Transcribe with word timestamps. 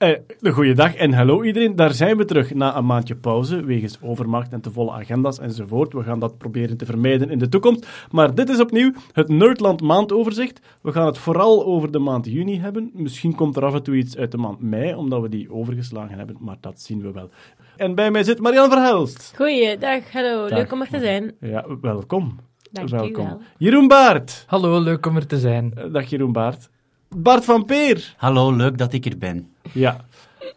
Eh, 0.00 0.16
een 0.40 0.52
goede 0.52 0.72
dag 0.72 0.94
en 0.94 1.12
hallo 1.12 1.42
iedereen. 1.42 1.76
Daar 1.76 1.92
zijn 1.92 2.16
we 2.16 2.24
terug 2.24 2.54
na 2.54 2.76
een 2.76 2.86
maandje 2.86 3.16
pauze, 3.16 3.64
wegens 3.64 3.98
overmacht 4.02 4.52
en 4.52 4.60
te 4.60 4.70
volle 4.70 4.90
agenda's 4.90 5.38
enzovoort. 5.38 5.92
We 5.92 6.02
gaan 6.02 6.18
dat 6.18 6.38
proberen 6.38 6.76
te 6.76 6.84
vermijden 6.84 7.30
in 7.30 7.38
de 7.38 7.48
toekomst. 7.48 7.86
Maar 8.10 8.34
dit 8.34 8.48
is 8.48 8.60
opnieuw 8.60 8.92
het 9.12 9.28
Nerdland 9.28 9.80
maandoverzicht. 9.80 10.60
We 10.82 10.92
gaan 10.92 11.06
het 11.06 11.18
vooral 11.18 11.64
over 11.64 11.90
de 11.90 11.98
maand 11.98 12.26
juni 12.26 12.60
hebben. 12.60 12.90
Misschien 12.94 13.34
komt 13.34 13.56
er 13.56 13.64
af 13.64 13.74
en 13.74 13.82
toe 13.82 13.96
iets 13.96 14.16
uit 14.16 14.30
de 14.30 14.36
maand 14.36 14.60
mei, 14.60 14.94
omdat 14.94 15.20
we 15.20 15.28
die 15.28 15.52
overgeslagen 15.52 16.18
hebben, 16.18 16.36
maar 16.40 16.56
dat 16.60 16.80
zien 16.80 17.02
we 17.02 17.12
wel. 17.12 17.30
En 17.76 17.94
bij 17.94 18.10
mij 18.10 18.24
zit 18.24 18.40
Marianne 18.40 18.70
Verhelst. 18.70 19.32
Goeiedag, 19.36 20.12
hallo. 20.12 20.48
Dag. 20.48 20.58
Leuk 20.58 20.72
om 20.72 20.80
er 20.80 20.88
te 20.88 21.00
zijn. 21.00 21.34
Ja, 21.40 21.66
welkom. 21.80 22.38
Dank 22.72 22.88
welkom. 22.88 23.24
wel. 23.24 23.40
Jeroen 23.58 23.88
Baart. 23.88 24.44
Hallo, 24.46 24.80
leuk 24.80 25.06
om 25.06 25.16
er 25.16 25.26
te 25.26 25.38
zijn. 25.38 25.72
Eh, 25.74 25.92
Dag 25.92 26.10
Jeroen 26.10 26.32
Baart. 26.32 26.70
Bart 27.16 27.44
van 27.44 27.64
Peer. 27.64 28.14
Hallo, 28.16 28.56
leuk 28.56 28.78
dat 28.78 28.92
ik 28.92 29.04
er 29.06 29.18
ben. 29.18 29.48
Ja. 29.72 30.04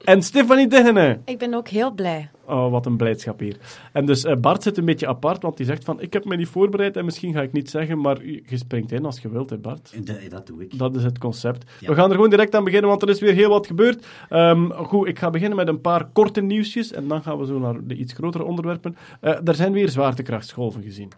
En 0.04 0.22
Stefanie 0.22 0.68
Degene. 0.68 1.20
Ik 1.26 1.38
ben 1.38 1.54
ook 1.54 1.68
heel 1.68 1.92
blij. 1.92 2.30
Oh, 2.46 2.72
wat 2.72 2.86
een 2.86 2.98
blijdschap 2.98 3.40
hier. 3.40 3.58
En 3.94 4.06
dus 4.06 4.24
eh, 4.24 4.36
Bart 4.36 4.64
zit 4.64 4.78
een 4.78 4.86
beetje 4.86 5.08
apart, 5.08 5.42
want 5.42 5.58
die 5.58 5.66
zegt 5.66 5.84
van, 5.84 6.02
ik 6.02 6.14
heb 6.14 6.26
me 6.26 6.36
niet 6.36 6.48
voorbereid 6.48 6.98
en 6.98 7.06
misschien 7.06 7.34
ga 7.34 7.42
ik 7.42 7.52
niet 7.52 7.70
zeggen, 7.70 8.00
maar 8.00 8.26
je 8.26 8.58
springt 8.58 8.92
in 8.92 9.06
als 9.06 9.20
je 9.20 9.30
wilt, 9.30 9.50
hè 9.50 9.58
Bart. 9.58 9.94
Dat, 10.06 10.18
dat 10.30 10.48
doe 10.48 10.62
ik. 10.62 10.78
Dat 10.78 10.96
is 10.96 11.04
het 11.04 11.18
concept. 11.18 11.72
Ja. 11.80 11.88
We 11.88 11.96
gaan 11.96 12.10
er 12.10 12.16
gewoon 12.16 12.30
direct 12.30 12.56
aan 12.56 12.64
beginnen, 12.64 12.90
want 12.90 13.02
er 13.02 13.10
is 13.10 13.20
weer 13.20 13.34
heel 13.34 13.50
wat 13.50 13.68
gebeurd. 13.68 14.06
Ehm, 14.30 14.70
goed, 14.70 15.08
ik 15.08 15.20
ga 15.20 15.30
beginnen 15.30 15.58
met 15.58 15.68
een 15.68 15.82
paar 15.82 16.06
korte 16.06 16.42
nieuwsjes 16.42 16.92
en 16.92 17.08
dan 17.08 17.22
gaan 17.24 17.38
we 17.38 17.46
zo 17.46 17.60
naar 17.60 17.88
de 17.88 17.96
iets 17.96 18.14
grotere 18.14 18.44
onderwerpen. 18.44 18.96
Eh, 19.20 19.48
er 19.48 19.56
zijn 19.56 19.72
weer 19.72 19.90
zwaartekrachtsgolven 19.90 20.84
gezien. 20.84 21.12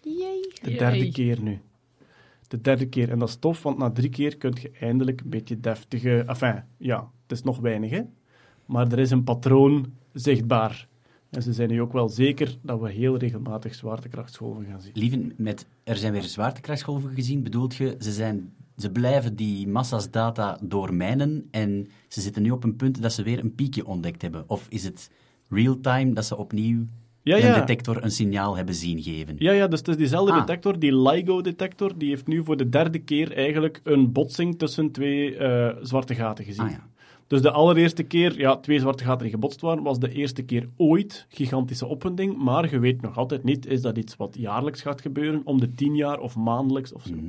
De 0.00 0.10
Jee. 0.62 0.76
derde 0.76 1.10
keer 1.10 1.40
nu. 1.40 1.60
De 2.48 2.60
derde 2.60 2.88
keer. 2.88 3.10
En 3.10 3.18
dat 3.18 3.28
is 3.28 3.36
tof, 3.36 3.62
want 3.62 3.78
na 3.78 3.90
drie 3.90 4.10
keer 4.10 4.36
kun 4.36 4.56
je 4.60 4.70
eindelijk 4.80 5.20
een 5.20 5.30
beetje 5.30 5.60
deftige... 5.60 6.24
Enfin, 6.26 6.62
ja, 6.76 7.10
het 7.22 7.38
is 7.38 7.42
nog 7.42 7.58
weinig, 7.58 7.90
hè. 7.90 8.02
Maar 8.66 8.92
er 8.92 8.98
is 8.98 9.10
een 9.10 9.24
patroon 9.24 9.92
zichtbaar. 10.12 10.88
En 11.30 11.42
ze 11.42 11.52
zijn 11.52 11.68
nu 11.68 11.80
ook 11.80 11.92
wel 11.92 12.08
zeker 12.08 12.58
dat 12.62 12.80
we 12.80 12.90
heel 12.90 13.16
regelmatig 13.16 13.74
zwaartekrachtsgolven 13.74 14.64
gaan 14.64 14.80
zien. 14.80 14.92
Lieven, 14.94 15.32
met 15.36 15.66
er 15.84 15.96
zijn 15.96 16.12
weer 16.12 16.22
zwaartekrachtsgolven 16.22 17.14
gezien, 17.14 17.42
bedoelt 17.42 17.74
je, 17.74 17.96
ze, 17.98 18.12
zijn, 18.12 18.52
ze 18.76 18.90
blijven 18.90 19.36
die 19.36 19.68
massa's 19.68 20.10
data 20.10 20.58
doormijnen 20.62 21.48
en 21.50 21.88
ze 22.08 22.20
zitten 22.20 22.42
nu 22.42 22.50
op 22.50 22.64
een 22.64 22.76
punt 22.76 23.02
dat 23.02 23.12
ze 23.12 23.22
weer 23.22 23.38
een 23.38 23.54
piekje 23.54 23.86
ontdekt 23.86 24.22
hebben? 24.22 24.44
Of 24.46 24.66
is 24.68 24.84
het 24.84 25.10
real-time 25.48 26.12
dat 26.12 26.24
ze 26.24 26.36
opnieuw 26.36 26.86
Ja, 27.26 27.36
een 27.36 27.42
ja. 27.42 27.54
detector 27.58 28.04
een 28.04 28.10
signaal 28.10 28.56
hebben 28.56 28.74
zien 28.74 29.02
geven? 29.02 29.34
Ja, 29.38 29.52
ja, 29.52 29.66
dus 29.66 29.78
het 29.78 29.88
is 29.88 29.96
diezelfde 29.96 30.32
Ah. 30.32 30.38
detector, 30.38 30.78
die 30.78 30.96
LIGO-detector, 30.96 31.92
die 31.98 32.08
heeft 32.08 32.26
nu 32.26 32.44
voor 32.44 32.56
de 32.56 32.68
derde 32.68 32.98
keer 32.98 33.32
eigenlijk 33.36 33.80
een 33.84 34.12
botsing 34.12 34.58
tussen 34.58 34.90
twee 34.90 35.36
eh, 35.36 35.76
zwarte 35.82 36.14
gaten 36.14 36.44
gezien. 36.44 36.64
Ah 36.64 36.70
ja. 36.70 36.86
Dus 37.26 37.42
de 37.42 37.50
allereerste 37.50 38.02
keer, 38.02 38.38
ja, 38.38 38.56
twee 38.56 38.78
zwarte 38.80 39.04
gaten 39.04 39.22
die 39.22 39.30
gebotst 39.30 39.60
waren, 39.60 39.82
was 39.82 39.98
de 39.98 40.12
eerste 40.12 40.42
keer 40.42 40.68
ooit 40.76 41.26
gigantische 41.28 41.86
opwinding. 41.86 42.36
Maar 42.36 42.70
je 42.70 42.78
weet 42.78 43.02
nog 43.02 43.16
altijd 43.16 43.44
niet, 43.44 43.66
is 43.66 43.80
dat 43.82 43.98
iets 43.98 44.16
wat 44.16 44.36
jaarlijks 44.38 44.82
gaat 44.82 45.00
gebeuren, 45.00 45.40
om 45.44 45.60
de 45.60 45.74
tien 45.74 45.94
jaar 45.94 46.18
of 46.18 46.36
maandelijks 46.36 46.92
of 46.92 47.02
zo. 47.02 47.14
Mhm. 47.14 47.24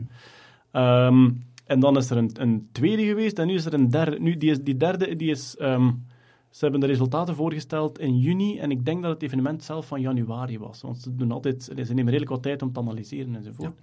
Ehm, 0.72 1.30
en 1.66 1.80
dan 1.80 1.98
is 1.98 2.10
er 2.10 2.18
een, 2.18 2.32
een 2.34 2.68
tweede 2.72 3.06
geweest 3.06 3.40
en 3.40 3.48
nu 3.48 3.54
is 3.54 3.66
er 3.66 3.74
een 3.74 3.90
derde. 3.90 4.20
Nu, 4.20 4.38
die, 4.38 4.50
is, 4.52 4.60
die 4.62 4.78
derde, 4.78 5.16
die 5.16 5.30
is... 5.30 5.56
ehm, 5.58 5.90
ze 6.50 6.64
hebben 6.64 6.80
de 6.80 6.88
resultaten 6.88 7.36
voorgesteld 7.36 8.00
in 8.00 8.18
juni 8.18 8.60
en 8.60 8.72
ik 8.72 8.86
denk 8.86 9.02
dat 9.02 9.12
het 9.12 9.24
evenement 9.24 9.64
zelf 9.64 9.88
van 9.88 10.02
januari 10.02 10.60
was. 10.60 10.82
Want 10.82 10.98
ze, 10.98 11.16
doen 11.16 11.32
altijd, 11.32 11.64
ze 11.64 11.74
nemen 11.74 12.06
redelijk 12.06 12.30
wat 12.30 12.44
tijd 12.44 12.62
om 12.62 12.72
te 12.72 12.80
analyseren 12.80 13.36
enzovoort. 13.36 13.82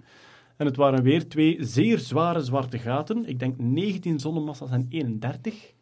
En 0.55 0.65
het 0.65 0.75
waren 0.75 1.03
weer 1.03 1.27
twee 1.27 1.57
zeer 1.59 1.99
zware 1.99 2.41
zwarte 2.41 2.77
gaten. 2.77 3.25
Ik 3.25 3.39
denk 3.39 3.57
19 3.57 4.19
zonnemassa's 4.19 4.71
en 4.71 4.85
31. 4.89 5.73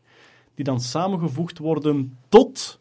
Die 0.56 0.66
dan 0.66 0.80
samengevoegd 0.80 1.58
worden 1.58 2.18
tot 2.30 2.80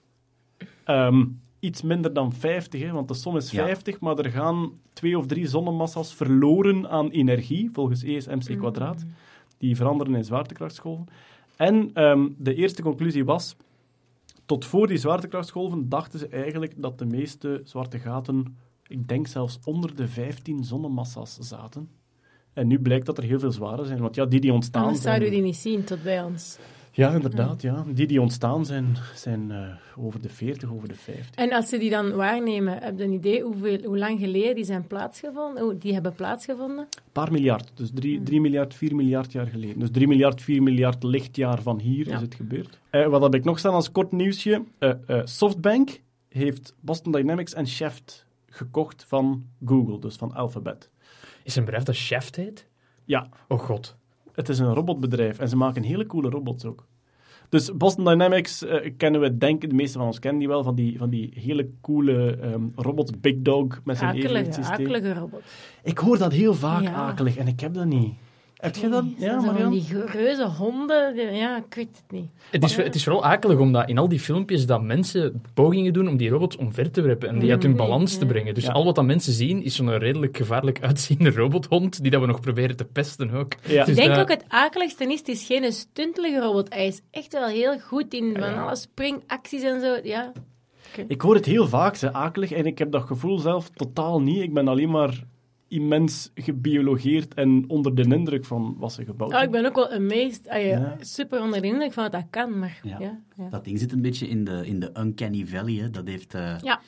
ehm, 0.85 1.25
iets 1.61 1.83
minder 1.83 2.13
dan 2.13 2.33
50. 2.33 2.81
Hè, 2.81 2.91
want 2.91 3.09
de 3.09 3.15
som 3.15 3.37
is 3.37 3.51
Ja. 3.51 3.65
50, 3.65 4.01
maar 4.01 4.19
er 4.19 4.31
gaan 4.31 4.73
twee 4.93 5.19
of 5.19 5.27
drie 5.27 5.47
zonnemassa's 5.47 6.15
verloren 6.15 6.89
aan 6.91 7.11
energie, 7.11 7.71
volgens 7.73 8.03
ESMC 8.03 8.59
kwadraat. 8.59 9.05
Die 9.59 9.77
veranderen 9.77 10.15
in 10.15 10.25
zwaartekrachtsgolven. 10.25 11.07
En 11.57 11.91
ehm, 11.95 12.29
de 12.39 12.55
eerste 12.55 12.83
conclusie 12.83 13.25
was, 13.25 13.57
tot 14.47 14.65
voor 14.65 14.87
die 14.87 14.99
zwaartekrachtsgolven 14.99 15.89
dachten 15.89 16.19
ze 16.19 16.27
eigenlijk 16.29 16.75
dat 16.77 16.99
de 16.99 17.07
meeste 17.07 17.61
zwarte 17.65 17.99
gaten, 17.99 18.57
ik 18.87 19.09
denk 19.09 19.27
zelfs 19.27 19.59
onder 19.65 19.97
de 19.97 20.09
15 20.09 20.65
zonnemassa's 20.65 21.39
zaten. 21.39 21.89
En 22.53 22.67
nu 22.67 22.79
blijkt 22.79 23.07
dat 23.07 23.19
er 23.19 23.25
heel 23.25 23.39
veel 23.39 23.53
zware 23.53 23.85
zijn, 23.85 24.01
want 24.01 24.15
ja, 24.15 24.27
die 24.27 24.41
die 24.41 24.53
ontstaan 24.53 24.83
Anders 24.83 25.03
zouden 25.03 25.29
we 25.29 25.35
die 25.35 25.45
niet 25.45 25.57
zien 25.57 25.85
tot 25.85 26.03
bij 26.03 26.23
ons. 26.23 26.59
Ja, 26.95 27.11
inderdaad, 27.13 27.63
ja. 27.63 27.85
Die 27.89 28.07
die 28.07 28.21
ontstaan 28.21 28.67
zijn, 28.67 28.97
zijn 29.15 29.51
eh, 29.51 29.69
over 29.97 30.23
de 30.23 30.29
40, 30.29 30.73
over 30.73 30.89
de 30.89 30.95
50. 30.95 31.35
En 31.35 31.53
als 31.53 31.69
ze 31.69 31.79
die 31.79 31.91
dan 31.91 32.15
waarnemen, 32.15 32.79
heb 32.79 32.99
je 32.99 33.05
een 33.05 33.13
idee 33.13 33.43
hoeveel, 33.43 33.79
hoe 33.85 33.99
lang 33.99 34.21
geleden 34.21 34.55
die 34.55 34.65
zijn 34.65 34.87
plaatsgevonden? 34.87 35.65
Oh, 35.65 35.81
die 35.81 35.93
hebben 35.93 36.13
plaatsgevonden? 36.15 36.79
Een 36.79 37.13
paar 37.13 37.33
miljard, 37.33 37.71
dus 37.75 37.91
3, 37.95 38.41
miljard, 38.41 38.75
4 38.75 38.95
miljard 38.95 39.33
jaar 39.33 39.47
geleden. 39.47 39.79
Dus 39.79 39.91
3 39.91 40.09
miljard, 40.09 40.43
4 40.43 40.63
miljard 40.63 41.03
lichtjaar 41.03 41.63
van 41.63 41.79
hier 41.81 42.07
Ja. 42.09 42.15
is 42.15 42.21
het 42.21 42.35
gebeurd. 42.35 42.79
Eh, 42.91 43.07
wat 43.07 43.23
heb 43.23 43.35
ik 43.35 43.45
nog 43.45 43.59
staan 43.59 43.75
als 43.75 43.93
kort 43.93 44.13
nieuwsje? 44.13 44.63
Eh, 44.79 44.91
eh, 45.07 45.21
Softbank 45.25 46.01
heeft 46.29 46.75
Boston 46.81 47.13
Dynamics 47.13 47.55
en 47.55 47.67
Shaft 47.67 48.27
gekocht 48.47 49.05
van 49.09 49.47
Google, 49.65 49.99
dus 49.99 50.17
van 50.17 50.35
Alphabet. 50.35 50.91
Is 51.45 51.57
een 51.57 51.65
bedrijf 51.65 51.85
dat 51.85 51.95
Shaft 51.95 52.37
heet? 52.37 52.67
Ja, 53.05 53.29
Oh 53.49 53.59
god. 53.61 53.97
Het 54.35 54.49
is 54.49 54.59
een 54.59 54.75
robotbedrijf 54.75 55.39
en 55.39 55.49
ze 55.49 55.57
maken 55.57 55.83
hele 55.83 56.07
coole 56.07 56.29
robots 56.29 56.65
ook. 56.65 56.87
Dus 57.49 57.77
Boston 57.77 58.05
Dynamics 58.05 58.65
eh, 58.65 58.93
kennen 58.97 59.21
we, 59.21 59.37
denk 59.39 59.63
ik, 59.63 59.69
de 59.71 59.75
meeste 59.75 59.99
van 59.99 60.07
ons 60.07 60.19
kennen 60.19 60.41
die 60.41 60.49
wel, 60.49 60.63
van 60.63 60.75
die, 60.75 60.99
van 60.99 61.11
die 61.11 61.33
hele 61.35 61.71
coole 61.81 62.37
ehm, 62.37 62.63
robots, 62.77 63.11
Big 63.21 63.35
Dog 63.39 63.81
met 63.85 63.99
zijn 63.99 64.15
evenwichtssysteem. 64.17 64.75
akelige 64.75 65.13
robot. 65.15 65.43
Ik 65.83 65.99
hoor 65.99 66.19
dat 66.19 66.33
heel 66.33 66.55
vaak 66.55 66.83
Ja. 66.83 66.93
akelig 66.93 67.37
en 67.37 67.47
ik 67.47 67.61
heb 67.61 67.75
dat 67.75 67.87
niet. 67.87 68.15
Heb 68.63 68.77
jij 68.77 68.89
dat? 68.91 69.05
Ja, 69.17 69.69
die 69.71 70.05
reuze 70.07 70.47
honden. 70.47 71.35
ja, 71.35 71.57
ik 71.57 71.75
weet 71.75 71.89
het 71.97 72.11
niet. 72.11 72.31
Het 72.51 72.65
is, 72.65 72.77
het 72.77 72.95
is 72.95 73.05
vooral 73.05 73.25
akelig 73.25 73.59
omdat 73.59 73.89
in 73.89 73.99
al 73.99 74.09
die 74.09 74.21
filmpjes 74.21 74.67
dat 74.67 74.83
mensen 74.83 75.43
pogingen 75.55 75.93
doen 75.93 76.09
om 76.09 76.17
die 76.17 76.29
robots 76.31 76.57
omver 76.57 76.91
te 76.91 77.01
werpen 77.01 77.29
en 77.29 77.39
die 77.39 77.51
uit 77.51 77.63
hun 77.63 77.77
balans 77.77 78.17
te 78.19 78.27
brengen. 78.27 78.55
Dus 78.55 78.65
Ja. 78.65 78.73
al 78.73 78.85
wat 78.85 78.95
dat 78.95 79.05
mensen 79.05 79.33
zien 79.33 79.63
is 79.63 79.77
zo'n 79.77 79.99
redelijk 79.99 80.37
gevaarlijk 80.37 80.83
uitziende 80.83 81.31
robothond 81.31 82.03
die 82.03 82.11
dat 82.11 82.21
we 82.21 82.27
nog 82.27 82.41
proberen 82.41 82.77
te 82.77 82.85
pesten 82.85 83.31
ook. 83.31 83.53
Ja. 83.67 83.81
Ik 83.81 83.87
Dus 83.87 83.97
denk 83.97 84.09
dat- 84.09 84.19
ook 84.19 84.29
het 84.31 84.45
akeligste 84.49 85.05
is, 85.05 85.19
het 85.19 85.29
is 85.29 85.45
geen 85.47 85.73
stuntelige 85.73 86.39
robot. 86.41 86.75
Hij 86.75 86.87
is 86.87 87.01
echt 87.11 87.33
wel 87.33 87.47
heel 87.49 87.79
goed 87.81 88.15
in 88.15 88.37
van 88.39 88.51
Ja. 88.51 88.63
alle 88.63 88.77
springacties 88.77 89.63
en 89.63 89.81
zo. 89.81 89.97
Ja. 90.03 90.33
Ik 91.09 91.21
hoor 91.21 91.35
het 91.35 91.45
heel 91.45 91.67
vaak, 91.69 91.95
ze 91.97 92.13
akelig, 92.13 92.53
en 92.53 92.67
ik 92.67 92.79
heb 92.79 92.93
dat 92.93 93.03
gevoel 93.03 93.39
zelf 93.39 93.69
totaal 93.75 94.21
niet. 94.21 94.43
Ik 94.43 94.55
ben 94.55 94.69
alleen 94.69 94.91
maar 94.91 95.23
immens 95.73 96.31
gebiologeerd 96.35 97.35
en 97.35 97.65
onder 97.69 97.95
de 97.95 98.03
indruk 98.15 98.45
van 98.45 98.75
wat 98.79 98.93
ze 98.93 99.05
gebouwd 99.05 99.31
Oh, 99.33 99.37
ik 99.37 99.43
hebben. 99.43 99.63
ben 99.63 99.71
ook 99.71 99.77
wel 99.77 99.91
amazed. 99.91 100.49
Ah, 100.49 100.63
ja, 100.63 100.69
Ja. 100.69 100.97
Super 101.01 101.41
onder 101.43 101.61
de 101.61 101.67
indruk 101.67 101.93
van 101.93 102.03
dat 102.03 102.13
dat 102.13 102.27
kan, 102.31 102.59
maar 102.59 102.81
ja. 102.83 102.97
Ja. 103.01 103.21
ja, 103.37 103.49
Dat 103.49 103.65
ding 103.65 103.79
zit 103.79 103.93
een 103.93 104.03
beetje 104.03 104.29
in 104.29 104.45
de, 104.45 104.63
in 104.67 104.81
de 104.81 104.91
uncanny 104.99 105.47
valley. 105.47 105.75
Hè. 105.75 105.91
Dat, 105.91 106.07
heeft, 106.07 106.35
eh, 106.35 106.59
Ja. 106.63 106.81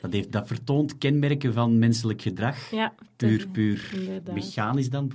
dat, 0.00 0.12
heeft, 0.12 0.32
dat 0.32 0.46
vertoont 0.46 0.98
kenmerken 0.98 1.52
van 1.52 1.78
menselijk 1.78 2.22
gedrag. 2.22 2.70
Ja, 2.70 2.92
Puur, 3.16 3.48
puur 3.48 3.90
inderdaad. 3.94 4.34
mechanisch 4.34 4.90
dan. 4.90 5.10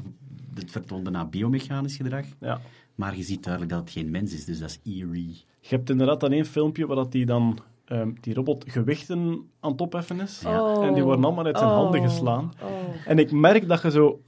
Het 0.53 0.71
vertoont 0.71 1.03
bijna 1.03 1.25
biomechanisch 1.25 1.95
gedrag. 1.95 2.25
Ja. 2.39 2.61
Maar 2.95 3.17
je 3.17 3.23
ziet 3.23 3.43
duidelijk 3.43 3.73
dat 3.73 3.81
het 3.81 3.91
geen 3.91 4.11
mens 4.11 4.33
is, 4.33 4.45
dus 4.45 4.59
dat 4.59 4.69
is 4.69 4.79
eerie. 4.93 5.41
Je 5.59 5.75
hebt 5.75 5.89
inderdaad 5.89 6.19
dan 6.19 6.31
één 6.31 6.45
filmpje 6.45 6.85
waar 6.87 6.95
dat 6.95 7.11
die 7.11 7.25
dan 7.25 7.57
ehm, 7.93 8.11
die 8.21 8.33
robot 8.33 8.65
gewichten 8.67 9.49
aan 9.59 9.71
het 9.71 9.81
opheffen 9.81 10.19
is. 10.21 10.41
Oh. 10.47 10.85
En 10.85 10.93
die 10.93 11.03
worden 11.03 11.25
allemaal 11.25 11.45
uit 11.45 11.57
zijn 11.57 11.69
Oh. 11.69 11.75
handen 11.75 12.01
geslaan. 12.01 12.53
Oh. 12.63 12.69
En 13.05 13.19
ik 13.19 13.31
merk 13.31 13.67
dat 13.67 13.81
je 13.81 13.91
zo... 13.91 14.19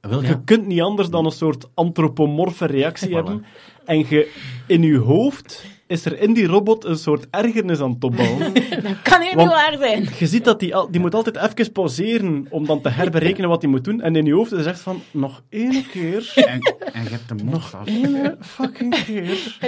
Wel, 0.00 0.20
Je 0.22 0.26
ja. 0.28 0.42
kunt 0.44 0.66
niet 0.66 0.80
anders 0.80 1.08
dan 1.10 1.24
een 1.24 1.30
soort 1.30 1.68
antropomorfe 1.74 2.66
reactie 2.66 3.08
Voilà. 3.08 3.12
hebben. 3.12 3.44
En 3.84 3.98
je, 4.08 4.32
in 4.66 4.82
je 4.82 4.96
hoofd 4.98 5.64
is 5.86 6.04
er 6.04 6.18
in 6.20 6.32
die 6.32 6.46
robot 6.46 6.84
een 6.84 6.96
soort 6.96 7.26
ergernis 7.30 7.80
aan 7.80 7.90
het 7.90 8.04
opbouwen. 8.04 8.54
Dat 8.82 9.02
kan 9.02 9.20
heel 9.20 9.36
niet 9.36 9.46
waar 9.48 9.76
zijn. 9.78 10.08
Je 10.18 10.26
ziet 10.26 10.44
dat 10.44 10.60
die, 10.60 10.74
al- 10.76 10.90
die 10.90 11.00
moet 11.00 11.14
altijd 11.14 11.36
even 11.36 11.72
pauzeren 11.72 12.46
om 12.50 12.66
dan 12.66 12.80
te 12.80 12.88
herberekenen 12.88 13.48
wat 13.48 13.62
hij 13.62 13.70
moet 13.70 13.84
doen. 13.84 14.00
En 14.00 14.16
in 14.16 14.24
je 14.24 14.34
hoofd 14.34 14.52
is 14.52 14.66
echt 14.66 14.80
van, 14.80 15.00
nog 15.10 15.42
één 15.48 15.86
keer, 15.90 16.32
En, 16.34 16.60
en 16.92 17.02
je 17.02 17.08
hebt 17.10 17.28
hem 17.28 17.44
nog 17.44 17.76
één 17.84 18.36
fucking 18.40 19.04
keer. 19.04 19.58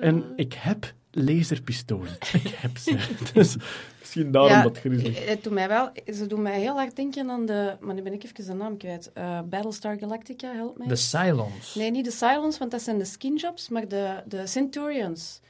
En 0.00 0.24
ik 0.36 0.54
heb 0.58 0.92
laserpistolen. 1.10 2.16
Ik 2.42 2.48
heb 2.56 2.76
ze. 2.76 2.96
Dus 3.32 3.56
misschien 4.00 4.30
daarom 4.30 4.50
Ja, 4.52 4.62
dat 4.62 4.78
griezelig. 4.78 5.18
eh, 5.18 5.28
Het 5.28 5.42
doet 5.44 5.52
mij 5.52 5.68
wel, 5.68 5.90
ze 6.14 6.26
doen 6.26 6.42
mij 6.42 6.60
heel 6.60 6.74
hard 6.74 6.96
denken 6.96 7.30
aan 7.30 7.46
de, 7.46 7.76
maar 7.80 7.94
nu 7.94 8.02
ben 8.02 8.12
ik 8.12 8.24
even 8.24 8.46
de 8.46 8.52
naam 8.54 8.76
kwijt. 8.76 9.10
Eh, 9.14 9.40
Battlestar 9.44 9.98
Galactica, 9.98 10.52
help 10.52 10.78
mij. 10.78 10.86
De 10.86 10.96
Cylons. 10.96 11.74
Nee, 11.74 11.90
niet 11.90 12.04
de 12.04 12.10
Cylons, 12.10 12.58
want 12.58 12.70
dat 12.70 12.82
zijn 12.82 12.98
de 12.98 13.04
skinjobs, 13.04 13.68
maar 13.68 13.88
de, 13.88 14.22
de 14.26 14.46
Centurions. 14.46 15.40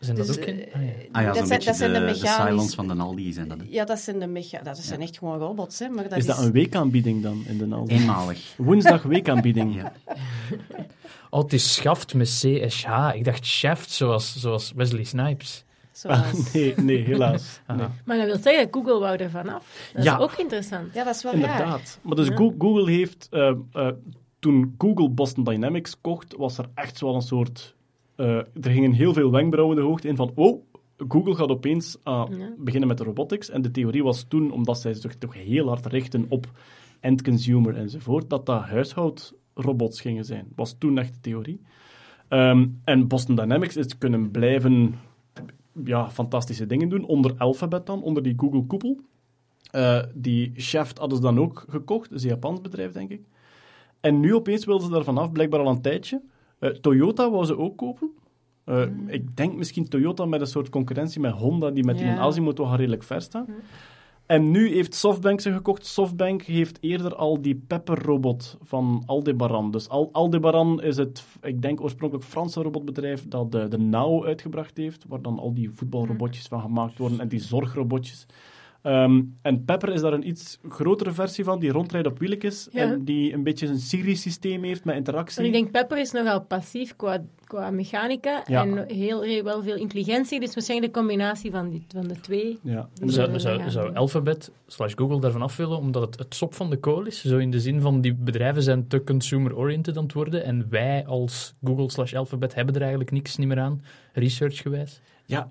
Zijn 0.00 0.16
dat 0.16 0.26
Dus, 0.26 0.38
ook 0.38 0.44
in? 0.44 0.58
eh, 0.68 0.74
Ah, 0.74 0.82
ja. 0.82 0.88
Ah 1.12 1.22
ja, 1.22 1.26
dat 1.26 1.36
zijn- 1.36 1.48
beetje 1.48 1.68
dat 1.68 1.76
zijn 1.76 1.92
de, 1.92 1.98
de 1.98 2.06
de 2.06 2.26
Cylons 2.26 2.74
van 2.74 2.88
de 2.88 2.94
Aldi 2.94 3.32
zijn 3.32 3.48
dat. 3.48 3.58
hè. 3.58 3.64
Ja, 3.68 3.84
dat 3.84 3.98
zijn, 3.98 4.18
de 4.18 4.26
mecha 4.26 4.62
dat 4.62 4.78
zijn 4.78 5.00
echt 5.00 5.18
gewoon 5.18 5.38
robots. 5.38 5.78
Hè, 5.78 5.88
maar 5.88 6.02
dat 6.02 6.12
Is 6.12 6.18
is, 6.18 6.26
dat 6.26 6.38
een 6.38 6.52
weekaanbieding 6.52 7.22
dan 7.22 7.44
in 7.46 7.58
de 7.58 7.74
Aldi? 7.74 7.94
Eenmalig. 7.94 8.54
Woensdag 8.56 9.02
weekaanbieding. 9.02 9.74
Ja. 9.80 9.92
Oh, 11.32 11.40
het 11.42 11.52
is 11.52 11.74
schaft 11.74 12.14
met 12.14 12.26
CSH. 12.28 12.86
Ik 13.14 13.24
dacht 13.24 13.46
shaft, 13.46 13.90
zoals, 13.90 14.36
zoals 14.36 14.72
Wesley 14.76 15.04
Snipes. 15.04 15.64
zoals... 15.92 16.18
Ah, 16.18 16.52
nee, 16.54 16.74
nee, 16.76 16.98
helaas. 17.04 17.60
Nee. 17.76 17.86
Maar 18.04 18.16
dat 18.16 18.26
wil 18.26 18.38
zeggen, 18.38 18.68
Google 18.70 18.98
wou 18.98 19.16
er 19.16 19.30
vanaf. 19.30 19.90
Dat 19.94 20.04
Ja. 20.04 20.16
is 20.16 20.22
ook 20.22 20.32
interessant. 20.32 20.94
Ja, 20.94 21.04
dat 21.04 21.14
is 21.14 21.22
wel 21.22 21.32
raar. 21.32 21.40
Inderdaad. 21.50 21.98
Maar 22.02 22.16
dus 22.16 22.28
Google 22.34 22.90
heeft... 22.90 23.26
eh, 23.30 23.52
eh, 23.72 23.88
toen 24.38 24.74
Google 24.78 25.08
Boston 25.10 25.44
Dynamics 25.44 26.00
kocht, 26.00 26.34
was 26.36 26.58
er 26.58 26.68
echt 26.74 27.00
wel 27.00 27.14
een 27.14 27.22
soort... 27.22 27.74
eh, 28.20 28.36
er 28.36 28.70
gingen 28.70 28.92
heel 28.92 29.12
veel 29.12 29.30
wenkbrauwen 29.30 29.76
de 29.76 29.82
hoogte 29.82 30.08
in 30.08 30.16
van... 30.16 30.32
Oh, 30.34 30.62
Google 31.08 31.34
gaat 31.34 31.48
opeens 31.48 31.98
ah, 32.02 32.30
Ja. 32.38 32.54
beginnen 32.58 32.88
met 32.88 32.98
de 32.98 33.04
robotics. 33.04 33.50
En 33.50 33.62
de 33.62 33.70
theorie 33.70 34.02
was 34.02 34.24
toen, 34.28 34.50
omdat 34.50 34.80
zij 34.80 34.94
zich 34.94 35.16
toch 35.16 35.34
heel 35.34 35.68
hard 35.68 35.86
richten 35.86 36.26
op 36.28 36.46
end-consumer 37.00 37.76
enzovoort, 37.76 38.30
dat 38.30 38.46
dat 38.46 38.62
huishoudrobots 38.62 40.00
gingen 40.00 40.24
zijn. 40.24 40.46
Was 40.54 40.76
toen 40.78 40.98
echt 40.98 41.14
de 41.14 41.20
theorie. 41.20 41.60
Ehm, 42.28 42.66
en 42.84 43.08
Boston 43.08 43.34
Dynamics 43.34 43.76
is 43.76 43.98
kunnen 43.98 44.30
blijven 44.30 44.94
ja, 45.84 46.10
fantastische 46.10 46.66
dingen 46.66 46.88
doen, 46.88 47.04
onder 47.04 47.34
Alphabet 47.38 47.86
dan, 47.86 48.02
onder 48.02 48.22
die 48.22 48.34
Google-koepel. 48.36 49.00
Eh, 49.70 50.02
die 50.14 50.52
Shaft 50.56 50.98
hadden 50.98 51.16
ze 51.16 51.22
dan 51.24 51.38
ook 51.38 51.64
gekocht, 51.68 52.08
dat 52.08 52.18
is 52.18 52.24
een 52.24 52.30
Japans 52.30 52.60
bedrijf, 52.60 52.92
denk 52.92 53.10
ik. 53.10 53.22
En 54.00 54.20
nu 54.20 54.34
opeens 54.34 54.64
wilden 54.64 54.86
ze 54.86 54.92
daar 54.92 55.04
vanaf, 55.04 55.32
blijkbaar 55.32 55.60
al 55.60 55.70
een 55.70 55.82
tijdje. 55.82 56.22
Eh, 56.60 56.70
Toyota 56.70 57.30
wou 57.30 57.44
ze 57.44 57.58
ook 57.58 57.76
kopen. 57.76 58.10
Eh, 58.64 58.82
Ik 59.06 59.36
denk 59.36 59.56
misschien 59.56 59.88
Toyota 59.88 60.24
met 60.24 60.40
een 60.40 60.46
soort 60.46 60.68
concurrentie 60.68 61.20
met 61.20 61.32
Honda, 61.32 61.70
die 61.70 61.84
met 61.84 61.96
die 61.98 62.06
Ja. 62.06 62.18
Azimoto 62.18 62.62
toch 62.62 62.70
al 62.70 62.76
redelijk 62.76 63.02
ver 63.02 63.22
staan. 63.22 63.46
En 64.26 64.50
nu 64.50 64.68
heeft 64.74 64.94
Softbank 64.94 65.40
ze 65.40 65.52
gekocht. 65.52 65.86
Softbank 65.86 66.42
heeft 66.42 66.78
eerder 66.80 67.14
al 67.14 67.40
die 67.42 67.54
Pepper-robot 67.66 68.56
van 68.62 69.02
Aldebaran. 69.06 69.70
Dus 69.70 69.88
Al 69.88 70.08
Aldebaran 70.12 70.82
is 70.82 70.96
het, 70.96 71.24
ik 71.42 71.62
denk 71.62 71.80
oorspronkelijk 71.80 72.26
Franse 72.28 72.62
robotbedrijf 72.62 73.28
dat 73.28 73.52
de, 73.52 73.68
de 73.68 73.78
Now 73.78 74.24
uitgebracht 74.24 74.76
heeft, 74.76 75.04
waar 75.08 75.22
dan 75.22 75.38
al 75.38 75.54
die 75.54 75.70
voetbalrobotjes 75.70 76.46
van 76.46 76.60
gemaakt 76.60 76.98
worden 76.98 77.20
en 77.20 77.28
die 77.28 77.40
zorgrobotjes. 77.40 78.26
Ehm, 78.82 79.22
en 79.42 79.64
Pepper 79.64 79.92
is 79.92 80.00
daar 80.00 80.12
een 80.12 80.28
iets 80.28 80.58
grotere 80.68 81.12
versie 81.12 81.44
van, 81.44 81.58
die 81.60 81.70
rondrijdt 81.72 82.06
op 82.06 82.18
wieltjes 82.18 82.68
Ja. 82.72 82.82
en 82.82 83.04
die 83.04 83.32
een 83.32 83.42
beetje 83.42 83.66
een 83.66 83.78
Siri-systeem 83.78 84.62
heeft 84.64 84.84
met 84.84 84.96
interactie. 84.96 85.36
Maar 85.38 85.46
ik 85.46 85.52
denk, 85.52 85.70
Pepper 85.70 85.98
is 85.98 86.10
nogal 86.12 86.40
passief 86.44 86.96
qua, 86.96 87.22
qua 87.44 87.70
mechanica 87.70 88.42
Ja. 88.46 88.62
en 88.62 88.84
heel, 88.88 89.22
heel 89.22 89.44
wel 89.44 89.62
veel 89.62 89.76
intelligentie. 89.76 90.40
Dus 90.40 90.54
waarschijnlijk 90.54 90.92
de 90.94 90.98
combinatie 90.98 91.50
van, 91.50 91.70
die, 91.70 91.84
van 91.88 92.08
de 92.08 92.20
twee. 92.20 92.58
Ja, 92.62 92.88
Zou, 93.04 93.38
zou, 93.38 93.70
zou 93.70 93.94
Alphabet 93.94 94.50
slash 94.66 94.92
Google 94.96 95.20
daarvan 95.20 95.42
af 95.42 95.56
willen, 95.56 95.78
omdat 95.78 96.02
het 96.02 96.18
het 96.18 96.34
sop 96.34 96.54
van 96.54 96.70
de 96.70 96.76
kool 96.76 97.04
is? 97.06 97.20
Zo 97.24 97.38
in 97.38 97.50
de 97.50 97.60
zin 97.60 97.80
van, 97.80 98.00
die 98.00 98.14
bedrijven 98.14 98.62
zijn 98.62 98.86
te 98.88 99.04
consumer-oriented 99.04 99.96
aan 99.96 100.02
het 100.02 100.12
worden 100.12 100.44
en 100.44 100.66
wij 100.70 101.06
als 101.06 101.54
Google 101.64 101.90
slash 101.90 102.14
Alphabet 102.14 102.54
hebben 102.54 102.74
er 102.74 102.80
eigenlijk 102.80 103.10
niks 103.10 103.36
niet 103.36 103.48
meer 103.48 103.58
aan, 103.60 103.82
researchgewijs. 104.12 105.00
Ja, 105.26 105.50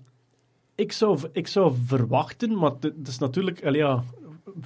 ik 0.79 0.91
zou, 0.91 1.19
ik 1.31 1.47
zou 1.47 1.73
verwachten, 1.85 2.57
maar 2.57 2.71
het 2.79 3.07
is 3.07 3.17
natuurlijk... 3.17 3.73
ja, 3.73 4.03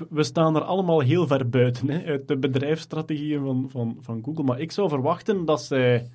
we- 0.10 0.24
staan 0.24 0.56
er 0.56 0.62
allemaal 0.62 1.00
heel 1.00 1.28
ver 1.28 1.50
buiten 1.50 1.90
hè, 1.90 2.06
uit 2.06 2.28
de 2.28 2.38
bedrijfsstrategieën 2.38 3.42
van, 3.42 3.66
van, 3.70 3.98
van 4.00 4.22
Google. 4.24 4.44
Maar 4.44 4.60
ik 4.60 4.72
zou 4.72 4.90
verwachten 4.90 5.46
dat, 5.46 5.64
zij, 5.64 6.10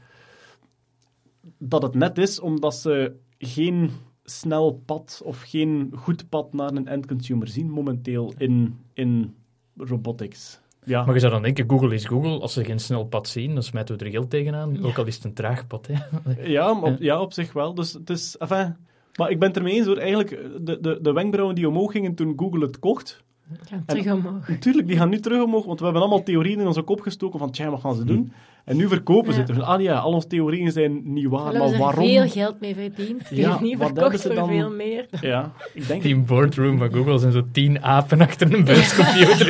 dat 1.59 1.83
het 1.83 1.95
net 1.95 2.19
is 2.19 2.41
omdat 2.41 2.75
ze 2.75 3.13
geen 3.39 3.91
snel 4.25 4.83
pad 4.87 5.21
of 5.25 5.43
geen 5.43 5.93
goed 5.97 6.29
pad 6.29 6.53
naar 6.53 6.73
een 6.73 6.89
end-consumer 6.89 7.49
zien 7.49 7.71
momenteel 7.71 8.33
in, 8.37 8.79
in 8.93 9.35
robotics. 9.77 10.61
Ja. 10.85 11.05
Maar 11.05 11.15
je 11.15 11.21
zou 11.21 11.33
dan 11.33 11.43
denken, 11.43 11.71
Google 11.71 11.95
is 11.95 12.05
Google. 12.05 12.41
Als 12.41 12.53
ze 12.53 12.65
geen 12.65 12.79
snel 12.79 13.05
pad 13.05 13.29
zien, 13.29 13.55
dan 13.55 13.63
smijten 13.63 13.99
we 13.99 14.05
er 14.05 14.11
geld 14.11 14.31
tegenaan. 14.31 14.85
Ook 14.85 14.99
al 14.99 15.07
is 15.07 15.15
het 15.15 15.25
een 15.25 15.35
traag 15.35 15.67
pad. 15.67 15.87
Hè. 15.87 15.95
Ja, 16.43 16.81
op, 16.81 16.97
ja, 16.99 17.21
op 17.21 17.33
zich 17.33 17.53
wel. 17.53 17.75
Dus 17.75 17.93
het 17.93 18.11
is... 18.11 18.37
Enfin, 18.37 18.77
maar 19.19 19.31
ik 19.31 19.39
ben 19.39 19.49
het 19.49 19.57
ermee 19.57 19.75
eens 19.75 19.87
hoor. 19.87 19.97
Eigenlijk, 19.97 20.31
de, 20.61 20.81
de, 20.81 20.99
de 21.03 21.13
wenkbrauwen 21.13 21.55
die 21.55 21.69
omhoog 21.69 21.93
gingen 21.93 22.15
toen 22.15 22.33
Google 22.37 22.67
het 22.67 22.79
kocht, 22.79 23.25
Gaan 23.63 23.85
terug 23.85 24.13
omhoog. 24.13 24.49
Natuurlijk, 24.49 24.87
die 24.87 24.97
gaan 24.97 25.09
nu 25.09 25.19
terug 25.19 25.43
omhoog, 25.43 25.65
want 25.65 25.79
we 25.79 25.85
hebben 25.85 26.03
allemaal 26.03 26.23
theorieën 26.23 26.61
in 26.61 26.67
onze 26.67 26.83
kop 26.83 27.01
gestoken 27.01 27.39
van, 27.39 27.51
tja, 27.51 27.71
wat 27.71 27.81
gaan 27.81 27.95
ze 27.95 28.05
doen? 28.05 28.33
En 28.65 28.77
nu 28.77 28.89
verkopen 28.89 29.33
ze 29.33 29.39
het. 29.39 29.49
Dus, 29.49 29.61
ah 29.61 29.81
ja, 29.81 29.99
al 29.99 30.13
onze 30.13 30.27
theorieën 30.27 30.73
zijn 30.73 31.01
niet 31.13 31.27
waar, 31.29 31.59
maar 31.59 31.69
ze 31.69 31.79
waarom? 31.79 32.05
veel 32.07 32.29
geld 32.29 32.61
mee 32.61 32.75
verdiend. 32.75 33.29
Die 33.29 33.39
Ja, 33.41 33.61
niet 33.61 33.79
wat 33.79 33.87
verkocht 33.87 34.01
hebben 34.01 34.19
ze 34.21 34.27
voor 34.27 34.37
dan- 34.37 34.49
veel 34.49 34.71
meer. 34.71 35.07
Ja, 35.21 35.53
ik 35.75 35.87
denk... 35.87 36.03
Die 36.03 36.17
boardroom 36.17 36.79
van 36.79 36.93
Google 36.93 37.19
zijn 37.19 37.33
zo 37.33 37.43
tien 37.53 37.83
apen 37.83 38.21
achter 38.21 38.55
een 38.55 38.65
buiscomputer. 38.65 39.47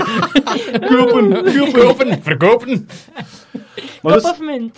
Kopen, 0.97 1.31
kopen. 1.31 1.73
Kopen, 1.73 2.23
verkopen. 2.23 2.87
Maar 4.03 4.13
Kop 4.13 4.23
dus, 4.23 4.31
of 4.31 4.41
munt? 4.41 4.77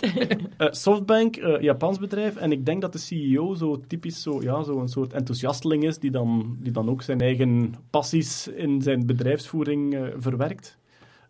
eh, 0.57 0.67
Softbank, 0.71 1.35
eh, 1.35 1.61
Japans 1.61 1.99
bedrijf, 1.99 2.35
en 2.35 2.51
ik 2.51 2.65
denk 2.65 2.81
dat 2.81 2.93
de 2.93 2.99
CEO 2.99 3.53
zo 3.53 3.81
typisch 3.87 4.21
zo, 4.21 4.41
ja, 4.41 4.63
zo 4.63 4.79
een 4.79 4.87
soort 4.87 5.13
enthousiasteling 5.13 5.83
is, 5.83 5.97
die 5.99 6.11
dan, 6.11 6.57
die 6.59 6.71
dan 6.71 6.89
ook 6.89 7.01
zijn 7.01 7.21
eigen 7.21 7.73
passies 7.89 8.47
in 8.47 8.81
zijn 8.81 9.05
bedrijfsvoering 9.05 9.95
eh, 9.95 10.01
verwerkt. 10.17 10.77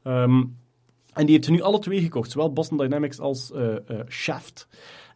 Ehm, 0.04 0.44
en 1.14 1.26
die 1.26 1.36
heeft 1.36 1.46
ze 1.46 1.52
nu 1.52 1.62
alle 1.62 1.80
twee 1.80 2.02
gekocht, 2.02 2.32
zowel 2.32 2.54
Boston 2.54 2.78
Dynamics 2.78 3.20
als 3.20 3.52
eh, 3.52 3.76
Shaft. 4.08 4.68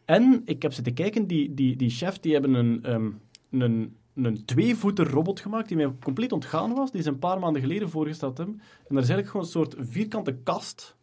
En 0.04 0.42
ik 0.44 0.62
heb 0.62 0.72
zitten 0.72 0.94
kijken, 0.94 1.26
die, 1.26 1.54
die, 1.54 1.76
die 1.76 1.90
Shaft 1.90 2.22
die 2.22 2.32
hebben 2.32 2.54
een, 2.54 2.84
ehm, 2.84 3.10
een, 3.50 3.96
een 4.14 4.44
tweevoeter 4.44 5.10
robot 5.10 5.40
gemaakt 5.40 5.68
die 5.68 5.76
mij 5.76 5.92
compleet 6.02 6.32
ontgaan 6.32 6.74
was, 6.74 6.90
die 6.90 7.02
ze 7.02 7.08
een 7.08 7.18
paar 7.18 7.38
maanden 7.38 7.62
geleden 7.62 7.90
voorgesteld 7.90 8.36
hebben. 8.36 8.54
En 8.58 8.94
daar 8.94 9.02
is 9.02 9.08
eigenlijk 9.08 9.28
gewoon 9.28 9.46
een 9.46 9.52
soort 9.52 9.88
vierkante 9.90 10.36
kast. 10.42 10.96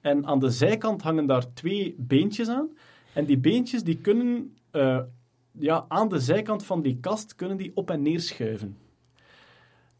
En 0.00 0.26
aan 0.26 0.38
de 0.38 0.50
zijkant 0.50 1.02
hangen 1.02 1.26
daar 1.26 1.52
twee 1.52 1.94
beentjes 1.98 2.48
aan. 2.48 2.68
En 3.12 3.24
die 3.24 3.38
beentjes 3.38 3.82
die 3.82 3.96
kunnen 3.96 4.56
eh, 4.70 5.00
ja, 5.52 5.84
aan 5.88 6.08
de 6.08 6.20
zijkant 6.20 6.64
van 6.64 6.82
die 6.82 6.98
kast 7.00 7.34
kunnen 7.34 7.56
die 7.56 7.72
op 7.74 7.90
en 7.90 8.02
neer 8.02 8.20
schuiven. 8.20 8.76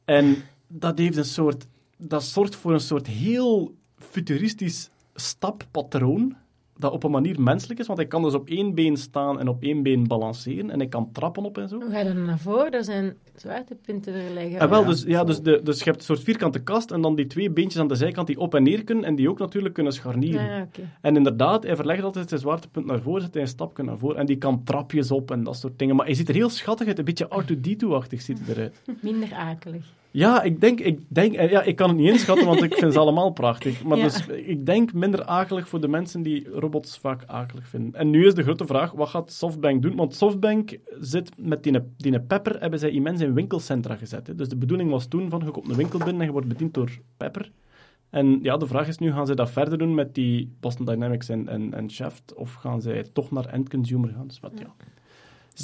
En 0.04 0.36
dat 0.66 0.98
heeft 0.98 1.16
een 1.16 1.24
soort... 1.24 1.66
Dat 1.96 2.22
zorgt 2.22 2.56
voor 2.56 2.72
een 2.72 2.80
soort 2.80 3.06
heel 3.06 3.74
futuristisch 4.00 4.90
stappatroon 5.14 6.36
dat 6.80 6.92
op 6.92 7.04
een 7.04 7.10
manier 7.10 7.40
menselijk 7.40 7.80
is, 7.80 7.86
want 7.86 7.98
hij 7.98 8.08
kan 8.08 8.22
dus 8.22 8.34
op 8.34 8.48
één 8.48 8.74
been 8.74 8.96
staan 8.96 9.40
en 9.40 9.48
op 9.48 9.62
één 9.62 9.82
been 9.82 10.06
balanceren 10.06 10.70
en 10.70 10.78
hij 10.78 10.88
kan 10.88 11.12
trappen 11.12 11.44
op 11.44 11.58
en 11.58 11.68
zo. 11.68 11.80
Hoe 11.80 11.90
ga 11.90 11.98
je 11.98 12.04
dan 12.04 12.24
naar 12.24 12.38
voren? 12.38 12.70
Er 12.70 12.84
zijn 12.84 13.16
zwaartepunten 13.34 14.12
verleggen. 14.12 14.58
En 14.58 14.68
wel, 14.70 14.80
Ja, 14.80 14.86
dus, 14.88 15.02
ja, 15.02 15.24
dus, 15.24 15.40
de, 15.40 15.60
dus 15.62 15.78
je 15.78 15.84
hebt 15.84 15.96
een 15.96 16.04
soort 16.04 16.22
vierkante 16.22 16.62
kast 16.62 16.90
en 16.90 17.00
dan 17.00 17.14
die 17.14 17.26
twee 17.26 17.50
beentjes 17.50 17.80
aan 17.80 17.88
de 17.88 17.94
zijkant 17.94 18.26
die 18.26 18.38
op 18.38 18.54
en 18.54 18.62
neer 18.62 18.84
kunnen 18.84 19.04
en 19.04 19.14
die 19.14 19.30
ook 19.30 19.38
natuurlijk 19.38 19.74
kunnen 19.74 19.92
scharnieren. 19.92 20.44
Ja, 20.44 20.62
oké. 20.62 20.80
En 21.00 21.16
inderdaad, 21.16 21.62
hij 21.62 21.76
verlegt 21.76 22.02
altijd 22.02 22.28
zijn 22.28 22.40
zwaartepunt 22.40 22.86
naar 22.86 23.00
voren, 23.00 23.22
zet 23.22 23.34
hij 23.34 23.42
een 23.42 23.48
stapje 23.48 23.82
naar 23.82 23.98
voren 23.98 24.16
en 24.16 24.26
die 24.26 24.38
kan 24.38 24.64
trapjes 24.64 25.10
op 25.10 25.30
en 25.30 25.44
dat 25.44 25.56
soort 25.56 25.78
dingen. 25.78 25.96
Maar 25.96 26.06
hij 26.06 26.14
ziet 26.14 26.28
er 26.28 26.34
heel 26.34 26.50
schattig 26.50 26.86
uit, 26.86 26.98
een 26.98 27.04
beetje 27.04 27.28
R2-D2-achtig 27.42 28.20
ziet 28.20 28.38
hij 28.44 28.54
eruit. 28.54 28.82
Minder 29.00 29.32
akelig. 29.34 29.98
Ja, 30.12 30.42
ik 30.42 30.60
denk, 30.60 30.80
ik 30.80 31.00
denk, 31.08 31.34
eh, 31.34 31.50
ja, 31.50 31.62
ik 31.62 31.76
kan 31.76 31.88
het 31.88 31.98
niet 31.98 32.08
inschatten, 32.08 32.46
want 32.46 32.62
ik 32.62 32.74
vind 32.74 32.92
ze 32.92 32.98
allemaal 33.08 33.30
prachtig. 33.30 33.84
Maar 33.84 33.98
Ja. 33.98 34.04
dus, 34.04 34.26
ik 34.26 34.66
denk 34.66 34.92
minder 34.92 35.24
akelig 35.24 35.68
voor 35.68 35.80
de 35.80 35.88
mensen 35.88 36.22
die 36.22 36.48
robots 36.48 36.98
vaak 36.98 37.22
akelig 37.26 37.68
vinden. 37.68 37.94
En 37.94 38.10
nu 38.10 38.26
is 38.26 38.34
de 38.34 38.42
grote 38.42 38.66
vraag, 38.66 38.92
wat 38.92 39.08
gaat 39.08 39.32
Softbank 39.32 39.82
doen? 39.82 39.96
Want 39.96 40.14
Softbank 40.14 40.78
zit 41.00 41.30
met 41.36 41.62
die, 41.62 41.78
die 41.96 42.20
Pepper, 42.20 42.60
hebben 42.60 42.78
zij 42.78 42.90
immens 42.90 43.20
in 43.20 43.34
winkelcentra 43.34 43.96
gezet. 43.96 44.26
Hè. 44.26 44.34
Dus 44.34 44.48
de 44.48 44.56
bedoeling 44.56 44.90
was 44.90 45.06
toen 45.06 45.30
van, 45.30 45.42
je 45.44 45.50
komt 45.50 45.68
een 45.68 45.76
winkel 45.76 45.98
binnen 45.98 46.20
en 46.20 46.26
je 46.26 46.32
wordt 46.32 46.48
bediend 46.48 46.74
door 46.74 46.90
Pepper. 47.16 47.50
En 48.10 48.38
ja, 48.42 48.56
de 48.56 48.66
vraag 48.66 48.88
is 48.88 48.98
nu, 48.98 49.12
gaan 49.12 49.26
zij 49.26 49.34
dat 49.34 49.50
verder 49.50 49.78
doen 49.78 49.94
met 49.94 50.14
die 50.14 50.52
Boston 50.60 50.86
Dynamics 50.86 51.28
en, 51.28 51.48
en, 51.48 51.74
en 51.74 51.90
Shaft? 51.90 52.34
Of 52.34 52.54
gaan 52.54 52.80
zij 52.80 53.04
toch 53.12 53.30
naar 53.30 53.46
end-consumer 53.46 54.08
gaan? 54.08 54.26
Dus 54.26 54.40
wat, 54.40 54.52
ja, 54.58 54.74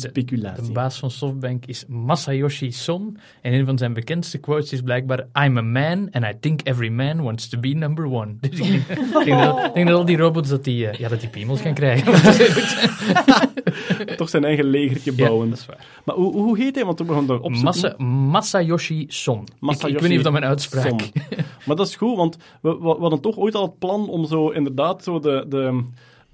speculatie. 0.00 0.66
De 0.66 0.72
baas 0.72 0.98
van 0.98 1.10
Softbank 1.10 1.66
is 1.66 1.84
Masayoshi 1.88 2.72
Son. 2.72 3.18
En 3.42 3.52
een 3.52 3.66
van 3.66 3.78
zijn 3.78 3.92
bekendste 3.92 4.38
quotes 4.38 4.72
is 4.72 4.80
blijkbaar: 4.80 5.18
I'm 5.18 5.58
a 5.58 5.62
man 5.62 6.08
and 6.10 6.24
I 6.24 6.32
think 6.40 6.60
every 6.62 6.88
man 6.88 7.22
wants 7.22 7.48
to 7.48 7.58
be 7.58 7.68
number 7.68 8.04
one. 8.04 8.36
Dus 8.50 8.58
ik 8.60 8.86
denk, 9.24 9.42
dat, 9.42 9.64
ik 9.64 9.74
denk 9.74 9.88
dat 9.88 9.96
al 9.96 10.04
die 10.04 10.16
robots 10.16 10.48
dat 10.48 10.64
die, 10.64 10.88
eh, 10.88 10.98
ja, 10.98 11.08
dat 11.08 11.20
die 11.20 11.28
piemels 11.28 11.60
gaan 11.60 11.74
krijgen. 11.74 12.12
toch 14.16 14.28
zijn 14.28 14.44
eigen 14.44 14.64
legertje 14.64 15.12
Ja, 15.16 15.24
bouwen. 15.24 15.50
dat 15.50 15.58
is 15.58 15.66
waar. 15.66 15.86
Maar 16.04 16.14
hoe, 16.14 16.32
hoe 16.32 16.58
heet 16.58 16.74
hij? 16.74 16.84
Want 16.84 16.98
we 16.98 17.04
begonnen 17.04 17.28
daar 17.28 17.40
opzoeken. 17.40 17.98
Masa, 17.98 18.04
Masayoshi 18.04 19.04
Son. 19.08 19.48
Ik, 19.60 19.80
weet 19.80 20.08
niet 20.08 20.16
of 20.16 20.22
dat 20.22 20.32
mijn 20.32 20.44
uitspraak 20.44 20.88
Son. 20.88 21.00
Maar 21.66 21.76
dat 21.76 21.86
is 21.86 21.96
goed, 21.96 22.16
want 22.16 22.36
we, 22.60 22.70
we, 22.70 22.78
we 22.78 23.00
hadden 23.00 23.20
toch 23.20 23.36
ooit 23.36 23.54
al 23.54 23.62
het 23.62 23.78
plan 23.78 24.08
om 24.08 24.26
zo 24.26 24.48
inderdaad 24.48 25.02
zo 25.02 25.20
de, 25.20 25.44
de, 25.48 25.84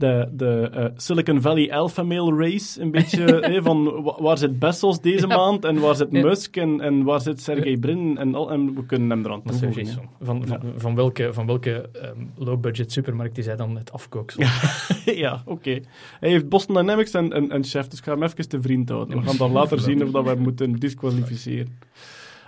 de, 0.03 0.29
de 0.33 0.69
eh, 0.73 0.85
Silicon 0.97 1.41
Valley 1.41 1.73
alpha 1.73 2.03
male 2.03 2.37
race, 2.37 2.81
een 2.81 2.91
beetje, 2.91 3.43
van 3.63 4.03
wa- 4.03 4.23
waar 4.23 4.39
zit 4.39 4.59
Bezos 4.59 5.01
deze 5.01 5.27
maand, 5.27 5.65
en 5.65 5.81
waar 5.81 5.95
zit 5.95 6.09
Ja. 6.11 6.23
Musk, 6.23 6.57
en, 6.57 6.81
en 6.81 7.03
waar 7.03 7.21
zit 7.21 7.41
Sergey 7.41 7.77
Brin, 7.77 8.19
en, 8.19 8.35
al, 8.35 8.51
en 8.51 8.75
we 8.75 8.87
kunnen 8.87 9.11
hem 9.11 9.25
eraan 9.25 9.43
toevoegen. 9.43 9.85
Jason. 9.85 10.09
Van, 10.21 10.47
van, 10.47 10.61
van 10.77 10.95
welke, 10.95 11.33
van 11.33 11.47
welke 11.47 11.89
ehm, 11.93 12.17
low-budget 12.37 12.93
supermarkt 12.93 13.39
is 13.39 13.47
hij 13.47 13.57
dan 13.57 13.77
het 13.77 13.93
afkooksel? 13.93 14.43
ja, 15.25 15.43
oké. 15.47 15.81
Hij 16.21 16.31
heeft 16.31 16.49
Boston 16.49 16.75
Dynamics 16.75 17.15
en, 17.15 17.33
en, 17.33 17.51
en 17.51 17.65
Chef, 17.65 17.89
dus 17.89 17.99
ik 17.99 18.05
ga 18.05 18.13
hem 18.13 18.23
even 18.23 18.49
te 18.49 18.63
vriend 18.63 18.89
houden. 18.89 19.21
We 19.21 19.27
gaan 19.27 19.37
dan 19.37 19.53
later 19.53 19.81
zien 19.81 20.03
of 20.05 20.11
dat 20.11 20.25
we 20.25 20.29
hem 20.31 20.43
moeten 20.43 20.73
disqualificeren. 20.73 21.79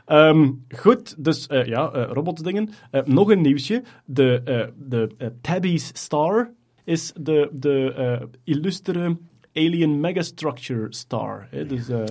Ehm, 0.07 0.51
goed, 0.77 1.25
dus 1.25 1.47
eh, 1.47 1.65
ja, 1.65 1.91
eh, 1.93 2.11
robotsdingen. 2.13 2.71
Nog 3.05 3.31
een 3.31 3.41
nieuwsje. 3.41 3.83
De, 4.05 4.73
de 4.89 5.33
Tabby's 5.41 5.91
Star 5.93 6.51
is 6.85 7.13
de, 7.21 7.51
de 7.53 7.93
eh, 7.93 8.27
illustere 8.45 9.17
alien 9.53 10.01
megastructure 10.01 10.87
star. 10.89 11.47
Hè? 11.51 11.67
Dus 11.67 11.89
eh, 11.89 12.05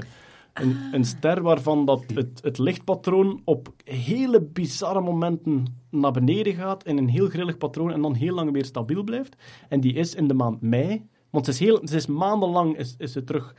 een, 0.54 0.78
een 0.92 1.06
ster 1.06 1.42
waarvan 1.42 1.86
dat 1.86 2.04
het, 2.14 2.40
het 2.44 2.58
lichtpatroon 2.58 3.42
op 3.44 3.74
hele 3.84 4.42
bizarre 4.42 5.02
momenten 5.02 5.66
naar 5.90 6.12
beneden 6.12 6.54
gaat 6.54 6.86
in 6.86 6.98
een 6.98 7.10
heel 7.10 7.28
grillig 7.28 7.58
patroon 7.58 7.92
en 7.92 8.02
dan 8.02 8.14
heel 8.14 8.34
lang 8.34 8.52
weer 8.52 8.66
stabiel 8.66 9.04
blijft. 9.04 9.36
En 9.70 9.80
die 9.80 9.94
is 9.94 10.16
in 10.16 10.28
de 10.28 10.34
maand 10.34 10.62
mei, 10.62 11.06
want 11.30 11.46
het 11.46 11.56
is, 11.56 11.62
heel, 11.62 11.76
het 11.76 11.92
is 11.92 12.06
maandenlang 12.06 12.78
is, 12.78 12.96
is 12.98 13.16
het 13.16 13.28
terug, 13.28 13.56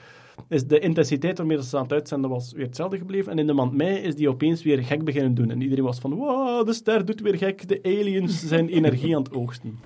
is 0.48 0.66
de 0.66 0.78
intensiteit 0.78 1.38
waarmee 1.38 1.62
ze 1.62 1.76
aan 1.76 1.82
het 1.82 1.92
uitzenden 1.92 2.30
was 2.30 2.52
weer 2.52 2.66
hetzelfde 2.66 2.98
gebleven. 2.98 3.32
En 3.32 3.38
in 3.38 3.46
de 3.46 3.52
maand 3.52 3.72
mei 3.72 3.96
is 3.96 4.14
die 4.14 4.28
opeens 4.28 4.62
weer 4.62 4.84
gek 4.84 5.04
beginnen 5.04 5.34
doen. 5.34 5.50
En 5.50 5.62
iedereen 5.62 5.84
was 5.84 5.98
van, 5.98 6.14
wow, 6.14 6.66
de 6.66 6.72
ster 6.72 7.04
doet 7.04 7.20
weer 7.20 7.36
gek, 7.36 7.68
de 7.68 7.80
aliens 7.82 8.46
zijn 8.46 8.68
energie 8.78 9.16
aan 9.16 9.22
het 9.22 9.34
oogsten. 9.34 9.78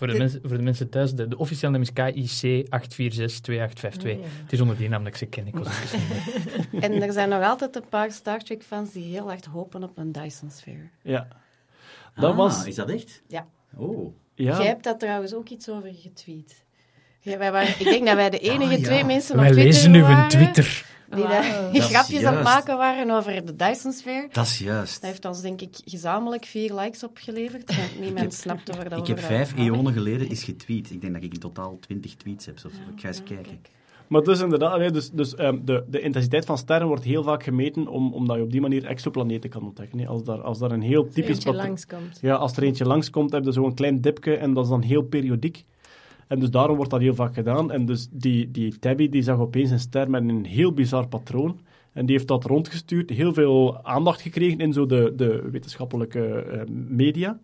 Voor, 0.00 0.08
de 0.08 0.18
mensen, 0.18 0.40
voor 0.44 0.56
de 0.56 0.62
mensen 0.62 0.88
thuis, 0.88 1.12
de, 1.14 1.28
de 1.28 1.38
officiële 1.38 1.72
naam 1.72 1.80
is 1.80 1.92
KIC 1.92 2.66
8462852. 2.66 4.02
Oh, 4.02 4.10
ja. 4.10 4.16
Het 4.42 4.52
is 4.52 4.60
onder 4.60 4.76
die 4.76 4.88
naam 4.88 5.04
dat 5.04 5.12
ik 5.12 5.18
ze 5.18 5.26
ken. 5.26 5.46
Ik 5.46 5.56
was. 5.56 5.68
En 6.80 7.02
er 7.02 7.12
zijn 7.12 7.28
nog 7.28 7.42
altijd 7.42 7.76
een 7.76 7.88
paar 7.88 8.12
Star 8.12 8.38
Trek-fans 8.38 8.92
die 8.92 9.04
heel 9.04 9.30
erg 9.30 9.44
hopen 9.44 9.82
op 9.82 9.98
een 9.98 10.12
Dyson-sfeer. 10.12 10.90
Ja. 11.02 11.28
Dat 12.14 12.30
Ah, 12.30 12.36
was... 12.36 12.66
Is 12.66 12.74
dat 12.74 12.88
echt? 12.90 13.22
Ja. 13.28 13.46
Oh. 13.76 14.14
Ja, 14.34 14.56
Jij 14.58 14.66
hebt 14.66 14.84
daar 14.84 14.98
trouwens 14.98 15.34
ook 15.34 15.48
iets 15.48 15.68
over 15.68 15.90
getweet. 15.94 16.64
Ja, 17.20 17.38
wij 17.38 17.52
waren, 17.52 17.68
ik 17.68 17.84
denk 17.84 18.06
dat 18.06 18.14
wij 18.16 18.30
de 18.30 18.38
enige 18.50 18.74
Ah, 18.74 18.78
ja. 18.80 18.84
twee 18.86 19.04
mensen 19.04 19.34
op 19.34 19.40
Wij 19.40 19.50
Twitter 19.50 19.72
lezen 19.72 19.90
nu 19.90 20.02
een 20.02 20.28
Twitter. 20.28 20.84
Die 21.10 21.22
Wauw. 21.22 21.42
daar 21.42 21.62
Dat 21.62 21.74
is 21.74 21.86
grapjes 21.86 22.24
aan 22.24 22.34
het 22.34 22.42
maken 22.44 22.76
waren 22.76 23.10
over 23.10 23.44
de 23.46 23.56
Dyson-sfeer. 23.56 24.28
Dat 24.32 24.46
is 24.46 24.58
juist. 24.58 25.00
Dat 25.00 25.10
heeft 25.10 25.24
ons 25.24 25.40
denk 25.40 25.60
ik 25.60 25.76
gezamenlijk 25.84 26.44
vier 26.44 26.74
likes 26.74 27.04
opgeleverd. 27.04 27.72
Niemand 28.00 28.34
snapte 28.34 28.72
waar 28.76 28.88
dat 28.88 28.98
Ik 28.98 29.06
heb 29.06 29.18
vijf 29.20 29.56
eonen 29.56 29.92
geleden 29.92 30.28
is 30.30 30.44
getweet. 30.44 30.90
Ik 30.90 31.00
denk 31.00 31.12
dat 31.12 31.22
ik 31.22 31.32
in 31.32 31.40
totaal 31.40 31.78
twintig 31.80 32.14
tweets 32.14 32.46
heb. 32.46 32.58
Zo. 32.58 32.68
Ik 32.68 33.00
ga 33.00 33.08
eens 33.08 33.22
kijken. 33.22 33.60
Maar 34.06 34.22
dus 34.22 34.40
inderdaad, 34.40 34.78
nee, 34.78 34.90
dus, 34.90 35.10
dus, 35.10 35.34
ehm, 35.34 35.58
de, 35.64 35.84
de 35.88 36.00
intensiteit 36.00 36.44
van 36.44 36.58
sterren 36.58 36.86
wordt 36.86 37.04
heel 37.04 37.22
vaak 37.22 37.42
gemeten 37.42 37.86
om, 37.88 38.12
omdat 38.12 38.36
je 38.36 38.42
op 38.42 38.50
die 38.50 38.60
manier 38.60 38.84
exoplaneten 38.84 39.50
kan 39.50 39.62
ontdekken. 39.62 39.98
hè. 39.98 40.06
Als 40.06 40.24
daar, 40.24 40.42
als 40.42 40.58
daar 40.58 40.70
een 40.70 40.82
heel 40.82 41.08
typisch... 41.08 41.28
Eentje 41.28 41.50
patro- 41.50 41.66
langskomt. 41.66 42.18
Ja, 42.20 42.34
als 42.34 42.56
er 42.56 42.62
eentje 42.62 42.84
langskomt, 42.84 43.32
heb 43.32 43.44
je 43.44 43.52
zo'n 43.52 43.74
klein 43.74 44.00
dipje 44.00 44.36
en 44.36 44.54
dat 44.54 44.64
is 44.64 44.70
dan 44.70 44.82
heel 44.82 45.02
periodiek. 45.02 45.64
En 46.30 46.38
dus 46.38 46.50
daarom 46.50 46.76
wordt 46.76 46.90
dat 46.90 47.00
heel 47.00 47.14
vaak 47.14 47.34
gedaan. 47.34 47.72
En 47.72 47.86
dus 47.86 48.08
die, 48.10 48.50
die 48.50 48.78
Tabby 48.78 49.08
die 49.08 49.22
zag 49.22 49.38
opeens 49.38 49.70
een 49.70 49.78
ster 49.78 50.10
met 50.10 50.28
een 50.28 50.44
heel 50.44 50.72
bizar 50.72 51.08
patroon. 51.08 51.60
En 51.92 52.06
die 52.06 52.16
heeft 52.16 52.28
dat 52.28 52.44
rondgestuurd, 52.44 53.10
heel 53.10 53.32
veel 53.32 53.84
aandacht 53.84 54.20
gekregen 54.20 54.58
in 54.58 54.72
zo 54.72 54.86
de, 54.86 55.12
de 55.16 55.48
wetenschappelijke 55.50 56.42
eh, 56.42 56.60
media. 56.88 57.40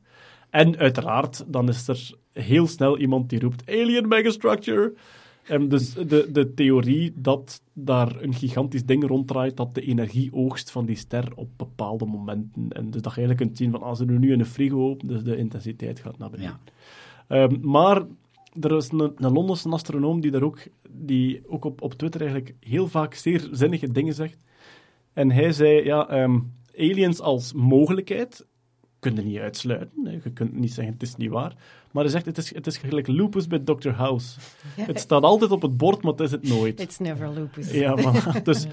En 0.50 0.76
uiteraard, 0.76 1.44
dan 1.46 1.68
is 1.68 1.88
er 1.88 2.10
heel 2.32 2.66
snel 2.66 2.98
iemand 2.98 3.28
die 3.28 3.40
roept 3.40 3.70
Alien 3.70 4.08
Megastructure. 4.08 4.92
En 5.42 5.68
dus 5.68 5.92
de, 5.92 6.28
de 6.32 6.54
theorie 6.54 7.12
dat 7.16 7.62
daar 7.72 8.22
een 8.22 8.34
gigantisch 8.34 8.84
ding 8.84 9.06
ronddraait, 9.06 9.56
dat 9.56 9.74
de 9.74 9.80
energie 9.80 10.32
oogst 10.32 10.70
van 10.70 10.86
die 10.86 10.96
ster 10.96 11.32
op 11.34 11.48
bepaalde 11.56 12.04
momenten. 12.04 12.68
En 12.68 12.90
dus 12.90 13.02
dat 13.02 13.14
je 13.14 13.18
eigenlijk 13.18 13.38
kunt 13.38 13.56
zien 13.56 13.70
van 13.70 13.82
als 13.82 14.00
er 14.00 14.06
nu 14.06 14.32
een 14.32 14.46
frigo 14.46 14.90
open, 14.90 15.08
dus 15.08 15.22
de 15.22 15.36
intensiteit 15.36 16.00
gaat 16.00 16.18
naar 16.18 16.30
beneden. 16.30 16.58
Ja. 17.28 17.42
Ehm, 17.42 17.56
maar 17.60 18.02
er 18.60 18.76
is 18.76 18.90
een, 18.90 19.12
een 19.16 19.32
Londense 19.32 19.68
astronoom 19.68 20.20
die 20.20 20.30
daar 20.30 20.42
ook, 20.42 20.58
die 20.90 21.42
ook 21.46 21.64
op, 21.64 21.82
op 21.82 21.94
Twitter 21.94 22.20
eigenlijk 22.20 22.54
heel 22.60 22.88
vaak 22.88 23.14
zeer 23.14 23.48
zinnige 23.50 23.92
dingen 23.92 24.14
zegt. 24.14 24.38
En 25.12 25.30
hij 25.30 25.52
zei, 25.52 25.84
ja, 25.84 26.08
ehm, 26.08 26.38
aliens 26.78 27.20
als 27.20 27.52
mogelijkheid 27.52 28.46
kun 28.98 29.14
je 29.14 29.22
niet 29.22 29.38
uitsluiten. 29.38 30.20
Je 30.24 30.30
kunt 30.30 30.52
niet 30.52 30.72
zeggen, 30.72 30.92
het 30.92 31.02
is 31.02 31.16
niet 31.16 31.30
waar. 31.30 31.56
Maar 31.96 32.04
hij 32.04 32.14
zegt, 32.14 32.26
het 32.26 32.38
is, 32.38 32.54
het 32.54 32.66
is 32.66 32.76
gelijk 32.76 33.06
lupus 33.06 33.46
bij 33.46 33.58
Dr. 33.58 33.88
House. 33.88 34.38
Het 34.80 35.00
staat 35.00 35.22
altijd 35.22 35.50
op 35.50 35.62
het 35.62 35.76
bord, 35.76 36.02
maar 36.02 36.12
het 36.12 36.20
is 36.20 36.30
het 36.30 36.48
nooit. 36.48 36.80
It's 36.80 36.98
never 36.98 37.30
lupus. 37.30 37.70
Ja, 37.70 37.96
voilà. 37.98 38.42
dus 38.42 38.66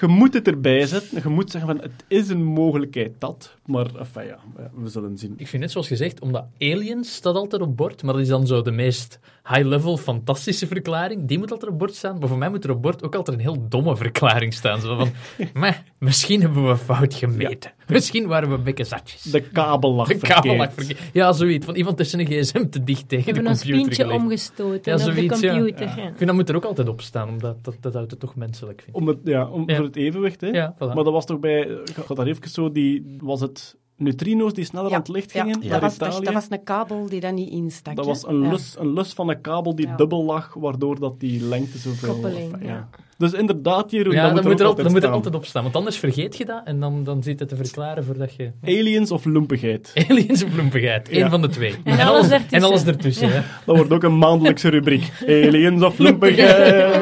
je 0.00 0.06
moet 0.06 0.34
het 0.34 0.46
erbij 0.46 0.86
zetten. 0.86 1.20
Je 1.22 1.28
moet 1.28 1.50
zeggen 1.50 1.70
van, 1.70 1.80
het 1.82 2.04
is 2.08 2.28
een 2.28 2.44
mogelijkheid 2.44 3.12
dat. 3.18 3.56
Maar 3.66 3.86
enfin, 3.98 4.24
ja, 4.26 4.38
we 4.74 4.88
zullen 4.88 5.18
zien. 5.18 5.34
Ik 5.36 5.48
vind 5.48 5.62
net 5.62 5.70
zoals 5.70 5.86
gezegd, 5.86 6.20
omdat 6.20 6.44
Aliens 6.58 7.14
staat 7.14 7.34
altijd 7.34 7.62
op 7.62 7.76
bord, 7.76 8.02
maar 8.02 8.12
dat 8.12 8.22
is 8.22 8.28
dan 8.28 8.46
zo 8.46 8.62
de 8.62 8.70
meest 8.70 9.18
high-level 9.48 9.96
fantastische 9.96 10.66
verklaring. 10.66 11.28
Die 11.28 11.38
moet 11.38 11.52
altijd 11.52 11.72
op 11.72 11.78
bord 11.78 11.94
staan, 11.94 12.18
maar 12.18 12.28
voor 12.28 12.38
mij 12.38 12.48
moet 12.48 12.64
er 12.64 12.70
op 12.70 12.82
bord 12.82 13.02
ook 13.02 13.14
altijd 13.14 13.36
een 13.36 13.42
heel 13.42 13.68
domme 13.68 13.96
verklaring 13.96 14.54
staan. 14.54 14.80
Zo 14.80 14.96
van, 14.96 15.10
"Meh, 15.54 15.74
misschien 15.98 16.40
hebben 16.40 16.68
we 16.68 16.76
fout 16.76 17.14
gemeten. 17.14 17.72
Misschien 17.86 18.26
waren 18.26 18.50
we 18.50 18.58
bekkenzatjes. 18.58 19.22
De 19.22 19.40
kabel 19.40 19.92
lag 19.92 20.08
De 20.08 20.16
kabel 20.16 20.56
lag 20.56 20.72
verkeerd. 20.72 21.00
Ja, 21.12 21.32
zoiets. 21.32 21.66
Van 21.66 21.74
iemand 21.74 22.00
is 22.00 22.10
zijn 22.10 22.26
gsm 22.26 22.55
te 22.64 22.84
dicht 22.84 23.08
tegen 23.08 23.24
We 23.24 23.32
de 23.32 23.36
hebben 23.38 23.52
een 23.52 23.58
computer 23.58 23.78
spientje 23.80 24.02
gelegd. 24.02 24.20
omgestoten 24.22 24.92
Ja, 24.92 24.98
op 24.98 25.04
de 25.04 25.12
zoiets, 25.12 25.40
computer. 25.40 25.86
Ja. 25.86 25.96
ja. 25.96 26.08
Ik 26.08 26.16
vind 26.16 26.26
dat 26.26 26.34
moet 26.34 26.48
er 26.48 26.56
ook 26.56 26.64
altijd 26.64 26.88
op 26.88 27.00
staan, 27.00 27.28
omdat 27.28 27.64
dat, 27.64 27.76
dat 27.80 27.94
houdt 27.94 28.10
het 28.10 28.20
toch 28.20 28.34
menselijk 28.36 28.82
vind. 28.82 28.96
Om 28.96 29.08
het, 29.08 29.18
ja, 29.24 29.48
om, 29.48 29.68
Ja. 29.70 29.76
voor 29.76 29.84
het 29.84 29.96
evenwicht, 29.96 30.40
hè. 30.40 30.48
Ja, 30.48 30.74
voilà. 30.74 30.78
Maar 30.78 31.04
dat 31.04 31.12
was 31.12 31.26
toch 31.26 31.40
bij... 31.40 31.60
Ik 31.60 31.94
ga 31.94 32.14
daar 32.14 32.26
even 32.26 32.48
zo... 32.48 32.70
Die, 32.72 33.16
was 33.18 33.40
het 33.40 33.76
neutrino's 33.96 34.52
die 34.52 34.64
sneller 34.64 34.92
aan 34.92 34.98
het 34.98 35.08
licht 35.08 35.30
gingen 35.32 35.58
ja. 35.62 35.68
naar 35.70 35.80
Dat, 35.80 35.96
was, 35.96 36.08
Italië? 36.08 36.24
dat 36.24 36.34
was 36.34 36.46
een 36.48 36.64
kabel 36.64 37.06
die 37.08 37.20
daar 37.20 37.32
niet 37.32 37.50
instak. 37.50 37.96
Dat 37.96 38.06
was 38.06 38.26
een 38.26 38.42
Ja. 38.42 38.48
lus, 38.50 38.74
een 38.78 38.92
lus 38.92 39.12
van 39.12 39.28
een 39.30 39.40
kabel 39.40 39.74
die 39.74 39.86
Ja. 39.86 39.96
dubbel 39.96 40.24
lag, 40.24 40.54
waardoor 40.54 41.00
dat 41.00 41.20
die 41.20 41.42
lengte 41.44 41.78
zoveel... 41.78 42.12
Koppeling, 42.12 42.56
ja. 42.62 42.88
Dus 43.18 43.32
inderdaad, 43.32 43.90
Jeroen, 43.90 44.14
Ja, 44.14 44.22
dat 44.22 44.32
moet 44.34 44.44
moet 44.44 44.52
er, 44.52 44.60
ook 44.60 44.68
altijd, 44.68 44.84
dan 44.86 44.94
moet 44.96 45.02
er 45.04 45.10
altijd 45.10 45.34
op 45.34 45.44
staan, 45.44 45.62
want 45.62 45.76
anders 45.76 45.98
vergeet 45.98 46.36
je 46.36 46.44
dat 46.44 46.60
en 46.64 46.80
dan, 46.80 47.04
dan 47.04 47.22
zit 47.22 47.40
het 47.40 47.48
te 47.48 47.56
verklaren 47.56 48.04
voordat 48.04 48.34
je... 48.34 48.50
Aliens 48.64 49.10
of 49.10 49.24
lumpigheid. 49.24 49.92
Aliens 50.08 50.44
of 50.44 50.56
loempigheid, 50.56 51.08
één 51.08 51.18
Ja. 51.18 51.30
van 51.30 51.42
de 51.42 51.48
twee. 51.48 51.74
En 51.84 51.98
alles 52.00 52.30
ertussen. 52.30 52.56
En 52.58 52.62
alles 52.62 52.84
ertussen. 52.84 53.44
Dat 53.66 53.76
wordt 53.76 53.92
ook 53.92 54.02
een 54.02 54.18
maandelijkse 54.18 54.68
rubriek. 54.68 55.12
Aliens 55.26 55.82
of 55.82 55.98
lumpigheid. 56.06 56.94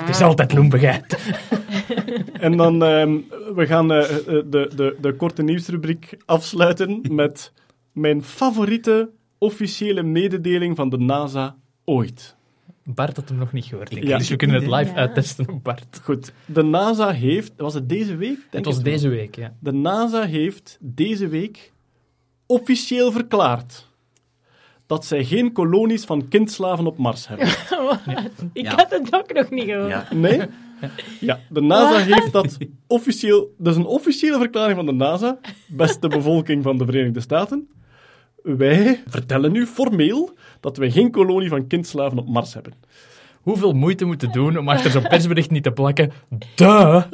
Het 0.00 0.08
is 0.08 0.20
altijd 0.22 0.52
loempigheid. 0.52 1.18
En 2.40 2.56
dan, 2.56 2.82
ehm, 2.84 3.16
we 3.54 3.66
gaan 3.66 3.92
eh, 3.92 4.16
eh, 4.16 4.24
de, 4.26 4.70
de, 4.76 4.96
de 5.00 5.14
korte 5.16 5.42
nieuwsrubriek 5.42 6.16
afsluiten 6.24 7.00
met 7.10 7.52
mijn 7.92 8.22
favoriete 8.22 9.10
officiële 9.38 10.02
mededeling 10.02 10.76
van 10.76 10.88
de 10.88 10.98
NASA 10.98 11.56
ooit. 11.84 12.36
Bart 12.84 13.16
had 13.16 13.28
hem 13.28 13.38
nog 13.38 13.52
niet 13.52 13.64
gehoord, 13.64 13.90
denk 13.90 14.02
ik. 14.02 14.08
Ja. 14.08 14.18
Dus 14.18 14.28
we 14.28 14.36
kunnen 14.36 14.56
het 14.56 14.70
live 14.70 14.90
Ja. 14.90 14.96
uittesten 14.96 15.48
op 15.48 15.62
Bart. 15.64 16.00
Goed, 16.02 16.32
de 16.46 16.62
NASA 16.62 17.10
heeft, 17.10 17.52
was 17.56 17.74
het 17.74 17.88
deze 17.88 18.16
week? 18.16 18.36
Denk 18.36 18.50
Het 18.50 18.64
was 18.64 18.74
het 18.74 18.82
wel. 18.84 18.92
deze 18.92 19.08
week, 19.08 19.36
ja. 19.36 19.54
De 19.60 19.72
NASA 19.72 20.24
heeft 20.24 20.78
deze 20.80 21.28
week 21.28 21.72
officieel 22.46 23.12
verklaard 23.12 23.88
dat 24.86 25.04
zij 25.06 25.24
geen 25.24 25.52
kolonies 25.52 26.04
van 26.04 26.28
kindslaven 26.28 26.86
op 26.86 26.98
Mars 26.98 27.28
hebben. 27.28 27.48
Ik 28.52 28.64
Ja. 28.64 28.74
had 28.74 28.90
het 28.90 29.14
ook 29.14 29.32
nog 29.32 29.50
niet 29.50 29.64
gehoord. 29.64 29.88
Ja. 29.90 30.08
Nee? 30.14 30.40
Ja, 31.20 31.40
de 31.48 31.60
NASA 31.60 31.98
heeft 31.98 32.32
dat 32.32 32.58
officieel... 32.86 33.54
Dat 33.58 33.72
is 33.72 33.78
een 33.78 33.86
officiële 33.86 34.38
verklaring 34.38 34.76
van 34.76 34.86
de 34.86 34.92
NASA, 34.92 35.38
beste 35.66 36.08
bevolking 36.08 36.62
van 36.62 36.78
de 36.78 36.84
Verenigde 36.84 37.20
Staten. 37.20 37.68
Wij 38.42 39.02
vertellen 39.06 39.54
u 39.54 39.66
formeel 39.66 40.34
dat 40.60 40.76
wij 40.76 40.90
geen 40.90 41.10
kolonie 41.10 41.48
van 41.48 41.66
kindslaven 41.66 42.18
op 42.18 42.28
Mars 42.28 42.54
hebben. 42.54 42.72
Hoeveel 43.40 43.72
moeite 43.72 44.04
moeten 44.04 44.32
doen 44.32 44.58
om 44.58 44.68
achter 44.68 44.90
zo'n 44.90 45.08
persbericht 45.08 45.50
niet 45.50 45.62
te 45.62 45.70
plakken? 45.70 46.12
Duh! 46.54 47.02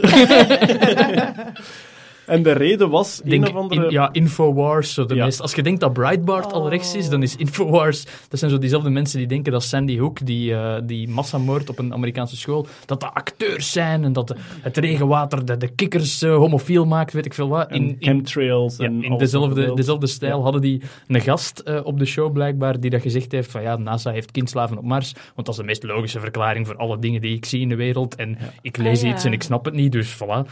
En 2.30 2.42
de 2.42 2.52
reden 2.52 2.90
was 2.90 3.20
Denk, 3.25 3.44
een 3.49 3.56
of 3.56 3.62
andere... 3.62 3.84
in- 3.84 3.90
ja, 3.90 4.08
Infowars. 4.12 4.94
Zo 4.94 5.04
de 5.06 5.14
Ja. 5.14 5.25
meest, 5.25 5.40
als 5.40 5.54
je 5.54 5.62
denkt 5.62 5.80
dat 5.80 5.92
Breitbart 5.92 6.52
al 6.52 6.68
rechts 6.68 6.94
is, 6.94 7.08
dan 7.08 7.22
is 7.22 7.37
Infowars... 7.37 8.04
Dat 8.28 8.38
zijn 8.38 8.50
zo 8.50 8.58
diezelfde 8.58 8.90
mensen 8.90 9.18
die 9.18 9.26
denken 9.26 9.52
dat 9.52 9.62
Sandy 9.62 9.99
Hook, 9.99 10.26
die, 10.26 10.54
eh, 10.54 10.75
die 10.84 11.08
massamoord 11.08 11.68
op 11.70 11.78
een 11.78 11.92
Amerikaanse 11.92 12.37
school, 12.37 12.66
dat 12.87 13.00
dat 13.00 13.14
acteurs 13.14 13.72
zijn 13.72 14.04
en 14.04 14.12
dat 14.12 14.28
de- 14.28 14.37
het 14.60 14.76
regenwater 14.76 15.44
de, 15.44 15.56
de 15.56 15.68
kikkers 15.68 16.22
eh, 16.22 16.34
homofiel 16.37 16.84
maakt, 16.84 17.12
weet 17.12 17.26
ik 17.26 17.34
veel 17.34 17.49
wat. 17.49 17.68
en 17.68 17.76
In, 17.76 17.88
in, 17.88 17.96
chemtrails 17.99 18.76
ja, 18.76 18.84
en 18.84 18.90
in 18.92 18.99
alles 18.99 19.10
wat 19.10 19.18
dezelfde, 19.18 19.75
dezelfde 19.75 20.06
stijl 20.06 20.37
Ja. 20.37 20.42
hadden 20.42 20.60
die 20.60 20.82
een 21.08 21.20
gast 21.20 21.58
eh, 21.58 21.80
op 21.84 21.99
de 21.99 22.04
show 22.04 22.32
blijkbaar 22.32 22.80
die 22.80 22.90
dat 22.90 23.00
gezegd 23.02 23.32
heeft 23.32 23.50
van 23.50 23.62
ja, 23.62 23.76
NASA 23.76 24.10
heeft 24.10 24.30
kindslaven 24.30 24.78
op 24.78 24.84
Mars, 24.84 25.12
want 25.34 25.46
dat 25.46 25.49
is 25.49 25.56
de 25.56 25.66
meest 25.66 25.82
logische 25.82 26.20
verklaring 26.20 26.66
voor 26.66 26.76
alle 26.76 26.99
dingen 26.99 27.20
die 27.20 27.37
ik 27.37 27.44
zie 27.44 27.60
in 27.60 27.68
de 27.68 27.76
wereld 27.76 28.14
en 28.14 28.38
ik 28.62 28.76
lees 28.76 28.99
Ah, 29.02 29.08
ja. 29.08 29.14
iets 29.14 29.25
en 29.25 29.32
ik 29.32 29.42
snap 29.42 29.64
het 29.64 29.75
niet, 29.75 29.92
dus 29.92 30.14
voilà. 30.16 30.49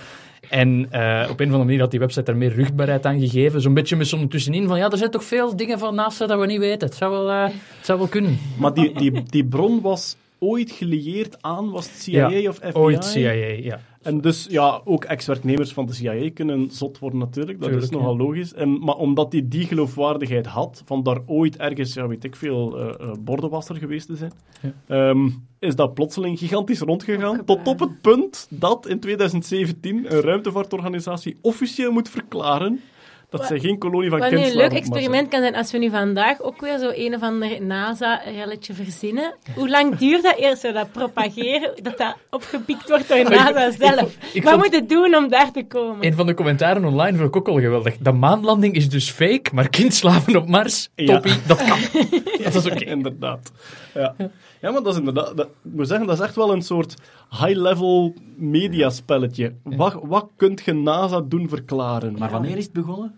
En 0.50 0.86
eh, 0.90 1.26
op 1.30 1.40
een 1.40 1.46
of 1.46 1.52
andere 1.52 1.64
manier 1.64 1.80
had 1.80 1.90
die 1.90 2.00
website 2.00 2.22
daar 2.22 2.36
meer 2.36 2.52
rugbaarheid 2.54 3.06
aan 3.06 3.20
gegeven. 3.20 3.60
Zo'n 3.60 3.74
beetje 3.74 3.96
met 3.96 4.06
zo'n 4.06 4.28
tussenin 4.28 4.66
van, 4.66 4.78
ja, 4.78 4.90
er 4.90 4.98
zijn 4.98 5.10
toch 5.10 5.24
veel 5.24 5.56
dingen 5.56 5.78
van 5.78 5.94
NASA 5.94 6.26
dat 6.26 6.40
we 6.40 6.46
niet 6.46 6.58
weten. 6.58 6.88
Het 6.88 6.96
zou 6.96 7.10
wel, 7.12 7.30
eh, 7.30 7.44
het 7.76 7.86
zou 7.86 7.98
wel 7.98 8.08
kunnen. 8.08 8.38
Maar 8.58 8.74
die, 8.74 8.92
die, 8.92 9.22
die 9.22 9.44
bron 9.44 9.80
was 9.80 10.16
ooit 10.38 10.70
gelieerd 10.70 11.36
aan, 11.40 11.70
was 11.70 11.86
het 11.90 12.02
CIA 12.02 12.28
Ja, 12.28 12.48
of 12.48 12.56
FBI? 12.56 12.72
Ooit 12.72 13.04
CIA, 13.04 13.32
ja. 13.62 13.80
En 14.08 14.20
dus, 14.20 14.46
ja, 14.50 14.80
ook 14.84 15.04
ex-werknemers 15.04 15.72
van 15.72 15.86
de 15.86 15.92
CIA 15.92 16.30
kunnen 16.34 16.70
zot 16.70 16.98
worden 16.98 17.18
natuurlijk, 17.18 17.60
dat 17.60 17.70
is 17.70 17.90
nogal 17.90 18.16
logisch. 18.16 18.54
En, 18.54 18.78
maar 18.78 18.96
omdat 18.96 19.32
hij 19.32 19.42
die 19.44 19.66
geloofwaardigheid 19.66 20.46
had, 20.46 20.82
van 20.84 21.02
daar 21.02 21.18
ooit 21.26 21.56
ergens, 21.56 21.94
ja, 21.94 22.06
weet 22.06 22.24
ik 22.24 22.36
veel, 22.36 22.78
eh 22.78 22.86
eh, 22.88 23.12
bordenwasser 23.20 23.76
geweest 23.76 24.06
te 24.06 24.16
zijn, 24.16 24.32
Ja. 24.60 24.72
ehm, 24.86 25.28
is 25.58 25.74
dat 25.76 25.94
plotseling 25.94 26.38
gigantisch 26.38 26.80
rondgegaan, 26.80 27.44
tot 27.44 27.66
op 27.66 27.80
het 27.80 28.00
punt 28.00 28.46
dat 28.50 28.86
in 28.86 29.00
2017 29.00 29.96
een 29.96 30.20
ruimtevaartorganisatie 30.20 31.36
officieel 31.40 31.92
moet 31.92 32.08
verklaren 32.08 32.80
dat 33.30 33.46
zij 33.46 33.58
geen 33.58 33.78
kolonie 33.78 34.10
van 34.10 34.18
Wat 34.18 34.30
nu 34.30 34.36
een 34.38 34.56
leuk 34.56 34.72
experiment 34.72 35.28
kan 35.28 35.40
zijn 35.40 35.54
als 35.54 35.70
we 35.72 35.78
nu 35.78 35.90
vandaag 35.90 36.40
ook 36.42 36.60
weer 36.60 36.78
zo 36.78 36.90
een 36.94 37.14
of 37.14 37.22
ander 37.22 37.62
NASA-relletje 37.62 38.74
verzinnen. 38.74 39.34
Hoe 39.54 39.68
lang 39.68 39.96
duurt 39.96 40.22
dat 40.22 40.36
eerst, 40.36 40.60
zo 40.60 40.72
dat 40.72 40.92
propageren, 40.92 41.72
dat 41.82 41.98
dat 41.98 42.16
opgepikt 42.30 42.88
wordt 42.88 43.08
door 43.08 43.30
NASA 43.30 43.70
zelf? 43.70 44.16
ik 44.32 44.42
Wat 44.42 44.52
vond- 44.52 44.64
moet 44.64 44.74
het 44.74 44.88
doen 44.88 45.14
om 45.14 45.28
daar 45.28 45.52
te 45.52 45.64
komen? 45.68 46.06
Een 46.06 46.14
van 46.14 46.26
de 46.26 46.34
commentaren 46.34 46.84
online 46.84 47.16
vond 47.16 47.28
ik 47.28 47.36
ook 47.36 47.48
al 47.48 47.60
geweldig. 47.60 47.96
De 48.00 48.12
maanlanding 48.12 48.74
is 48.74 48.88
dus 48.88 49.10
fake, 49.10 49.50
maar 49.54 49.68
kindslaven 49.68 50.36
op 50.36 50.48
Mars, 50.48 50.88
Ja. 50.94 51.06
toppie, 51.12 51.32
dat 51.46 51.64
kan. 51.64 51.78
dat 52.44 52.54
is 52.54 52.66
oké. 52.66 52.84
Inderdaad. 52.84 53.52
Ja. 53.94 54.14
Ja, 54.60 54.70
maar 54.70 54.82
dat 54.82 54.92
is 54.92 54.98
inderdaad... 54.98 55.36
Dat, 55.36 55.46
ik 55.46 55.72
moet 55.72 55.88
zeggen, 55.88 56.06
dat 56.06 56.18
is 56.18 56.24
echt 56.24 56.34
wel 56.36 56.52
een 56.52 56.62
soort 56.62 56.94
high-level 57.30 58.14
mediaspelletje. 58.36 59.54
Wat, 59.62 59.98
wat 60.02 60.30
kunt 60.36 60.62
je 60.64 60.72
NASA 60.72 61.20
doen 61.20 61.48
verklaren? 61.48 62.18
Maar 62.18 62.30
wanneer 62.30 62.56
is 62.56 62.64
het 62.64 62.72
begonnen? 62.72 63.14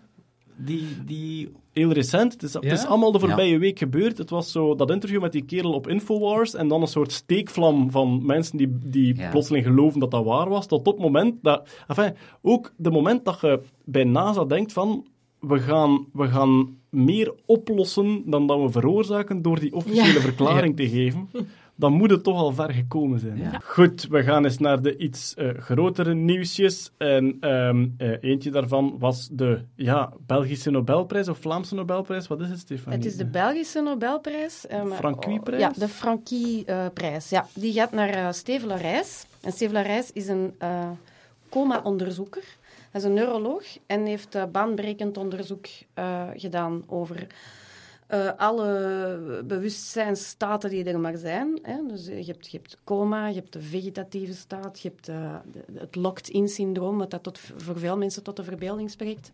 Die, 0.57 0.85
die... 1.05 1.51
Heel 1.71 1.91
recent. 1.91 2.33
Het 2.33 2.43
is, 2.43 2.53
het 2.53 2.63
is 2.63 2.81
Ja? 2.81 2.87
allemaal 2.87 3.11
de 3.11 3.19
voorbije 3.19 3.57
week 3.57 3.77
gebeurd. 3.79 4.17
Het 4.17 4.29
was 4.29 4.51
zo 4.51 4.75
dat 4.75 4.91
interview 4.91 5.21
met 5.21 5.31
die 5.31 5.45
kerel 5.45 5.73
op 5.73 5.87
Infowars 5.87 6.53
en 6.53 6.67
dan 6.67 6.81
een 6.81 6.87
soort 6.87 7.11
steekvlam 7.11 7.91
van 7.91 8.25
mensen 8.25 8.57
die, 8.57 8.77
die 8.83 9.15
Ja. 9.15 9.29
plotseling 9.29 9.65
geloven 9.65 9.99
dat 9.99 10.11
dat 10.11 10.23
waar 10.25 10.49
was. 10.49 10.67
Tot 10.67 10.79
op 10.87 10.93
het 10.93 11.03
moment 11.03 11.35
dat... 11.41 11.69
Enfin, 11.87 12.15
ook 12.41 12.73
de 12.77 12.91
moment 12.91 13.25
dat 13.25 13.41
je 13.41 13.61
bij 13.85 14.03
NASA 14.03 14.45
denkt 14.45 14.73
van... 14.73 15.05
We 15.39 15.59
gaan, 15.59 16.05
we 16.13 16.27
gaan 16.27 16.77
meer 16.91 17.33
oplossen 17.45 18.23
dan 18.25 18.47
dat 18.47 18.61
we 18.61 18.69
veroorzaken 18.71 19.41
door 19.41 19.59
die 19.59 19.73
officiële 19.73 20.13
Ja. 20.13 20.19
verklaring 20.19 20.75
te 20.77 20.89
geven. 20.89 21.29
Dan 21.75 21.93
moet 21.93 22.09
het 22.11 22.23
toch 22.23 22.37
al 22.37 22.51
ver 22.53 22.71
gekomen 22.73 23.19
zijn. 23.19 23.37
Ja. 23.37 23.59
Goed, 23.63 24.07
we 24.09 24.23
gaan 24.23 24.43
eens 24.43 24.57
naar 24.57 24.81
de 24.81 24.97
iets 24.97 25.33
eh, 25.33 25.49
grotere 25.57 26.13
nieuwsjes. 26.13 26.91
En 26.97 27.37
ehm, 27.39 27.87
eh, 27.97 28.11
eentje 28.21 28.51
daarvan 28.51 28.95
was 28.99 29.29
de 29.31 29.59
ja, 29.75 30.13
Belgische 30.25 30.71
Nobelprijs 30.71 31.27
of 31.27 31.37
Vlaamse 31.37 31.75
Nobelprijs. 31.75 32.27
Wat 32.27 32.41
is 32.41 32.49
het, 32.49 32.59
Stefanie? 32.59 32.97
Het 32.97 33.07
is 33.07 33.15
de 33.17 33.25
Belgische 33.25 33.81
Nobelprijs. 33.81 34.67
eh, 34.67 34.83
maar- 34.83 34.97
Franquie-prijs? 34.97 35.61
Ja, 35.61 35.71
de 35.75 35.87
Franquie-prijs. 35.87 37.29
ja, 37.29 37.47
die 37.53 37.73
gaat 37.73 37.91
naar 37.91 38.09
eh 38.09 38.31
Steve 38.31 38.67
Larijs. 38.67 39.25
En 39.41 39.51
Steve 39.51 39.73
Larijs 39.73 40.11
is 40.11 40.27
een 40.27 40.53
eh, 40.57 40.89
coma-onderzoeker. 41.49 42.43
Hij 42.91 43.01
is 43.01 43.07
een 43.07 43.13
neuroloog 43.13 43.63
en 43.85 44.05
heeft 44.05 44.35
eh, 44.35 44.43
baanbrekend 44.51 45.17
onderzoek 45.17 45.65
eh, 45.93 46.29
gedaan 46.35 46.83
over 46.87 47.27
eh, 48.07 48.29
alle 48.37 49.43
bewustzijnsstaten 49.45 50.69
die 50.69 50.83
er 50.83 50.99
maar 50.99 51.17
zijn. 51.17 51.59
Hè. 51.61 51.75
Dus 51.87 52.05
je 52.05 52.23
hebt, 52.25 52.51
hebt 52.51 52.77
coma, 52.83 53.27
je 53.27 53.35
hebt 53.35 53.53
de 53.53 53.61
vegetatieve 53.61 54.33
staat, 54.33 54.79
je 54.79 54.87
hebt 54.89 55.05
de- 55.05 55.79
het 55.79 55.95
locked-in-syndroom, 55.95 56.97
wat 56.97 57.11
dat 57.11 57.23
tot, 57.23 57.39
voor 57.57 57.79
veel 57.79 57.97
mensen 57.97 58.23
tot 58.23 58.35
de 58.35 58.43
verbeelding 58.43 58.89
spreekt. 58.89 59.31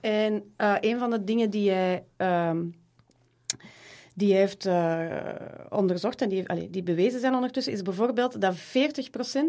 En 0.00 0.52
een 0.56 0.98
van 0.98 1.10
de 1.10 1.24
dingen 1.24 1.50
die 1.50 1.70
hij 1.70 2.04
ehm, 2.16 2.64
die 4.14 4.34
heeft 4.34 4.66
eh, 4.66 5.16
onderzocht 5.68 6.22
en 6.22 6.28
die, 6.28 6.70
die 6.70 6.82
bewezen 6.82 7.20
zijn 7.20 7.34
ondertussen, 7.34 7.72
is 7.72 7.82
bijvoorbeeld 7.82 8.40
dat 8.40 8.56
40% 8.56 8.58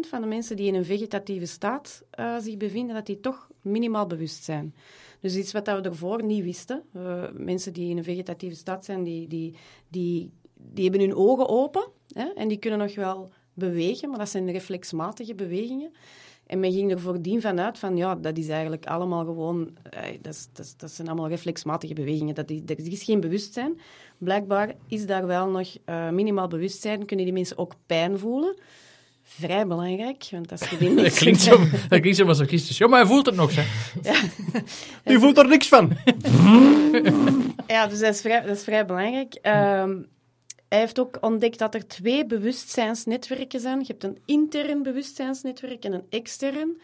van 0.08 0.20
de 0.20 0.26
mensen 0.26 0.56
die 0.56 0.66
in 0.66 0.74
een 0.74 0.84
vegetatieve 0.84 1.46
staat 1.46 2.02
eh, 2.10 2.38
zich 2.38 2.56
bevinden, 2.56 2.94
dat 2.94 3.06
die 3.06 3.20
toch 3.20 3.48
minimaal 3.62 4.06
bewust 4.06 4.44
zijn. 4.44 4.74
Dus 5.20 5.36
iets 5.36 5.52
wat 5.52 5.66
we 5.66 5.72
ervoor 5.72 6.24
niet 6.24 6.44
wisten. 6.44 6.82
Eh, 6.92 7.22
mensen 7.32 7.72
die 7.72 7.90
in 7.90 7.96
een 7.96 8.04
vegetatieve 8.04 8.56
staat 8.56 8.84
zijn, 8.84 9.02
die, 9.02 9.28
die, 9.28 9.54
die, 9.88 10.30
die 10.54 10.82
hebben 10.84 11.00
hun 11.00 11.14
ogen 11.14 11.48
open 11.48 11.86
hè, 12.12 12.24
en 12.24 12.48
die 12.48 12.58
kunnen 12.58 12.78
nog 12.78 12.94
wel 12.94 13.30
bewegen, 13.54 14.08
maar 14.08 14.18
dat 14.18 14.28
zijn 14.28 14.50
reflexmatige 14.50 15.34
bewegingen. 15.34 15.92
En 16.46 16.60
men 16.60 16.72
ging 16.72 16.90
er 16.90 17.00
voordien 17.00 17.40
vanuit 17.40 17.78
van, 17.78 17.96
ja, 17.96 18.14
dat 18.14 18.38
is 18.38 18.48
eigenlijk 18.48 18.86
allemaal 18.86 19.24
gewoon... 19.24 19.70
eh, 19.90 20.00
dat, 20.22 20.34
is, 20.34 20.48
dat, 20.52 20.64
is- 20.66 20.76
dat 20.76 20.90
zijn 20.90 21.08
allemaal 21.08 21.28
reflexmatige 21.28 21.94
bewegingen. 21.94 22.34
Dat 22.34 22.50
is, 22.50 22.60
dat 22.64 22.78
is 22.78 23.02
geen 23.02 23.20
bewustzijn. 23.20 23.80
Blijkbaar 24.18 24.74
is 24.88 25.06
daar 25.06 25.26
wel 25.26 25.48
nog 25.48 25.68
eh, 25.84 26.08
minimaal 26.10 26.48
bewustzijn. 26.48 27.06
Kunnen 27.06 27.24
die 27.24 27.34
mensen 27.34 27.58
ook 27.58 27.72
pijn 27.86 28.18
voelen? 28.18 28.56
Vrij 29.26 29.66
belangrijk, 29.66 30.28
want 30.30 30.50
als 30.52 30.68
je 30.70 30.76
die 30.76 30.94
Dat 31.02 31.14
klinkt 31.14 31.40
zo, 31.40 31.58
dat 31.88 32.00
klinkt 32.00 32.16
zo 32.16 32.24
masochistisch. 32.24 32.78
Ja, 32.78 32.86
maar 32.86 32.98
hij 33.00 33.08
voelt 33.08 33.26
het 33.26 33.34
nog, 33.34 33.50
hè. 33.54 33.62
Die 35.04 35.18
voelt 35.18 35.38
er 35.38 35.48
niks 35.48 35.68
van. 35.68 35.92
Ja, 37.66 37.86
dus 37.86 37.98
dat 38.00 38.14
is 38.14 38.20
vrij, 38.20 38.40
dat 38.40 38.56
is 38.56 38.64
vrij 38.64 38.86
belangrijk. 38.86 39.34
Ehm, 39.34 39.96
hij 40.74 40.82
heeft 40.82 40.98
ook 40.98 41.18
ontdekt 41.20 41.58
dat 41.58 41.74
er 41.74 41.86
twee 41.86 42.26
bewustzijnsnetwerken 42.26 43.60
zijn. 43.60 43.78
Je 43.78 43.84
hebt 43.86 44.04
een 44.04 44.18
intern 44.24 44.82
bewustzijnsnetwerk 44.82 45.84
en 45.84 45.92
een 45.92 46.06
extern. 46.08 46.80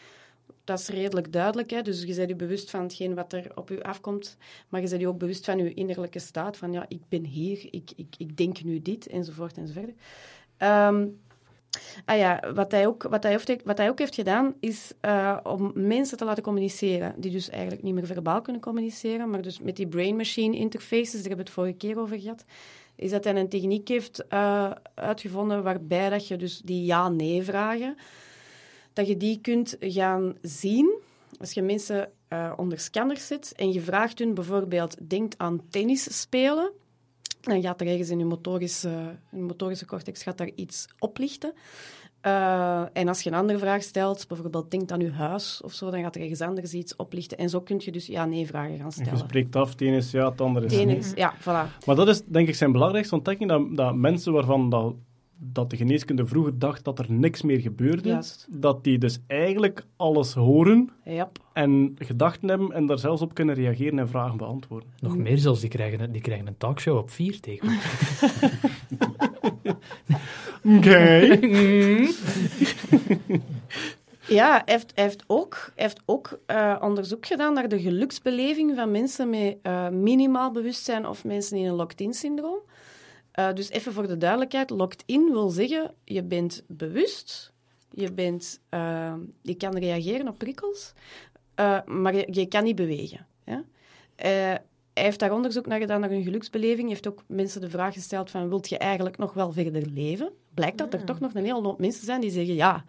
Dat 0.65 0.79
is 0.79 0.89
redelijk 0.89 1.33
duidelijk. 1.33 1.71
Hè? 1.71 1.83
Dus 1.83 2.03
je 2.03 2.15
bent 2.15 2.29
je 2.29 2.35
bewust 2.35 2.71
van 2.71 2.83
hetgeen 2.83 3.15
wat 3.15 3.33
er 3.33 3.51
op 3.55 3.69
je 3.69 3.83
afkomt. 3.83 4.37
Maar 4.69 4.81
je 4.81 4.89
bent 4.89 5.01
je 5.01 5.09
ook 5.09 5.19
bewust 5.19 5.45
van 5.45 5.59
je 5.59 5.75
innerlijke 5.75 6.19
staat. 6.19 6.57
Van 6.57 6.73
ja, 6.73 6.85
ik 6.89 7.01
ben 7.09 7.25
hier, 7.25 7.69
ik, 7.71 7.91
ik, 7.97 8.15
ik 8.19 8.37
denk 8.37 8.63
nu 8.63 8.83
dit, 8.83 9.07
enzovoort 9.07 9.57
enzovoort. 9.57 9.93
Ehm 10.57 11.07
ah 12.05 12.19
ja, 12.19 12.53
wat 12.55 12.71
hij, 12.71 12.87
ook, 12.87 13.03
wat, 13.03 13.23
hij 13.23 13.33
heeft, 13.33 13.65
wat 13.65 13.79
hij 13.79 13.89
ook 13.89 13.99
heeft 13.99 14.15
gedaan, 14.15 14.55
is 14.61 14.93
eh, 15.01 15.37
om 15.43 15.73
mensen 15.75 16.17
te 16.17 16.25
laten 16.25 16.43
communiceren. 16.43 17.15
Die 17.17 17.31
dus 17.31 17.49
eigenlijk 17.49 17.83
niet 17.83 17.95
meer 17.95 18.07
verbaal 18.07 18.43
kunnen 18.43 18.63
communiceren. 18.63 19.31
Maar 19.31 19.43
dus 19.43 19.61
met 19.61 19.77
die 19.77 19.87
brain-machine 19.87 20.57
interfaces, 20.57 21.13
daar 21.13 21.21
hebben 21.21 21.37
we 21.37 21.43
het 21.43 21.53
vorige 21.53 21.77
keer 21.77 21.99
over 21.99 22.21
gehad. 22.21 22.45
Is 23.01 23.11
dat 23.11 23.25
hij 23.25 23.35
een 23.35 23.49
techniek 23.49 23.89
heeft 23.89 24.27
eh, 24.27 24.71
uitgevonden 24.95 25.63
waarbij 25.63 26.09
dat 26.11 26.29
je 26.29 26.37
dus 26.37 26.61
die 26.61 26.85
ja-nee-vragen 26.85 27.97
dat 28.93 29.07
je 29.07 29.17
die 29.17 29.41
kunt 29.41 29.77
gaan 29.79 30.37
zien. 30.43 30.99
Als 31.39 31.53
je 31.53 31.63
mensen 31.63 32.11
eh, 32.29 32.53
onder 32.57 32.79
scanners 32.79 33.27
zet 33.27 33.53
en 33.57 33.73
je 33.73 33.81
vraagt 33.81 34.19
hun 34.19 34.35
bijvoorbeeld, 34.35 34.97
denkt 35.09 35.39
aan 35.39 35.61
tennis 35.71 36.21
spelen, 36.21 36.73
dan 37.41 37.63
gaat 37.63 37.81
er 37.81 37.87
ergens 37.87 38.11
in 38.11 38.19
je 38.19 38.25
motorische, 38.25 39.17
motorische 39.31 39.87
cortex 39.87 40.23
gaat 40.23 40.39
daar 40.39 40.51
iets 40.55 40.87
oplichten. 40.99 41.53
Eh, 42.21 42.83
en 42.93 43.09
als 43.09 43.21
je 43.23 43.31
een 43.31 43.37
andere 43.37 43.59
vraag 43.59 43.83
stelt, 43.83 44.29
bijvoorbeeld 44.29 44.71
denkt 44.71 44.93
aan 44.93 45.01
je 45.01 45.11
huis 45.13 45.61
of 45.65 45.73
zo, 45.73 45.91
dan 45.91 46.01
gaat 46.03 46.15
er 46.15 46.21
ergens 46.23 46.41
anders 46.41 46.73
iets 46.75 46.97
oplichten. 46.97 47.39
En 47.39 47.49
zo 47.49 47.61
kun 47.61 47.81
je 47.85 47.93
dus 47.93 48.07
ja-nee-vragen 48.07 48.77
gaan 48.77 48.87
Je 48.87 48.93
stellen. 49.03 49.19
spreekt 49.19 49.57
af, 49.57 49.71
het 49.71 49.81
ene 49.81 49.97
is 49.97 50.11
ja, 50.11 50.31
het 50.31 50.41
andere 50.41 50.67
is 50.67 50.85
nee. 50.85 50.97
is, 50.97 51.13
ja, 51.15 51.35
voilà. 51.41 51.85
Maar 51.87 51.97
dat 51.97 52.09
is 52.09 52.23
denk 52.25 52.49
ik 52.49 52.55
zijn 52.55 52.73
belangrijkste 52.73 53.15
ontdekking, 53.15 53.49
dat, 53.51 53.77
dat 53.77 53.95
mensen 53.95 54.33
waarvan 54.33 54.71
dat, 54.71 54.95
dat 55.37 55.71
de 55.71 55.77
geneeskunde 55.77 56.27
vroeger 56.27 56.59
dacht 56.59 56.85
dat 56.85 56.99
er 56.99 57.07
niks 57.13 57.43
meer 57.43 57.61
gebeurde, 57.61 58.09
Juist. 58.09 58.47
dat 58.51 58.85
die 58.85 58.99
dus 58.99 59.19
eigenlijk 59.27 59.85
alles 59.97 60.35
horen 60.35 60.91
Ja. 61.05 61.31
en 61.53 61.95
gedachten 61.99 62.49
hebben 62.49 62.73
en 62.73 62.87
daar 62.87 62.99
zelfs 62.99 63.23
op 63.23 63.35
kunnen 63.35 63.55
reageren 63.55 63.99
en 63.99 64.09
vragen 64.09 64.37
beantwoorden. 64.37 64.89
Nog 65.01 65.17
meer 65.17 65.39
zelfs, 65.39 65.61
die 65.61 65.71
krijgen, 65.71 66.01
een- 66.01 66.13
die 66.13 66.21
krijgen 66.21 66.47
een 66.47 66.57
talkshow 66.59 66.97
op 66.97 67.11
vier 67.11 67.41
tegen. 67.41 67.69
Oké. 70.77 71.29
Ja, 74.31 74.63
heeft, 74.65 74.93
heeft 74.95 75.25
ook, 75.27 75.73
heeft 75.75 76.01
ook 76.05 76.41
eh, 76.47 76.77
onderzoek 76.81 77.27
gedaan 77.27 77.55
naar 77.55 77.69
de 77.69 77.81
geluksbeleving 77.81 78.77
van 78.77 78.91
mensen 78.91 79.31
met 79.31 79.57
eh, 79.63 79.89
minimaal 79.89 80.51
bewustzijn 80.51 81.07
of 81.07 81.25
mensen 81.25 81.57
in 81.57 81.67
een 81.67 81.75
locked-in-syndroom. 81.75 82.59
Eh, 83.33 83.53
dus 83.53 83.71
even 83.71 83.93
voor 83.93 84.07
de 84.07 84.17
duidelijkheid, 84.17 84.71
locked-in 84.71 85.33
wil 85.33 85.49
zeggen, 85.49 85.95
je 86.05 86.23
bent 86.23 86.63
bewust, 86.67 87.53
je, 87.91 88.13
bent, 88.13 88.61
je 89.43 89.55
kan 89.59 89.79
reageren 89.79 90.29
op 90.29 90.39
prikkels, 90.39 90.93
maar 91.87 92.31
je, 92.31 92.47
kan 92.49 92.65
niet 92.65 92.77
bewegen. 92.77 93.27
Ja? 93.45 93.65
Hij 94.17 94.63
heeft 94.95 95.19
daar 95.19 95.33
onderzoek 95.33 95.67
naar 95.67 95.81
gedaan 95.81 96.01
naar 96.01 96.11
hun 96.11 96.23
geluksbeleving. 96.23 96.81
Hij 96.81 96.89
heeft 96.89 97.09
ook 97.09 97.23
mensen 97.27 97.61
de 97.61 97.71
vraag 97.71 97.95
gesteld 97.95 98.31
van, 98.31 98.49
wilt 98.49 98.69
je 98.69 98.79
eigenlijk 98.79 99.19
nog 99.19 99.33
wel 99.33 99.53
verder 99.53 99.87
leven? 99.87 100.33
Blijkt 100.55 100.79
dat 100.79 100.93
er 100.95 101.05
toch 101.05 101.21
nog 101.21 101.35
een 101.35 101.45
hele 101.45 101.61
hoop 101.63 101.79
mensen 101.81 102.05
zijn 102.05 102.21
die 102.21 102.31
zeggen 102.31 102.55
ja. 102.55 102.85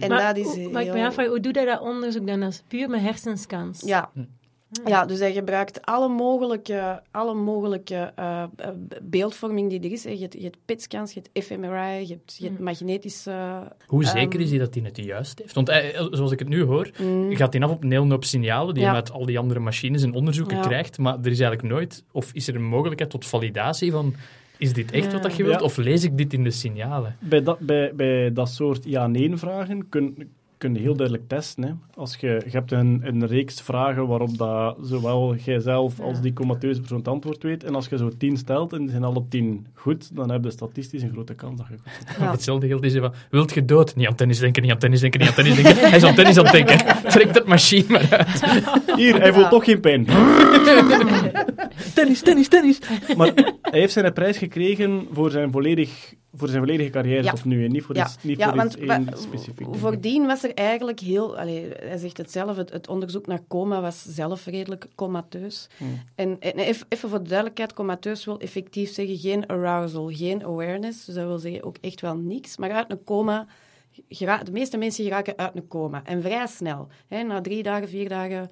En 0.00 0.08
maar, 0.08 0.34
dat 0.34 0.46
is 0.46 0.54
hoe- 0.54 0.70
maar 0.70 0.82
ik 0.82 0.92
ben 0.92 1.04
afvragen, 1.06 1.30
hoe 1.32 1.40
doe 1.40 1.60
je 1.60 1.66
dat 1.66 1.80
onderzoek 1.80 2.26
dan? 2.26 2.40
Dat 2.40 2.50
is 2.52 2.62
puur 2.68 2.88
met 2.88 3.00
hersenscans. 3.00 3.80
Ja, 3.80 4.10
Ja, 4.86 5.04
dus 5.04 5.18
hij 5.18 5.32
gebruikt 5.32 5.86
alle 5.86 6.08
mogelijke, 6.08 7.02
alle 7.10 7.34
mogelijke 7.34 8.12
eh, 8.16 8.42
eh, 8.56 8.68
beeldvorming 9.02 9.70
die 9.70 9.80
er 9.80 9.92
is. 9.92 10.02
Je 10.02 10.16
hebt, 10.18 10.32
je 10.34 10.42
hebt 10.42 10.56
PET-scans, 10.64 11.12
je 11.12 11.20
hebt 11.32 11.46
fMRI, 11.46 12.00
je 12.00 12.06
hebt, 12.12 12.36
je 12.36 12.46
hebt 12.46 12.58
magnetische... 12.60 13.62
Hoe 13.86 14.02
Ehm, 14.04 14.12
zeker 14.16 14.40
is 14.40 14.50
hij 14.50 14.58
dat 14.58 14.74
hij 14.74 14.82
het 14.84 14.96
juist 14.96 15.38
heeft? 15.38 15.54
Want 15.54 15.66
hij, 15.68 15.94
zoals 16.10 16.32
ik 16.32 16.38
het 16.38 16.48
nu 16.48 16.62
hoor, 16.62 16.90
mm, 17.00 17.36
gaat 17.36 17.52
hij 17.52 17.62
af 17.62 17.70
op 17.70 17.82
een 17.82 17.90
hele 17.90 18.10
hoop 18.10 18.24
signalen 18.24 18.74
die 18.74 18.82
Ja. 18.82 18.88
hij 18.88 18.96
uit 18.98 19.10
al 19.12 19.26
die 19.26 19.38
andere 19.38 19.60
machines 19.60 20.02
en 20.02 20.14
onderzoeken 20.14 20.56
Ja. 20.56 20.62
krijgt, 20.62 20.98
maar 20.98 21.14
er 21.14 21.30
is 21.30 21.40
eigenlijk 21.40 21.62
nooit, 21.74 22.04
of 22.12 22.32
is 22.32 22.48
er 22.48 22.54
een 22.54 22.64
mogelijkheid 22.64 23.10
tot 23.10 23.26
validatie 23.26 23.92
van, 23.92 24.14
is 24.58 24.72
dit 24.72 24.90
echt 24.90 25.12
wat 25.12 25.22
dat 25.22 25.36
je 25.36 25.42
wilt, 25.44 25.58
Ja. 25.58 25.64
of 25.64 25.76
lees 25.76 26.04
ik 26.04 26.16
dit 26.16 26.32
in 26.32 26.44
de 26.44 26.50
signalen? 26.50 27.16
Bij 27.20 27.42
dat, 27.42 27.58
bij, 27.58 27.92
bij 27.94 28.32
dat 28.32 28.48
soort 28.50 28.84
ja-nee-vragen 28.84 29.88
kun, 29.88 30.30
kun 30.58 30.74
je 30.74 30.80
heel 30.80 30.96
duidelijk 30.96 31.28
testen. 31.28 31.62
Hè. 31.64 31.70
Als 31.94 32.16
je, 32.16 32.28
je 32.44 32.50
hebt 32.50 32.72
een, 32.72 33.00
een 33.04 33.26
reeks 33.26 33.60
vragen 33.60 34.06
waarop 34.06 34.38
dat 34.38 34.78
zowel 34.82 35.34
jijzelf 35.34 36.00
als 36.00 36.20
die 36.20 36.32
comateuze 36.32 36.78
persoon 36.80 36.98
het 36.98 37.08
antwoord 37.08 37.42
weet. 37.42 37.64
En 37.64 37.74
als 37.74 37.88
je 37.88 37.96
zo 37.96 38.10
tien 38.18 38.36
stelt 38.36 38.72
en 38.72 38.78
die 38.78 38.90
zijn 38.90 39.04
alle 39.04 39.24
tien 39.28 39.66
goed, 39.74 40.16
dan 40.16 40.30
heb 40.30 40.44
je 40.44 40.50
statistisch 40.50 41.02
een 41.02 41.10
grote 41.12 41.34
kans 41.34 41.56
dat 41.58 41.66
je 41.68 41.74
goed. 41.82 42.16
Ja. 42.18 42.30
Hetzelfde 42.30 42.66
geldt 42.66 42.84
is 42.84 42.94
van, 42.96 43.12
wilt 43.30 43.54
je 43.54 43.64
dood? 43.64 43.94
Niet 43.96 44.06
aan 44.06 44.14
tennis 44.14 44.38
denken, 44.38 44.62
niet 44.62 44.70
aan 44.72 44.78
tennis 44.78 45.00
denken, 45.00 45.20
niet 45.20 45.28
aan 45.28 45.34
tennis 45.34 45.54
denken. 45.62 45.88
Hij 45.88 45.96
is 45.96 46.04
aan 46.04 46.14
tennis 46.14 46.36
aan 46.38 46.44
het 46.44 46.52
denken. 46.52 46.78
Trek 47.12 47.34
dat 47.34 47.46
machine 47.46 47.84
maar 47.88 48.08
uit. 48.10 48.42
Hier, 48.96 49.20
hij 49.20 49.32
voelt 49.32 49.50
toch 49.50 49.64
geen 49.64 49.80
pijn. 49.80 50.06
Tennis, 51.94 52.20
tennis, 52.20 52.48
tennis. 52.48 52.78
Maar 53.16 53.32
hij 53.62 53.80
heeft 53.80 53.92
zijn 53.92 54.12
prijs 54.12 54.38
gekregen 54.38 55.06
voor 55.12 55.30
zijn, 55.30 55.50
volledig, 55.52 56.14
voor 56.34 56.48
zijn 56.48 56.60
volledige 56.60 56.90
carrière 56.90 57.22
Ja. 57.22 57.30
tot 57.30 57.44
nu. 57.44 57.64
En 57.64 57.72
niet 57.72 57.82
voor 57.82 57.94
Ja, 57.94 58.04
iets, 58.04 58.16
niet 58.22 58.38
ja 58.38 58.48
voor 58.48 58.56
want 58.56 58.74
iets 58.74 58.86
één 58.90 59.06
specifiek. 59.14 59.66
voordien 59.72 60.26
was 60.26 60.45
er 60.48 60.54
eigenlijk 60.54 61.00
heel... 61.00 61.36
Hij 61.36 61.98
zegt 61.98 62.16
het 62.16 62.30
zelf, 62.30 62.56
het, 62.56 62.70
het 62.72 62.88
onderzoek 62.88 63.26
naar 63.26 63.40
coma 63.48 63.80
was 63.80 64.02
zelf 64.02 64.44
redelijk 64.44 64.86
comateus. 64.94 65.68
Hmm. 65.76 66.02
En, 66.14 66.36
en 66.40 66.58
even, 66.58 66.86
even 66.88 67.08
voor 67.08 67.22
de 67.22 67.28
duidelijkheid, 67.28 67.72
comateus 67.72 68.24
wil 68.24 68.38
effectief 68.38 68.92
zeggen 68.92 69.16
geen 69.18 69.46
arousal, 69.46 70.10
geen 70.12 70.44
awareness. 70.44 71.04
Dus 71.04 71.14
dat 71.14 71.26
wil 71.26 71.38
zeggen 71.38 71.64
ook 71.64 71.76
echt 71.80 72.00
wel 72.00 72.16
niks. 72.16 72.56
Maar 72.56 72.72
uit 72.72 72.90
een 72.90 73.04
coma... 73.04 73.46
De 74.08 74.52
meeste 74.52 74.76
mensen 74.76 75.04
geraken 75.04 75.38
uit 75.38 75.56
een 75.56 75.68
coma. 75.68 76.04
En 76.04 76.22
vrij 76.22 76.46
snel. 76.46 76.88
Hè, 77.06 77.22
na 77.22 77.40
drie 77.40 77.62
dagen, 77.62 77.88
vier 77.88 78.08
dagen, 78.08 78.50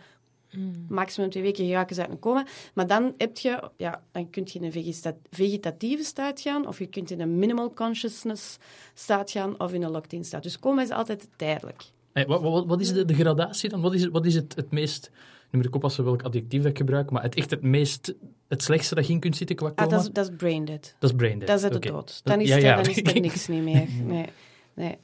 maximum 0.88 1.30
twee 1.30 1.42
weken 1.42 1.66
geraken 1.66 1.94
ze 1.94 2.00
uit 2.02 2.10
een 2.10 2.18
coma. 2.18 2.46
Maar 2.74 2.86
dan, 2.86 3.14
heb 3.18 3.38
je, 3.38 3.70
ja, 3.76 4.02
dan 4.12 4.30
kun 4.30 4.42
je 4.52 4.58
in 4.58 4.64
een 4.64 4.72
vegeta- 4.72 5.16
vegetatieve 5.30 6.04
staat 6.04 6.40
gaan, 6.40 6.66
of 6.66 6.78
je 6.78 6.86
kunt 6.86 7.10
in 7.10 7.20
een 7.20 7.38
minimal 7.38 7.72
consciousness 7.74 8.56
staat 8.94 9.30
gaan, 9.30 9.60
of 9.60 9.72
in 9.72 9.82
een 9.82 9.90
locked-in 9.90 10.24
staat. 10.24 10.42
Dus 10.42 10.58
coma 10.58 10.82
is 10.82 10.90
altijd 10.90 11.28
tijdelijk. 11.36 11.82
Hey, 12.12 12.26
wat, 12.26 12.42
wat, 12.42 12.66
wat 12.66 12.80
is 12.80 12.92
de, 12.92 13.04
de 13.04 13.14
gradatie 13.14 13.68
dan? 13.68 13.80
Wat 13.80 13.94
is, 13.94 14.02
het- 14.02 14.12
wat 14.12 14.26
is 14.26 14.34
het, 14.34 14.54
het 14.56 14.70
meest, 14.70 15.10
nu 15.50 15.58
moet 15.58 15.66
ik 15.68 15.74
oppassen 15.74 16.04
welk 16.04 16.22
adjectief 16.22 16.62
dat 16.62 16.70
ik 16.70 16.76
gebruik, 16.76 17.10
maar 17.10 17.22
het 17.22 17.34
echt 17.34 17.50
het 17.50 17.62
meest, 17.62 18.14
het 18.48 18.62
slechtste 18.62 18.94
dat 18.94 19.06
je 19.06 19.12
in 19.12 19.20
kunt 19.20 19.36
zitten 19.36 19.56
qua 19.56 19.68
coma? 19.68 19.82
Ah, 19.82 19.90
dat, 19.90 20.00
is, 20.02 20.10
dat 20.12 20.28
is 20.30 20.36
brain 20.36 20.64
dead. 20.64 20.94
Dat 20.98 21.10
is 21.10 21.16
brain 21.16 21.38
dead. 21.38 21.46
Dat 21.48 21.56
is 21.56 21.62
het 21.64 21.74
Oké. 21.76 21.88
dood. 21.88 22.20
Dan 22.24 22.40
is, 22.40 22.48
ja, 22.48 22.56
er- 22.56 22.62
ja. 22.62 22.76
dan 22.82 22.86
is 22.94 23.02
er 23.12 23.20
niks 23.20 23.48
niet 23.48 23.62
meer. 23.62 23.88
Nee, 24.02 24.26
nee. 24.74 24.96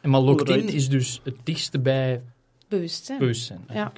En 0.00 0.10
Maar 0.10 0.20
locked-in 0.20 0.68
is 0.68 0.88
dus 0.88 1.20
het 1.24 1.34
dichtste 1.44 1.78
bij 1.80 2.22
Bewustzijn. 2.68 3.18
bewustzijn. 3.18 3.64
Ah, 3.66 3.74
Ja. 3.74 3.92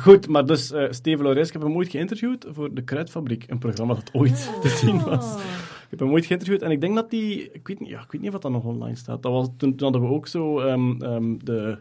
Goed, 0.00 0.28
maar 0.28 0.46
dus 0.46 0.72
eh 0.72 0.84
Steven 0.90 1.22
Laurijs, 1.24 1.46
ik 1.46 1.52
heb 1.52 1.62
hem 1.62 1.76
ooit 1.76 1.88
geïnterviewd 1.90 2.46
voor 2.50 2.74
De 2.74 2.82
Kruidfabriek, 2.82 3.44
een 3.48 3.58
programma 3.58 3.94
dat 3.94 4.10
ooit 4.12 4.50
te 4.62 4.68
zien 4.68 5.02
was. 5.04 5.34
Ik 5.34 5.98
heb 5.98 5.98
hem 5.98 6.10
ooit 6.10 6.26
geïnterviewd 6.26 6.62
en 6.62 6.70
ik 6.70 6.80
denk 6.80 6.94
dat 6.94 7.10
die... 7.10 7.50
Ik 7.52 7.66
weet 7.68 7.80
niet, 7.80 7.88
ja, 7.88 8.00
ik 8.00 8.12
weet 8.12 8.20
niet 8.22 8.34
of 8.34 8.40
dat 8.40 8.52
nog 8.52 8.64
online 8.64 8.96
staat. 8.96 9.22
Dat 9.22 9.32
was, 9.32 9.48
toen, 9.56 9.74
toen 9.76 9.92
hadden 9.92 10.08
we 10.10 10.14
ook 10.16 10.26
zo 10.26 10.58
ehm, 10.60 11.02
ehm, 11.02 11.34
de... 11.44 11.78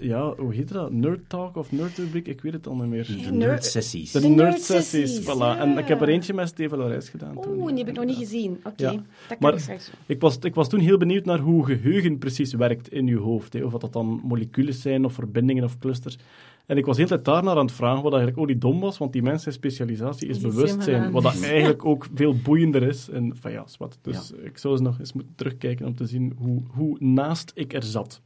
Ja, 0.00 0.34
hoe 0.36 0.54
heet 0.54 0.68
dat? 0.72 0.92
Nerd 0.92 1.20
Talk 1.28 1.56
of 1.56 1.72
Nerd 1.72 1.98
Rubriek? 1.98 2.28
Ik 2.28 2.40
weet 2.40 2.52
het 2.52 2.66
al 2.66 2.74
niet 2.74 2.86
meer. 2.86 3.06
De 3.06 3.12
Nerd- 3.12 3.34
nerd-sessies. 3.34 4.12
De 4.12 4.28
nerd-sessies, 4.28 4.92
nerd-sessies, 4.92 5.34
voilà. 5.34 5.58
En 5.60 5.78
ik 5.78 5.88
heb 5.88 6.00
er 6.00 6.08
eentje 6.08 6.34
met 6.34 6.48
Steven 6.48 6.78
Laurijs 6.78 7.08
gedaan 7.08 7.40
toen. 7.40 7.56
Oeh, 7.60 7.68
die 7.68 7.78
heb 7.78 7.88
ik 7.88 7.94
nog 7.94 8.04
niet 8.04 8.16
gezien. 8.16 8.60
Oké, 8.64 8.82
Ja. 8.82 8.90
dat 8.92 9.02
kan 9.28 9.36
Maar- 9.40 9.54
ik. 9.54 9.90
Ik 10.06 10.20
was, 10.20 10.38
ik 10.38 10.54
was 10.54 10.68
toen 10.68 10.80
heel 10.80 10.98
benieuwd 10.98 11.24
naar 11.24 11.38
hoe 11.38 11.64
geheugen 11.64 12.18
precies 12.18 12.52
werkt 12.54 12.88
in 12.92 13.06
je 13.06 13.16
hoofd. 13.18 13.52
Hè. 13.52 13.64
Of 13.64 13.72
dat, 13.72 13.80
dat 13.80 13.92
dan 13.92 14.20
moleculen 14.24 14.74
zijn, 14.74 15.04
of 15.04 15.12
verbindingen, 15.12 15.64
of 15.64 15.78
clusters. 15.78 16.18
En 16.66 16.76
ik 16.76 16.86
was 16.86 16.96
de 16.96 17.02
hele 17.02 17.14
tijd 17.14 17.24
daarnaar 17.34 17.56
aan 17.56 17.66
het 17.66 17.74
vragen, 17.74 18.02
wat 18.02 18.12
eigenlijk 18.12 18.42
ook 18.42 18.46
niet 18.48 18.60
dom 18.60 18.80
was, 18.80 18.98
want 18.98 19.12
die 19.12 19.22
mensen 19.22 19.42
zijn 19.42 19.54
specialisatie 19.54 20.28
is 20.28 20.38
bewustzijn. 20.38 21.10
Wat 21.10 21.22
dat 21.22 21.42
eigenlijk 21.50 21.84
ook 21.84 22.06
veel 22.14 22.34
boeiender 22.36 22.82
is. 22.82 23.08
En 23.08 23.36
van 23.40 23.50
ja, 23.52 23.62
zwart. 23.66 23.98
Dus 24.02 24.32
ik 24.42 24.58
zou 24.58 24.74
eens 24.74 24.82
nog 24.82 24.98
eens 24.98 25.12
moeten 25.12 25.32
terugkijken 25.36 25.86
om 25.86 25.94
te 25.94 26.06
zien 26.06 26.32
hoe, 26.38 26.62
hoe 26.68 26.96
naast 27.00 27.52
ik 27.54 27.72
er 27.72 27.82
zat. 27.82 28.20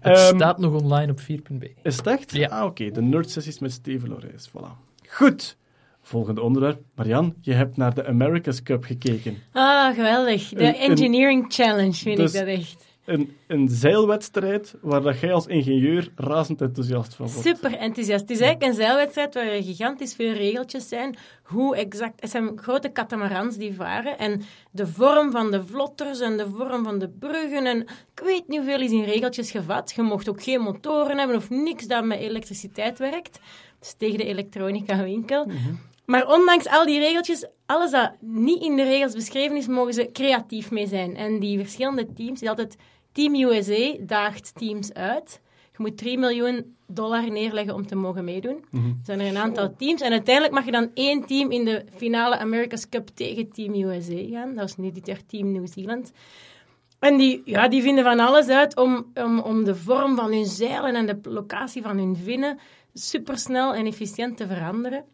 Het 0.00 0.16
Ehm, 0.18 0.34
staat 0.36 0.58
nog 0.58 0.82
online 0.82 1.12
op 1.12 1.20
4.b. 1.20 1.64
Is 1.82 1.96
het 1.96 2.06
echt? 2.06 2.32
Ja. 2.32 2.48
Ah, 2.48 2.64
oké. 2.64 2.90
De 2.90 3.02
nerdsessies 3.02 3.58
met 3.58 3.72
Steven 3.72 4.08
Laurijs. 4.08 4.48
Voilà. 4.50 4.70
Goed. 5.08 5.56
Volgende 6.02 6.40
onderwerp. 6.40 6.80
Marian, 6.94 7.34
je 7.40 7.52
hebt 7.52 7.76
naar 7.76 7.94
de 7.94 8.06
America's 8.06 8.62
Cup 8.62 8.84
gekeken. 8.84 9.36
Ah, 9.52 9.94
geweldig. 9.94 10.48
De 10.48 10.64
Engineering 10.76 11.44
Challenge 11.48 11.92
vind 11.92 12.16
Dus- 12.16 12.32
ik 12.34 12.38
dat 12.38 12.48
echt. 12.48 12.92
Een, 13.04 13.36
een 13.46 13.68
zeilwedstrijd 13.68 14.74
waar 14.80 15.02
dat 15.02 15.20
jij 15.20 15.32
als 15.32 15.46
ingenieur 15.46 16.12
razend 16.16 16.60
enthousiast 16.60 17.14
van 17.14 17.26
wordt. 17.26 17.46
Super 17.46 17.74
enthousiast. 17.74 18.20
Het 18.20 18.30
is 18.30 18.40
eigenlijk 18.40 18.70
een 18.70 18.84
zeilwedstrijd 18.84 19.34
waar 19.34 19.46
er 19.46 19.62
gigantisch 19.62 20.14
veel 20.14 20.32
regeltjes 20.32 20.88
zijn. 20.88 21.16
Hoe 21.42 21.76
exact... 21.76 22.20
Het 22.20 22.30
zijn 22.30 22.58
grote 22.58 22.92
catamarans 22.92 23.56
die 23.56 23.74
varen. 23.74 24.18
En 24.18 24.42
de 24.70 24.86
vorm 24.86 25.30
van 25.30 25.50
de 25.50 25.66
vlotters 25.66 26.20
en 26.20 26.36
de 26.36 26.48
vorm 26.48 26.84
van 26.84 26.98
de 26.98 27.08
bruggen. 27.08 27.66
En 27.66 27.80
ik 28.14 28.22
weet 28.24 28.48
niet 28.48 28.58
hoeveel 28.58 28.80
is 28.80 28.90
in 28.90 29.04
regeltjes 29.04 29.50
gevat. 29.50 29.92
Je 29.96 30.02
mocht 30.02 30.28
ook 30.28 30.42
geen 30.42 30.60
motoren 30.60 31.18
hebben 31.18 31.36
of 31.36 31.50
niks 31.50 31.86
dat 31.86 32.04
met 32.04 32.18
elektriciteit 32.18 32.98
werkt. 32.98 33.40
Dus 33.78 33.94
tegen 33.98 34.18
de 34.18 34.24
elektronica 34.24 35.02
winkel. 35.02 35.46
Maar 36.04 36.26
ondanks 36.26 36.66
al 36.66 36.86
die 36.86 36.98
regeltjes, 36.98 37.46
alles 37.66 37.90
dat 37.90 38.12
niet 38.20 38.62
in 38.62 38.76
de 38.76 38.82
regels 38.82 39.14
beschreven 39.14 39.56
is, 39.56 39.66
mogen 39.66 39.94
ze 39.94 40.10
creatief 40.12 40.70
mee 40.70 40.86
zijn. 40.86 41.16
En 41.16 41.40
die 41.40 41.58
verschillende 41.58 42.12
teams, 42.12 42.40
die 42.40 42.48
altijd 42.48 42.76
Team 43.14 43.34
USA 43.34 43.96
daagt 44.00 44.52
teams 44.54 44.92
uit. 44.92 45.40
Je 45.76 45.82
moet 45.82 45.96
3 45.96 46.18
miljoen 46.18 46.76
dollar 46.86 47.30
neerleggen 47.30 47.74
om 47.74 47.86
te 47.86 47.94
mogen 47.94 48.24
meedoen. 48.24 48.64
Mhm. 48.70 48.86
Er 48.86 48.94
zijn 49.02 49.20
er 49.20 49.26
een 49.26 49.36
aantal 49.36 49.74
teams. 49.76 50.00
En 50.00 50.10
uiteindelijk 50.10 50.54
mag 50.54 50.64
je 50.64 50.70
dan 50.70 50.90
één 50.94 51.26
team 51.26 51.50
in 51.50 51.64
de 51.64 51.84
finale 51.94 52.38
America's 52.38 52.88
Cup 52.88 53.08
tegen 53.08 53.52
Team 53.52 53.74
USA 53.74 54.28
gaan. 54.30 54.54
Dat 54.54 54.68
is 54.68 54.76
nu 54.76 54.90
dit 54.90 55.06
jaar 55.06 55.26
Team 55.26 55.52
New 55.52 55.66
Zealand. 55.66 56.12
En 56.98 57.16
die, 57.16 57.42
ja, 57.44 57.68
die 57.68 57.82
vinden 57.82 58.04
van 58.04 58.20
alles 58.20 58.48
uit 58.48 58.76
om, 58.76 59.10
om, 59.14 59.38
om 59.38 59.64
de 59.64 59.74
vorm 59.74 60.16
van 60.16 60.32
hun 60.32 60.46
zeilen 60.46 60.94
en 60.94 61.06
de 61.06 61.30
locatie 61.30 61.82
van 61.82 61.98
hun 61.98 62.16
vinnen 62.16 62.58
supersnel 62.94 63.74
en 63.74 63.86
efficiënt 63.86 64.36
te 64.36 64.46
veranderen. 64.46 65.04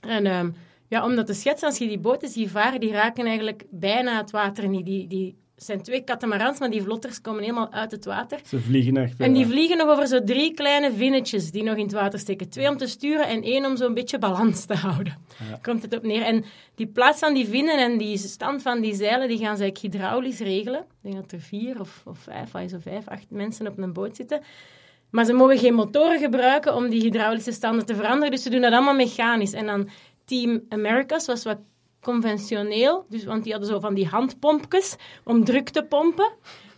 En 0.00 0.26
ehm, 0.26 0.50
ja, 0.88 1.04
om 1.04 1.16
dat 1.16 1.26
te 1.26 1.34
schetsen, 1.34 1.68
als 1.68 1.78
je 1.78 1.88
die 1.88 1.98
boten 1.98 2.28
ziet 2.28 2.50
varen, 2.50 2.80
die 2.80 2.92
raken 2.92 3.26
eigenlijk 3.26 3.64
bijna 3.70 4.16
het 4.16 4.30
water 4.30 4.68
niet. 4.68 4.86
Die, 4.86 5.06
die 5.06 5.36
zijn 5.62 5.82
twee 5.82 6.04
catamarans, 6.04 6.58
maar 6.58 6.70
die 6.70 6.82
vlotters 6.82 7.20
komen 7.20 7.40
helemaal 7.40 7.72
uit 7.72 7.90
het 7.90 8.04
water. 8.04 8.40
Ze 8.44 8.60
vliegen 8.60 8.96
echt. 8.96 9.20
En 9.20 9.32
die 9.32 9.46
vliegen 9.46 9.76
nog 9.76 9.88
over 9.88 10.06
zo 10.06 10.24
drie 10.24 10.54
kleine 10.54 10.92
vinnetjes 10.92 11.50
die 11.50 11.62
nog 11.62 11.76
in 11.76 11.82
het 11.82 11.92
water 11.92 12.18
steken. 12.18 12.48
Twee 12.48 12.68
om 12.68 12.76
te 12.76 12.86
sturen 12.86 13.26
en 13.26 13.42
één 13.42 13.64
om 13.64 13.76
zo'n 13.76 13.94
beetje 13.94 14.18
balans 14.18 14.64
te 14.64 14.74
houden. 14.74 15.16
Komt 15.62 15.82
het 15.82 15.94
op 15.94 16.02
neer. 16.02 16.22
En 16.22 16.44
die 16.74 16.86
plaats 16.86 17.18
van 17.18 17.34
die 17.34 17.46
vinnen 17.46 17.78
en 17.78 17.98
die 17.98 18.18
stand 18.18 18.62
van 18.62 18.80
die 18.80 18.94
zeilen, 18.94 19.28
die 19.28 19.38
gaan 19.38 19.56
ze 19.56 19.62
eigenlijk 19.62 19.94
hydraulisch 19.94 20.38
regelen. 20.38 20.80
Ik 20.80 20.86
denk 21.00 21.14
dat 21.14 21.32
er 21.32 21.40
vier 21.40 21.80
of, 21.80 22.02
of 22.06 22.18
vijf, 22.18 22.72
er, 22.72 22.80
vijf, 22.80 23.08
acht 23.08 23.30
mensen 23.30 23.66
op 23.66 23.78
een 23.78 23.92
boot 23.92 24.16
zitten. 24.16 24.40
Maar 25.10 25.24
ze 25.24 25.32
mogen 25.32 25.58
geen 25.58 25.74
motoren 25.74 26.18
gebruiken 26.18 26.74
om 26.74 26.88
die 26.88 27.00
hydraulische 27.00 27.52
standen 27.52 27.86
te 27.86 27.94
veranderen. 27.94 28.30
Dus 28.30 28.42
ze 28.42 28.50
doen 28.50 28.60
dat 28.60 28.72
allemaal 28.72 28.94
mechanisch. 28.94 29.52
En 29.52 29.66
dan 29.66 29.88
Team 30.24 30.60
Americas 30.68 31.26
was 31.26 31.44
wat 31.44 31.58
conventioneel. 32.02 33.04
Dus, 33.08 33.24
want 33.24 33.42
die 33.42 33.52
hadden 33.52 33.70
zo 33.70 33.80
van 33.80 33.94
die 33.94 34.06
handpompjes 34.06 34.96
om 35.24 35.44
druk 35.44 35.68
te 35.68 35.82
pompen. 35.82 36.28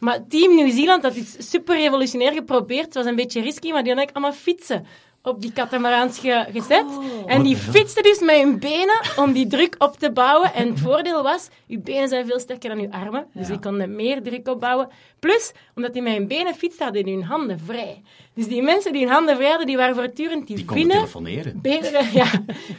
Maar 0.00 0.26
Team 0.28 0.54
Nieuw-Zeeland 0.54 1.02
had 1.02 1.14
iets 1.14 1.50
super 1.50 1.76
revolutionair 1.76 2.32
geprobeerd. 2.32 2.85
Het 2.85 2.94
was 2.94 3.06
een 3.06 3.16
beetje 3.16 3.40
risky, 3.40 3.70
maar 3.70 3.82
die 3.82 3.92
hadden 3.94 3.96
eigenlijk 3.96 4.16
allemaal 4.16 4.32
fietsen 4.56 4.87
op 5.22 5.40
die 5.40 5.52
catamarans 5.52 6.18
ge- 6.18 6.46
gezet. 6.52 6.85
En 7.26 7.42
die 7.42 7.56
fietsten 7.56 8.02
dus 8.02 8.20
met 8.20 8.37
hun 8.37 8.58
benen 8.58 9.00
om 9.16 9.32
die 9.32 9.46
druk 9.46 9.74
op 9.78 9.98
te 9.98 10.12
bouwen. 10.12 10.54
En 10.54 10.68
het 10.68 10.80
voordeel 10.80 11.22
was, 11.22 11.48
je 11.66 11.78
benen 11.78 12.08
zijn 12.08 12.26
veel 12.26 12.38
sterker 12.40 12.68
dan 12.70 12.80
je 12.80 12.90
armen. 12.90 13.26
Dus 13.35 13.46
die 13.46 13.58
konden 13.58 13.96
meer 13.96 14.22
druk 14.22 14.48
opbouwen. 14.48 14.88
Plus, 15.26 15.52
omdat 15.74 15.92
die 15.92 16.02
met 16.02 16.12
hun 16.16 16.26
benen 16.28 16.54
fietsten, 16.54 16.85
hadden 16.85 17.04
die 17.04 17.14
hun 17.14 17.22
handen 17.24 17.58
vrij. 17.58 18.02
Dus 18.35 18.48
die 18.48 18.62
mensen 18.62 18.92
die 18.92 19.02
hun 19.02 19.12
handen 19.12 19.37
vrij 19.37 19.48
hadden, 19.48 19.66
die 19.66 19.76
waren 19.76 19.94
voortdurend 19.94 20.46
die, 20.46 20.56
Die 20.56 20.64
konden 20.64 20.82
vinnen 20.85 20.96
telefoneren. 21.00 21.58
beter, 21.61 22.06
ja, 22.20 22.26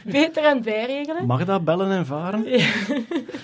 beter 0.04 0.44
aan 0.46 0.54
het 0.54 0.64
bijregelen. 0.64 1.26
Mag 1.26 1.44
dat 1.44 1.64
bellen 1.64 1.90
en 1.90 2.06
varen? 2.06 2.44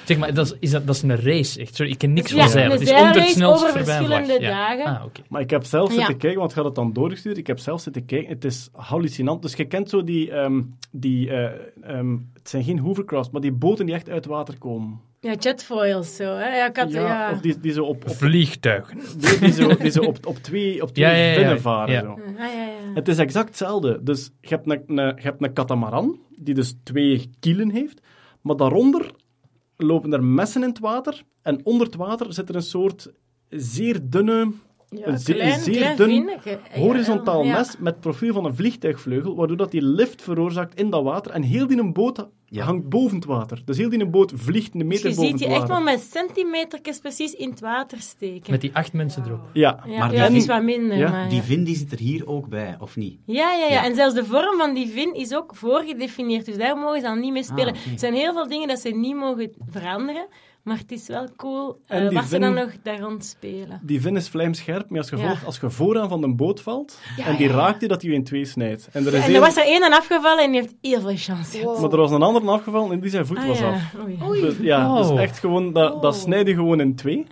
Zeg 0.05 0.19
maar, 0.19 0.35
dat 0.35 0.47
is, 0.47 0.55
is 0.61 0.71
dat, 0.71 0.87
dat 0.87 0.95
is 0.97 1.03
een 1.03 1.21
race, 1.21 1.61
echt. 1.61 1.75
Sorry, 1.75 1.91
ik 1.93 1.99
ken 1.99 2.13
niks 2.13 2.31
Ja, 2.31 2.41
van 2.43 2.49
zeilen. 2.51 2.73
een 2.73 2.79
Het 2.79 2.89
is 2.89 2.95
onder 3.03 3.21
het 3.23 3.31
snelst 3.31 3.65
over 3.69 3.85
verschillende 3.85 4.41
Ja. 4.41 4.49
dagen. 4.51 4.85
Ah, 4.85 5.05
oké. 5.05 5.21
Maar 5.29 5.41
ik 5.41 5.51
heb 5.51 5.65
zelf 5.65 5.89
Ja. 5.89 5.95
zitten 5.97 6.17
kijken, 6.17 6.39
want 6.39 6.51
je 6.51 6.57
had 6.57 6.67
het 6.67 6.75
dan 6.75 6.93
doorgestuurd. 6.93 7.37
Ik 7.39 7.47
heb 7.47 7.59
zelf 7.59 7.81
zitten 7.81 8.05
kijken. 8.05 8.29
Het 8.29 8.45
is 8.45 8.69
hallucinant. 8.73 9.43
Dus 9.43 9.55
je 9.55 9.65
kent 9.65 9.91
zo 9.91 10.05
die... 10.05 10.31
ehm, 10.31 10.61
die 10.91 11.31
eh, 11.31 11.51
ehm, 11.83 12.17
het 12.41 12.49
zijn 12.49 12.65
geen 12.65 12.79
hovercrafts, 12.79 13.31
maar 13.31 13.41
die 13.41 13.53
boten 13.53 13.87
die 13.87 13.95
echt 13.95 14.09
uit 14.09 14.27
water 14.27 14.59
komen. 14.59 15.01
Ja, 15.21 15.35
jetfoils 15.35 16.17
zo. 16.17 16.25
Hè? 16.25 16.57
Ja, 16.57 16.69
ik 16.69 16.77
had, 16.77 16.93
ja, 16.93 17.31
Of 17.33 17.41
die, 17.41 17.61
die 17.61 17.73
zo 17.73 17.85
op, 17.85 18.05
op, 18.09 18.15
Vliegtuigen. 18.17 18.99
die, 19.19 19.39
die 19.39 19.53
zo, 19.53 19.77
die 19.77 19.91
zo 19.91 20.01
op, 20.01 20.27
op 20.27 20.37
twee, 20.37 20.83
op 20.83 20.95
twee 20.95 21.07
Ja, 21.07 21.13
ja, 21.13 21.27
ja, 21.27 21.35
vinnen 21.35 21.55
ja. 21.55 21.61
varen. 21.61 21.93
Ja. 21.93 22.01
Zo. 22.01 22.11
Ah, 22.11 22.39
ja, 22.39 22.45
ja. 22.47 22.95
Het 22.95 23.09
is 23.09 23.19
exact 23.19 23.49
hetzelfde. 23.49 24.03
Dus 24.03 24.31
je 24.41 24.49
hebt 24.49 24.71
een, 24.71 24.83
een, 24.99 25.15
je 25.17 25.23
hebt 25.23 25.43
een 25.43 25.53
katamaran, 25.53 26.19
die 26.37 26.55
dus 26.55 26.75
twee 26.83 27.31
kielen 27.41 27.71
heeft, 27.71 28.01
maar 28.41 28.57
daaronder 28.57 29.11
lopen 29.77 30.13
er 30.13 30.25
messen 30.25 30.63
in 30.63 30.69
het 30.69 30.79
water 30.79 31.23
en 31.43 31.61
onder 31.65 31.87
het 31.87 31.97
water 31.97 32.33
zit 32.33 32.49
er 32.49 32.55
een 32.55 32.63
soort 32.63 33.13
zeer 33.49 34.01
dunne, 34.03 34.53
Ja, 34.91 35.07
een 35.07 35.23
klein, 35.23 35.61
zeer 35.61 35.77
klein 35.77 35.97
dun, 35.97 36.31
horizontaal 36.75 37.45
ja. 37.45 37.57
mes 37.57 37.77
met 37.79 38.01
profiel 38.01 38.33
van 38.33 38.45
een 38.45 38.55
vliegtuigvleugel, 38.55 39.37
waardoor 39.37 39.57
dat 39.57 39.71
die 39.71 39.83
lift 39.83 40.23
veroorzaakt 40.23 40.79
in 40.81 40.91
dat 40.91 41.03
water 41.03 41.31
en 41.33 41.43
heel 41.43 41.67
die 41.67 41.79
een 41.79 41.93
boot 41.93 42.29
Ja. 42.47 42.65
hangt 42.65 42.89
boven 42.89 43.17
het 43.17 43.25
water. 43.25 43.63
Dus 43.65 43.77
heel 43.77 43.89
die 43.89 44.01
een 44.01 44.11
boot 44.11 44.33
vliegt 44.35 44.75
een 44.75 44.79
Dus 44.81 44.89
meter 44.89 45.09
je 45.11 45.15
boven 45.15 45.31
ziet 45.31 45.39
het 45.41 45.49
die 45.49 45.49
echt 45.59 45.69
water. 45.69 45.85
maar 45.85 45.93
met 45.95 46.03
centimetertjes 46.11 46.99
precies 46.99 47.33
in 47.35 47.51
het 47.51 47.61
water 47.61 47.99
steken. 47.99 48.51
Met 48.51 48.61
die 48.61 48.71
acht 48.73 48.93
mensen 48.93 49.23
erop. 49.27 49.41
Ja, 49.53 49.81
Ja, 49.87 49.99
Maar 49.99 50.15
ja, 50.15 50.29
die- 50.29 50.37
is 50.37 50.47
wat 50.47 50.63
minder. 50.63 50.97
ja, 50.97 51.11
maar, 51.11 51.29
Die 51.29 51.43
vin 51.43 51.65
die 51.65 51.77
zit 51.77 51.93
er 51.93 51.99
hier 51.99 52.27
ook 52.29 52.49
bij, 52.49 52.77
of 52.81 52.97
niet? 52.97 53.19
Ja, 53.25 53.53
ja, 53.53 53.67
ja, 53.67 53.73
Ja. 53.73 53.85
En 53.85 53.95
zelfs 53.95 54.15
de 54.15 54.25
vorm 54.25 54.59
van 54.59 54.75
die 54.75 54.89
vin 54.89 55.15
is 55.15 55.35
ook 55.35 55.57
voorgedefinieerd. 55.57 56.47
Dus 56.47 56.57
daar 56.57 56.77
mogen 56.77 57.01
ze 57.01 57.07
dan 57.07 57.21
niet 57.21 57.33
mee 57.33 57.43
spelen. 57.45 57.75
Ah, 57.75 57.81
oké. 57.81 57.91
Er 57.93 57.99
zijn 57.99 58.15
heel 58.15 58.33
veel 58.33 58.49
dingen 58.49 58.69
dat 58.69 58.79
ze 58.81 58.89
niet 58.89 59.17
mogen 59.17 59.53
veranderen. 59.71 60.27
Maar 60.63 60.79
het 60.79 60.93
is 60.93 61.07
wel 61.07 61.29
cool 61.37 61.81
En 61.87 62.07
eh, 62.09 62.15
wat 62.15 62.25
ze 62.25 62.39
dan 62.39 62.55
nog 62.55 62.71
daar 62.83 63.01
rond 63.01 63.25
spelen. 63.25 63.81
die 63.83 64.01
vin 64.01 64.17
is 64.17 64.29
vlijmscherp, 64.29 64.91
maar 64.91 64.99
als 64.99 65.09
gevolg, 65.09 65.41
Ja. 65.41 65.47
als 65.47 65.59
je 65.61 65.71
vooraan 65.71 66.09
van 66.09 66.21
de 66.21 66.35
boot 66.35 66.61
valt 66.61 66.99
Ja, 67.17 67.27
en 67.27 67.37
die 67.37 67.49
ja, 67.49 67.55
raakt 67.55 67.81
die, 67.81 67.89
dat 67.89 68.01
die 68.01 68.11
je 68.11 68.17
in 68.17 68.25
twee 68.25 68.45
snijdt. 68.45 68.89
En 68.93 69.07
er, 69.07 69.15
is 69.15 69.21
Ja, 69.21 69.27
en 69.29 69.35
er 69.35 69.41
was 69.41 69.57
er 69.57 69.65
één 69.65 69.85
aan 69.85 69.93
afgevallen 69.93 70.45
en 70.45 70.51
die 70.51 70.61
heeft 70.61 70.75
heel 70.81 71.01
veel 71.01 71.17
chance 71.17 71.51
gehad. 71.59 71.65
Wow. 71.75 71.81
Maar 71.81 71.91
er 71.91 71.97
was 71.97 72.11
een 72.11 72.23
ander 72.23 72.49
afgevallen 72.51 72.93
en 72.93 73.01
die 73.01 73.11
zijn 73.11 73.27
voet 73.27 73.37
Ah, 73.39 73.47
was 73.47 73.59
ja. 73.59 73.73
af. 73.73 73.95
Oei. 74.29 74.41
Dus, 74.41 74.55
ja, 74.61 74.91
Oh. 74.95 75.09
dus 75.09 75.19
echt 75.21 75.39
gewoon, 75.39 75.73
dat, 75.73 76.03
dat 76.03 76.15
Oh. 76.15 76.21
snijdt 76.21 76.49
je 76.49 76.55
gewoon 76.55 76.81
in 76.81 76.95
twee. 76.95 77.27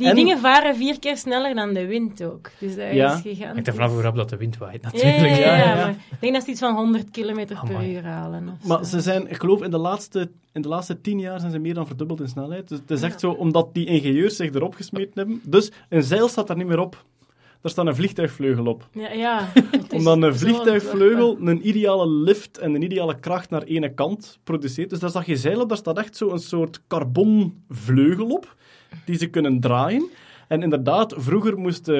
Die 0.00 0.08
En- 0.08 0.14
dingen 0.14 0.38
varen 0.38 0.76
vier 0.76 0.98
keer 0.98 1.16
sneller 1.16 1.54
dan 1.54 1.72
de 1.74 1.86
wind 1.86 2.22
ook. 2.24 2.50
Dus 2.58 2.76
dat 2.76 2.92
Ja. 2.92 3.14
is 3.14 3.20
gigantisch. 3.20 3.44
Hangt 3.46 3.66
er 3.66 3.74
vanaf 3.74 3.90
hoe 3.92 4.02
rap 4.02 4.16
dat 4.16 4.28
de 4.28 4.36
wind 4.36 4.58
waait, 4.58 4.82
natuurlijk. 4.82 5.16
ja, 5.18 5.26
ja, 5.26 5.36
Ja, 5.36 5.56
ja, 5.56 5.68
ja. 5.68 5.74
maar 5.74 5.90
ik 5.90 6.20
denk 6.20 6.32
dat 6.34 6.44
ze 6.44 6.50
iets 6.50 6.60
van 6.60 6.74
100 6.74 7.10
km 7.10 7.46
per 7.46 7.88
uur 7.88 8.04
halen. 8.04 8.48
Of 8.62 8.68
Maar 8.68 8.78
zo. 8.78 8.84
ze 8.84 9.00
zijn, 9.00 9.30
ik 9.30 9.36
geloof, 9.40 9.62
in 9.62 9.70
de 9.70 9.78
laatste, 9.78 10.30
in 10.52 10.62
de 10.62 10.68
laatste 10.68 11.00
tien 11.00 11.18
jaar 11.18 11.40
zijn 11.40 11.52
ze 11.52 11.58
meer 11.58 11.74
dan 11.74 11.86
verdubbeld 11.86 12.20
in 12.20 12.28
snelheid. 12.28 12.68
Dus 12.68 12.78
het 12.78 12.90
is 12.90 13.02
echt 13.02 13.20
zo, 13.20 13.30
omdat 13.30 13.68
die 13.74 13.86
ingenieurs 13.86 14.36
zich 14.36 14.54
erop 14.54 14.74
gesmeten 14.74 15.12
hebben. 15.14 15.40
Dus 15.44 15.70
een 15.88 16.02
zeil 16.02 16.28
staat 16.28 16.46
daar 16.46 16.56
niet 16.56 16.66
meer 16.66 16.78
op. 16.80 17.04
Daar 17.62 17.72
staat 17.72 17.86
een 17.86 17.94
vliegtuigvleugel 17.94 18.66
op. 18.66 18.88
Ja, 18.92 19.12
ja. 19.12 19.48
Omdat 19.96 20.22
een 20.22 20.36
vliegtuigvleugel 20.38 21.36
een 21.40 21.68
ideale 21.68 22.08
lift 22.08 22.58
en 22.58 22.74
een 22.74 22.82
ideale 22.82 23.18
kracht 23.20 23.50
naar 23.50 23.62
ene 23.62 23.94
kant 23.94 24.38
produceert. 24.44 24.90
Dus 24.90 24.98
daar 24.98 25.10
staat 25.10 25.24
geen 25.24 25.36
zeil 25.36 25.60
op, 25.60 25.68
daar 25.68 25.78
staat 25.78 25.98
echt 25.98 26.16
zo 26.16 26.30
een 26.30 26.38
soort 26.38 26.80
carbonvleugel 26.88 28.26
op, 28.28 28.54
die 29.04 29.16
ze 29.16 29.26
kunnen 29.26 29.60
draaien. 29.60 30.08
En 30.48 30.62
inderdaad, 30.62 31.14
vroeger 31.16 31.58
moest 31.58 31.88
eh, 31.88 31.96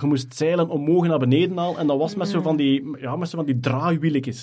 je 0.00 0.06
moest 0.06 0.34
zeilen 0.34 0.68
omhoog 0.68 1.06
naar 1.06 1.18
beneden 1.18 1.56
halen, 1.56 1.78
en 1.78 1.86
dat 1.86 1.98
was 1.98 2.14
met 2.14 2.28
zo 2.28 2.40
van 2.40 2.56
die, 2.56 2.96
ja, 3.00 3.16
met 3.16 3.28
zo 3.28 3.36
van 3.36 3.46
die. 3.46 4.34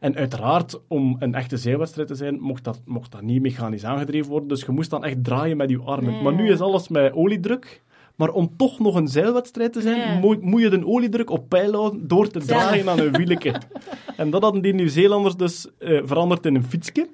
En 0.00 0.16
uiteraard, 0.16 0.80
om 0.88 1.16
een 1.18 1.34
echte 1.34 1.56
zeilwedstrijd 1.56 2.08
te 2.08 2.14
zijn, 2.14 2.40
mocht 2.40 2.64
dat, 2.64 2.80
mocht 2.84 3.12
dat 3.12 3.22
niet 3.22 3.42
mechanisch 3.42 3.84
aangedreven 3.84 4.30
worden. 4.30 4.48
Dus 4.48 4.60
je 4.60 4.72
moest 4.72 4.90
dan 4.90 5.04
echt 5.04 5.24
draaien 5.24 5.56
met 5.56 5.70
je 5.70 5.78
armen. 5.78 6.22
Maar 6.22 6.34
nu 6.34 6.50
is 6.50 6.60
alles 6.60 6.88
met 6.88 7.12
oliedruk. 7.12 7.82
Maar 8.14 8.30
om 8.30 8.56
toch 8.56 8.78
nog 8.78 8.94
een 8.94 9.08
zeilwedstrijd 9.08 9.72
te 9.72 9.80
zijn, 9.80 10.20
moet, 10.20 10.42
moet 10.42 10.60
je 10.60 10.68
de 10.68 10.86
oliedruk 10.86 11.30
op 11.30 11.48
peil 11.48 11.72
houden 11.72 12.08
door 12.08 12.28
te 12.28 12.38
draaien 12.38 12.88
aan 12.88 12.98
een 12.98 13.12
wieletje. 13.12 13.54
en 14.16 14.30
dat 14.30 14.42
hadden 14.42 14.62
die 14.62 14.74
Nieuw-Zeelanders 14.74 15.36
dus 15.36 15.68
eh, 15.78 16.00
veranderd 16.04 16.46
in 16.46 16.54
een 16.54 16.64
fietsje. 16.64 17.08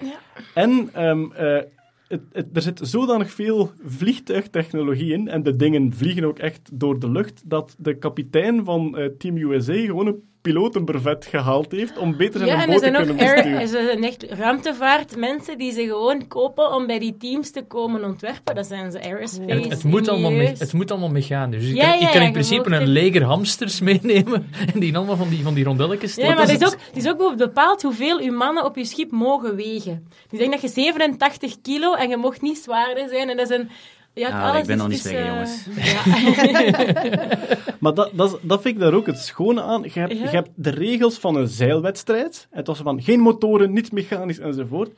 Ja. 0.00 0.18
En 0.54 0.90
ehm, 0.92 1.32
eh, 1.32 1.62
er 2.52 2.62
zit 2.62 2.80
zodanig 2.82 3.30
veel 3.30 3.70
vliegtuigtechnologie 3.84 5.12
in, 5.12 5.28
en 5.28 5.42
de 5.42 5.56
dingen 5.56 5.92
vliegen 5.92 6.24
ook 6.24 6.38
echt 6.38 6.70
door 6.72 6.98
de 6.98 7.10
lucht, 7.10 7.42
dat 7.44 7.76
de 7.78 7.98
kapitein 7.98 8.64
van 8.64 8.96
eh, 8.96 9.06
Team 9.18 9.36
USA 9.36 9.74
gewoon 9.74 10.06
een 10.06 10.22
pilotenbrevet 10.42 11.26
gehaald 11.26 11.72
heeft 11.72 11.98
om 11.98 12.16
beter 12.16 12.38
zijn 12.38 12.50
Ja, 12.50 12.54
en 12.54 12.60
er 12.60 12.66
boot 12.66 12.74
te 12.78 12.80
zijn 12.84 12.96
ook 12.96 13.06
kunnen 13.06 13.26
air, 13.26 13.34
besturen. 13.34 13.60
er 13.60 13.68
zijn 13.68 14.04
echt 14.04 14.22
ruimtevaartmensen 14.22 15.58
die 15.58 15.72
ze 15.72 15.82
gewoon 15.82 16.28
kopen 16.28 16.72
om 16.74 16.86
bij 16.86 16.98
die 16.98 17.16
teams 17.16 17.50
te 17.50 17.62
komen 17.62 18.04
ontwerpen. 18.04 18.54
Dat 18.54 18.66
zijn 18.66 18.90
ze 18.92 19.00
aerospace 19.02 19.50
En 19.50 19.60
het, 19.62 19.70
het, 19.70 19.84
moet 19.84 20.08
allemaal 20.08 20.30
me- 20.30 20.54
het 20.58 20.72
moet 20.72 20.90
allemaal 20.90 21.08
mechanisch. 21.10 21.60
Dus 21.60 21.70
ik 21.70 21.76
Ja, 21.76 21.84
kan, 21.84 21.94
ik 21.94 22.00
ja, 22.00 22.10
kan 22.10 22.20
ja, 22.20 22.26
in 22.26 22.32
principe 22.32 22.66
een 22.66 22.72
er- 22.80 22.86
leger 22.86 23.22
hamsters 23.22 23.80
meenemen 23.90 24.50
en 24.74 24.80
die 24.80 24.96
allemaal 24.96 25.16
van 25.16 25.28
die, 25.28 25.42
van 25.42 25.54
die 25.54 25.64
rondelletjes 25.64 26.14
Ja, 26.14 26.34
maar 26.34 26.42
is 26.42 26.50
het 26.50 26.60
is, 26.60 26.66
het- 26.66 26.74
ook, 26.74 26.80
het 26.86 26.96
is 27.04 27.08
ook 27.10 27.36
bepaald 27.36 27.82
hoeveel 27.82 28.20
uw 28.20 28.32
mannen 28.32 28.64
op 28.64 28.76
je 28.76 28.84
schip 28.84 29.10
mogen 29.10 29.56
wegen. 29.56 30.06
Dus 30.08 30.32
ik 30.32 30.38
denk 30.38 30.52
dat 30.52 30.60
je 30.60 30.68
87 30.68 31.60
kilo 31.62 31.94
en 31.94 32.08
je 32.08 32.16
mocht 32.16 32.42
niet 32.42 32.58
zwaarder 32.58 33.08
zijn. 33.08 33.28
En 33.30 33.36
dat 33.36 33.50
is 33.50 33.56
een... 33.56 33.70
Ja, 34.14 34.28
Ah, 34.28 34.48
alles 34.48 34.60
ik 34.60 34.66
ben 34.66 34.76
is 34.76 34.80
nog 34.82 34.90
niet 34.90 35.02
tussen- 35.02 35.20
weg, 35.20 35.28
jongens. 35.32 35.66
Ja. 35.76 36.02
Maar 37.80 37.94
dat, 37.94 38.10
dat, 38.42 38.62
vind 38.62 38.74
ik 38.74 38.78
daar 38.78 38.92
ook 38.94 39.06
het 39.06 39.18
schone 39.18 39.62
aan. 39.62 39.82
Je 39.82 40.00
hebt, 40.00 40.12
Ja. 40.12 40.22
je 40.22 40.28
hebt 40.28 40.50
de 40.54 40.70
regels 40.70 41.18
van 41.18 41.36
een 41.36 41.48
zeilwedstrijd. 41.48 42.46
Het 42.50 42.66
was 42.66 42.78
van 42.78 43.02
geen 43.02 43.20
motoren, 43.20 43.72
niet 43.72 43.92
mechanisch 43.92 44.38
enzovoort. 44.38 44.90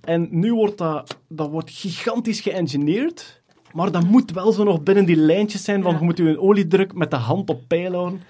En 0.00 0.28
nu 0.30 0.54
wordt 0.54 0.78
dat, 0.78 1.18
dat 1.28 1.50
wordt 1.50 1.70
gigantisch 1.70 2.40
geëngineerd. 2.40 3.40
Maar 3.72 3.90
dat 3.90 4.04
moet 4.04 4.30
wel 4.32 4.52
zo 4.52 4.64
nog 4.64 4.82
binnen 4.82 5.04
die 5.04 5.16
lijntjes 5.16 5.64
zijn 5.64 5.82
van 5.82 5.92
Ja. 5.92 5.98
je 5.98 6.04
moet 6.04 6.16
je 6.18 6.40
oliedruk 6.40 6.94
met 6.94 7.10
de 7.10 7.16
hand 7.16 7.50
op 7.50 7.60
peil 7.66 7.92
houden. 7.92 8.22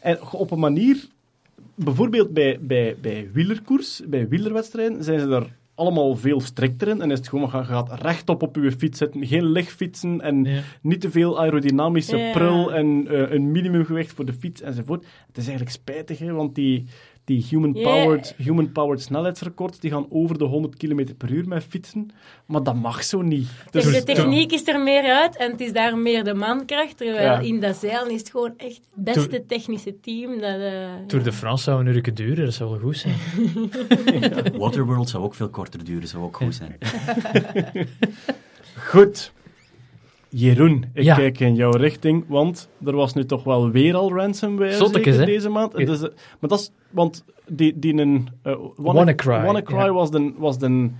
En 0.00 0.18
op 0.32 0.50
een 0.50 0.58
manier, 0.58 1.06
bijvoorbeeld 1.74 2.32
bij, 2.32 2.58
bij, 2.60 2.96
bij 3.00 3.28
wielerkoers, 3.32 4.02
bij 4.06 4.28
wielerwedstrijden, 4.28 5.04
zijn 5.04 5.20
ze 5.20 5.26
er 5.28 5.56
allemaal 5.78 6.16
veel 6.16 6.40
strikter 6.40 6.88
in. 6.88 7.00
En 7.00 7.10
is 7.10 7.18
het 7.18 7.28
gewoon, 7.28 7.50
je 7.52 7.64
gaat 7.64 8.00
rechtop 8.02 8.42
op 8.42 8.56
je 8.56 8.72
fiets 8.72 8.98
zitten, 8.98 9.26
geen 9.26 9.44
lichtfietsen 9.44 10.20
en 10.20 10.44
Ja. 10.44 10.60
niet 10.82 11.00
te 11.00 11.10
veel 11.10 11.40
aerodynamische 11.40 12.16
Ja. 12.16 12.30
prul 12.32 12.72
en 12.72 13.06
eh, 13.08 13.30
een 13.34 13.50
minimumgewicht 13.50 14.12
voor 14.12 14.24
de 14.24 14.32
fiets 14.32 14.60
enzovoort. 14.60 15.04
Het 15.26 15.36
is 15.36 15.46
eigenlijk 15.46 15.70
spijtig, 15.76 16.18
hè, 16.18 16.32
want 16.32 16.54
die, 16.54 16.84
die 17.28 17.46
human-powered 17.50 18.34
human 18.36 18.72
-powered 18.72 19.02
snelheidsrecords 19.02 19.78
die 19.78 19.90
gaan 19.90 20.06
over 20.10 20.38
de 20.38 20.44
100 20.44 20.76
km 20.76 21.14
per 21.18 21.30
uur 21.30 21.48
met 21.48 21.64
fietsen. 21.64 22.10
Maar 22.46 22.62
dat 22.62 22.74
mag 22.74 23.04
zo 23.04 23.22
niet. 23.22 23.48
Dus 23.70 23.84
Dus 23.84 23.94
de 23.94 24.02
techniek 24.02 24.52
is 24.52 24.68
er 24.68 24.80
meer 24.80 25.02
uit 25.04 25.36
en 25.36 25.50
het 25.50 25.60
is 25.60 25.72
daar 25.72 25.98
meer 25.98 26.24
de 26.24 26.34
mankracht. 26.34 26.96
Terwijl 26.96 27.22
Ja. 27.22 27.38
in 27.38 27.60
dat 27.60 27.76
zeilen 27.76 28.10
is 28.12 28.18
het 28.20 28.30
gewoon 28.30 28.52
echt 28.56 28.80
het 28.94 29.04
beste 29.04 29.44
technische 29.46 30.00
team. 30.00 30.30
Dat, 30.40 30.60
eh, 30.60 30.88
Tour 31.06 31.24
de 31.24 31.32
France 31.32 31.62
zou 31.64 31.80
een 31.80 31.94
uurtje 31.94 32.12
duren, 32.12 32.44
dat 32.44 32.54
zou 32.54 32.70
wel 32.70 32.78
goed 32.78 32.96
zijn. 32.96 33.16
Waterworld 34.60 35.08
zou 35.08 35.24
ook 35.24 35.34
veel 35.34 35.48
korter 35.48 35.84
duren, 35.84 36.08
zou 36.08 36.22
ook 36.22 36.36
goed 36.36 36.54
zijn. 36.54 36.76
Goed. 38.88 39.32
Jeroen, 40.28 40.84
ik 40.92 41.02
Ja. 41.02 41.16
kijk 41.16 41.40
in 41.40 41.54
jouw 41.54 41.70
richting, 41.70 42.24
want 42.26 42.68
er 42.84 42.94
was 42.96 43.14
nu 43.14 43.24
toch 43.24 43.44
wel 43.44 43.70
weer 43.70 43.94
al 43.94 44.12
ransomware 44.12 44.72
Zottekes, 44.72 45.14
zeker 45.14 45.20
hè? 45.20 45.34
deze 45.34 45.48
maand. 45.48 45.78
Ja. 45.78 45.84
Dus, 45.84 46.02
eh, 46.02 46.08
maar 46.40 46.50
dat 46.50 46.58
is, 46.58 46.70
want 46.90 47.24
die, 47.46 47.78
die 47.78 47.94
een... 47.94 48.28
eh, 48.42 48.56
WannaCry, 48.76 49.42
WannaCry 49.42 49.76
ja. 49.76 49.92
was, 49.92 50.10
de, 50.10 50.32
was 50.36 50.58
de, 50.58 50.90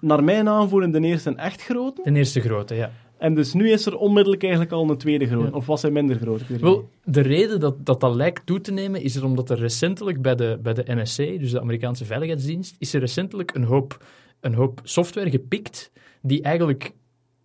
naar 0.00 0.24
mijn 0.24 0.48
aanvoelen, 0.48 0.90
de 0.90 1.00
eerste 1.00 1.34
echt 1.34 1.62
grote. 1.62 2.00
De 2.04 2.12
eerste 2.12 2.40
grote, 2.40 2.74
ja. 2.74 2.90
En 3.18 3.34
dus 3.34 3.52
nu 3.52 3.70
is 3.70 3.86
er 3.86 3.96
onmiddellijk 3.96 4.42
eigenlijk 4.42 4.72
al 4.72 4.90
een 4.90 4.96
tweede 4.96 5.26
grote. 5.26 5.46
Ja. 5.50 5.56
Of 5.56 5.66
was 5.66 5.82
hij 5.82 5.90
minder 5.90 6.16
groot? 6.16 6.46
Wel, 6.60 6.88
de 7.04 7.20
reden 7.20 7.60
dat, 7.60 7.86
dat 7.86 8.00
dat 8.00 8.14
lijkt 8.14 8.46
toe 8.46 8.60
te 8.60 8.72
nemen, 8.72 9.02
is 9.02 9.16
er 9.16 9.24
omdat 9.24 9.50
er 9.50 9.58
recentelijk 9.58 10.22
bij 10.22 10.34
de, 10.34 10.58
bij 10.62 10.72
de 10.72 10.84
NSA, 10.86 11.24
dus 11.38 11.50
de 11.50 11.60
Amerikaanse 11.60 12.04
Veiligheidsdienst, 12.04 12.76
is 12.78 12.94
er 12.94 13.00
recentelijk 13.00 13.54
een 13.54 13.64
hoop, 13.64 14.04
een 14.40 14.54
hoop 14.54 14.80
software 14.82 15.30
gepikt 15.30 15.90
die 16.22 16.42
eigenlijk 16.42 16.92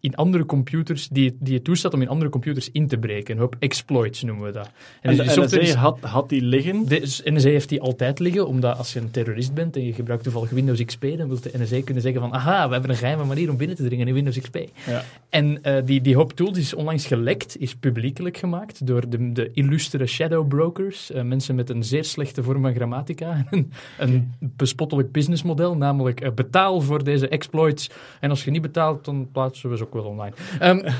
in 0.02 0.16
andere 0.16 0.46
computers, 0.46 1.08
die, 1.08 1.38
die 1.40 1.54
het 1.54 1.64
toestaat 1.64 1.94
om 1.94 2.02
in 2.02 2.08
andere 2.08 2.30
computers 2.30 2.72
in 2.72 2.88
te 2.88 2.98
breken. 2.98 3.34
Een 3.34 3.40
hoop 3.42 3.56
exploits 3.60 4.24
noemen 4.24 4.46
we 4.46 4.52
dat. 4.52 4.70
En, 5.02 5.18
dus 5.18 5.34
de 5.34 5.42
NSA 5.44 5.60
is- 5.60 5.74
had, 5.74 6.00
had 6.00 6.30
die 6.30 6.42
liggen. 6.42 6.88
de 6.88 7.20
NSA 7.24 7.50
heeft 7.50 7.70
die 7.70 7.82
altijd 7.82 8.20
liggen, 8.20 8.48
omdat 8.48 8.78
als 8.78 8.94
je 8.94 9.00
een 9.00 9.12
terrorist 9.12 9.54
bent 9.54 9.76
en 9.76 9.86
je 9.86 9.94
gebruikt 9.94 10.24
toevallig 10.24 10.50
Windows 10.50 10.86
XP, 10.86 11.02
dan 11.18 11.28
wil 11.28 11.40
de 11.42 11.52
NSA 11.54 11.82
kunnen 11.84 12.04
zeggen 12.04 12.22
van 12.22 12.34
aha, 12.34 12.66
we 12.68 12.72
hebben 12.74 12.92
een 12.92 12.96
geheime 12.98 13.24
manier 13.24 13.50
om 13.50 13.58
binnen 13.58 13.76
te 13.76 13.84
dringen 13.84 14.08
in 14.08 14.14
Windows 14.14 14.40
XP. 14.40 14.58
Ja. 14.88 15.04
En 15.30 15.64
eh, 15.64 15.86
die, 15.86 16.02
die 16.02 16.16
hoop 16.16 16.34
tools 16.34 16.58
is 16.58 16.74
onlangs 16.74 17.06
gelekt, 17.06 17.60
is 17.60 17.76
publiekelijk 17.76 18.38
gemaakt 18.38 18.88
door 18.88 19.10
de, 19.10 19.32
de 19.32 19.52
illustere 19.54 20.06
shadow 20.06 20.48
brokers, 20.48 21.12
eh, 21.12 21.24
mensen 21.24 21.56
met 21.56 21.70
een 21.70 21.84
zeer 21.84 22.04
slechte 22.04 22.44
vorm 22.44 22.62
van 22.62 22.74
grammatica, 22.76 23.46
en 23.52 23.70
een 23.98 24.34
bespottelijk 24.40 25.12
businessmodel, 25.12 25.78
namelijk 25.78 26.22
eh, 26.22 26.32
betaal 26.32 26.82
voor 26.82 27.04
deze 27.04 27.28
exploits 27.28 27.90
en 28.20 28.30
als 28.30 28.44
je 28.44 28.52
niet 28.52 28.62
betaalt, 28.62 29.06
dan 29.06 29.28
plaatsen 29.32 29.70
we 29.70 29.78
ze 29.78 29.86
ook 29.96 30.04
wel 30.04 30.12
online. 30.12 30.36
Ehm, 30.60 30.80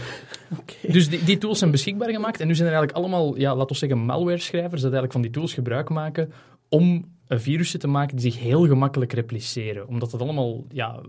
Dus 0.92 1.10
die, 1.10 1.24
die 1.24 1.38
tools 1.38 1.60
zijn 1.60 1.72
beschikbaar 1.72 2.10
gemaakt 2.10 2.40
en 2.40 2.48
nu 2.48 2.56
zijn 2.56 2.68
er 2.68 2.74
eigenlijk 2.74 3.06
allemaal, 3.06 3.38
ja, 3.38 3.56
laten 3.56 3.72
we 3.72 3.76
zeggen, 3.76 3.98
malware-schrijvers 4.06 4.82
dat 4.82 4.92
eigenlijk 4.92 5.12
van 5.12 5.22
die 5.22 5.32
tools 5.32 5.54
gebruik 5.54 5.90
maken 5.90 6.32
om 6.70 7.06
virussen 7.28 7.80
te 7.80 7.88
maken 7.88 8.18
die 8.18 8.32
zich 8.32 8.42
heel 8.42 8.68
gemakkelijk 8.68 9.14
repliceren. 9.14 9.88
Omdat 9.88 10.12
het 10.12 10.22
allemaal 10.22 10.66
ja, 10.72 11.00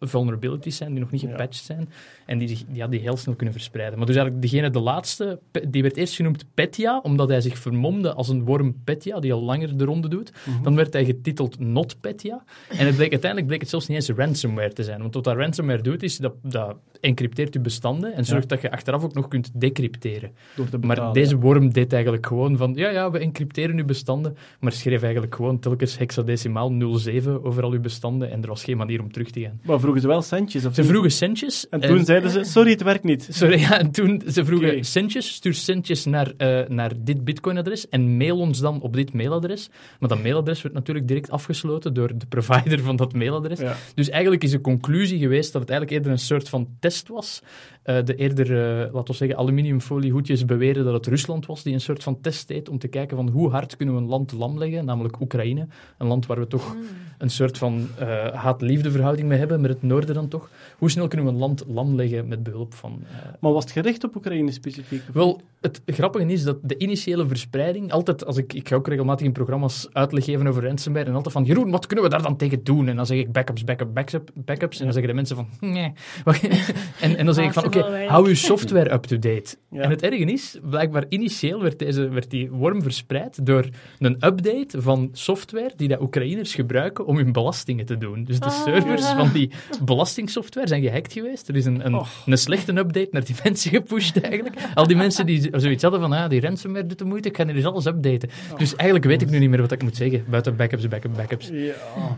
vulnerabilities 0.00 0.76
zijn, 0.76 0.90
die 0.90 1.00
nog 1.00 1.10
niet 1.10 1.20
Ja. 1.20 1.30
gepatcht 1.30 1.64
zijn, 1.64 1.88
en 2.26 2.38
die, 2.38 2.48
zich, 2.48 2.64
ja, 2.72 2.86
die 2.86 3.00
heel 3.00 3.16
snel 3.16 3.34
kunnen 3.34 3.54
verspreiden. 3.54 3.98
Maar 3.98 4.06
dus 4.06 4.16
eigenlijk 4.16 4.50
degene, 4.50 4.70
de 4.70 4.80
laatste, 4.80 5.40
die 5.68 5.82
werd 5.82 5.96
eerst 5.96 6.14
genoemd 6.14 6.44
Petya, 6.54 7.00
omdat 7.02 7.28
hij 7.28 7.40
zich 7.40 7.58
vermomde 7.58 8.14
als 8.14 8.28
een 8.28 8.44
worm 8.44 8.74
Petya, 8.84 9.20
die 9.20 9.32
al 9.32 9.42
langer 9.42 9.76
de 9.76 9.84
ronde 9.84 10.08
doet. 10.08 10.32
Dan 10.62 10.74
werd 10.76 10.92
hij 10.92 11.04
getiteld 11.04 11.58
Not 11.58 12.00
Petya. 12.00 12.44
En 12.68 12.86
het 12.86 12.96
bleek, 12.96 13.10
uiteindelijk 13.10 13.46
bleek 13.46 13.60
het 13.60 13.70
zelfs 13.70 13.86
niet 13.86 13.96
eens 13.96 14.18
ransomware 14.18 14.72
te 14.72 14.84
zijn. 14.84 15.00
Want 15.00 15.14
wat 15.14 15.24
dat 15.24 15.36
ransomware 15.36 15.82
doet, 15.82 16.02
is 16.02 16.16
dat, 16.16 16.34
dat 16.42 16.76
encrypteert 17.00 17.54
je 17.54 17.60
bestanden 17.60 18.14
en 18.14 18.24
zorgt 18.24 18.48
dat 18.48 18.60
je 18.60 18.70
achteraf 18.70 19.04
ook 19.04 19.14
nog 19.14 19.28
kunt 19.28 19.50
decrypteren. 19.54 20.30
Door 20.56 20.68
te 20.68 20.78
betalen. 20.78 21.04
Maar 21.04 21.12
deze 21.12 21.36
worm 21.36 21.72
deed 21.72 21.92
eigenlijk 21.92 22.26
gewoon 22.26 22.56
van, 22.56 22.72
ja, 22.74 22.90
ja, 22.90 23.10
we 23.10 23.18
encrypteren 23.18 23.78
uw 23.78 23.84
bestanden, 23.84 24.36
maar 24.60 24.72
schreef 24.72 25.02
eigenlijk 25.02 25.34
gewoon 25.34 25.58
telkens 25.58 25.98
hexadecimaal 25.98 26.72
07 26.96 27.44
over 27.44 27.62
al 27.62 27.72
uw 27.72 27.80
bestanden 27.80 28.30
en 28.30 28.42
er 28.42 28.48
was 28.48 28.64
geen 28.64 28.76
manier 28.76 29.00
om 29.00 29.12
terug 29.12 29.30
te 29.30 29.40
gaan. 29.40 29.60
Maar 29.62 29.80
vroegen 29.80 30.00
ze 30.00 30.06
wel 30.06 30.22
centjes? 30.22 30.64
Of 30.64 30.74
Ze 30.74 30.84
vroegen 30.84 31.10
centjes. 31.10 31.68
En 31.68 31.80
toen 31.80 32.04
zeiden 32.04 32.30
ze, 32.30 32.44
sorry, 32.44 32.70
het 32.70 32.82
werkt 32.82 33.04
niet. 33.04 33.28
Sorry, 33.30 33.58
ja, 33.60 33.78
en 33.78 33.90
toen 33.90 34.22
ze 34.26 34.44
vroegen 34.44 34.84
centjes, 34.84 35.34
stuur 35.34 35.54
centjes 35.54 36.04
naar, 36.04 36.32
eh, 36.36 36.68
naar 36.68 36.92
dit 36.98 37.24
bitcoinadres 37.24 37.88
en 37.88 38.16
mail 38.16 38.38
ons 38.38 38.58
dan 38.58 38.80
op 38.80 38.94
dit 38.94 39.12
mailadres. 39.12 39.70
Maar 39.98 40.08
dat 40.08 40.22
mailadres 40.22 40.62
werd 40.62 40.74
natuurlijk 40.74 41.08
direct 41.08 41.30
afgesloten 41.30 41.94
door 41.94 42.18
de 42.18 42.26
provider 42.26 42.80
van 42.80 42.96
dat 42.96 43.12
mailadres. 43.12 43.58
Ja. 43.58 43.76
Dus 43.94 44.08
eigenlijk 44.08 44.42
is 44.42 44.50
de 44.50 44.60
conclusie 44.60 45.18
geweest 45.18 45.52
dat 45.52 45.60
het 45.60 45.70
eigenlijk 45.70 45.98
eerder 45.98 46.12
een 46.12 46.26
soort 46.26 46.48
van 46.48 46.68
test 46.80 46.89
was. 47.10 47.42
Eh, 47.82 48.04
de 48.04 48.14
eerder, 48.14 48.46
eh, 48.46 48.92
laten 48.92 49.10
we 49.10 49.12
zeggen, 49.12 49.38
aluminiumfoliehoedjes 49.38 50.44
beweren 50.44 50.84
dat 50.84 50.94
het 50.94 51.06
Rusland 51.06 51.46
was 51.46 51.62
die 51.62 51.74
een 51.74 51.80
soort 51.80 52.02
van 52.02 52.20
test 52.20 52.48
deed 52.48 52.68
om 52.68 52.78
te 52.78 52.88
kijken 52.88 53.16
van 53.16 53.28
hoe 53.28 53.50
hard 53.50 53.76
kunnen 53.76 53.94
we 53.94 54.00
een 54.00 54.08
land 54.08 54.32
lam 54.32 54.58
leggen, 54.58 54.84
namelijk 54.84 55.20
Oekraïne. 55.20 55.66
Een 55.98 56.06
land 56.06 56.26
waar 56.26 56.38
we 56.38 56.46
toch 56.46 56.76
een 57.18 57.30
soort 57.30 57.58
van 57.58 57.88
eh, 57.98 58.32
haat-liefde 58.32 58.90
verhouding 58.90 59.28
mee 59.28 59.38
hebben, 59.38 59.60
met 59.60 59.70
het 59.70 59.82
noorden 59.82 60.14
dan 60.14 60.28
toch. 60.28 60.50
Hoe 60.78 60.90
snel 60.90 61.08
kunnen 61.08 61.26
we 61.26 61.32
een 61.32 61.38
land 61.38 61.64
lam 61.66 61.94
leggen 61.94 62.28
met 62.28 62.42
behulp 62.42 62.74
van... 62.74 63.02
eh, 63.04 63.16
Maar 63.40 63.52
was 63.52 63.64
het 63.64 63.72
gericht 63.72 64.04
op 64.04 64.16
Oekraïne 64.16 64.52
specifiek? 64.52 65.02
wel, 65.12 65.40
het 65.60 65.82
grappige 65.86 66.26
is 66.26 66.42
dat 66.42 66.58
de 66.62 66.78
initiële 66.78 67.26
verspreiding, 67.26 67.92
altijd 67.92 68.26
als 68.26 68.36
ik, 68.36 68.52
ik 68.52 68.68
ga 68.68 68.76
ook 68.76 68.88
regelmatig 68.88 69.26
in 69.26 69.32
programma's 69.32 69.88
uitleg 69.92 70.24
geven 70.24 70.46
over 70.46 70.64
ransomware, 70.64 71.06
en 71.06 71.14
altijd 71.14 71.32
van, 71.34 71.44
Jeroen, 71.44 71.70
wat 71.70 71.86
kunnen 71.86 72.04
we 72.04 72.10
daar 72.10 72.22
dan 72.22 72.36
tegen 72.36 72.64
doen? 72.64 72.88
En 72.88 72.96
dan 72.96 73.06
zeg 73.06 73.18
ik 73.18 73.32
backups, 73.32 73.64
backup, 73.64 73.94
backup, 73.94 74.30
backups, 74.34 74.78
en 74.78 74.84
dan 74.84 74.92
zeggen 74.92 75.10
de 75.10 75.16
mensen 75.16 75.36
van, 75.36 75.48
nee. 75.60 75.92
en, 77.00 77.16
en 77.16 77.24
dan 77.24 77.34
zeg 77.34 77.44
ik 77.44 77.52
van, 77.52 77.64
oké, 77.76 78.04
hou 78.06 78.28
uw 78.28 78.34
software 78.34 78.92
up-to-date. 78.92 79.56
Ja. 79.70 79.80
En 79.80 79.90
het 79.90 80.02
erge 80.02 80.24
is, 80.24 80.58
blijkbaar 80.70 81.04
initieel 81.08 81.62
werd, 81.62 81.78
deze, 81.78 82.08
werd 82.08 82.30
die 82.30 82.50
worm 82.50 82.82
verspreid 82.82 83.46
door 83.46 83.68
een 83.98 84.14
update 84.14 84.82
van 84.82 85.08
software 85.12 85.72
die 85.76 85.88
de 85.88 86.02
Oekraïners 86.02 86.54
gebruiken 86.54 87.06
om 87.06 87.16
hun 87.16 87.32
belastingen 87.32 87.86
te 87.86 87.98
doen. 87.98 88.24
Dus 88.24 88.38
de 88.40 88.44
Ah. 88.44 88.62
servers 88.62 89.06
van 89.06 89.32
die 89.32 89.50
belastingsoftware 89.84 90.66
zijn 90.68 90.82
gehackt 90.82 91.12
geweest. 91.12 91.48
Er 91.48 91.56
is 91.56 91.64
een, 91.64 91.86
een, 91.86 91.94
Oh. 91.94 92.06
een 92.26 92.38
slechte 92.38 92.72
update 92.76 93.08
naar 93.10 93.24
die 93.24 93.34
mensen 93.44 93.70
gepusht 93.70 94.20
eigenlijk. 94.20 94.56
Al 94.74 94.86
die 94.86 94.96
mensen 94.96 95.26
die 95.26 95.48
zoiets 95.52 95.82
hadden 95.82 96.00
van, 96.00 96.12
ah, 96.12 96.28
die 96.28 96.40
ransomware 96.40 96.86
doet 96.86 96.98
de 96.98 97.04
moeite, 97.04 97.28
ik 97.28 97.36
ga 97.36 97.46
hier 97.46 97.54
eens 97.56 97.64
alles 97.64 97.86
updaten. 97.86 98.28
Dus 98.58 98.76
eigenlijk 98.76 99.04
weet 99.10 99.22
ik 99.22 99.30
nu 99.30 99.38
niet 99.38 99.50
meer 99.50 99.60
wat 99.60 99.72
ik 99.72 99.82
moet 99.82 99.96
zeggen, 99.96 100.24
buiten 100.28 100.56
backups, 100.56 100.88
backup, 100.88 101.14
backups. 101.16 101.48
Ja. 101.52 101.72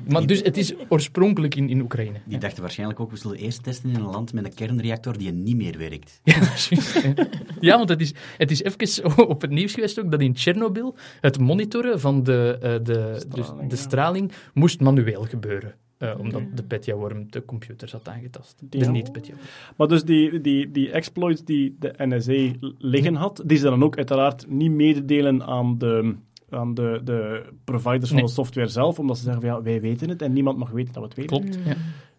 Maar 0.09 0.27
dus 0.27 0.41
het 0.43 0.57
is 0.57 0.75
oorspronkelijk 0.89 1.55
in, 1.55 1.69
in 1.69 1.81
Oekraïne. 1.81 2.19
Die 2.25 2.39
dachten 2.39 2.61
waarschijnlijk 2.63 3.01
ook, 3.01 3.11
we 3.11 3.17
zullen 3.17 3.37
eerst 3.37 3.63
testen 3.63 3.89
in 3.91 3.95
een 3.95 4.03
land 4.03 4.33
met 4.33 4.45
een 4.45 4.55
kernreactor 4.55 5.19
die 5.19 5.29
niet 5.43 5.57
meer 5.57 5.79
werkt. 5.79 6.21
Ja, 6.25 6.39
dat 6.41 6.53
is 6.55 6.69
juist, 6.69 7.03
hè. 7.03 7.13
ja, 7.61 7.77
want 7.77 7.89
het 7.89 8.01
is, 8.01 8.15
het 8.39 8.51
is 8.51 8.63
even 8.63 9.29
op 9.35 9.41
het 9.41 9.51
nieuws 9.51 9.73
geweest 9.75 10.01
ook 10.01 10.11
dat 10.11 10.21
in 10.21 10.33
Tsjernobyl 10.33 10.97
het 11.21 11.39
monitoren 11.39 12.01
van 12.01 12.23
de, 12.23 12.59
eh, 12.63 12.73
de, 12.73 12.81
dus 12.83 13.21
Straling, 13.23 13.69
de 13.71 13.77
ja. 13.77 13.83
straling 13.83 14.33
moest 14.55 14.81
manueel 14.81 15.23
gebeuren. 15.23 15.75
eh, 15.99 16.15
omdat 16.19 16.43
de 16.55 16.63
Petya-worm 16.63 17.27
de 17.31 17.45
computers 17.45 17.93
had 17.93 18.09
aangetast. 18.09 18.63
De 18.71 18.79
Ja. 18.79 18.91
niet-Petya. 18.91 19.35
Maar 19.77 19.89
dus 19.89 20.05
die, 20.05 20.41
die, 20.41 20.71
die 20.71 20.91
exploits 20.91 21.45
die 21.45 21.77
de 21.79 21.95
NSA 21.97 22.53
liggen 22.79 23.15
had, 23.15 23.43
die 23.47 23.59
ze 23.59 23.65
dan 23.65 23.83
ook 23.83 23.97
uiteraard 23.97 24.47
niet 24.49 24.71
mededelen 24.73 25.43
aan 25.43 25.79
de, 25.79 26.15
aan 26.51 26.75
de, 26.75 27.01
de 27.05 27.43
providers 27.65 28.07
van 28.09 28.17
Nee. 28.17 28.25
de 28.27 28.33
software 28.33 28.69
zelf, 28.69 28.99
omdat 28.99 29.17
ze 29.19 29.23
zeggen 29.23 29.43
van 29.43 29.51
ja, 29.51 29.63
wij 29.63 29.81
weten 29.81 30.09
het 30.09 30.23
en 30.23 30.33
niemand 30.33 30.59
mag 30.59 30.71
weten 30.71 30.93
dat 30.93 31.03
we 31.03 31.09
het 31.09 31.19
weten. 31.19 31.41
Klopt. 31.41 31.59
Ja. 31.67 31.77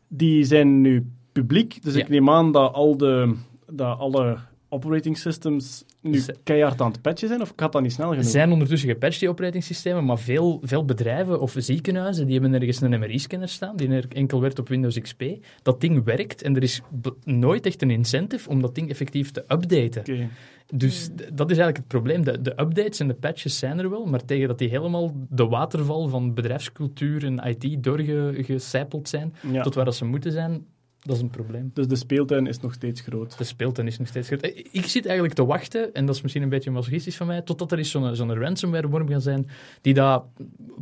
Die 0.07 0.43
zijn 0.43 0.81
nu 0.81 1.05
publiek, 1.33 1.83
dus 1.83 1.93
Ja. 1.93 1.99
ik 1.99 2.09
neem 2.09 2.29
aan 2.29 2.51
dat, 2.51 2.73
al 2.73 2.97
de, 2.97 3.35
dat 3.71 3.99
alle 3.99 4.37
operating 4.69 5.17
systems 5.17 5.85
nu 6.01 6.21
keihard 6.43 6.81
aan 6.81 6.91
het 6.91 7.01
patchen 7.01 7.27
zijn, 7.27 7.41
of 7.41 7.53
gaat 7.55 7.71
dat 7.71 7.81
niet 7.81 7.91
snel 7.91 8.09
genoeg? 8.09 8.23
Er 8.23 8.29
zijn 8.29 8.51
ondertussen 8.51 8.89
gepatcht, 8.89 9.19
die 9.19 9.29
operatingsystemen, 9.29 10.05
maar 10.05 10.19
veel, 10.19 10.59
veel 10.63 10.85
bedrijven 10.85 11.41
of 11.41 11.55
ziekenhuizen 11.57 12.25
die 12.25 12.39
hebben 12.39 12.59
ergens 12.59 12.81
een 12.81 12.99
MRI-scanner 12.99 13.47
staan, 13.49 13.75
die 13.75 13.89
er 13.89 14.05
enkel 14.09 14.41
werkt 14.41 14.59
op 14.59 14.69
Windows 14.69 14.99
XP. 14.99 15.23
Dat 15.61 15.81
ding 15.81 16.03
werkt 16.03 16.41
en 16.41 16.55
er 16.55 16.63
is 16.63 16.81
nooit 17.23 17.65
echt 17.65 17.81
een 17.81 17.89
incentive 17.91 18.49
om 18.49 18.61
dat 18.61 18.75
ding 18.75 18.89
effectief 18.89 19.31
te 19.31 19.43
updaten. 19.47 20.29
Dus 20.75 21.09
dat 21.15 21.51
is 21.51 21.57
eigenlijk 21.57 21.77
het 21.77 21.87
probleem. 21.87 22.23
De, 22.23 22.41
de 22.41 22.51
updates 22.51 22.99
en 22.99 23.07
de 23.07 23.13
patches 23.13 23.57
zijn 23.59 23.79
er 23.79 23.89
wel, 23.89 24.05
maar 24.05 24.25
tegen 24.25 24.47
dat 24.47 24.57
die 24.57 24.69
helemaal 24.69 25.13
de 25.29 25.45
waterval 25.45 26.07
van 26.07 26.33
bedrijfscultuur 26.33 27.25
en 27.25 27.39
IT 27.57 27.83
doorgecijpeld 27.83 29.09
zijn, 29.09 29.33
Ja. 29.51 29.63
tot 29.63 29.75
waar 29.75 29.85
dat 29.85 29.95
ze 29.95 30.05
moeten 30.05 30.31
zijn, 30.31 30.65
dat 31.05 31.15
is 31.15 31.21
een 31.21 31.29
probleem. 31.29 31.71
Dus 31.73 31.87
de 31.87 31.95
speeltuin 31.95 32.47
is 32.47 32.59
nog 32.59 32.73
steeds 32.73 33.01
groot. 33.01 33.37
De 33.37 33.43
speeltuin 33.43 33.87
is 33.87 33.97
nog 33.99 34.07
steeds 34.07 34.27
groot. 34.27 34.41
Eh, 34.41 34.65
Ik 34.71 34.85
zit 34.85 35.05
eigenlijk 35.05 35.35
te 35.35 35.45
wachten, 35.45 35.93
en 35.93 36.05
dat 36.05 36.15
is 36.15 36.21
misschien 36.21 36.43
een 36.43 36.49
beetje 36.49 36.71
masochistisch 36.71 37.15
van 37.17 37.27
mij, 37.27 37.41
totdat 37.41 37.71
er 37.71 37.77
eens 37.77 37.91
zo'n 37.91 38.15
zo'n 38.15 38.35
ransomware-worm 38.35 39.07
gaat 39.07 39.23
zijn 39.23 39.47
die 39.81 39.93
dat 39.93 40.23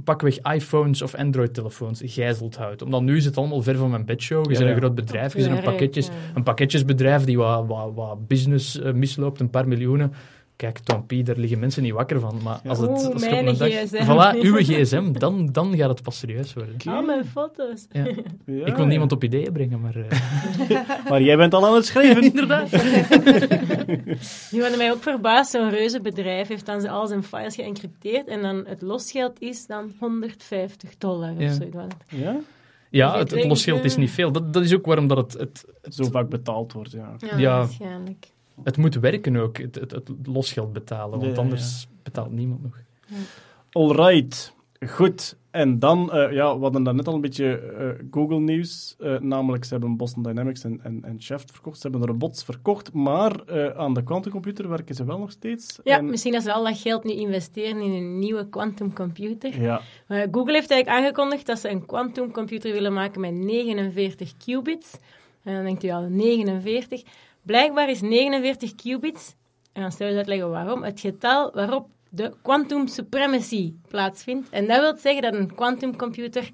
pakweg 0.03 0.37
iPhones 0.39 1.01
of 1.01 1.15
Android-telefoons 1.15 2.01
gijzeld 2.05 2.55
houdt. 2.55 2.81
Omdat 2.81 3.01
nu 3.01 3.17
is 3.17 3.25
het 3.25 3.37
allemaal 3.37 3.61
ver 3.61 3.77
van 3.77 3.89
mijn 3.89 4.05
bedshow. 4.05 4.43
Je 4.45 4.51
Ja, 4.51 4.57
bent 4.57 4.69
een 4.69 4.75
ja. 4.75 4.81
groot 4.81 4.95
bedrijf, 4.95 5.33
je 5.35 5.43
bent 5.43 5.57
een, 5.57 5.63
pakketjes, 5.63 6.09
een 6.35 6.43
pakketjesbedrijf 6.43 7.23
die 7.23 7.37
wat, 7.37 7.67
wat, 7.67 7.91
wat 7.93 8.27
business 8.27 8.79
eh, 8.79 8.93
misloopt, 8.93 9.39
een 9.39 9.49
paar 9.49 9.67
miljoenen. 9.67 10.11
Kijk, 10.61 10.79
Tom 10.79 11.05
P, 11.05 11.25
daar 11.25 11.35
liggen 11.37 11.59
mensen 11.59 11.83
niet 11.83 11.91
wakker 11.93 12.19
van. 12.19 12.39
Maar 12.43 12.59
als 12.67 12.77
het 12.79 12.89
Oeh, 12.89 12.97
als 12.97 13.07
op 13.07 13.19
mijn 13.19 13.47
een 13.47 13.57
dag... 13.57 13.67
gsm. 13.69 14.03
Voilà, 14.03 14.39
uw 14.47 14.55
gsm, 14.55 15.11
dan, 15.11 15.49
dan 15.51 15.75
gaat 15.77 15.89
het 15.89 16.01
pas 16.03 16.17
serieus 16.17 16.53
worden. 16.53 16.75
Al 16.85 17.01
mijn 17.01 17.25
foto's. 17.25 17.85
Ja. 17.91 18.05
Ja, 18.45 18.65
Ik 18.65 18.75
wil 18.75 18.85
niemand 18.85 19.11
op 19.11 19.23
ideeën 19.23 19.51
brengen, 19.53 19.79
maar... 19.81 19.95
eh, 19.95 20.79
Maar 21.09 21.21
jij 21.21 21.37
bent 21.37 21.53
al 21.53 21.67
aan 21.67 21.75
het 21.75 21.85
schrijven. 21.85 22.23
inderdaad. 22.31 22.71
Nu 24.51 24.61
hadden 24.61 24.77
mij 24.77 24.91
ook 24.91 25.01
verbaasd, 25.01 25.51
zo'n 25.51 25.69
reuze 25.69 26.01
bedrijf 26.01 26.47
heeft 26.47 26.65
dan 26.65 26.87
al 26.87 27.07
zijn 27.07 27.23
files 27.23 27.55
geëncrypteerd 27.55 28.27
en 28.27 28.41
dan 28.41 28.63
het 28.67 28.81
losgeld 28.81 29.41
is 29.41 29.65
dan 29.67 29.91
150 29.99 30.97
dollar 30.97 31.33
Ja. 31.37 31.45
of 31.49 31.53
zoiets. 31.53 31.75
Want 31.75 31.95
Ja? 32.07 32.35
Ja, 32.89 33.13
Ik 33.13 33.19
het, 33.19 33.31
het 33.31 33.45
losgeld 33.45 33.83
is 33.83 33.93
eh, 33.93 33.99
niet 33.99 34.11
veel. 34.11 34.31
Dat, 34.31 34.53
dat 34.53 34.63
is 34.63 34.75
ook 34.75 34.85
waarom 34.85 35.07
dat 35.07 35.17
het, 35.17 35.33
het, 35.33 35.65
het, 35.81 35.95
Zo 35.95 36.03
vaak 36.11 36.29
betaald 36.29 36.73
wordt, 36.73 36.91
ja. 36.91 37.15
Ja, 37.17 37.37
Ja. 37.37 37.57
waarschijnlijk. 37.57 38.27
Het 38.63 38.77
moet 38.77 38.95
werken 38.95 39.35
ook, 39.35 39.57
het, 39.57 39.75
het, 39.75 39.91
het 39.91 40.09
losgeld 40.23 40.73
betalen. 40.73 41.09
Want 41.19 41.23
Ja, 41.23 41.29
ja, 41.29 41.37
anders 41.37 41.87
betaalt 42.03 42.31
niemand 42.31 42.61
nog. 42.63 42.77
Alright, 43.71 44.53
goed. 44.87 45.39
En 45.51 45.79
dan, 45.79 46.11
eh, 46.13 46.31
ja, 46.33 46.55
we 46.57 46.61
hadden 46.63 46.83
daarnet 46.83 47.07
al 47.07 47.13
een 47.13 47.21
beetje 47.21 47.57
eh, 47.59 48.05
Google-nieuws. 48.11 48.95
eh, 48.99 49.19
namelijk, 49.19 49.63
ze 49.65 49.73
hebben 49.73 49.97
Boston 49.97 50.23
Dynamics 50.23 50.63
en, 50.63 50.79
en, 50.83 51.03
en 51.03 51.21
Shaft 51.21 51.51
verkocht. 51.51 51.75
Ze 51.75 51.81
hebben 51.87 52.01
de 52.01 52.07
robots 52.13 52.43
verkocht, 52.43 52.93
maar 52.93 53.39
eh, 53.45 53.77
aan 53.79 53.93
de 53.93 54.03
quantumcomputer 54.03 54.69
werken 54.69 54.95
ze 54.95 55.03
wel 55.05 55.17
nog 55.19 55.31
steeds. 55.31 55.79
Ja, 55.83 55.97
En- 55.97 56.05
misschien 56.05 56.31
dat 56.31 56.43
ze 56.43 56.53
al 56.53 56.63
dat 56.63 56.77
geld 56.77 57.03
nu 57.03 57.11
investeren 57.11 57.81
in 57.81 57.91
een 57.91 58.19
nieuwe 58.19 58.49
quantumcomputer. 58.49 59.61
ja. 59.61 59.81
Google 60.07 60.53
heeft 60.53 60.71
eigenlijk 60.71 60.87
aangekondigd 60.87 61.45
dat 61.45 61.59
ze 61.59 61.69
een 61.69 61.85
quantumcomputer 61.85 62.71
willen 62.73 62.93
maken 62.93 63.21
met 63.21 63.33
49 63.33 64.37
qubits. 64.37 64.97
En 65.43 65.53
dan 65.55 65.63
denkt 65.63 65.83
u 65.83 65.89
al, 65.89 66.01
49. 66.09 67.03
Blijkbaar 67.41 67.89
is 67.89 68.01
49 68.01 68.75
qubits, 68.75 69.35
en 69.73 69.81
dan 69.81 69.91
stel 69.91 70.07
je 70.07 70.15
uitleggen 70.17 70.49
waarom, 70.49 70.83
het 70.83 70.99
getal 70.99 71.51
waarop 71.53 71.87
de 72.09 72.33
quantum 72.41 72.87
supremacy 72.87 73.73
plaatsvindt. 73.87 74.49
En 74.49 74.67
dat 74.67 74.79
wil 74.79 74.95
zeggen 74.97 75.21
dat 75.21 75.33
een 75.33 75.55
quantumcomputer 75.55 76.49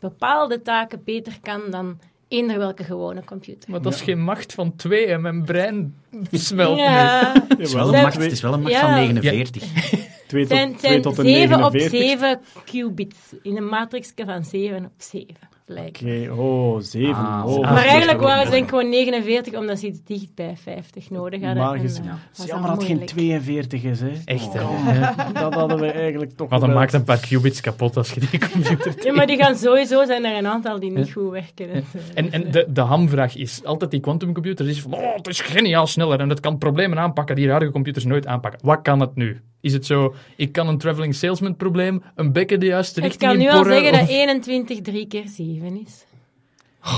bepaalde 0.00 0.62
taken 0.62 1.02
beter 1.04 1.38
kan 1.42 1.60
dan 1.70 1.98
eender 2.28 2.58
welke 2.58 2.84
gewone 2.84 3.24
computer. 3.24 3.70
Maar 3.70 3.82
dat 3.82 3.94
is 3.94 4.00
geen 4.00 4.20
macht 4.22 4.52
van 4.54 4.76
twee 4.76 5.06
en 5.06 5.20
mijn 5.20 5.44
brein 5.44 5.94
smelt 6.32 6.76
nu. 6.76 6.82
Ja, 6.82 7.32
Het 7.48 7.58
is 7.58 7.72
wel 7.72 7.94
een 7.94 8.02
macht, 8.02 8.16
het 8.22 8.32
is 8.32 8.40
wel 8.40 8.52
een 8.52 8.60
macht 8.60 8.72
Ja. 8.74 8.80
van 8.80 8.90
49. 8.94 9.62
Twee 10.28 10.42
het 10.42 10.50
tot, 10.50 10.58
zijn, 10.58 10.76
twee 10.76 10.90
zijn 10.90 11.02
tot 11.02 11.16
de 11.16 11.22
7 11.22 11.64
op 11.64 11.72
49. 11.72 12.18
7 12.18 12.40
qubits 12.64 13.18
in 13.42 13.56
een 13.56 13.68
matrixje 13.68 14.24
van 14.24 14.44
7 14.44 14.84
op 14.84 14.92
7. 14.96 15.36
Lijkt. 15.70 16.02
Oké, 16.02 16.30
oh, 16.40 16.80
zeven. 16.80 17.14
Ah, 17.14 17.44
oh, 17.46 17.60
Maar 17.60 17.74
dat 17.74 17.84
eigenlijk 17.84 18.20
waren 18.20 18.44
ze 18.44 18.50
denk 18.50 18.62
ik 18.62 18.68
gewoon 18.68 18.88
49, 18.88 19.54
omdat 19.54 19.78
ze 19.78 19.86
iets 19.86 19.98
dicht 20.04 20.34
bij 20.34 20.54
50 20.62 21.10
nodig 21.10 21.42
hadden. 21.42 21.62
En, 21.62 21.68
eh, 21.74 21.82
Het 21.82 21.92
was 22.36 22.44
is 22.44 22.44
jammer 22.50 22.68
dat 22.68 22.76
het 22.78 22.86
geen 22.86 22.96
moeilijk. 22.96 23.18
42 23.18 23.82
is, 23.82 24.00
hè. 24.00 24.10
Echt, 24.24 24.52
hè. 24.52 24.62
Oh, 24.62 24.84
Ja. 24.94 25.14
Dat 25.32 25.54
hadden 25.54 25.78
we 25.78 25.90
eigenlijk 25.90 26.32
toch 26.36 26.48
Maar 26.48 26.60
wel- 26.60 26.68
maakt 26.68 26.92
een 26.92 27.04
paar 27.04 27.20
qubits 27.20 27.60
kapot 27.60 27.96
als 27.96 28.10
je 28.10 28.20
die 28.20 28.40
computer 28.52 29.04
Ja, 29.04 29.12
maar 29.12 29.26
die 29.26 29.36
gaan 29.36 29.56
sowieso, 29.56 30.04
zijn 30.04 30.24
er 30.24 30.36
een 30.36 30.46
aantal 30.46 30.80
die 30.80 30.90
niet 30.90 31.06
Ja. 31.06 31.12
goed 31.12 31.30
werken. 31.30 31.72
Dus, 31.72 31.84
En, 32.14 32.32
en 32.32 32.50
de, 32.50 32.66
de 32.68 32.80
hamvraag 32.80 33.36
is 33.36 33.64
altijd 33.64 33.90
die 33.90 34.00
quantumcomputer 34.00 34.68
is 34.68 34.80
van, 34.80 34.94
oh, 34.94 35.14
het 35.16 35.28
is 35.28 35.40
geniaal 35.40 35.86
sneller 35.86 36.20
en 36.20 36.28
het 36.28 36.40
kan 36.40 36.58
problemen 36.58 36.98
aanpakken 36.98 37.36
die 37.36 37.48
huidige 37.48 37.72
computers 37.72 38.04
nooit 38.04 38.26
aanpakken. 38.26 38.60
Wat 38.62 38.82
kan 38.82 39.00
het 39.00 39.14
nu? 39.14 39.40
Is 39.60 39.72
het 39.72 39.86
zo, 39.86 40.14
ik 40.36 40.52
kan 40.52 40.68
een 40.68 40.78
traveling 40.78 41.14
salesman 41.14 41.56
probleem, 41.56 42.02
een 42.14 42.32
bekken 42.32 42.60
de 42.60 42.66
juiste 42.66 43.00
richting 43.00 43.22
kan 43.22 43.32
in 43.32 43.38
nu 43.38 43.48
al 43.48 43.56
porren, 43.56 43.72
zeggen 43.72 43.92
dat 43.92 44.02
of- 44.02 44.08
21 44.08 44.80
3 44.80 45.06
keer 45.06 45.28
7 45.28 45.80
is. 45.86 46.06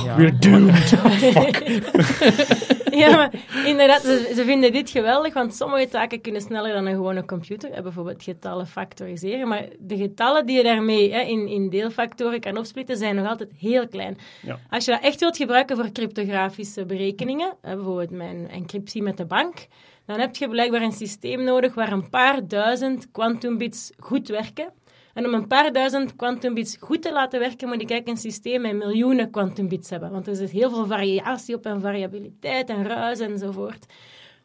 Ja. 0.05 0.16
We're 0.16 0.38
doomed. 0.38 0.92
Ja, 2.90 3.16
maar 3.16 3.31
inderdaad, 3.66 4.01
ze, 4.03 4.33
ze 4.35 4.44
vinden 4.44 4.73
dit 4.73 4.90
geweldig, 4.90 5.35
want 5.35 5.55
sommige 5.55 5.88
taken 5.88 6.20
kunnen 6.20 6.40
sneller 6.40 6.73
dan 6.73 6.87
een 6.87 6.94
gewone 6.94 7.25
computer. 7.25 7.83
Bijvoorbeeld 7.83 8.23
getallen 8.23 8.66
factoriseren. 8.66 9.49
Maar 9.49 9.64
de 9.79 9.96
getallen 9.96 10.46
die 10.46 10.57
je 10.57 10.62
daarmee 10.62 11.12
hè, 11.12 11.20
in, 11.20 11.49
in 11.49 11.68
deelfactoren 11.70 12.40
kan 12.40 12.57
opsplitten, 12.59 12.96
zijn 12.96 13.14
nog 13.16 13.27
altijd 13.27 13.51
heel 13.59 13.88
klein. 13.88 14.18
Ja. 14.42 14.59
Als 14.70 14.85
je 14.85 14.90
dat 14.90 15.03
echt 15.03 15.20
wilt 15.20 15.37
gebruiken 15.37 15.77
voor 15.77 15.92
cryptografische 15.92 16.85
berekeningen, 16.85 17.53
hè, 17.61 17.75
bijvoorbeeld 17.75 18.11
mijn 18.11 18.49
encryptie 18.51 19.03
met 19.03 19.16
de 19.16 19.25
bank, 19.25 19.66
dan 20.11 20.20
heb 20.20 20.37
je 20.37 20.49
blijkbaar 20.49 20.83
een 20.83 20.92
systeem 20.92 21.44
nodig 21.44 21.75
waar 21.75 21.92
een 21.92 22.09
paar 22.09 22.49
duizend 22.49 23.11
quantumbits 23.11 23.92
goed 23.99 24.29
werken. 24.29 24.73
En 25.14 25.27
om 25.27 25.35
een 25.35 25.46
paar 25.46 25.73
duizend 25.73 26.16
quantumbits 26.16 26.77
goed 26.81 27.03
te 27.03 27.12
laten 27.12 27.40
werken, 27.40 27.68
moet 27.68 27.83
ik 27.83 27.90
eigenlijk 27.90 28.09
een 28.09 28.31
systeem 28.31 28.61
met 28.61 28.77
miljoenen 28.77 29.31
quantumbits 29.31 29.90
hebben. 29.90 30.11
Want 30.11 30.27
er 30.27 30.37
zit 30.37 30.50
heel 30.50 30.71
veel 30.71 30.87
variatie 30.87 31.54
op 31.54 31.67
en 31.67 31.81
variabiliteit 31.81 32.69
en 32.69 32.87
ruis 32.87 33.19
enzovoort. 33.19 33.87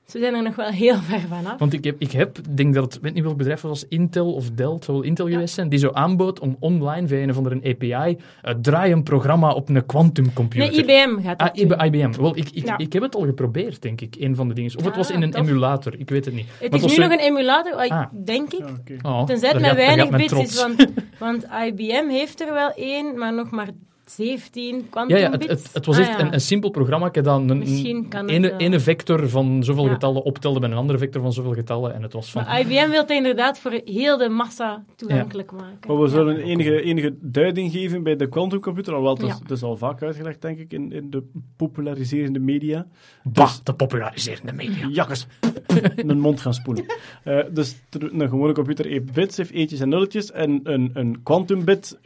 Dus 0.05 0.13
we 0.13 0.19
zijn 0.19 0.33
er 0.35 0.43
nog 0.43 0.55
wel 0.55 0.69
heel 0.69 0.95
ver 0.97 1.19
vanaf. 1.19 1.59
Want 1.59 1.73
ik 1.73 1.83
heb, 1.83 1.95
ik 1.99 2.11
heb, 2.11 2.37
denk 2.49 2.73
dat 2.73 2.93
het, 2.93 3.01
weet 3.01 3.13
niet 3.13 3.23
welk 3.23 3.37
bedrijf 3.37 3.61
het 3.61 3.69
was, 3.69 3.87
Intel 3.87 4.33
of 4.33 4.49
Dell, 4.49 4.69
het 4.71 4.83
zal 4.83 4.93
wel 4.93 5.03
Intel 5.03 5.27
geweest 5.29 5.53
zijn, 5.53 5.69
die 5.69 5.79
zo 5.79 5.89
aanbood 5.91 6.39
om 6.39 6.55
online 6.59 7.07
via 7.07 7.17
een 7.17 7.29
of 7.29 7.37
andere 7.37 7.55
API 7.55 8.17
uh, 8.45 8.53
draai 8.61 8.91
een 8.91 9.03
programma 9.03 9.51
op 9.53 9.69
een 9.69 9.85
quantumcomputer. 9.85 10.85
Nee, 10.85 11.03
IBM 11.05 11.21
gaat 11.23 11.39
dat 11.39 11.49
Ah, 11.49 11.55
doen. 11.55 11.71
IB- 11.71 11.95
IBM. 11.95 12.21
Wel, 12.21 12.37
ik, 12.37 12.49
ik, 12.51 12.65
Ja. 12.65 12.77
ik 12.77 12.93
heb 12.93 13.01
het 13.01 13.15
al 13.15 13.21
geprobeerd, 13.25 13.81
denk 13.81 14.01
ik, 14.01 14.15
een 14.19 14.35
van 14.35 14.47
de 14.47 14.53
dingen. 14.53 14.77
Of 14.77 14.85
het 14.85 14.95
was 14.95 15.09
Ah, 15.09 15.15
in 15.15 15.21
een 15.21 15.31
tof. 15.31 15.47
emulator, 15.47 15.99
ik 15.99 16.09
weet 16.09 16.25
het 16.25 16.33
niet. 16.33 16.47
Het 16.59 16.71
Maar 16.71 16.79
is 16.79 16.85
nu 16.85 16.93
zo- 16.93 17.01
nog 17.01 17.11
een 17.11 17.19
emulator, 17.19 17.73
Ah. 17.73 18.05
denk 18.25 18.53
ik. 18.53 18.63
Ja. 18.85 18.97
Oh, 19.19 19.23
Tenzij 19.25 19.49
het 19.49 19.61
met 19.61 19.75
weinig 19.75 20.09
bits 20.09 20.33
is, 20.33 20.61
want, 20.61 20.85
want 21.19 21.45
IBM 21.67 22.07
heeft 22.09 22.41
er 22.41 22.53
wel 22.53 22.71
één, 22.75 23.17
maar 23.17 23.33
nog 23.33 23.49
maar 23.51 23.67
17 24.11 24.75
Ja, 24.75 24.81
quantumbits. 24.89 25.23
ja 25.25 25.31
het, 25.31 25.63
het, 25.63 25.73
het 25.73 25.85
was 25.85 25.95
Ah, 25.97 26.01
echt 26.07 26.19
ja. 26.19 26.25
een, 26.25 26.33
een 26.33 26.41
simpel 26.41 26.69
programma 26.69 27.09
dat 27.09 27.25
een, 27.39 27.49
een 27.49 27.57
Misschien 27.57 28.07
kan 28.07 28.21
het 28.21 28.31
ene, 28.31 28.49
wel. 28.49 28.57
ene 28.57 28.79
vector 28.79 29.29
van 29.29 29.63
zoveel 29.63 29.85
Ja. 29.85 29.91
getallen 29.91 30.23
optelde 30.23 30.59
met 30.59 30.71
een 30.71 30.77
andere 30.77 30.97
vector 30.99 31.21
van 31.21 31.33
zoveel 31.33 31.53
getallen. 31.53 31.93
En 31.93 32.01
het 32.01 32.13
was 32.13 32.31
van... 32.31 32.43
Maar 32.43 32.59
IBM 32.59 32.89
wil 32.89 33.01
het 33.01 33.09
inderdaad 33.09 33.59
voor 33.59 33.81
heel 33.85 34.17
de 34.17 34.29
massa 34.29 34.83
toegankelijk 34.95 35.51
maken. 35.51 35.87
Maar 35.87 35.97
we 35.97 36.03
Ja. 36.03 36.09
zullen 36.09 36.37
enige, 36.37 36.81
enige 36.81 37.15
duiding 37.21 37.71
geven 37.71 38.03
bij 38.03 38.15
de 38.15 38.29
quantumcomputer, 38.29 38.93
alhoewel 38.93 39.15
het, 39.15 39.23
is, 39.25 39.29
Ja. 39.33 39.39
het 39.41 39.51
is 39.51 39.63
al 39.63 39.77
vaak 39.77 40.01
uitgelegd, 40.03 40.41
denk 40.41 40.59
ik, 40.59 40.73
in, 40.73 40.91
in 40.91 41.09
de 41.09 41.23
populariserende 41.57 42.39
media. 42.39 42.87
Bah, 43.23 43.51
de 43.63 43.73
populariserende 43.73 44.53
media. 44.53 44.87
Jakkes, 44.91 45.27
mijn 46.05 46.19
mond 46.27 46.41
gaan 46.41 46.53
spoelen. 46.53 46.85
Eh, 47.23 47.39
dus 47.51 47.75
een 47.89 48.29
gewone 48.29 48.53
computer 48.53 48.85
heeft 48.85 49.13
bits, 49.13 49.37
heeft 49.37 49.51
eentjes 49.51 49.79
en 49.79 49.89
nulletjes. 49.89 50.31
En 50.31 50.59
een, 50.63 50.89
een 50.93 51.19
quantumbit 51.23 51.99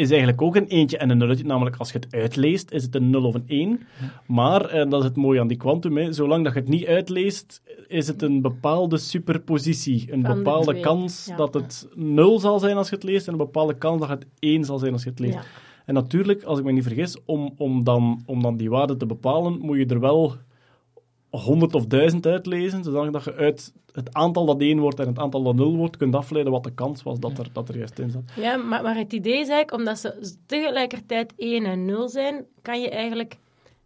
is 0.00 0.10
eigenlijk 0.10 0.42
ook 0.42 0.56
een 0.56 0.66
eentje 0.66 0.98
en 0.98 1.10
een 1.10 1.18
nulletje. 1.18 1.44
Namelijk, 1.44 1.76
als 1.76 1.92
je 1.92 1.98
het 1.98 2.14
uitleest, 2.14 2.70
is 2.70 2.82
het 2.82 2.94
een 2.94 3.10
0 3.10 3.24
of 3.24 3.34
een 3.34 3.44
1. 3.46 3.80
Maar, 4.26 4.64
en 4.64 4.88
dat 4.88 5.00
is 5.00 5.08
het 5.08 5.16
mooie 5.16 5.40
aan 5.40 5.48
die 5.48 5.56
quantum, 5.56 5.96
hè, 5.96 6.12
zolang 6.12 6.44
dat 6.44 6.52
je 6.52 6.60
het 6.60 6.68
niet 6.68 6.86
uitleest, 6.86 7.62
is 7.88 8.06
het 8.06 8.22
een 8.22 8.40
bepaalde 8.40 8.98
superpositie. 8.98 10.12
Een 10.12 10.24
Van 10.24 10.36
bepaalde 10.36 10.80
kans 10.80 11.26
ja. 11.26 11.36
dat 11.36 11.54
het 11.54 11.88
0 11.94 12.38
zal 12.38 12.58
zijn 12.58 12.76
als 12.76 12.88
je 12.88 12.94
het 12.94 13.04
leest 13.04 13.26
en 13.26 13.32
een 13.32 13.38
bepaalde 13.38 13.74
kans 13.74 14.00
dat 14.00 14.08
het 14.08 14.26
1 14.38 14.64
zal 14.64 14.78
zijn 14.78 14.92
als 14.92 15.02
je 15.02 15.10
het 15.10 15.18
leest. 15.18 15.34
Ja. 15.34 15.42
En 15.86 15.94
natuurlijk, 15.94 16.42
als 16.42 16.58
ik 16.58 16.64
me 16.64 16.72
niet 16.72 16.82
vergis, 16.82 17.16
om, 17.24 17.54
om, 17.56 17.84
dan, 17.84 18.22
om 18.26 18.42
dan 18.42 18.56
die 18.56 18.70
waarde 18.70 18.96
te 18.96 19.06
bepalen, 19.06 19.58
moet 19.58 19.76
je 19.76 19.86
er 19.86 20.00
wel 20.00 20.36
100 21.30 21.74
of 21.74 21.86
1000 21.86 22.26
uitlezen, 22.26 22.84
zodat 22.84 23.24
je 23.24 23.34
uit 23.34 23.72
het 23.92 24.14
aantal 24.14 24.46
dat 24.46 24.60
1 24.60 24.78
wordt 24.78 25.00
en 25.00 25.06
het 25.06 25.18
aantal 25.18 25.42
dat 25.42 25.54
0 25.54 25.76
wordt, 25.76 25.96
kunt 25.96 26.14
afleiden 26.14 26.52
wat 26.52 26.64
de 26.64 26.74
kans 26.74 27.02
was 27.02 27.20
dat 27.20 27.38
er, 27.38 27.46
dat 27.52 27.68
er 27.68 27.76
juist 27.76 27.98
in 27.98 28.10
zat. 28.10 28.22
Ja, 28.36 28.56
maar, 28.56 28.82
maar 28.82 28.96
het 28.96 29.12
idee 29.12 29.32
is 29.40 29.48
eigenlijk, 29.48 29.72
omdat 29.72 29.98
ze 29.98 30.36
tegelijkertijd 30.46 31.32
1 31.36 31.64
en 31.64 31.84
0 31.84 32.08
zijn, 32.08 32.44
kan 32.62 32.80
je 32.80 32.90
eigenlijk 32.90 33.36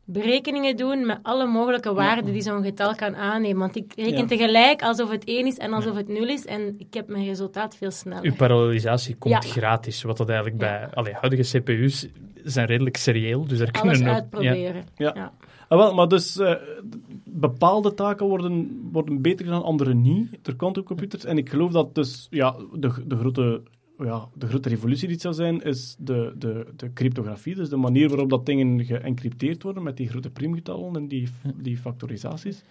berekeningen 0.07 0.77
doen 0.77 1.07
met 1.07 1.19
alle 1.23 1.47
mogelijke 1.47 1.95
waarden 1.95 2.33
die 2.33 2.43
zo'n 2.43 2.63
getal 2.63 2.95
kan 2.95 3.17
aannemen. 3.17 3.59
Want 3.59 3.77
ik 3.77 3.93
reken 3.97 4.19
Ja. 4.19 4.27
tegelijk 4.27 4.83
alsof 4.83 5.11
het 5.11 5.25
1 5.25 5.47
is 5.47 5.57
en 5.57 5.73
alsof 5.73 5.97
het 5.97 6.09
0 6.09 6.29
is 6.29 6.45
en 6.45 6.75
ik 6.79 6.95
heb 6.95 7.09
mijn 7.09 7.25
resultaat 7.25 7.77
veel 7.77 7.91
sneller. 7.91 8.25
Uw 8.25 8.35
parallelisatie 8.35 9.17
komt 9.17 9.45
Ja. 9.45 9.51
gratis, 9.51 10.03
wat 10.03 10.17
dat 10.17 10.29
eigenlijk 10.29 10.63
Ja. 10.63 10.69
bij 10.69 10.89
allee, 10.95 11.13
huidige 11.13 11.59
CPU's 11.59 12.09
zijn 12.45 12.67
redelijk 12.67 12.97
serieel, 12.97 13.47
dus 13.47 13.61
er 13.61 13.69
Alles 13.73 13.99
kunnen 13.99 14.15
uitproberen. 14.15 14.85
Ja. 14.97 15.13
Ja. 15.15 15.33
Ah, 15.69 15.79
wel, 15.79 15.95
maar 15.95 16.09
dus 16.09 16.39
eh, 16.39 16.55
bepaalde 17.37 17.95
taken 17.95 18.27
worden, 18.27 18.89
worden 18.93 19.23
beter 19.23 19.45
gedaan, 19.45 19.63
andere 19.63 19.95
niet, 19.95 20.39
door 20.43 20.57
quantumcomputers. 20.57 21.25
En 21.25 21.39
ik 21.39 21.49
geloof 21.49 21.73
dat 21.73 21.95
dus 21.95 22.27
ja, 22.31 22.57
de, 22.73 22.93
de, 23.07 23.17
grote, 23.17 23.63
ja, 23.99 24.29
de 24.35 24.47
grote 24.47 24.69
revolutie 24.69 25.07
die 25.07 25.13
het 25.13 25.23
zou 25.23 25.35
zijn, 25.35 25.61
is 25.61 25.97
de, 25.99 26.35
de, 26.39 26.67
de 26.77 26.93
cryptografie. 26.93 27.55
Dus 27.55 27.69
de 27.69 27.77
manier 27.77 28.09
waarop 28.09 28.31
dat 28.31 28.47
dingen 28.47 28.85
geëncrypteerd 28.85 29.63
worden 29.63 29.83
met 29.83 29.97
die 29.97 30.09
grote 30.09 30.31
priemgetallen 30.31 30.97
en 30.97 31.09
die, 31.09 31.29
die 31.57 31.77
factorisaties. 31.77 32.63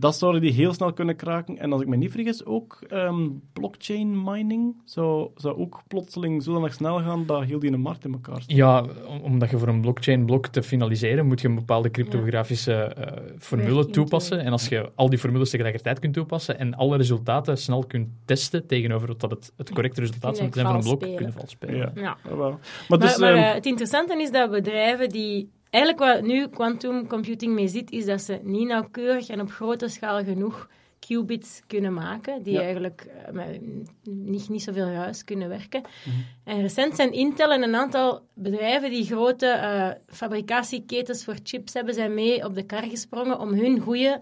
Dat 0.00 0.16
zouden 0.16 0.40
die 0.40 0.52
heel 0.52 0.72
snel 0.72 0.92
kunnen 0.92 1.16
kraken. 1.16 1.58
En 1.58 1.72
als 1.72 1.82
ik 1.82 1.88
me 1.88 1.96
niet 1.96 2.10
vergis, 2.10 2.44
ook 2.44 2.78
ehm, 2.88 3.28
blockchain 3.52 4.22
mining 4.24 4.74
zou, 4.84 5.30
zou 5.34 5.56
ook 5.58 5.82
plotseling 5.88 6.42
zodanig 6.42 6.74
snel 6.74 6.98
gaan 6.98 7.26
dat 7.26 7.44
heel 7.44 7.58
die 7.58 7.76
markt 7.76 8.04
in 8.04 8.12
elkaar 8.12 8.42
staat. 8.42 8.56
Ja, 8.56 8.84
om- 9.06 9.20
omdat 9.20 9.50
je 9.50 9.58
voor 9.58 9.68
een 9.68 9.80
blockchain-blok 9.80 10.46
te 10.46 10.62
finaliseren, 10.62 11.26
moet 11.26 11.40
je 11.40 11.48
een 11.48 11.54
bepaalde 11.54 11.90
cryptografische 11.90 12.72
eh, 12.72 13.22
formule 13.38 13.74
Werking 13.74 13.92
toepassen. 13.94 14.40
En 14.44 14.52
als 14.52 14.68
je 14.68 14.90
al 14.94 15.08
die 15.10 15.18
formules 15.18 15.50
tegelijkertijd 15.50 15.98
kunt 15.98 16.14
toepassen 16.14 16.58
en 16.58 16.74
alle 16.74 16.96
resultaten 16.96 17.58
snel 17.58 17.84
kunt 17.86 18.08
testen 18.24 18.66
tegenover 18.66 19.06
wat 19.08 19.20
dat 19.20 19.30
het, 19.30 19.52
het 19.56 19.72
correcte 19.72 20.00
resultaat 20.00 20.36
Kun 20.36 20.46
je 20.46 20.52
zou 20.52 20.52
zijn 20.52 20.66
van 20.66 20.74
een 20.76 20.82
blok, 20.82 20.96
spelen. 21.00 21.16
kun 21.16 21.26
je 21.26 21.32
vals 21.32 21.50
spelen. 21.50 21.76
Ja. 21.76 22.16
Ja. 22.24 22.36
Wel. 22.36 22.50
Maar, 22.50 22.58
Maar, 22.88 22.98
dus, 22.98 23.16
maar, 23.18 23.32
ehm, 23.34 23.42
eh, 23.42 23.54
het 23.54 23.66
interessante 23.66 24.22
is 24.22 24.30
dat 24.30 24.50
bedrijven 24.50 25.08
die... 25.08 25.50
Eigenlijk 25.70 26.04
wat 26.04 26.22
nu 26.22 26.48
quantum 26.48 27.06
computing 27.06 27.54
mee 27.54 27.68
zit, 27.68 27.90
is 27.90 28.04
dat 28.04 28.20
ze 28.22 28.38
niet 28.42 28.66
nauwkeurig 28.68 29.28
en 29.28 29.40
op 29.40 29.50
grote 29.50 29.88
schaal 29.88 30.24
genoeg 30.24 30.68
qubits 30.98 31.60
kunnen 31.66 31.92
maken, 31.94 32.42
die 32.42 32.52
Ja. 32.52 32.60
eigenlijk 32.60 33.06
eh, 33.34 33.44
niet, 34.04 34.48
niet 34.48 34.62
zoveel 34.62 34.90
ruis 34.90 35.24
kunnen 35.24 35.48
werken. 35.48 35.80
Mhm. 35.80 36.16
En 36.44 36.60
recent 36.60 36.96
zijn 36.96 37.12
Intel 37.12 37.52
en 37.52 37.62
een 37.62 37.74
aantal 37.74 38.20
bedrijven 38.34 38.90
die 38.90 39.04
grote 39.04 39.46
eh, 39.46 39.90
fabricatieketens 40.06 41.24
voor 41.24 41.36
chips 41.42 41.72
hebben, 41.72 41.94
zijn 41.94 42.14
mee 42.14 42.44
op 42.44 42.54
de 42.54 42.62
kar 42.62 42.82
gesprongen 42.82 43.38
om 43.38 43.52
hun 43.52 43.80
goede 43.80 44.20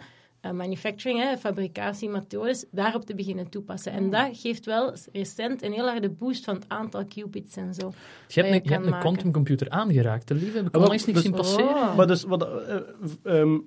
manufacturing, 0.52 1.20
hè, 1.20 1.36
fabricatiemethodes, 1.36 2.64
daarop 2.70 3.04
te 3.04 3.14
beginnen 3.14 3.48
toepassen. 3.48 3.92
En 3.92 4.10
dat 4.10 4.28
geeft 4.32 4.66
wel 4.66 4.94
recent 5.12 5.62
een 5.62 5.72
heel 5.72 5.88
harde 5.88 6.10
boost 6.10 6.44
van 6.44 6.54
het 6.54 6.64
aantal 6.68 7.04
qubits 7.04 7.56
en 7.56 7.74
zo. 7.74 7.92
Je 8.28 8.40
hebt 8.40 8.54
je 8.54 8.60
een, 8.60 8.60
je 8.64 8.72
hebt 8.72 8.86
een 8.86 8.98
quantumcomputer 8.98 9.70
aangeraakt, 9.70 10.28
hè, 10.28 10.34
lieve? 10.34 10.56
Heb 10.56 10.66
ik 10.66 10.74
eens 10.74 10.88
niks 10.88 11.04
dus- 11.04 11.22
zien 11.22 11.32
passeren? 11.32 11.68
Oh. 11.68 11.96
Maar 11.96 12.06
dus, 12.06 12.24
wat, 12.24 12.48
eh, 12.48 12.76
ehm, 13.22 13.58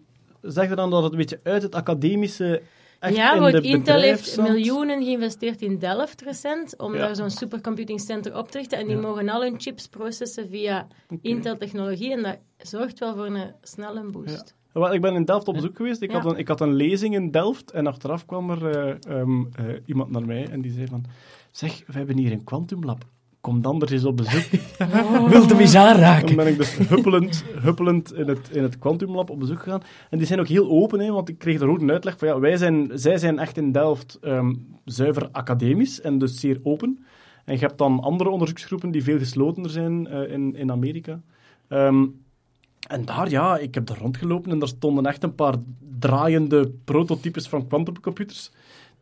zeg 0.41 0.69
je 0.69 0.75
dan 0.75 0.89
dat 0.89 1.03
het 1.03 1.11
een 1.11 1.17
beetje 1.17 1.39
uit 1.43 1.61
het 1.61 1.75
academische 1.75 2.61
echt 2.99 3.15
ja, 3.15 3.33
in 3.47 3.51
de 3.51 3.61
Intel 3.61 3.99
heeft 3.99 4.37
miljoenen 4.37 5.03
geïnvesteerd 5.03 5.61
in 5.61 5.77
Delft 5.77 6.21
recent 6.21 6.77
om 6.77 6.93
Ja. 6.93 6.99
daar 6.99 7.15
zo'n 7.15 7.29
supercomputing 7.29 8.01
center 8.01 8.37
op 8.37 8.51
te 8.51 8.57
richten. 8.57 8.77
En 8.77 8.87
die 8.87 8.95
Ja. 8.95 9.01
mogen 9.01 9.29
al 9.29 9.41
hun 9.41 9.59
chips 9.59 9.87
processen 9.87 10.49
via 10.49 10.87
Intel-technologie. 11.21 12.11
En 12.11 12.23
dat 12.23 12.37
zorgt 12.57 12.99
wel 12.99 13.15
voor 13.15 13.25
een 13.25 13.53
snelle 13.61 14.03
boost. 14.03 14.55
Wel, 14.79 14.93
ik 14.93 15.01
ben 15.01 15.15
in 15.15 15.25
Delft 15.25 15.47
op 15.47 15.53
bezoek 15.53 15.75
geweest. 15.75 16.01
Ik, 16.01 16.11
Ja. 16.11 16.19
had 16.21 16.31
een, 16.31 16.37
ik 16.37 16.47
had 16.47 16.61
een 16.61 16.73
lezing 16.73 17.15
in 17.15 17.31
Delft 17.31 17.71
en 17.71 17.87
achteraf 17.87 18.25
kwam 18.25 18.49
er 18.49 18.67
eh, 18.69 19.17
ehm, 19.19 19.39
eh, 19.41 19.65
iemand 19.85 20.09
naar 20.11 20.25
mij 20.25 20.47
en 20.49 20.61
die 20.61 20.71
zei 20.71 20.87
van 20.87 21.05
zeg, 21.51 21.83
we 21.87 21.93
hebben 21.93 22.17
hier 22.17 22.31
een 22.31 22.43
quantumlab. 22.43 23.05
Kom 23.41 23.61
dan 23.61 23.81
er 23.81 23.91
eens 23.91 24.05
op 24.05 24.17
bezoek. 24.17 24.43
Wilde 25.29 25.47
hem 25.47 25.59
eens 25.59 25.71
Dan 25.71 25.85
aanraken? 25.87 26.35
ben 26.35 26.47
ik 26.47 26.57
dus 26.57 26.77
huppelend, 26.77 27.43
huppelend 27.61 28.13
in 28.13 28.27
het, 28.27 28.49
in 28.51 28.63
het 28.63 28.79
Quantum 28.79 29.15
Lab 29.15 29.29
op 29.29 29.39
bezoek 29.39 29.59
gegaan. 29.59 29.81
En 30.09 30.17
die 30.17 30.27
zijn 30.27 30.39
ook 30.39 30.47
heel 30.47 30.69
open, 30.69 30.99
hè, 30.99 31.11
want 31.11 31.29
ik 31.29 31.37
kreeg 31.37 31.61
er 31.61 31.69
ook 31.69 31.81
een 31.81 31.91
uitleg 31.91 32.17
van, 32.17 32.27
ja, 32.27 32.39
wij 32.39 32.57
zijn, 32.57 32.91
zij 32.93 33.17
zijn 33.17 33.39
echt 33.39 33.57
in 33.57 33.71
Delft 33.71 34.17
ehm, 34.21 34.53
zuiver 34.85 35.29
academisch 35.31 36.01
en 36.01 36.17
dus 36.17 36.39
zeer 36.39 36.59
open. 36.63 37.05
En 37.45 37.53
je 37.53 37.59
hebt 37.59 37.77
dan 37.77 37.99
andere 37.99 38.29
onderzoeksgroepen 38.29 38.91
die 38.91 39.03
veel 39.03 39.17
geslotener 39.17 39.69
zijn 39.69 40.07
eh, 40.07 40.31
in, 40.31 40.55
in 40.55 40.71
Amerika. 40.71 41.21
Ehm, 41.67 42.05
en 42.89 43.05
daar, 43.05 43.29
ja, 43.29 43.57
ik 43.57 43.73
heb 43.73 43.85
daar 43.85 43.97
rondgelopen 43.97 44.51
en 44.51 44.59
daar 44.59 44.67
stonden 44.67 45.05
echt 45.05 45.23
een 45.23 45.35
paar 45.35 45.55
draaiende 45.99 46.71
prototypes 46.83 47.47
van 47.47 47.67
quantumcomputers 47.67 48.51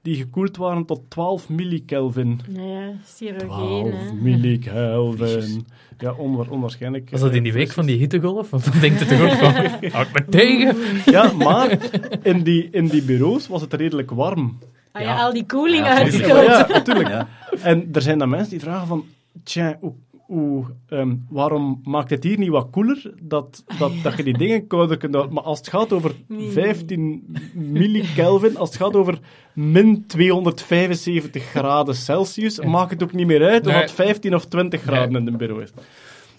die 0.02 0.16
gekoeld 0.16 0.58
waren 0.58 0.86
tot 0.86 1.02
12 1.08 1.50
millikelvin. 1.50 2.40
Nou 2.48 2.68
ja, 2.68 2.92
chirurgeen, 3.16 3.48
12 3.48 3.90
hè. 3.92 4.14
millikelvin. 4.14 5.68
Ja, 5.98 6.14
onwaar, 6.14 6.50
onwaarschijnlijk. 6.50 7.10
Was 7.10 7.22
dat 7.22 7.34
in 7.34 7.44
die 7.44 7.54
week 7.54 7.72
van 7.72 7.86
die 7.86 7.98
hittegolf? 7.98 8.50
Want 8.50 8.64
dan 8.72 8.80
denkt 8.80 9.00
het 9.00 9.10
toch 9.10 9.22
ook 9.22 9.38
van, 9.54 9.54
houd 9.92 10.14
me 10.14 10.26
tegen. 10.30 10.76
Ja, 11.06 11.32
maar 11.32 11.78
in 12.24 12.44
die, 12.44 12.70
in 12.72 12.88
die 12.88 13.02
bureaus 13.04 13.48
was 13.48 13.62
het 13.62 13.74
redelijk 13.74 14.12
warm. 14.12 14.58
Ah 14.92 15.02
ja, 15.02 15.08
Ja. 15.08 15.24
al 15.24 15.34
die 15.34 15.46
koeling 15.46 15.86
Ja, 15.86 15.98
uitstoot. 15.98 16.46
Ja, 16.46 16.68
natuurlijk. 16.80 17.10
Ja. 17.10 17.28
En 17.62 17.90
er 17.94 18.02
zijn 18.02 18.18
dan 18.20 18.30
mensen 18.30 18.50
die 18.50 18.60
vragen 18.60 18.88
van... 18.88 19.06
Tja, 19.44 19.78
hoe, 19.80 19.94
hoe, 20.28 20.66
ehm, 20.88 21.16
waarom 21.30 21.82
maakt 21.84 22.10
het 22.10 22.24
hier 22.24 22.38
niet 22.38 22.50
wat 22.50 22.70
koeler? 22.70 23.14
Dat, 23.22 23.64
dat, 23.78 23.92
dat 24.04 24.18
je 24.18 24.24
die 24.24 24.38
dingen 24.44 24.68
kouder 24.68 24.98
kunt 24.98 25.14
houden. 25.14 25.34
Maar 25.36 25.44
als 25.44 25.58
het 25.58 25.68
gaat 25.68 25.94
over 25.94 26.16
15 26.30 27.36
millikelvin, 27.54 28.58
als 28.58 28.70
het 28.70 28.78
gaat 28.78 28.96
over 28.96 29.20
min 29.54 30.06
275 30.08 31.44
graden 31.44 31.96
Celsius, 31.96 32.60
maakt 32.60 32.92
het 32.92 33.04
ook 33.04 33.14
niet 33.14 33.28
meer 33.28 33.44
uit 33.44 33.68
of 33.68 33.74
het 33.74 33.92
15 33.92 34.36
of 34.36 34.46
20 34.46 34.82
graden 34.82 35.16
in 35.16 35.28
een 35.28 35.38
bureau 35.38 35.62
is. 35.62 35.72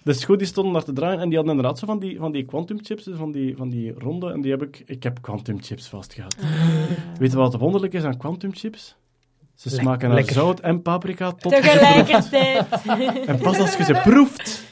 Dus 0.03 0.25
goed, 0.25 0.39
die 0.39 0.47
stonden 0.47 0.73
daar 0.73 0.85
te 0.85 0.93
draaien 0.93 1.21
en 1.21 1.29
die 1.29 1.37
hadden 1.37 1.57
inderdaad 1.57 1.79
zo 1.79 1.87
van 1.87 1.99
die, 1.99 2.19
van 2.19 2.33
die 2.33 2.45
quantum 2.45 2.79
chips, 2.83 3.05
dus 3.05 3.17
van 3.17 3.33
die, 3.33 3.57
van 3.57 3.69
die 3.69 3.93
ronde, 3.99 4.33
en 4.33 4.41
die 4.41 4.51
heb 4.51 4.63
ik... 4.63 4.83
Ik 4.87 5.03
heb 5.03 5.19
quantum 5.21 5.63
chips 5.63 5.89
vastgehad. 5.89 6.37
Weet 7.19 7.31
je 7.31 7.37
wat 7.37 7.55
wonderlijk 7.55 7.93
is 7.93 8.03
aan 8.03 8.17
quantum 8.17 8.55
chips? 8.55 8.97
Ze 9.59 9.71
smaken 9.71 10.09
naar 10.09 10.25
zout 10.25 10.61
en 10.61 10.83
paprika 10.83 11.33
tot. 11.33 11.53
Tegelijkertijd. 11.53 12.67
En 13.27 13.39
pas 13.39 13.59
als 13.59 13.77
je 13.77 13.85
ze 13.85 14.01
proeft, 14.05 14.65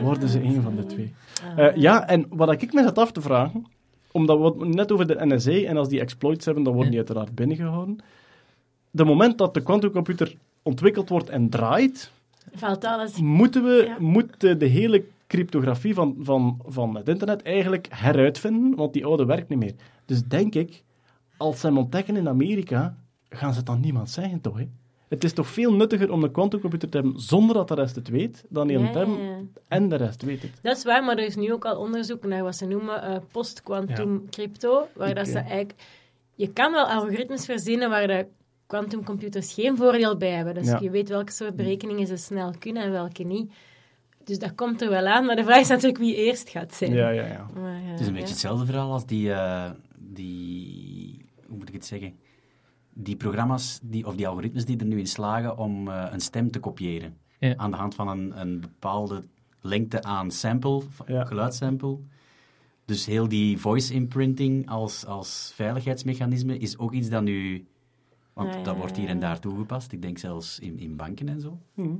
worden 0.00 0.28
ze 0.28 0.42
een 0.42 0.62
van 0.62 0.76
de 0.76 0.86
twee. 0.86 1.14
Eh, 1.56 1.76
ja, 1.76 2.08
en 2.08 2.26
wat 2.30 2.62
ik 2.62 2.72
me 2.72 2.82
zat 2.82 2.98
af 2.98 3.12
te 3.12 3.20
vragen, 3.20 3.66
omdat 4.10 4.38
we 4.38 4.44
het 4.64 4.74
net 4.74 4.92
over 4.92 5.06
de 5.06 5.26
NSA 5.26 5.50
en 5.52 5.76
als 5.76 5.88
die 5.88 6.00
exploits 6.00 6.44
hebben, 6.44 6.64
dan 6.64 6.72
worden 6.72 6.90
die 6.90 7.00
uiteraard 7.00 7.34
binnengehouden. 7.34 7.98
De 8.90 9.04
moment 9.04 9.38
dat 9.38 9.54
de 9.54 9.62
quantumcomputer 9.62 10.34
ontwikkeld 10.62 11.08
wordt 11.08 11.28
en 11.28 11.48
draait, 11.48 12.10
Valt 12.54 12.84
alles. 12.84 13.16
moeten 13.20 13.62
we 13.64 13.84
Ja. 13.86 13.96
moet 13.98 14.40
de 14.40 14.66
hele 14.66 15.04
cryptografie 15.26 15.94
van, 15.94 16.16
van, 16.20 16.60
van 16.66 16.96
het 16.96 17.08
internet 17.08 17.42
eigenlijk 17.42 17.86
heruitvinden, 17.90 18.74
want 18.76 18.92
die 18.92 19.04
oude 19.04 19.24
werkt 19.24 19.48
niet 19.48 19.58
meer. 19.58 19.74
Dus 20.04 20.22
denk 20.24 20.54
ik, 20.54 20.82
als 21.36 21.60
ze 21.60 21.66
hem 21.66 21.78
ontdekken 21.78 22.16
in 22.16 22.28
Amerika, 22.28 22.96
gaan 23.36 23.52
ze 23.52 23.56
het 23.58 23.66
dan 23.66 23.80
niemand 23.80 24.10
zeggen, 24.10 24.40
toch? 24.40 24.58
Hè? 24.58 24.68
Het 25.08 25.24
is 25.24 25.32
toch 25.32 25.46
veel 25.46 25.72
nuttiger 25.74 26.12
om 26.12 26.22
een 26.22 26.30
quantumcomputer 26.30 26.88
te 26.88 26.96
hebben 26.98 27.20
zonder 27.20 27.56
dat 27.56 27.68
de 27.68 27.74
rest 27.74 27.94
het 27.94 28.08
weet, 28.08 28.44
dan 28.48 28.66
die 28.66 28.78
Ja, 28.78 29.06
en 29.68 29.88
de 29.88 29.96
rest 29.96 30.22
weet 30.22 30.42
het. 30.42 30.50
Dat 30.62 30.76
is 30.76 30.84
waar, 30.84 31.04
maar 31.04 31.16
er 31.18 31.24
is 31.24 31.36
nu 31.36 31.52
ook 31.52 31.64
al 31.64 31.78
onderzoek 31.78 32.24
naar 32.24 32.42
wat 32.42 32.56
ze 32.56 32.66
noemen 32.66 33.02
eh, 33.02 33.16
post-quantum 33.32 34.26
crypto, 34.30 34.86
waar 34.94 35.14
dat 35.14 35.26
ze 35.26 35.38
Oké. 35.38 35.40
eigenlijk... 35.48 35.74
Je 36.34 36.52
kan 36.52 36.72
wel 36.72 36.86
algoritmes 36.86 37.44
verzinnen 37.44 37.90
waar 37.90 38.06
de 38.06 38.26
quantumcomputers 38.66 39.52
geen 39.54 39.76
voordeel 39.76 40.16
bij 40.16 40.30
hebben. 40.30 40.54
Dus 40.54 40.66
Ja. 40.66 40.78
je 40.80 40.90
weet 40.90 41.08
welke 41.08 41.32
soort 41.32 41.56
berekeningen 41.56 42.06
ze 42.06 42.16
snel 42.16 42.52
kunnen 42.58 42.82
en 42.82 42.90
welke 42.90 43.22
niet. 43.22 43.52
Dus 44.24 44.38
dat 44.38 44.54
komt 44.54 44.82
er 44.82 44.90
wel 44.90 45.06
aan, 45.06 45.24
maar 45.26 45.36
de 45.36 45.44
vraag 45.44 45.60
is 45.60 45.68
natuurlijk 45.68 45.98
wie 45.98 46.14
eerst 46.14 46.48
gaat 46.48 46.74
zijn. 46.74 46.92
Ja, 46.92 47.08
ja, 47.08 47.26
ja. 47.26 47.46
Maar, 47.54 47.74
eh, 47.74 47.90
Het 47.90 48.00
is 48.00 48.06
een 48.06 48.12
ja. 48.12 48.18
beetje 48.18 48.32
hetzelfde 48.34 48.66
verhaal 48.66 48.92
als 48.92 49.06
die, 49.06 49.32
eh, 49.32 49.70
die... 49.98 51.24
Hoe 51.46 51.56
moet 51.58 51.68
ik 51.68 51.74
het 51.74 51.86
zeggen? 51.86 52.14
Die 52.98 53.16
programma's, 53.16 53.80
die, 53.82 54.06
of 54.06 54.14
die 54.16 54.28
algoritmes 54.28 54.64
die 54.64 54.76
er 54.78 54.86
nu 54.86 54.98
in 54.98 55.06
slagen 55.06 55.58
om 55.58 55.88
eh, 55.88 56.06
een 56.10 56.20
stem 56.20 56.50
te 56.50 56.58
kopiëren. 56.60 57.16
Ja. 57.38 57.56
Aan 57.56 57.70
de 57.70 57.76
hand 57.76 57.94
van 57.94 58.08
een, 58.08 58.40
een 58.40 58.60
bepaalde 58.60 59.24
lengte 59.60 60.02
aan 60.02 60.30
sample, 60.30 60.80
van- 60.90 61.06
Ja. 61.08 61.24
geluidssample. 61.24 61.98
Dus 62.84 63.06
heel 63.06 63.28
die 63.28 63.58
voice 63.58 63.94
imprinting 63.94 64.68
als, 64.68 65.06
als 65.06 65.52
veiligheidsmechanisme 65.54 66.58
is 66.58 66.78
ook 66.78 66.92
iets 66.92 67.08
dat 67.08 67.22
nu... 67.22 67.66
Want 68.32 68.52
Ja, 68.52 68.58
ja, 68.58 68.62
dat 68.64 68.76
wordt 68.76 68.96
hier 68.96 69.08
en 69.08 69.18
daar 69.20 69.38
toegepast. 69.40 69.92
Ik 69.92 70.02
denk 70.02 70.18
zelfs 70.18 70.58
in, 70.58 70.78
in 70.78 70.96
banken 70.96 71.28
en 71.28 71.40
zo. 71.40 71.58
Mhm. 71.74 71.94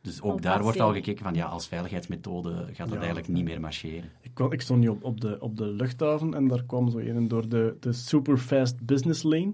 Dus 0.00 0.22
ook 0.22 0.34
Oh, 0.34 0.40
daar 0.40 0.62
wordt 0.62 0.80
al 0.80 0.92
gekeken 0.92 1.24
van, 1.24 1.34
ja, 1.34 1.46
als 1.46 1.66
veiligheidsmethode 1.68 2.50
gaat 2.54 2.76
dat 2.76 2.88
Ja. 2.88 2.96
eigenlijk 2.96 3.28
niet 3.28 3.44
meer 3.44 3.60
marcheren. 3.60 4.10
Ik 4.50 4.60
stond 4.60 4.80
nu 4.80 4.88
op, 4.88 5.04
op, 5.04 5.20
de, 5.20 5.36
op 5.40 5.56
de 5.56 5.66
luchthaven 5.66 6.34
en 6.34 6.48
daar 6.48 6.64
kwam 6.64 6.90
zo 6.90 6.98
een 6.98 7.28
door 7.28 7.48
de, 7.48 7.76
de 7.80 7.92
Superfast 7.92 8.86
Business 8.86 9.22
Lane. 9.22 9.52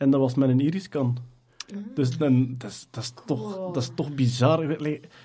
En 0.00 0.10
dat 0.10 0.20
was 0.20 0.34
met 0.34 0.48
een 0.48 0.60
iriscan. 0.60 1.18
Dus 1.94 2.18
dan, 2.18 2.54
dat, 2.58 2.70
is, 2.70 2.86
dat, 2.90 3.02
is 3.02 3.12
toch, 3.26 3.72
dat 3.72 3.82
is 3.82 3.90
toch 3.94 4.14
bizar. 4.14 4.76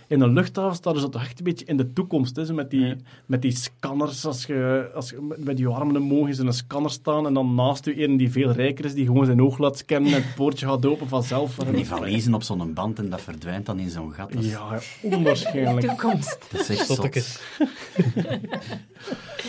In 0.08 0.22
een 0.22 0.34
luchthaven 0.34 0.76
staan 0.76 0.99
ze 0.99 1.10
toch 1.10 1.22
echt 1.22 1.38
een 1.38 1.43
beetje 1.43 1.66
in 1.66 1.78
de 1.78 1.93
toekomst. 1.93 2.36
Hè, 2.36 2.45
zo 2.45 2.53
met, 2.53 2.70
die, 2.70 2.86
Ja. 2.86 2.95
met 3.26 3.41
die 3.41 3.51
scanners. 3.56 4.26
Als 4.26 4.45
je, 4.45 4.89
als 4.95 5.10
je 5.10 5.36
met- 5.38 5.58
je 5.58 5.68
armen 5.68 5.97
omhoog 6.01 6.28
is 6.28 6.39
en 6.39 6.47
een 6.47 6.53
scanner 6.53 6.91
staan. 6.91 7.26
En 7.26 7.34
dan 7.34 7.56
naast 7.56 7.88
u 7.88 8.03
een 8.03 8.18
die 8.18 8.32
veel 8.32 8.51
rijker 8.51 8.86
is, 8.86 8.93
die 8.93 9.06
gewoon 9.06 9.26
zijn 9.26 9.41
oog 9.41 9.58
laat 9.58 9.78
scannen. 9.78 10.14
En 10.14 10.22
het 10.24 10.36
poortje 10.36 10.68
gaat 10.68 10.86
open 10.86 11.08
vanzelf. 11.08 11.60
En 11.60 11.74
die 11.76 11.86
valiezen 11.86 12.34
op 12.34 12.43
zo'n 12.43 12.74
band 12.74 12.99
en 12.99 13.10
dat 13.10 13.22
verdwijnt 13.22 13.66
dan 13.66 13.80
in 13.80 13.89
zo'n 13.89 14.14
gat. 14.14 14.34
Dat 14.34 14.43
is, 14.43 14.51
Ja, 14.51 14.80
onwaarschijnlijk. 15.01 15.88
Toekomst. 15.89 16.38
dat 16.51 16.62
is 16.62 16.70
echt 16.70 16.86
zot. 16.88 17.10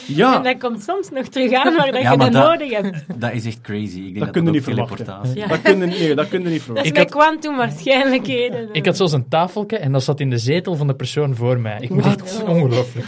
Ja, 0.06 0.36
En 0.36 0.42
dat 0.42 0.58
komt 0.58 0.82
soms 0.82 1.10
nog 1.10 1.26
terug 1.28 1.52
aan 1.52 1.76
waar 1.76 1.92
dat 1.92 2.02
Ja, 2.02 2.10
je 2.10 2.16
maar 2.16 2.30
dat, 2.30 2.42
dat- 2.42 2.58
nodig 2.58 2.70
hebt. 2.82 3.20
Dat 3.20 3.32
is 3.32 3.44
echt 3.44 3.60
crazy. 3.60 3.96
Ik 3.98 4.02
denk 4.02 4.14
Dat 4.14 4.24
dat 4.24 4.30
kun 4.30 4.44
dat, 4.44 4.54
je 4.54 4.60
ook 4.60 4.66
niet 4.66 4.96
verwachten. 4.96 5.34
Ja. 5.34 5.46
dat 5.46 5.62
kun 5.62 5.78
je, 5.78 5.86
nee, 5.86 6.14
dat 6.14 6.28
kun 6.28 6.42
je 6.42 6.48
niet 6.48 6.52
Dat 6.52 6.58
is 6.58 6.62
verwachten. 6.64 6.92
met 6.94 7.10
kwantumwaarschijnlijkheden. 7.10 8.68
Ik 8.72 8.86
had 8.86 8.96
zo'n 8.96 9.12
een 9.14 9.28
tafeltje 9.28 9.76
en 9.78 9.92
dat 9.92 10.02
zat 10.02 10.20
in 10.20 10.30
de 10.30 10.38
zetel 10.46 10.74
van 10.76 10.86
de 10.86 10.94
persoon 10.94 11.34
voor 11.34 11.60
mij. 11.60 11.78
Ik 11.80 11.90
moet 11.90 12.04
echt 12.06 12.42
ongelooflijk. 12.44 13.06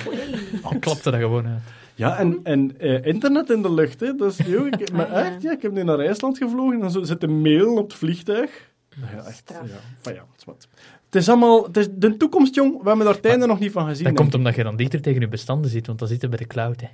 Ik 0.70 0.80
klapte 0.80 1.10
dat 1.10 1.20
gewoon 1.20 1.46
uit. 1.46 1.60
Ja, 1.94 2.18
en, 2.18 2.40
en 2.42 2.74
eh, 2.78 3.04
internet 3.04 3.50
in 3.50 3.62
de 3.62 3.72
lucht, 3.72 4.00
hè. 4.00 4.26
Is, 4.26 4.36
joh, 4.46 4.66
ik, 4.66 4.92
maar 4.92 5.06
Ah, 5.06 5.12
ja. 5.12 5.24
echt, 5.24 5.42
ja, 5.42 5.52
ik 5.52 5.62
heb 5.62 5.72
nu 5.72 5.82
naar 5.82 5.98
IJsland 5.98 6.38
gevlogen 6.38 6.74
en 6.74 6.80
dan 6.80 6.90
zo 6.90 7.02
zit 7.02 7.22
een 7.22 7.40
mail 7.40 7.76
op 7.76 7.88
het 7.88 7.98
vliegtuig. 7.98 8.50
Ja, 8.88 9.24
echt. 9.26 9.42
Ja, 9.52 9.60
van 10.00 10.12
ja, 10.12 10.18
het 10.32 10.38
is 10.38 10.44
wat. 10.44 10.68
Het 11.10 11.14
is 11.22 11.28
allemaal, 11.28 11.64
het 11.64 11.76
is 11.76 11.86
de 11.92 12.16
toekomst, 12.16 12.54
jong. 12.54 12.82
We 12.82 12.88
hebben 12.88 13.06
daar 13.06 13.18
einde 13.22 13.46
nog 13.46 13.58
niet 13.58 13.72
van 13.72 13.86
gezien. 13.88 14.04
Dat 14.04 14.14
komt 14.14 14.34
omdat 14.34 14.54
je 14.54 14.62
dan 14.62 14.76
dichter 14.76 15.00
tegen 15.00 15.20
je 15.20 15.28
bestanden 15.28 15.70
zit, 15.70 15.86
want 15.86 15.98
dat 15.98 16.08
zit 16.08 16.22
er 16.22 16.28
bij 16.28 16.38
de 16.38 16.46
cloud. 16.46 16.80
Hè. 16.80 16.88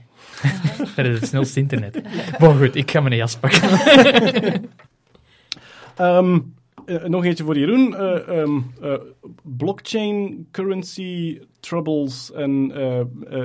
Dat 0.97 1.07
is 1.07 1.19
het 1.21 1.29
snelste 1.29 1.61
internet. 1.61 2.03
Maar 2.39 2.55
goed, 2.55 2.75
ik 2.75 2.91
ga 2.91 3.01
mijn 3.01 3.17
jas 3.17 3.37
pakken. 3.37 3.61
Ehm, 5.97 6.39
eh, 6.87 7.05
nog 7.05 7.25
eentje 7.25 7.45
voor 7.45 7.59
Jeroen. 7.59 7.97
Eh, 7.97 8.95
blockchain, 9.43 10.47
currency, 10.51 11.39
troubles 11.61 12.33
en 12.33 12.73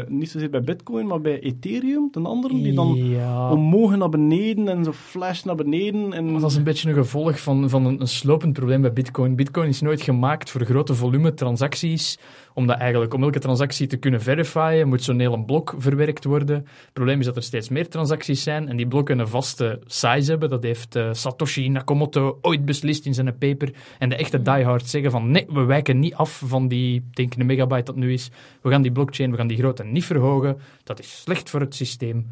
niet 0.08 0.30
zozeer 0.30 0.50
bij 0.50 0.62
Bitcoin, 0.62 1.08
maar 1.08 1.22
bij 1.22 1.40
Ethereum, 1.40 2.12
ten 2.12 2.26
andere, 2.26 2.54
die 2.54 2.74
dan 2.74 2.96
Ja. 2.96 3.52
omhoog 3.52 3.96
naar 3.98 4.10
beneden 4.10 4.68
en 4.68 4.84
zo 4.84 4.92
flash 4.92 5.44
naar 5.44 5.56
beneden. 5.56 6.14
En... 6.14 6.32
Maar 6.32 6.42
dat 6.42 6.50
is 6.52 6.56
een 6.58 6.64
beetje 6.64 6.90
een 6.90 6.96
gevolg 6.96 7.40
van, 7.40 7.70
van 7.70 7.86
een, 7.86 8.02
een 8.02 8.08
slopend 8.08 8.54
probleem 8.54 8.82
bij 8.82 8.94
Bitcoin. 8.94 9.36
Bitcoin 9.36 9.68
is 9.70 9.82
nooit 9.82 10.02
gemaakt 10.02 10.50
voor 10.50 10.66
grote 10.66 10.94
volume 10.96 11.34
transacties, 11.34 12.20
omdat 12.54 12.78
eigenlijk 12.78 13.14
om 13.14 13.24
elke 13.24 13.40
transactie 13.40 13.88
te 13.88 13.98
kunnen 13.98 14.22
verifyen 14.22 14.88
moet 14.88 15.04
zo'n 15.04 15.20
hele 15.20 15.44
blok 15.44 15.76
verwerkt 15.78 16.24
worden. 16.26 16.56
Het 16.56 16.94
probleem 16.94 17.20
is 17.20 17.26
dat 17.26 17.36
er 17.36 17.44
steeds 17.44 17.70
meer 17.70 17.90
transacties 17.90 18.44
zijn 18.44 18.70
en 18.70 18.78
die 18.78 18.88
blokken 18.88 19.20
een 19.20 19.28
vaste 19.28 19.80
size 19.86 20.32
hebben. 20.32 20.50
Dat 20.50 20.64
heeft 20.64 21.00
Satoshi 21.12 21.70
Nakamoto 21.70 22.38
ooit 22.42 22.66
beslist 22.66 23.06
in 23.06 23.14
zijn 23.14 23.28
paper. 23.34 23.73
En 23.99 24.09
de 24.09 24.15
echte 24.15 24.41
diehards 24.41 24.91
zeggen 24.91 25.11
van 25.11 25.32
nee, 25.32 25.45
we 25.49 25.63
wijken 25.63 25.99
niet 25.99 26.13
af 26.13 26.41
van 26.45 26.67
die, 26.67 27.03
denk 27.11 27.36
een 27.36 27.45
megabyte 27.45 27.84
dat 27.84 27.95
nu 27.95 28.13
is. 28.13 28.32
We 28.61 28.69
gaan 28.69 28.82
die 28.82 28.91
blockchain, 28.91 29.32
we 29.32 29.38
gaan 29.38 29.47
die 29.47 29.57
grootte 29.57 29.84
niet 29.84 30.05
verhogen. 30.05 30.57
Dat 30.84 30.99
is 30.99 31.21
slecht 31.21 31.49
voor 31.49 31.59
het 31.59 31.75
systeem. 31.75 32.27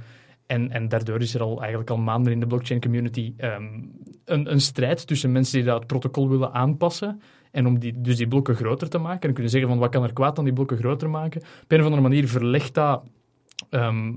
En, 0.45 0.71
en 0.71 0.87
daardoor 0.87 1.21
is 1.21 1.33
er 1.33 1.41
al 1.41 1.59
eigenlijk 1.59 1.89
al 1.89 1.97
maanden 1.97 2.33
in 2.33 2.39
de 2.39 2.47
blockchain 2.47 2.81
community 2.81 3.33
ehm, 3.37 3.63
een, 4.25 4.51
een 4.51 4.61
strijd 4.61 5.07
tussen 5.07 5.31
mensen 5.31 5.57
die 5.57 5.67
dat 5.67 5.87
protocol 5.87 6.29
willen 6.29 6.53
aanpassen. 6.53 7.21
En 7.51 7.67
om 7.67 7.79
die, 7.79 8.01
dus 8.01 8.17
die 8.17 8.27
blokken 8.27 8.55
groter 8.55 8.89
te 8.89 8.97
maken. 8.97 9.27
En 9.27 9.33
kunnen 9.33 9.51
zeggen 9.51 9.69
van 9.69 9.79
wat 9.79 9.89
kan 9.89 10.03
er 10.03 10.13
kwaad 10.13 10.37
aan 10.37 10.43
die 10.43 10.53
blokken 10.53 10.77
groter 10.77 11.09
maken. 11.09 11.41
Op 11.41 11.71
een 11.71 11.79
of 11.79 11.83
andere 11.83 12.01
manier 12.01 12.27
verlegt 12.27 12.73
dat 12.73 13.03
ehm, 13.69 14.13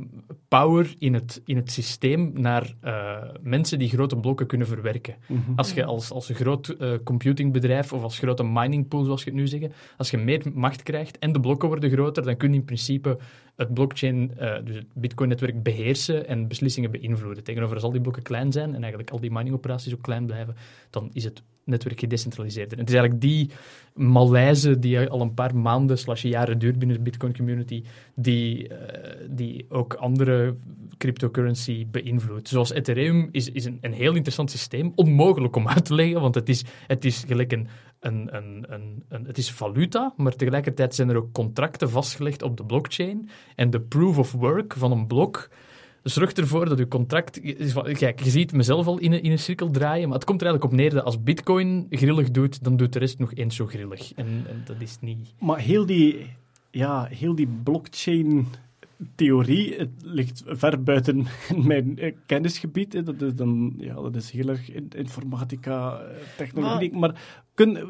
power 0.49 0.95
in 0.99 1.15
het, 1.15 1.43
in 1.45 1.57
het 1.57 1.71
systeem 1.71 2.33
naar 2.35 2.75
eh, 2.81 3.17
mensen 3.41 3.79
die 3.79 3.89
grote 3.89 4.17
blokken 4.17 4.47
kunnen 4.47 4.67
verwerken. 4.67 5.17
Mhm. 5.27 5.53
Als 5.57 5.73
je 5.73 5.85
als, 5.85 6.11
als 6.11 6.29
een 6.29 6.35
groot 6.35 6.69
eh, 6.69 6.93
computingbedrijf 7.05 7.93
of 7.93 8.03
als 8.03 8.19
grote 8.19 8.43
miningpool, 8.43 9.05
zoals 9.05 9.25
je 9.25 9.31
het 9.31 9.39
nu 9.39 9.47
zeggen, 9.47 9.73
als 9.97 10.11
je 10.11 10.17
meer 10.17 10.43
macht 10.55 10.83
krijgt 10.83 11.19
en 11.19 11.33
de 11.33 11.41
blokken 11.41 11.69
worden 11.69 11.91
groter, 11.91 12.23
dan 12.23 12.37
kun 12.37 12.53
je 12.53 12.59
in 12.59 12.65
principe 12.65 13.19
het 13.57 13.75
blockchain, 13.75 14.39
eh, 14.39 14.65
dus 14.65 14.77
het 14.77 14.87
bitcoin-netwerk 14.95 15.63
beheersen 15.63 16.27
en 16.27 16.49
beslissingen 16.49 16.91
beïnvloeden. 16.91 17.45
Tegenover 17.45 17.75
als 17.75 17.85
al 17.85 17.93
die 17.93 18.01
blokken 18.01 18.23
klein 18.23 18.53
zijn 18.53 18.69
en 18.69 18.81
eigenlijk 18.81 19.11
al 19.11 19.21
die 19.21 19.31
miningoperaties 19.31 19.95
ook 19.95 20.03
klein 20.03 20.27
blijven, 20.27 20.55
dan 20.91 21.11
is 21.13 21.25
het 21.25 21.43
netwerk 21.71 22.01
gedecentraliseerder. 22.01 22.73
En 22.73 22.85
het 22.85 22.89
is 22.89 22.95
eigenlijk 22.95 23.23
die 23.25 23.51
malaise 23.95 24.79
die 24.79 25.09
al 25.09 25.21
een 25.21 25.35
paar 25.35 25.57
maanden 25.57 25.99
slash 25.99 26.23
jaren 26.23 26.59
duurt 26.59 26.79
binnen 26.79 26.97
de 26.97 27.03
bitcoin-community, 27.03 27.83
die, 28.15 28.69
eh, 28.69 29.27
die 29.31 29.67
ook 29.69 29.95
andere 29.95 30.55
cryptocurrency 30.99 31.87
beïnvloedt. 31.91 32.49
Zoals 32.49 32.73
Ethereum 32.73 33.29
is, 33.33 33.51
is 33.51 33.65
een, 33.65 33.79
een 33.81 33.93
heel 33.93 34.15
interessant 34.15 34.51
systeem, 34.51 34.93
onmogelijk 34.95 35.57
om 35.57 35.69
uit 35.69 35.85
te 35.85 35.95
leggen, 35.95 36.21
want 36.21 36.35
het 36.35 36.49
is, 36.49 36.65
het 36.87 37.05
is 37.05 37.25
gelijk 37.27 37.53
een, 37.53 37.69
een, 38.01 38.29
een, 38.37 38.65
een, 38.69 39.03
een- 39.09 39.25
het 39.27 39.39
is 39.39 39.51
valuta, 39.51 40.13
maar 40.17 40.35
tegelijkertijd 40.37 40.95
zijn 40.95 41.09
er 41.09 41.17
ook 41.17 41.33
contracten 41.33 41.91
vastgelegd 41.91 42.43
op 42.43 42.57
de 42.57 42.65
blockchain. 42.65 43.29
En 43.55 43.71
de 43.71 43.81
proof 43.81 44.19
of 44.19 44.33
work 44.33 44.75
van 44.77 44.93
een 44.93 45.07
blok 45.07 45.51
zorgt 46.03 46.39
ervoor 46.39 46.69
dat 46.69 46.79
uw 46.79 46.89
contract... 46.89 47.41
Kijk, 47.93 48.23
je 48.23 48.31
ziet 48.31 48.53
mezelf 48.53 48.87
al 48.87 48.99
in 48.99 49.13
een, 49.13 49.23
in 49.23 49.31
een 49.31 49.39
cirkel 49.39 49.71
draaien, 49.71 50.09
maar 50.09 50.17
het 50.17 50.27
komt 50.27 50.41
er 50.41 50.47
eigenlijk 50.47 50.75
op 50.75 50.81
neer 50.81 50.91
dat 50.95 51.05
als 51.05 51.23
bitcoin 51.23 51.87
grillig 51.91 52.31
doet, 52.31 52.65
dan 52.65 52.77
doet 52.77 52.93
de 52.93 52.99
rest 52.99 53.19
nog 53.19 53.35
eens 53.35 53.57
zo 53.57 53.67
grillig. 53.67 54.13
En, 54.15 54.27
en 54.27 54.63
dat 54.65 54.77
is 54.79 54.97
niet... 55.01 55.35
Maar 55.39 55.59
heel 55.59 55.87
die, 55.87 56.27
ja, 56.71 57.05
heel 57.05 57.35
die 57.35 57.49
blockchain-theorie, 57.63 59.75
het 59.75 59.91
ligt 60.03 60.43
ver 60.47 60.83
buiten 60.83 61.27
mijn 61.71 61.99
eh, 61.99 62.15
kennisgebied. 62.27 62.93
hè. 62.93 63.03
Dat 63.03 63.23
is 63.23 63.35
dan, 63.35 63.75
ja, 63.79 63.95
dat 63.95 64.17
is 64.17 64.31
heel 64.31 64.49
erg 64.49 64.71
in- 64.71 64.91
informatica, 64.97 65.99
eh, 65.99 66.17
technologie. 66.37 66.97
Maar, 66.97 67.23
kun, 67.55 67.77
eh, 67.77 67.85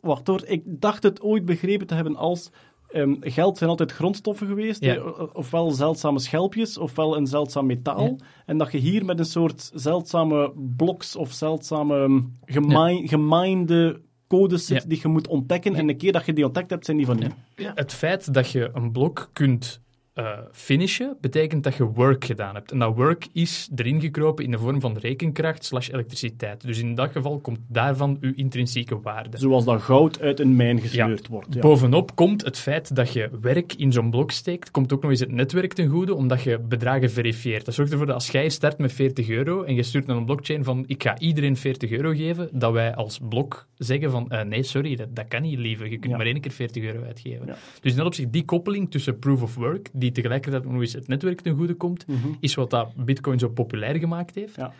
wacht 0.00 0.26
hoor, 0.26 0.44
ik 0.46 0.62
dacht 0.64 1.02
het 1.02 1.20
ooit 1.20 1.44
begrepen 1.44 1.86
te 1.86 1.94
hebben 1.94 2.16
als... 2.16 2.50
ehm, 2.88 3.14
geld 3.20 3.58
zijn 3.58 3.70
altijd 3.70 3.92
grondstoffen 3.92 4.46
geweest, 4.46 4.84
Ja. 4.84 5.00
ofwel 5.32 5.70
zeldzame 5.70 6.18
schelpjes, 6.18 6.78
ofwel 6.78 7.16
een 7.16 7.26
zeldzaam 7.26 7.66
metaal. 7.66 8.02
Ja. 8.04 8.14
En 8.46 8.58
dat 8.58 8.72
je 8.72 8.78
hier 8.78 9.04
met 9.04 9.18
een 9.18 9.24
soort 9.24 9.70
zeldzame 9.74 10.52
bloks 10.76 11.16
of 11.16 11.32
zeldzame 11.32 12.22
gemine, 12.44 13.08
geminde 13.08 14.00
codes 14.28 14.66
zit 14.66 14.82
Ja. 14.82 14.88
die 14.88 14.98
je 15.02 15.08
moet 15.08 15.28
ontdekken. 15.28 15.74
En 15.74 15.88
een 15.88 15.96
keer 15.96 16.12
dat 16.12 16.26
je 16.26 16.32
die 16.32 16.44
ontdekt 16.44 16.70
hebt, 16.70 16.84
zijn 16.84 16.96
die 16.96 17.06
van 17.06 17.22
u. 17.22 17.26
Het 17.74 17.92
feit 17.92 18.34
dat 18.34 18.50
je 18.50 18.70
een 18.72 18.92
blok 18.92 19.30
kunt 19.32 19.80
eh, 20.18 20.38
finishen, 20.52 21.16
betekent 21.20 21.64
dat 21.64 21.74
je 21.74 21.84
work 21.84 22.24
gedaan 22.24 22.54
hebt. 22.54 22.72
En 22.72 22.78
dat 22.78 22.96
work 22.96 23.26
is 23.32 23.68
erin 23.76 24.00
gekropen 24.00 24.44
in 24.44 24.50
de 24.50 24.58
vorm 24.58 24.80
van 24.80 24.96
rekenkracht 24.96 25.64
slash 25.64 25.88
elektriciteit. 25.88 26.62
Dus 26.62 26.78
in 26.78 26.94
dat 26.94 27.10
geval 27.12 27.38
komt 27.38 27.58
daarvan 27.68 28.16
uw 28.20 28.32
intrinsieke 28.34 29.00
waarde. 29.00 29.38
Zoals 29.38 29.64
dat 29.64 29.82
goud 29.82 30.20
uit 30.20 30.40
een 30.40 30.56
mijn 30.56 30.80
gesleurd 30.80 31.26
wordt. 31.26 31.54
Ja. 31.54 31.60
Bovenop 31.60 32.16
komt 32.16 32.44
het 32.44 32.58
feit 32.58 32.96
dat 32.96 33.12
je 33.12 33.30
werk 33.40 33.74
in 33.74 33.92
zo'n 33.92 34.10
blok 34.10 34.30
steekt, 34.30 34.70
komt 34.70 34.92
ook 34.92 35.02
nog 35.02 35.10
eens 35.10 35.20
het 35.20 35.32
netwerk 35.32 35.72
ten 35.72 35.88
goede, 35.88 36.14
omdat 36.14 36.42
je 36.42 36.58
bedragen 36.58 37.10
verifieert. 37.10 37.64
Dat 37.64 37.74
zorgt 37.74 37.90
ervoor 37.90 38.06
dat 38.06 38.14
als 38.14 38.30
jij 38.30 38.48
start 38.48 38.78
met 38.78 38.92
40 38.92 39.28
euro 39.28 39.62
en 39.62 39.74
je 39.74 39.82
stuurt 39.82 40.06
naar 40.06 40.16
een 40.16 40.24
blockchain 40.24 40.64
van 40.64 40.84
ik 40.86 41.02
ga 41.02 41.18
iedereen 41.18 41.56
40 41.56 41.90
euro 41.90 42.10
geven, 42.10 42.48
dat 42.52 42.72
wij 42.72 42.94
als 42.94 43.20
blok 43.28 43.66
zeggen 43.76 44.10
van 44.10 44.30
eh, 44.30 44.42
nee, 44.44 44.62
sorry, 44.62 44.96
dat, 44.96 45.16
dat 45.16 45.28
kan 45.28 45.42
niet, 45.42 45.58
lieve. 45.58 45.84
Je 45.90 45.98
kunt 45.98 46.10
Ja. 46.12 46.16
maar 46.16 46.26
één 46.26 46.40
keer 46.40 46.52
40 46.52 46.82
euro 46.82 47.02
uitgeven. 47.04 47.46
Dus 47.80 47.90
in 47.90 47.96
dat 47.96 48.06
opzicht, 48.06 48.32
die 48.32 48.44
koppeling 48.44 48.90
tussen 48.90 49.18
proof 49.18 49.42
of 49.42 49.54
work, 49.54 49.88
die 49.92 50.07
tegelijkertijd 50.12 50.64
nog 50.64 50.80
eens 50.80 50.92
het 50.92 51.08
netwerk 51.08 51.40
ten 51.40 51.56
goede 51.56 51.74
komt, 51.74 52.06
Mhm. 52.06 52.28
is 52.40 52.54
wat 52.54 52.70
dat 52.70 53.04
Bitcoin 53.04 53.38
zo 53.38 53.48
populair 53.48 53.96
gemaakt 53.98 54.34
heeft. 54.34 54.56
Ja. 54.56 54.72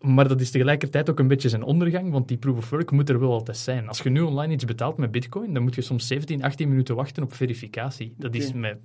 Maar 0.00 0.28
dat 0.28 0.40
is 0.40 0.50
tegelijkertijd 0.50 1.10
ook 1.10 1.18
een 1.18 1.28
beetje 1.28 1.48
zijn 1.48 1.62
ondergang, 1.62 2.10
want 2.10 2.28
die 2.28 2.36
proof 2.36 2.56
of 2.56 2.70
work 2.70 2.90
moet 2.90 3.08
er 3.08 3.20
wel 3.20 3.32
altijd 3.32 3.56
zijn. 3.56 3.88
Als 3.88 3.98
je 3.98 4.10
nu 4.10 4.20
online 4.20 4.52
iets 4.52 4.64
betaalt 4.64 4.96
met 4.96 5.10
bitcoin, 5.10 5.54
dan 5.54 5.62
moet 5.62 5.74
je 5.74 5.80
soms 5.82 6.06
17, 6.06 6.42
18 6.42 6.68
minuten 6.68 6.94
wachten 6.94 7.22
op 7.22 7.32
verificatie. 7.34 8.14
Dat 8.16 8.34
is 8.34 8.52
met... 8.52 8.78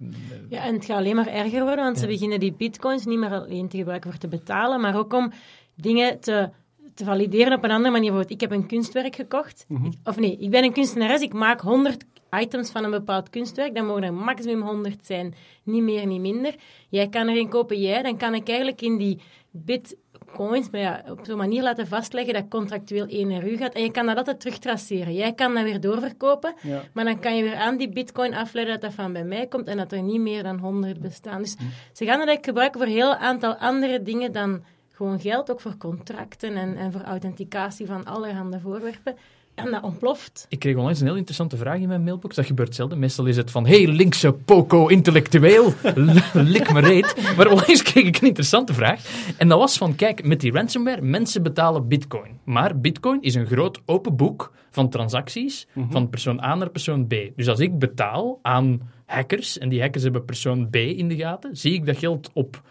Ja, 0.50 0.66
en 0.66 0.74
het 0.74 0.86
gaat 0.86 0.98
alleen 0.98 1.16
maar 1.16 1.28
erger 1.28 1.64
worden, 1.64 1.84
want 1.84 2.00
ze 2.00 2.08
beginnen 2.08 2.40
die 2.40 2.54
bitcoins 2.58 3.06
niet 3.06 3.20
meer 3.20 3.30
alleen 3.30 3.68
te 3.68 3.78
gebruiken 3.78 4.10
voor 4.12 4.20
te 4.20 4.28
betalen, 4.28 4.82
maar 4.82 4.98
ook 4.98 5.14
om 5.14 5.32
dingen 5.76 6.20
te, 6.20 6.50
te 6.94 7.04
valideren 7.04 7.54
op 7.58 7.64
een 7.64 7.72
andere 7.72 7.92
manier. 7.92 8.12
Bijvoorbeeld, 8.12 8.42
ik 8.42 8.50
heb 8.50 8.60
een 8.60 8.68
kunstwerk 8.68 9.16
gekocht. 9.16 9.66
Mhm. 9.68 9.92
Of 10.04 10.20
nee, 10.20 10.38
ik 10.38 10.50
ben 10.50 10.64
een 10.64 10.74
kunstenares, 10.74 11.22
ik 11.22 11.34
maak 11.34 11.62
100 11.62 12.06
items 12.32 12.72
van 12.72 12.84
een 12.84 12.92
bepaald 12.92 13.30
kunstwerk. 13.30 13.76
Dan 13.76 13.86
mogen 13.86 14.04
er 14.04 14.14
maximum 14.14 14.62
100 14.62 15.06
zijn, 15.06 15.36
niet 15.64 15.84
meer, 15.84 16.06
niet 16.06 16.22
minder. 16.22 16.56
Jij 16.90 17.08
kan 17.08 17.28
er 17.28 17.38
een 17.38 17.50
kopen, 17.50 17.82
jij. 17.82 18.02
Dan 18.02 18.18
kan 18.18 18.34
ik 18.34 18.48
eigenlijk 18.48 18.82
in 18.82 18.98
die 18.98 19.20
bitcoins 19.52 20.70
maar 20.72 20.82
ja, 20.82 21.04
op 21.10 21.20
zo'n 21.24 21.38
manier 21.38 21.64
laten 21.64 21.88
vastleggen 21.88 22.34
dat 22.34 22.48
contractueel 22.50 23.06
1 23.08 23.28
naar 23.28 23.48
u 23.48 23.58
gaat. 23.58 23.74
En 23.74 23.84
je 23.84 23.92
kan 23.92 24.06
dat 24.06 24.18
altijd 24.18 24.40
terugtraceren. 24.40 25.14
Jij 25.14 25.34
kan 25.34 25.54
dat 25.54 25.64
weer 25.64 25.80
doorverkopen. 25.80 26.54
Ja. 26.62 26.84
Maar 26.94 27.06
dan 27.06 27.20
kan 27.20 27.36
je 27.36 27.44
weer 27.44 27.56
aan 27.56 27.78
die 27.78 27.90
bitcoin 27.90 28.34
afleiden 28.34 28.74
dat 28.74 28.84
dat 28.84 28.94
van 28.94 29.14
bij 29.14 29.24
mij 29.24 29.48
komt 29.48 29.68
en 29.68 29.78
dat 29.78 29.92
er 29.92 30.02
niet 30.02 30.22
meer 30.22 30.44
dan 30.44 30.60
100 30.60 31.00
bestaan. 31.00 31.42
Dus 31.42 31.52
ze 31.94 32.06
gaan 32.06 32.18
dat 32.18 32.28
eigenlijk 32.28 32.46
gebruiken 32.46 32.80
voor 32.80 32.90
een 32.90 32.96
heel 32.96 33.16
aantal 33.16 33.56
andere 33.56 34.02
dingen 34.02 34.32
dan 34.32 34.64
gewoon 34.92 35.20
geld. 35.20 35.52
Ook 35.52 35.62
voor 35.62 35.78
contracten 35.78 36.56
en, 36.56 36.78
en 36.78 36.92
voor 36.92 37.02
authenticatie 37.02 37.86
van 37.86 38.06
allerhande 38.06 38.60
voorwerpen. 38.60 39.16
En 39.58 39.72
dat 39.72 39.84
ontploft. 39.84 40.46
Ik 40.50 40.60
kreeg 40.60 40.76
onlangs 40.76 41.00
een 41.00 41.06
heel 41.06 41.16
interessante 41.16 41.58
vraag 41.58 41.80
in 41.80 41.88
mijn 41.88 42.04
mailbox. 42.04 42.36
Dat 42.36 42.46
gebeurt 42.46 42.76
zelden. 42.76 43.00
Meestal 43.00 43.26
is 43.26 43.38
het 43.38 43.52
van, 43.52 43.68
hey, 43.68 43.88
linkse 43.88 44.34
poco-intellectueel, 44.34 45.74
lik 46.34 46.74
me 46.74 46.80
reet. 46.80 47.36
Maar 47.38 47.48
onlangs 47.48 47.82
kreeg 47.82 48.06
ik 48.06 48.18
een 48.18 48.28
interessante 48.28 48.74
vraag. 48.74 49.02
En 49.38 49.48
dat 49.48 49.60
was 49.60 49.78
van, 49.78 49.96
kijk, 49.96 50.24
met 50.24 50.40
die 50.40 50.52
ransomware, 50.52 51.02
mensen 51.02 51.44
betalen 51.44 51.88
bitcoin. 51.88 52.40
Maar 52.44 52.80
bitcoin 52.80 53.22
is 53.22 53.36
een 53.36 53.46
groot 53.46 53.82
open 53.86 54.16
boek 54.16 54.52
van 54.72 54.90
transacties 54.90 55.68
van 55.90 56.10
persoon 56.10 56.44
A 56.44 56.56
naar 56.56 56.70
persoon 56.70 57.08
B. 57.08 57.16
Dus 57.36 57.48
als 57.48 57.60
ik 57.60 57.80
betaal 57.80 58.40
aan 58.42 58.90
hackers, 59.06 59.58
en 59.58 59.70
die 59.70 59.82
hackers 59.82 60.04
hebben 60.04 60.26
persoon 60.26 60.70
B 60.70 60.76
in 60.76 61.08
de 61.08 61.16
gaten, 61.16 61.58
zie 61.58 61.74
ik 61.74 61.86
dat 61.86 61.98
geld 61.98 62.30
op 62.34 62.62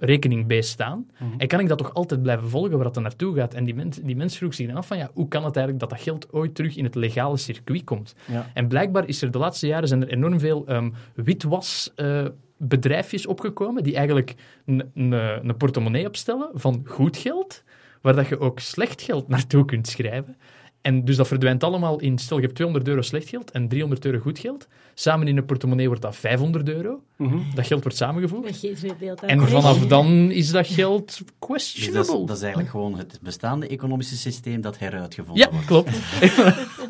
rekening 0.00 0.46
B 0.46 0.52
staan. 0.62 1.06
En 1.36 1.46
kan 1.46 1.60
ik 1.60 1.68
dat 1.68 1.78
toch 1.78 1.94
altijd 1.94 2.22
blijven 2.22 2.48
volgen 2.48 2.70
waar 2.70 2.84
dat 2.84 2.96
er 2.96 3.02
naartoe 3.02 3.34
gaat? 3.34 3.54
En 3.54 3.64
die, 3.64 3.74
mens, 3.74 3.96
die 3.96 4.16
mens 4.16 4.36
vroeg 4.36 4.54
zich 4.54 4.66
dan 4.66 4.76
af 4.76 4.86
van, 4.86 4.98
ja, 4.98 5.10
hoe 5.12 5.28
kan 5.28 5.44
het 5.44 5.56
eigenlijk 5.56 5.88
dat 5.88 5.98
dat 5.98 6.06
geld 6.06 6.32
ooit 6.32 6.54
terug 6.54 6.76
in 6.76 6.84
het 6.84 6.94
legale 6.94 7.36
circuit 7.36 7.84
komt? 7.84 8.14
Ja. 8.26 8.50
En 8.54 8.68
blijkbaar 8.68 9.08
is 9.08 9.22
er 9.22 9.30
de 9.30 9.38
laatste 9.38 9.66
jaren 9.66 9.88
zijn 9.88 10.02
er 10.02 10.08
enorm 10.08 10.38
veel 10.40 10.66
ehm 10.66 10.90
witwas... 11.14 11.92
eh, 11.96 12.24
bedrijfjes 12.56 13.26
opgekomen 13.26 13.82
die 13.82 13.94
eigenlijk 13.94 14.34
een 14.64 15.54
portemonnee 15.58 16.06
opstellen 16.06 16.50
van 16.54 16.82
goed 16.86 17.16
geld, 17.16 17.62
waar 18.00 18.14
dat 18.14 18.28
je 18.28 18.40
ook 18.40 18.58
slecht 18.58 19.02
geld 19.02 19.28
naartoe 19.34 19.64
kunt 19.64 19.86
schrijven. 19.86 20.36
En 20.82 21.04
dus 21.04 21.16
dat 21.16 21.26
verdwijnt 21.28 21.64
allemaal 21.64 22.00
in, 22.00 22.18
stel 22.18 22.36
je 22.36 22.42
hebt 22.42 22.54
200 22.54 22.88
euro 22.88 23.02
slecht 23.02 23.28
geld 23.28 23.50
en 23.50 23.68
300 23.68 24.04
euro 24.04 24.18
goed 24.18 24.38
geld. 24.38 24.68
Samen 24.94 25.28
in 25.28 25.36
een 25.36 25.44
portemonnee 25.44 25.86
wordt 25.86 26.02
dat 26.02 26.16
500 26.16 26.68
euro. 26.68 27.02
Mhm. 27.16 27.38
Dat 27.54 27.66
geld 27.66 27.82
wordt 27.82 27.98
samengevoegd. 27.98 28.60
Dat. 29.00 29.22
En 29.22 29.48
vanaf 29.48 29.86
dan 29.86 30.30
is 30.30 30.50
dat 30.50 30.66
geld 30.66 31.06
Dus 31.06 31.16
dat, 31.16 31.26
is, 31.28 31.34
questionable. 31.38 32.26
dat 32.26 32.36
is 32.36 32.42
eigenlijk 32.42 32.70
gewoon 32.70 32.98
het 32.98 33.18
bestaande 33.22 33.66
economische 33.68 34.16
systeem 34.16 34.60
dat 34.60 34.78
heruitgevonden 34.78 35.44
Ja, 35.44 35.50
wordt. 35.50 35.66
klopt. 35.66 35.88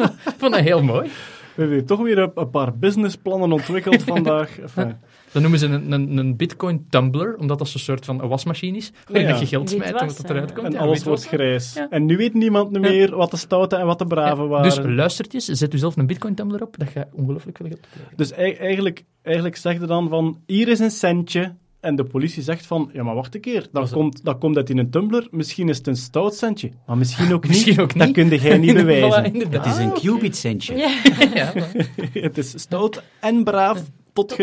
Ik 0.31 0.35
vond 0.39 0.53
dat 0.55 0.63
heel 0.63 0.83
mooi. 0.83 1.11
We 1.61 1.67
hebben 1.67 1.85
hier 1.85 1.97
toch 1.97 2.07
weer 2.07 2.19
een, 2.19 2.31
een 2.35 2.51
paar 2.51 2.79
businessplannen 2.79 3.53
ontwikkeld 3.53 4.03
vandaag. 4.15 4.59
Enfin, 4.61 4.97
Dan 5.33 5.43
noemen 5.43 5.61
ze 5.61 5.67
een, 5.67 5.93
een, 5.93 6.17
een 6.17 6.37
bitcoin 6.37 6.87
tumbler, 6.91 7.37
omdat 7.37 7.59
dat 7.59 7.69
zo'n 7.69 7.81
soort 7.81 8.05
van 8.05 8.23
een 8.23 8.29
wasmachine 8.29 8.77
is, 8.77 8.93
waarin 9.07 9.27
Ja. 9.27 9.33
dat 9.33 9.41
je 9.41 9.47
geld 9.47 9.71
smijt 9.71 9.85
en 9.85 9.93
Witwas, 9.93 10.17
wat 10.17 10.27
dat 10.27 10.31
eruit 10.37 10.49
ja. 10.49 10.55
komt. 10.55 10.67
en 10.67 10.73
Ja, 10.73 10.79
alles 10.79 11.05
wordt 11.05 11.27
grijs. 11.27 11.75
Ja. 11.75 11.87
En 11.91 12.05
nu 12.07 12.17
weet 12.17 12.35
niemand 12.35 12.75
Ja. 12.75 12.81
meer 12.81 13.17
wat 13.17 13.31
de 13.31 13.37
stoute 13.37 13.77
en 13.77 13.87
wat 13.87 13.99
de 13.99 14.05
brave 14.07 14.43
Ja, 14.43 14.49
waren. 14.49 14.65
Dus 14.85 14.95
luistertjes, 14.95 15.45
zet 15.45 15.75
u 15.75 15.79
zelf 15.79 15.97
een 15.97 16.07
bitcoin 16.07 16.35
tumbler 16.35 16.63
op, 16.63 16.79
dat 16.79 16.89
gaat 16.89 17.09
ongelooflijk 17.13 17.57
veel 17.57 17.67
geld. 17.69 17.87
Dus 18.17 18.33
ei- 18.33 18.53
eigenlijk, 18.55 19.05
eigenlijk 19.23 19.57
zeg 19.57 19.81
je 19.81 19.87
dan 19.87 20.09
van, 20.09 20.39
hier 20.47 20.69
is 20.69 20.79
een 20.79 20.91
centje. 20.91 21.55
En 21.81 21.97
de 21.97 22.05
politie 22.05 22.43
zegt 22.43 22.67
van, 22.67 22.91
ja 22.93 23.03
maar 23.03 23.15
wacht 23.15 23.35
een 23.35 23.41
keer, 23.41 23.69
dat, 23.73 23.83
het- 23.83 23.93
komt, 23.93 24.25
dat 24.25 24.39
komt 24.39 24.57
uit 24.57 24.71
in 24.71 24.79
een 24.79 24.91
tumbler. 24.91 25.29
Misschien 25.31 25.69
is 25.69 25.77
het 25.77 25.87
een 25.87 25.97
stout 25.97 26.35
centje, 26.35 26.71
maar 26.87 26.97
misschien 26.99 27.33
ook 27.35 27.43
niet. 27.49 27.51
Misschien 27.53 27.81
ook 27.81 27.99
Dat 27.99 28.07
niet. 28.07 28.15
kun 28.15 28.29
jij 28.29 28.59
niet 28.59 28.75
bewijzen. 28.85 29.25
Het 29.51 29.67
is 29.67 29.77
een 29.77 29.85
Ah, 29.85 29.91
oké. 29.91 30.01
qubit 30.01 30.37
centje. 30.37 30.77
Ja. 30.77 31.53
Het 32.27 32.39
is 32.39 32.61
stout 32.61 33.03
en 33.21 33.45
braaf 33.45 33.83
tot 34.13 34.37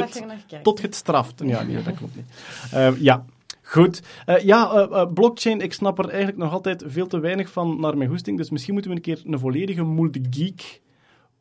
tot 0.64 0.82
het 0.82 0.96
straft. 0.96 1.42
Ja, 1.46 1.64
nee, 1.64 1.84
dat 1.84 1.96
klopt 1.96 2.16
niet. 2.16 2.26
Eh, 2.72 2.94
ja, 3.00 3.26
goed. 3.62 4.02
Eh, 4.26 4.40
ja, 4.44 4.72
eh, 4.74 5.06
blockchain, 5.14 5.62
ik 5.62 5.74
snap 5.74 6.00
er 6.00 6.08
eigenlijk 6.08 6.38
nog 6.38 6.52
altijd 6.52 6.84
veel 6.88 7.08
te 7.08 7.20
weinig 7.20 7.50
van 7.52 7.80
naar 7.80 7.98
mijn 7.98 8.10
goesting. 8.10 8.38
Dus 8.38 8.50
misschien 8.50 8.74
moeten 8.74 8.92
we 8.92 8.98
een 8.98 9.04
keer 9.04 9.22
een 9.26 9.40
volledige 9.40 9.84
multi 9.86 10.22
geek 10.30 10.82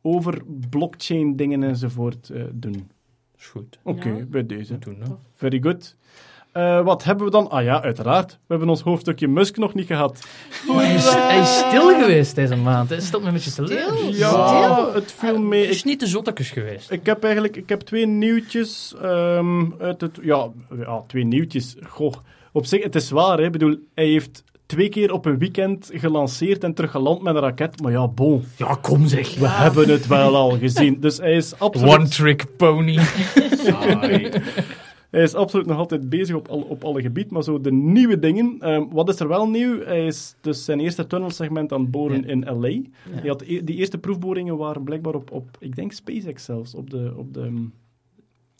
over 0.01 0.41
blockchain 0.69 1.35
dingen 1.35 1.63
enzovoort 1.63 2.29
eh, 2.29 2.43
doen. 2.53 2.89
Is 3.39 3.45
goed. 3.45 3.79
Oké, 3.83 4.09
Ja. 4.09 4.23
bij 4.25 4.45
deze. 4.45 4.77
Doen, 4.77 4.97
hè. 4.99 5.07
Very 5.35 5.59
good. 5.61 5.95
Eh, 6.51 6.83
wat 6.83 7.03
hebben 7.03 7.25
we 7.25 7.31
dan? 7.31 7.49
Ah 7.49 7.63
ja, 7.63 7.81
uiteraard. 7.81 8.31
We 8.31 8.37
hebben 8.47 8.69
ons 8.69 8.81
hoofdstukje 8.81 9.27
Musk 9.27 9.57
nog 9.57 9.73
niet 9.73 9.85
gehad. 9.87 10.27
Hij 10.67 10.93
is, 10.95 11.13
hij 11.13 11.39
is 11.39 11.57
stil 11.57 11.99
geweest 11.99 12.35
deze 12.35 12.55
maand. 12.55 12.89
Hij 12.89 12.99
stelt 12.99 13.21
me 13.21 13.27
een 13.27 13.33
beetje 13.33 13.51
teleur. 13.51 13.93
Stil? 13.97 14.13
Ja, 14.13 14.91
het 14.93 15.11
viel 15.11 15.41
mee. 15.41 15.63
Ik, 15.63 15.69
is 15.69 15.83
niet 15.83 15.99
de 15.99 16.07
zottekes 16.07 16.49
geweest. 16.49 16.91
ik 16.91 17.05
heb 17.05 17.23
eigenlijk 17.23 17.55
ik 17.55 17.69
heb 17.69 17.81
twee 17.81 18.05
nieuwtjes 18.05 18.95
ehm, 19.01 19.65
uit 19.79 20.01
het... 20.01 20.19
Ja, 20.21 20.49
ja, 20.79 21.03
twee 21.07 21.23
nieuwtjes. 21.23 21.75
Goh, 21.87 22.13
op 22.51 22.65
zich, 22.65 22.83
het 22.83 22.95
is 22.95 23.09
waar. 23.09 23.37
Hè. 23.37 23.43
Ik 23.45 23.51
bedoel, 23.51 23.77
hij 23.93 24.05
heeft 24.05 24.43
twee 24.67 24.89
keer 24.89 25.13
op 25.13 25.25
een 25.25 25.37
weekend 25.37 25.89
gelanceerd 25.93 26.63
en 26.63 26.73
teruggeland 26.73 27.21
met 27.21 27.35
een 27.35 27.41
raket. 27.41 27.81
Maar 27.81 27.91
ja, 27.91 28.07
bon. 28.07 28.43
Ja, 28.57 28.77
kom 28.81 29.07
zeg. 29.07 29.35
We 29.39 29.47
hebben 29.47 29.89
het 29.89 30.07
wel 30.07 30.35
al 30.35 30.57
gezien. 30.59 30.99
Dus 30.99 31.17
hij 31.17 31.35
is 31.35 31.59
absoluut... 31.59 31.93
One 31.93 32.07
trick 32.07 32.45
pony. 32.57 32.97
Hij 35.09 35.21
is 35.23 35.33
absoluut 35.33 35.65
nog 35.65 35.77
altijd 35.77 36.09
bezig 36.09 36.35
op, 36.35 36.47
al, 36.47 36.59
op 36.61 36.83
alle 36.83 37.01
gebieden, 37.01 37.33
maar 37.33 37.43
zo 37.43 37.61
de 37.61 37.71
nieuwe 37.71 38.19
dingen. 38.19 38.55
ehm, 38.59 38.83
wat 38.91 39.09
is 39.09 39.19
er 39.19 39.27
wel 39.27 39.49
nieuw? 39.49 39.83
Hij 39.83 40.05
is 40.05 40.35
dus 40.41 40.65
zijn 40.65 40.79
eerste 40.79 41.07
tunnelsegment 41.07 41.73
aan 41.73 41.81
het 41.81 41.91
boren 41.91 42.21
Ja. 42.21 42.27
in 42.27 42.45
LA. 42.59 42.69
Hij 43.09 43.29
had 43.29 43.41
e- 43.41 43.63
die 43.63 43.75
eerste 43.75 43.97
proefboringen 43.97 44.57
waren 44.57 44.83
blijkbaar 44.83 45.13
op, 45.15 45.31
op 45.31 45.45
ik 45.59 45.75
denk 45.75 45.91
SpaceX 45.91 46.43
zelfs, 46.45 46.75
op 46.75 46.89
de... 46.89 47.13
Op 47.17 47.33
de 47.33 47.67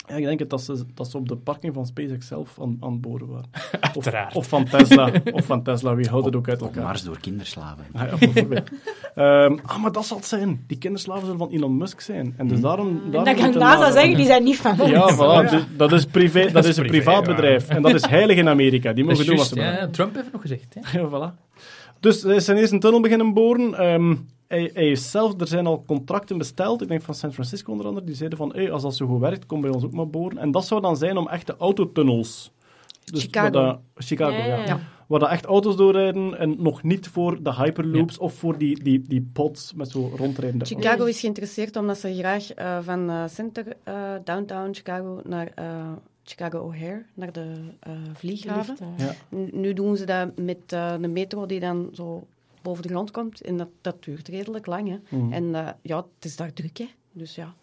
ja, 0.08 0.16
ik 0.16 0.24
denk 0.24 0.40
het 0.40 0.50
dat 0.50 0.62
ze, 0.62 0.86
dat 0.94 1.10
ze 1.10 1.18
op 1.18 1.30
de 1.30 1.36
parking 1.36 1.74
van 1.74 1.86
SpaceX 1.86 2.28
zelf 2.28 2.58
aan, 2.62 2.78
aan 2.80 2.92
het 2.92 3.02
boren 3.02 3.28
waren. 3.28 3.50
Of, 3.96 4.06
Uiteraard. 4.06 4.36
of 4.36 4.48
van 4.48 4.64
Tesla. 4.64 5.12
Of 5.32 5.46
van 5.46 5.64
Tesla, 5.64 5.96
wie 5.96 6.10
houdt 6.10 6.26
het 6.26 6.36
ook 6.36 6.50
uit 6.50 6.62
Op 6.62 6.68
elkaar? 6.68 6.84
Mars 6.84 7.04
door 7.04 7.20
kinderslaven. 7.20 7.86
Ah, 7.94 8.10
ja, 8.10 8.18
bijvoorbeeld. 8.18 8.70
Ehm, 9.16 9.58
ah, 9.66 9.82
maar 9.82 9.92
dat 9.92 10.06
zal 10.06 10.18
het 10.18 10.26
zijn. 10.26 10.64
Die 10.68 10.78
kinderslaven 10.78 11.24
zullen 11.24 11.38
van 11.38 11.50
Elon 11.50 11.78
Musk 11.78 12.00
zijn. 12.00 12.34
En 12.38 12.48
dus 12.48 12.62
daarom... 12.62 12.88
En 12.88 13.12
daarom 13.12 13.36
dat 13.36 13.52
kan 13.52 13.60
NASA 13.60 13.92
zeggen, 13.92 14.16
die 14.16 14.26
zijn 14.26 14.44
niet 14.44 14.58
van 14.58 14.80
ons. 14.80 14.90
Ja, 14.90 15.16
voilà, 15.16 15.50
dus 15.50 15.64
dat 15.78 15.92
is, 15.92 16.06
privé, 16.06 16.52
dat 16.52 16.66
is 16.66 16.78
een 16.78 16.88
privaat 16.88 17.26
bedrijf. 17.26 17.68
En 17.68 17.82
dat 17.82 17.94
is 17.94 18.06
heilig 18.06 18.38
in 18.38 18.50
Amerika. 18.50 18.94
Die 18.94 19.04
mogen 19.04 19.26
doen 19.26 19.38
wat 19.38 19.48
ze 19.48 19.56
willen. 19.56 19.74
ja, 19.74 19.88
Trump 19.88 20.16
heeft 20.16 20.32
nog 20.32 20.42
gezegd. 20.42 20.76
Hè. 20.80 21.00
Ja, 21.00 21.08
voilà. 21.10 21.47
Dus 22.00 22.24
hij 22.24 22.36
is 22.36 22.46
zijn 22.46 22.58
eerste 22.58 22.78
tunnel 22.78 23.02
beginnen 23.02 23.34
boren. 23.34 23.74
Ehm, 23.74 24.16
hij, 24.48 24.70
hij 24.74 24.92
is 24.92 25.12
zelf, 25.12 25.42
er 25.42 25.48
zijn 25.48 25.68
al 25.68 25.84
contracten 25.88 26.38
besteld, 26.38 26.82
ik 26.82 26.88
denk 26.88 27.02
van 27.02 27.14
San 27.14 27.34
Francisco 27.34 27.72
onder 27.72 27.88
andere, 27.88 28.06
die 28.06 28.16
zeiden 28.16 28.38
van, 28.38 28.54
hey, 28.54 28.72
als 28.72 28.82
dat 28.82 28.96
zo 28.96 29.08
goed 29.08 29.20
werkt, 29.20 29.46
kom 29.46 29.62
bij 29.62 29.70
ons 29.70 29.84
ook 29.84 29.94
maar 29.94 30.10
boren. 30.10 30.38
En 30.38 30.52
dat 30.52 30.66
zou 30.66 30.82
dan 30.82 30.98
zijn 30.98 31.18
om 31.18 31.28
echte 31.28 31.56
autotunnels. 31.58 32.52
Dus 33.04 33.22
Chicago. 33.22 33.52
Waar 33.52 33.66
dat, 33.66 33.80
Chicago, 33.96 34.32
Ja, 34.32 34.46
ja. 34.46 34.58
ja, 34.58 34.66
ja. 34.66 34.80
Waar 35.08 35.20
dat 35.20 35.30
echt 35.30 35.46
auto's 35.46 35.76
doorrijden 35.76 36.38
en 36.38 36.56
nog 36.60 36.84
niet 36.84 37.08
voor 37.08 37.44
de 37.44 37.54
hyperloops 37.54 38.18
of 38.18 38.34
voor 38.34 38.58
die, 38.58 38.84
die, 38.84 39.04
die 39.08 39.30
pods 39.34 39.74
met 39.74 39.90
zo 39.90 40.00
rondrijdende 40.00 40.66
auto's. 40.66 40.84
Chicago 40.84 41.06
is 41.06 41.20
geïnteresseerd 41.20 41.76
omdat 41.76 41.98
ze 41.98 42.16
graag 42.16 42.54
eh, 42.54 42.78
van 42.82 43.10
eh, 43.10 43.24
center, 43.28 43.66
eh, 43.84 43.94
downtown 44.24 44.74
Chicago 44.74 45.22
naar 45.24 45.52
eh, 45.56 45.66
Chicago 46.30 46.60
O'Hare, 46.60 47.06
naar 47.14 47.32
de 47.32 47.54
eh, 47.80 47.92
vlieghaven. 48.14 48.78
Ja. 48.98 49.14
N- 49.36 49.50
Nu 49.62 49.74
doen 49.74 49.98
ze 49.98 50.06
dat 50.06 50.38
met 50.40 50.58
eh, 50.68 50.96
de 51.02 51.08
metro 51.08 51.46
die 51.46 51.60
dan 51.60 51.90
zo 51.94 52.28
boven 52.62 52.84
de 52.84 52.90
grond 52.90 53.12
komt. 53.12 53.42
En 53.42 53.58
dat, 53.58 53.68
dat 53.82 54.04
duurt 54.04 54.28
redelijk 54.28 54.66
lang. 54.66 54.90
Hè. 54.90 55.18
Mhm. 55.18 55.34
En 55.34 55.56
eh, 55.56 55.70
ja, 55.82 55.98
het 55.98 56.26
is 56.26 56.36
daar 56.36 56.54
druk, 56.54 56.78
hè. 56.78 56.86
Dus 57.12 57.36
ja. 57.36 57.54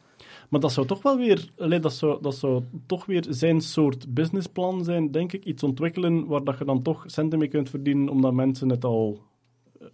Maar 0.49 0.61
dat 0.61 0.73
zou 0.73 0.87
toch 0.87 1.03
wel 1.03 1.17
weer, 1.17 1.49
allee, 1.59 1.81
dat, 1.81 1.93
zou, 1.95 2.23
dat 2.23 2.35
zou 2.35 2.63
toch 2.87 3.07
weer 3.07 3.25
zijn 3.29 3.61
soort 3.61 4.15
businessplan 4.15 4.85
zijn, 4.85 5.11
denk 5.11 5.33
ik. 5.33 5.45
Iets 5.45 5.63
ontwikkelen 5.63 6.27
waar 6.27 6.45
dat 6.45 6.59
je 6.59 6.65
dan 6.65 6.83
toch 6.83 7.05
centen 7.07 7.39
mee 7.39 7.49
kunt 7.49 7.71
verdienen, 7.71 8.09
omdat 8.09 8.33
mensen 8.33 8.69
het 8.69 8.85
al 8.85 9.21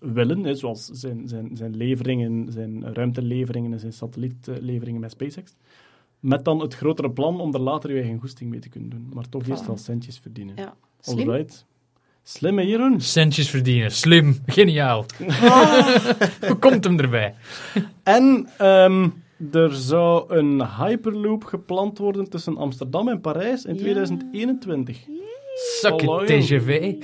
willen. 0.00 0.44
Hè, 0.44 0.54
zoals 0.54 0.84
zijn, 0.86 1.28
zijn, 1.28 1.50
zijn 1.56 1.76
leveringen, 1.76 2.52
zijn 2.52 2.94
ruimteleveringen 2.94 3.72
en 3.72 3.80
zijn 3.80 3.92
satellietleveringen 3.92 5.00
met 5.00 5.10
SpaceX. 5.10 5.54
Met 6.20 6.44
dan 6.44 6.60
het 6.60 6.74
grotere 6.74 7.10
plan 7.10 7.40
om 7.40 7.54
er 7.54 7.60
later 7.60 7.90
je 7.94 8.00
eigen 8.00 8.18
goesting 8.20 8.50
mee 8.50 8.60
te 8.60 8.68
kunnen 8.68 8.90
doen. 8.90 9.10
Maar 9.14 9.28
toch 9.28 9.46
eerst 9.48 9.66
wel 9.66 9.76
centjes 9.76 10.18
verdienen. 10.18 10.54
ja. 10.56 10.74
Slim. 11.00 11.28
Alright. 11.30 11.66
Slim, 12.22 12.58
hè, 12.58 12.64
Jeroen? 12.64 13.00
Centjes 13.00 13.50
verdienen. 13.50 13.90
Slim. 13.90 14.38
Geniaal. 14.46 15.04
Hoe 16.48 16.56
komt 16.58 16.84
hem 16.84 16.98
erbij? 16.98 17.34
En 18.02 18.48
ehm, 18.58 19.08
er 19.52 19.74
zou 19.74 20.34
een 20.36 20.66
hyperloop 20.66 21.44
gepland 21.44 21.98
worden 21.98 22.30
tussen 22.30 22.56
Amsterdam 22.56 23.08
en 23.08 23.20
Parijs 23.20 23.64
in 23.64 23.74
Ja. 23.74 23.80
2021. 23.80 24.98
Suck. 25.54 25.98
TGV. 26.26 26.94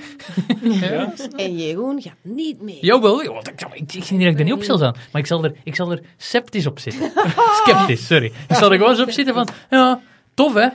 Ja? 0.81 1.13
En 1.35 1.57
Jeroen 1.57 2.01
gaat 2.01 2.13
niet 2.21 2.61
mee. 2.61 2.77
Jawel, 2.81 3.23
joh, 3.23 3.37
ik, 3.37 3.61
ik, 3.73 3.93
ik 3.93 4.03
zie 4.03 4.17
niet 4.17 4.25
dat 4.25 4.33
ik 4.33 4.39
er 4.39 4.45
niet 4.45 4.53
op 4.53 4.63
zal 4.63 4.77
staan. 4.77 4.95
Maar 5.11 5.21
ik 5.21 5.27
zal 5.27 5.43
er, 5.43 5.53
ik 5.63 5.75
zal 5.75 5.91
er 5.91 6.01
sceptisch 6.17 6.65
op 6.67 6.79
zitten. 6.79 7.11
Sceptisch, 7.63 8.07
sorry. 8.07 8.31
Ik 8.47 8.55
zal 8.55 8.71
er 8.71 8.77
gewoon 8.77 8.91
eens 8.91 9.01
op 9.01 9.11
zitten 9.11 9.33
van, 9.33 9.47
ja, 9.69 10.01
tof 10.33 10.53
hè. 10.53 10.67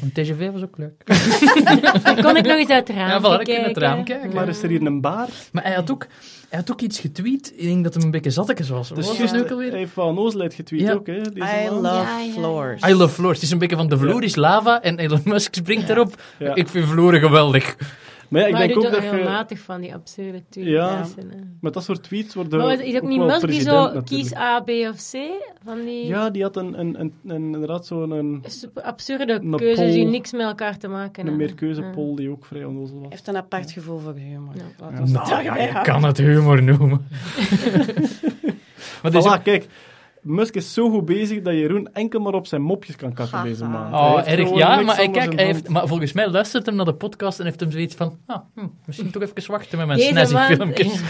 Want 0.00 0.14
TGV 0.14 0.50
was 0.50 0.62
ook 0.62 0.78
leuk. 0.78 1.04
Dan 2.04 2.22
kon 2.22 2.36
ik 2.36 2.46
nog 2.46 2.56
eens 2.56 2.68
uit 2.68 2.88
het 2.88 2.96
raam 2.96 3.08
Ja, 3.08 3.18
voilà, 3.20 3.22
kijken. 3.44 3.54
kan 3.54 3.64
het 3.64 3.76
raam 3.76 4.04
kijken. 4.04 4.34
Maar 4.34 4.48
is 4.48 4.62
er 4.62 4.68
hier 4.68 4.82
een 4.82 5.00
bar? 5.00 5.28
Maar 5.52 5.62
hij 5.64 5.72
had 5.74 5.90
ook, 5.90 6.06
hij 6.48 6.58
had 6.58 6.70
ook 6.72 6.80
iets 6.80 6.98
getweet. 7.00 7.52
Ik 7.56 7.62
denk 7.62 7.84
dat 7.84 7.94
hem 7.94 8.02
een 8.02 8.10
beetje 8.10 8.30
zattekes 8.30 8.68
was. 8.68 8.88
Dus 8.88 9.06
was 9.06 9.20
ook 9.34 9.38
hij 9.38 9.50
alweer? 9.50 9.72
heeft 9.72 9.92
van 9.92 10.18
Oosleit 10.18 10.54
getweet 10.54 10.80
Ja. 10.80 10.92
ook, 10.92 11.06
hè? 11.06 11.20
Deze 11.20 11.46
I 11.66 11.68
love 11.70 12.30
floors. 12.32 12.82
I 12.88 12.94
love 12.94 13.14
floors. 13.14 13.34
Het 13.34 13.42
is 13.42 13.50
een 13.50 13.58
beetje 13.58 13.76
van 13.76 13.88
de 13.88 13.98
vloer 13.98 14.22
is 14.22 14.36
lava 14.36 14.82
en 14.82 14.98
Elon 14.98 15.20
Musk 15.24 15.54
springt 15.54 15.88
erop. 15.88 16.22
Ja. 16.38 16.54
Ik 16.54 16.68
vind 16.68 16.88
vloeren 16.88 17.20
geweldig. 17.20 17.76
Maar 18.32 18.40
ja, 18.40 18.46
ik 18.46 18.52
maar 18.52 18.60
denk 18.66 18.76
ook 18.76 18.82
doet 18.82 18.92
dat 18.92 19.02
regelmatig 19.02 19.58
van 19.58 19.80
die 19.80 19.94
absurde 19.94 20.42
tweets. 20.48 20.68
Ja. 20.68 21.04
Met 21.60 21.74
dat 21.74 21.84
soort 21.84 22.02
tweets 22.02 22.34
worden 22.34 22.58
Maar 22.58 22.80
is 22.80 22.92
het 22.94 23.02
ook 23.02 23.08
niet 23.08 23.18
Musk 23.20 23.46
die 23.46 23.60
zo 23.60 23.74
natuurlijk. 23.74 24.06
kies 24.06 24.34
A, 24.34 24.60
B 24.60 24.68
of 24.68 24.96
C? 25.10 25.16
Van 25.64 25.80
die 25.84 26.06
Ja, 26.06 26.30
die 26.30 26.42
had 26.42 26.56
een, 26.56 26.80
een, 26.80 27.00
een, 27.00 27.12
een, 27.26 27.42
inderdaad 27.52 27.86
zo'n 27.86 28.10
een, 28.10 28.44
absurde 28.82 29.32
Een 29.32 29.56
keuzes 29.56 29.92
die 29.92 30.02
poll. 30.02 30.10
niks 30.10 30.32
met 30.32 30.40
elkaar 30.40 30.78
te 30.78 30.88
maken 30.88 31.20
een 31.22 31.28
hebben. 31.28 31.46
meerkeuzepol 31.46 32.14
die 32.14 32.30
ook 32.30 32.44
vrij 32.44 32.64
onnozel 32.64 32.94
was. 32.94 33.02
Hij 33.02 33.10
heeft 33.10 33.28
een 33.28 33.36
apart 33.36 33.70
gevoel 33.70 33.98
voor 33.98 34.14
humor. 34.14 34.54
Ja. 34.56 34.90
Ja. 34.90 35.04
Nou 35.04 35.42
ja, 35.44 35.56
je 35.56 35.80
kan 35.82 36.04
het 36.04 36.18
humor 36.18 36.62
noemen. 36.62 37.06
maar 39.02 39.14
is 39.14 39.24
ook- 39.26 39.38
Voilà, 39.38 39.42
kijk. 39.42 39.68
Musk 40.22 40.54
is 40.54 40.72
zo 40.72 40.90
goed 40.90 41.04
bezig 41.04 41.42
dat 41.42 41.52
Jeroen 41.54 41.88
enkel 41.92 42.20
maar 42.20 42.32
op 42.34 42.46
zijn 42.46 42.62
mopjes 42.62 42.96
kan 42.96 43.12
kakken 43.12 43.36
Haha. 43.36 43.48
deze 43.48 43.64
maand. 43.64 43.94
Oh, 43.94 44.14
heeft 44.14 44.26
erg. 44.50 44.56
Ja, 44.58 44.80
maar, 44.80 44.96
kijk, 44.96 45.14
hij 45.14 45.26
hand. 45.26 45.40
heeft, 45.40 45.68
maar 45.68 45.86
volgens 45.88 46.12
mij 46.12 46.28
luistert 46.30 46.66
hem 46.66 46.74
naar 46.74 46.84
de 46.84 46.94
podcast 46.94 47.38
en 47.38 47.44
heeft 47.44 47.60
hem 47.60 47.70
zoiets 47.70 47.94
van... 47.94 48.18
Ah, 48.26 48.38
hm, 48.54 48.66
misschien 48.86 49.10
toch 49.10 49.22
even 49.22 49.50
wachten 49.50 49.78
met 49.78 49.86
mijn 49.86 49.98
snazzy 50.00 50.54
filmpjes. 50.54 51.00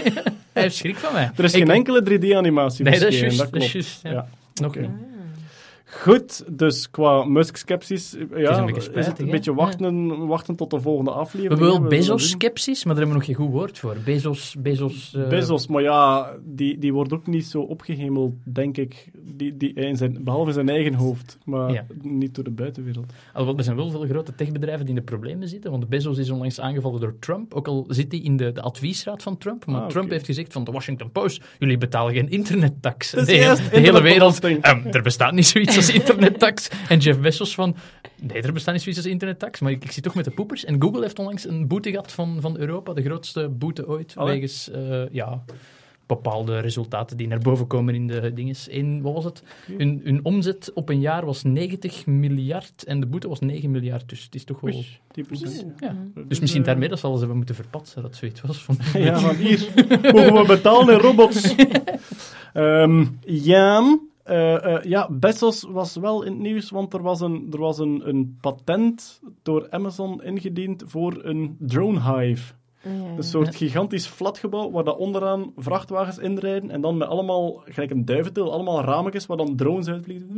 hij 0.52 0.62
heeft 0.62 0.76
schrik 0.76 0.96
van 0.96 1.12
mij. 1.12 1.30
Er 1.36 1.44
is 1.44 1.52
Ik- 1.54 1.58
geen 1.58 1.70
enkele 1.70 2.02
3D-animatie 2.02 2.84
Nee, 2.84 2.98
dat 2.98 3.08
is 3.08 3.20
juist. 3.20 3.38
Dat 3.38 3.46
is 3.46 3.52
klopt. 3.52 3.70
juist, 3.72 4.00
ja. 4.02 4.28
Nog 4.54 4.76
niet. 4.76 4.90
Goed, 5.92 6.44
dus 6.58 6.90
qua 6.90 7.24
Musk-skepsis 7.24 8.16
ja, 8.36 8.50
is 8.50 8.56
een 8.56 8.64
beetje 8.66 8.80
is 8.80 8.84
spijtig, 8.84 9.06
het 9.12 9.20
een 9.20 9.30
beetje 9.30 9.54
wachten, 9.54 10.26
wachten 10.26 10.56
tot 10.56 10.70
de 10.70 10.80
volgende 10.80 11.10
We 11.10 11.16
aflevering. 11.16 11.60
hebben 11.60 11.80
wel 11.80 11.90
hè. 11.90 12.02
zullen 12.02 12.04
zien. 12.04 12.16
Bezos-skepsis, 12.16 12.84
maar 12.84 12.94
daar 12.94 13.04
hebben 13.04 13.22
we 13.22 13.26
nog 13.26 13.36
geen 13.36 13.46
goed 13.46 13.54
woord 13.60 13.78
voor. 13.78 13.96
Bezos... 14.04 14.56
Bezos, 14.58 15.14
eh, 15.16 15.28
Bezos, 15.28 15.66
maar 15.66 15.82
ja, 15.82 16.30
die, 16.44 16.78
die 16.78 16.92
wordt 16.92 17.12
ook 17.12 17.26
niet 17.26 17.46
zo 17.46 17.60
opgehemeld, 17.60 18.32
denk 18.44 18.76
ik. 18.76 19.10
Die, 19.22 19.56
die, 19.56 19.72
in 19.72 19.96
zijn, 19.96 20.24
behalve 20.24 20.46
in 20.48 20.54
zijn 20.54 20.68
eigen 20.68 20.94
hoofd, 20.94 21.38
maar 21.44 21.72
Ja. 21.72 21.84
niet 22.02 22.34
door 22.34 22.44
de 22.44 22.50
buitenwereld. 22.50 23.12
Alhoewel, 23.32 23.58
er 23.58 23.64
zijn 23.64 23.76
wel 23.76 23.90
veel 23.90 24.06
grote 24.06 24.34
techbedrijven 24.34 24.80
die 24.86 24.94
in 24.94 25.00
de 25.00 25.06
problemen 25.06 25.48
zitten, 25.48 25.70
want 25.70 25.88
Bezos 25.88 26.18
is 26.18 26.30
onlangs 26.30 26.60
aangevallen 26.60 27.00
door 27.00 27.14
Trump, 27.18 27.54
ook 27.54 27.68
al 27.68 27.84
zit 27.88 28.12
hij 28.12 28.20
in 28.20 28.36
de, 28.36 28.52
de 28.52 28.60
adviesraad 28.62 29.22
van 29.22 29.38
Trump. 29.38 29.66
Maar 29.66 29.80
Ah. 29.82 29.88
Trump 29.88 30.10
heeft 30.10 30.26
gezegd 30.26 30.52
van 30.52 30.64
de 30.64 30.72
Washington 30.72 31.10
Post, 31.12 31.42
jullie 31.58 31.78
betalen 31.78 32.12
geen 32.14 32.28
internettax. 32.30 33.10
De, 33.10 33.20
hele- 33.26 33.42
juist, 33.42 33.70
de 33.70 33.78
hele 33.78 34.02
wereld, 34.02 34.40
ehm, 34.44 34.86
er 34.90 35.02
bestaat 35.02 35.32
niet 35.32 35.46
zoiets 35.46 35.78
als 35.86 35.94
internettax. 35.94 36.70
En 36.88 36.98
Jeff 36.98 37.20
Bezos 37.20 37.54
van, 37.54 37.76
nee, 38.20 38.42
er 38.42 38.52
bestaat 38.52 38.74
niet 38.74 38.82
zoiets 38.82 39.02
als 39.02 39.10
internettax, 39.12 39.60
maar 39.60 39.72
ik, 39.72 39.84
ik 39.84 39.90
zit 39.90 40.02
toch 40.04 40.14
met 40.14 40.24
de 40.24 40.30
poepers. 40.30 40.64
En 40.64 40.82
Google 40.82 41.02
heeft 41.02 41.18
onlangs 41.18 41.48
een 41.48 41.66
boete 41.68 41.90
gehad 41.90 42.12
van, 42.12 42.40
van 42.40 42.58
Europa, 42.58 42.92
de 42.92 43.02
grootste 43.02 43.48
boete 43.48 43.88
ooit, 43.88 44.12
Allee. 44.16 44.32
wegens, 44.34 44.70
eh, 44.70 45.02
ja... 45.10 45.42
Bepaalde 46.06 46.58
resultaten 46.58 47.16
die 47.16 47.28
naar 47.28 47.38
boven 47.38 47.66
komen 47.66 47.94
in 47.94 48.06
de 48.06 48.32
dinges. 48.32 48.68
Eén, 48.70 49.02
wat 49.02 49.12
was 49.12 49.24
het? 49.24 49.42
Hun, 49.76 50.00
hun 50.04 50.20
omzet 50.22 50.70
op 50.74 50.88
een 50.88 51.00
jaar 51.00 51.26
was 51.26 51.42
90 51.42 52.06
miljard 52.06 52.84
en 52.84 53.00
de 53.00 53.06
boete 53.06 53.28
was 53.28 53.40
9 53.40 53.70
miljard. 53.70 54.08
Dus 54.08 54.24
het 54.24 54.34
is 54.34 54.44
toch 54.44 54.60
wel. 54.60 54.74
Oei, 54.74 54.98
10%. 55.20 55.24
Ja. 55.78 55.96
Dus, 56.28 56.40
misschien 56.40 56.62
daarmee 56.62 56.88
dat 56.88 56.98
ze 56.98 57.06
alles 57.06 57.18
hebben 57.18 57.36
moeten 57.36 57.54
verpatsen, 57.54 58.02
dat 58.02 58.16
zoiets 58.16 58.40
was. 58.40 58.62
Van, 58.62 58.76
Ja, 58.92 59.18
van 59.18 59.34
hier 59.34 59.68
mogen 60.02 60.34
we 60.34 60.44
betalen 60.46 60.94
in 60.94 61.00
robots. 61.00 61.54
Ehm, 62.52 63.04
ja, 63.24 63.98
eh, 64.22 64.74
eh, 64.74 64.82
ja, 64.84 65.10
Bezos 65.10 65.62
was 65.62 65.96
wel 65.96 66.22
in 66.22 66.32
het 66.32 66.40
nieuws, 66.40 66.70
want 66.70 66.94
er 66.94 67.02
was, 67.02 67.20
een, 67.20 67.48
er 67.50 67.58
was 67.58 67.78
een, 67.78 68.08
een 68.08 68.38
patent 68.40 69.20
door 69.42 69.70
Amazon 69.70 70.22
ingediend 70.22 70.82
voor 70.86 71.24
een 71.24 71.56
drone 71.58 72.00
hive. 72.00 72.54
Ja. 72.82 72.90
Een 73.16 73.22
soort 73.22 73.56
gigantisch 73.56 74.06
flatgebouw 74.06 74.70
waar 74.70 74.84
dat 74.84 74.96
onderaan 74.96 75.52
vrachtwagens 75.56 76.18
inrijden 76.18 76.70
en 76.70 76.80
dan 76.80 76.96
met 76.96 77.08
allemaal, 77.08 77.62
gelijk 77.64 77.90
een 77.90 78.04
duiventil, 78.04 78.52
allemaal 78.52 78.84
rametjes 78.84 79.26
waar 79.26 79.36
dan 79.36 79.56
drones 79.56 79.88
uitvliegen. 79.88 80.28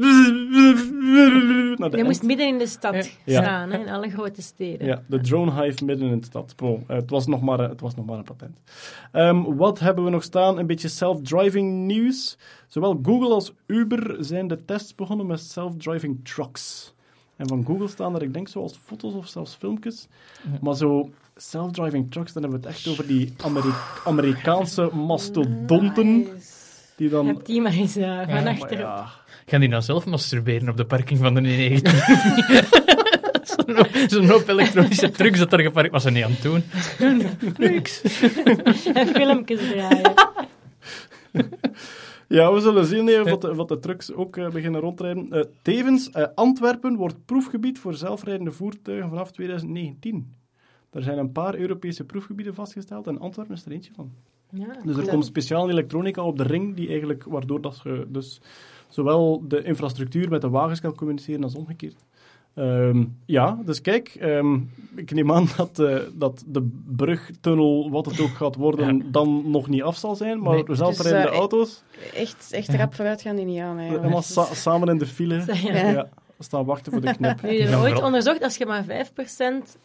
Je 1.90 2.02
moest 2.04 2.22
midden 2.22 2.46
in 2.46 2.58
de 2.58 2.66
stad 2.66 3.10
Ja. 3.24 3.42
staan, 3.42 3.70
hè, 3.70 3.78
in 3.78 3.88
alle 3.88 4.10
grote 4.10 4.42
steden. 4.42 4.86
Ja, 4.86 5.02
de 5.06 5.20
drone 5.20 5.62
hive 5.62 5.84
midden 5.84 6.10
in 6.10 6.18
de 6.18 6.24
stad. 6.24 6.54
Eh, 6.56 6.68
het, 6.86 7.10
was 7.10 7.26
nog 7.26 7.40
maar, 7.42 7.58
het 7.58 7.80
was 7.80 7.94
nog 7.94 8.06
maar 8.06 8.18
een 8.18 8.24
patent. 8.24 8.60
Ehm, 9.12 9.42
wat 9.56 9.78
hebben 9.78 10.04
we 10.04 10.10
nog 10.10 10.22
staan? 10.22 10.58
Een 10.58 10.66
beetje 10.66 10.88
self-driving 10.88 11.86
nieuws. 11.86 12.38
Zowel 12.66 12.98
Google 13.02 13.34
als 13.34 13.52
Uber 13.66 14.16
zijn 14.18 14.46
de 14.48 14.64
tests 14.64 14.94
begonnen 14.94 15.26
met 15.26 15.40
self-driving 15.40 16.24
trucks. 16.24 16.94
En 17.36 17.48
van 17.48 17.64
Google 17.64 17.88
staan 17.88 18.14
er, 18.14 18.22
ik 18.22 18.32
denk, 18.34 18.48
zoals 18.48 18.80
foto's 18.84 19.14
of 19.14 19.26
zelfs 19.26 19.54
filmpjes. 19.54 20.08
Maar 20.60 20.74
zo 20.76 21.10
self-driving 21.36 22.10
trucks, 22.10 22.32
dan 22.32 22.42
hebben 22.42 22.60
we 22.60 22.66
het 22.66 22.76
echt 22.76 22.88
over 22.88 23.06
die 23.06 23.32
Ameri- 23.44 23.74
Amerikaanse 24.04 24.90
mastodonten. 24.94 26.16
Nice. 26.18 26.30
Die 26.96 27.08
dan... 27.08 27.26
Heb 27.26 27.44
die 27.44 27.60
maar 27.60 27.72
eens 27.72 27.96
eh, 27.96 28.02
van 28.18 28.34
Ja, 28.34 28.42
Maar 28.42 28.48
achter. 28.60 28.78
ja, 28.78 29.06
Gaan 29.46 29.60
die 29.60 29.68
nou 29.68 29.82
zelf 29.82 30.06
masturberen 30.06 30.68
op 30.68 30.76
de 30.76 30.84
parking 30.84 31.18
van 31.18 31.34
de 31.34 31.40
919? 31.40 31.92
Zo'n 33.66 33.76
hoop- 33.76 34.08
Zo'n 34.10 34.28
hoop 34.28 34.48
elektronische 34.48 35.10
trucks 35.10 35.38
dat 35.38 35.52
er 35.52 35.60
geparkt 35.60 35.90
was 35.92 36.02
ze 36.02 36.10
niet 36.10 36.24
aan 36.24 36.30
het 36.30 36.42
doen. 36.42 36.62
Niks. 37.68 38.02
En 38.94 39.06
filmpjes 39.06 39.60
draaien. 39.70 40.12
Ja, 42.28 42.52
we 42.52 42.60
zullen 42.60 42.86
zien 42.86 43.20
of, 43.20 43.30
wat 43.30 43.40
de, 43.40 43.54
wat 43.54 43.68
de 43.68 43.78
trucks 43.78 44.12
ook 44.12 44.36
eh, 44.36 44.48
beginnen 44.50 44.80
rondrijden. 44.80 45.30
Eh, 45.30 45.40
tevens, 45.62 46.10
eh, 46.10 46.26
Antwerpen 46.34 46.96
wordt 46.96 47.24
proefgebied 47.24 47.78
voor 47.78 47.94
zelfrijdende 47.94 48.50
voertuigen 48.50 49.08
vanaf 49.08 49.30
2019. 49.32 50.34
Er 50.92 51.02
zijn 51.02 51.18
een 51.18 51.32
paar 51.32 51.54
Europese 51.54 52.04
proefgebieden 52.04 52.54
vastgesteld 52.54 53.06
en 53.06 53.20
Antwerpen 53.20 53.54
is 53.54 53.64
er 53.64 53.72
eentje 53.72 53.92
van. 53.94 54.10
Ja, 54.50 54.66
Dus 54.84 54.96
er 54.96 55.08
komt 55.08 55.24
speciaal 55.24 55.70
elektronica 55.70 56.22
op 56.22 56.36
de 56.36 56.42
ring, 56.42 56.74
die 56.76 56.88
eigenlijk, 56.88 57.24
waardoor 57.24 57.60
dat 57.60 57.80
je 57.84 58.06
dus 58.08 58.40
zowel 58.88 59.44
de 59.48 59.62
infrastructuur 59.62 60.28
met 60.28 60.40
de 60.40 60.48
wagens 60.50 60.80
kan 60.80 60.94
communiceren 60.94 61.42
als 61.42 61.54
omgekeerd. 61.54 62.04
Ehm, 62.54 63.04
ja, 63.26 63.58
dus 63.64 63.80
kijk, 63.80 64.08
ehm, 64.08 64.58
ik 64.96 65.10
neem 65.14 65.32
aan 65.32 65.46
dat, 65.56 65.78
eh, 65.78 65.96
dat 66.14 66.44
de 66.46 66.68
brugtunnel, 66.96 67.90
wat 67.90 68.06
het 68.06 68.20
ook 68.20 68.28
gaat 68.28 68.56
worden, 68.56 69.12
dan 69.12 69.42
nog 69.50 69.68
niet 69.68 69.82
af 69.82 69.96
zal 69.96 70.16
zijn. 70.16 70.40
Maar 70.42 70.54
Nee. 70.54 70.64
zelfrijdende 70.76 71.22
Dus, 71.26 71.32
eh, 71.32 71.38
auto's, 71.38 71.82
Echt, 72.14 72.52
echt 72.52 72.68
rap 72.68 72.94
vooruit 72.94 73.22
gaan 73.22 73.36
die 73.36 73.44
niet 73.44 73.60
aan, 73.60 73.74
eigenlijk. 73.74 74.00
helemaal 74.02 74.22
sa- 74.22 74.54
samen 74.54 74.88
in 74.88 74.98
de 74.98 75.06
file, 75.06 75.42
Ja. 75.62 75.90
ja. 75.90 76.08
Staan 76.42 76.64
wachten 76.64 76.92
voor 76.92 77.00
de 77.00 77.14
knip. 77.16 77.42
Nu, 77.42 77.50
je 77.52 77.76
ooit 77.76 78.02
onderzocht, 78.02 78.42
als 78.42 78.56
je 78.56 78.66
maar 78.66 78.84
5% 78.84 78.86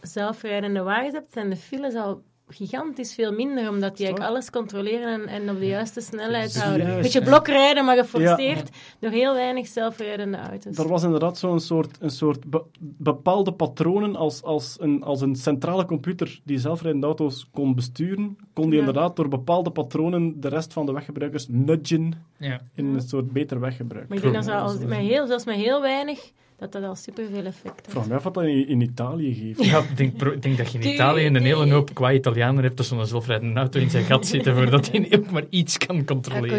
zelfrijdende 0.01 0.81
wagens 0.81 1.13
hebt, 1.13 1.33
zijn 1.33 1.49
de 1.49 1.55
files 1.55 1.93
al 1.95 2.21
gigantisch 2.49 3.13
veel 3.13 3.31
minder, 3.31 3.69
omdat 3.69 3.97
die 3.97 4.05
eigenlijk 4.05 4.35
alles 4.35 4.49
controleren 4.49 5.13
en, 5.13 5.27
en 5.27 5.49
op 5.49 5.59
de 5.59 5.65
juiste 5.67 6.01
snelheid 6.01 6.53
Juist, 6.53 6.61
houden. 6.61 6.89
Een 6.89 7.01
beetje 7.01 7.21
blokrijden, 7.21 7.85
maar 7.85 7.97
geforceerd 7.97 8.69
door 8.99 9.11
heel 9.11 9.33
weinig 9.33 9.67
zelfrijdende 9.67 10.37
auto's. 10.37 10.77
Er 10.77 10.87
was 10.87 11.03
inderdaad 11.03 11.37
zo'n 11.37 11.59
soort, 11.59 11.97
een 11.99 12.09
soort 12.09 12.45
be- 12.49 12.63
bepaalde 12.79 13.51
patronen 13.51 14.15
als, 14.15 14.43
als, 14.43 14.75
een, 14.79 15.03
als 15.03 15.21
een 15.21 15.35
centrale 15.35 15.85
computer 15.85 16.39
die 16.43 16.57
zelfrijdende 16.59 17.05
auto's 17.07 17.47
kon 17.51 17.75
besturen, 17.75 18.37
kon 18.53 18.63
die 18.69 18.73
Ja. 18.73 18.79
inderdaad 18.79 19.15
door 19.15 19.27
bepaalde 19.27 19.69
patronen 19.71 20.39
de 20.41 20.47
rest 20.47 20.73
van 20.73 20.85
de 20.85 20.91
weggebruikers 20.91 21.47
nudgen 21.49 22.13
Ja. 22.37 22.59
in 22.75 22.85
een 22.85 23.01
soort 23.01 23.31
beter 23.31 23.59
weggebruik. 23.59 24.07
Maar 24.07 24.17
ik 24.17 24.23
denk 24.23 24.35
dat 24.35 24.43
ze 24.45 24.55
als, 24.55 24.77
met 24.77 24.97
heel, 24.97 25.27
zelfs 25.27 25.45
met 25.45 25.55
heel 25.55 25.81
weinig 25.81 26.31
dat 26.57 26.71
dat 26.71 26.83
al 26.83 26.95
superveel 26.95 27.45
effect 27.45 27.75
heeft. 27.75 27.89
vraag 27.91 28.07
me 28.07 28.15
af 28.15 28.23
wat 28.23 28.33
dat 28.33 28.43
in, 28.43 28.67
in 28.67 28.81
Italië 28.81 29.33
geeft. 29.33 29.69
Ja, 29.69 29.77
ik 29.79 29.97
denk, 29.97 30.17
pro- 30.17 30.39
denk 30.39 30.57
dat 30.57 30.71
je 30.71 30.79
in 30.79 30.93
Italië 30.93 31.25
een 31.25 31.35
hele 31.43 31.71
hoop 31.73 31.93
qua 31.93 32.11
Italianer 32.11 32.63
hebt 32.63 32.77
dat 32.77 32.85
zo'n 32.85 33.05
zelfrijdende 33.05 33.59
auto 33.59 33.79
in 33.79 33.89
zijn 33.89 34.03
gat 34.03 34.27
zitten 34.27 34.55
voordat 34.55 34.91
hij 34.91 35.07
ook 35.15 35.31
maar 35.31 35.43
iets 35.49 35.77
kan 35.77 36.05
controleren. 36.05 36.57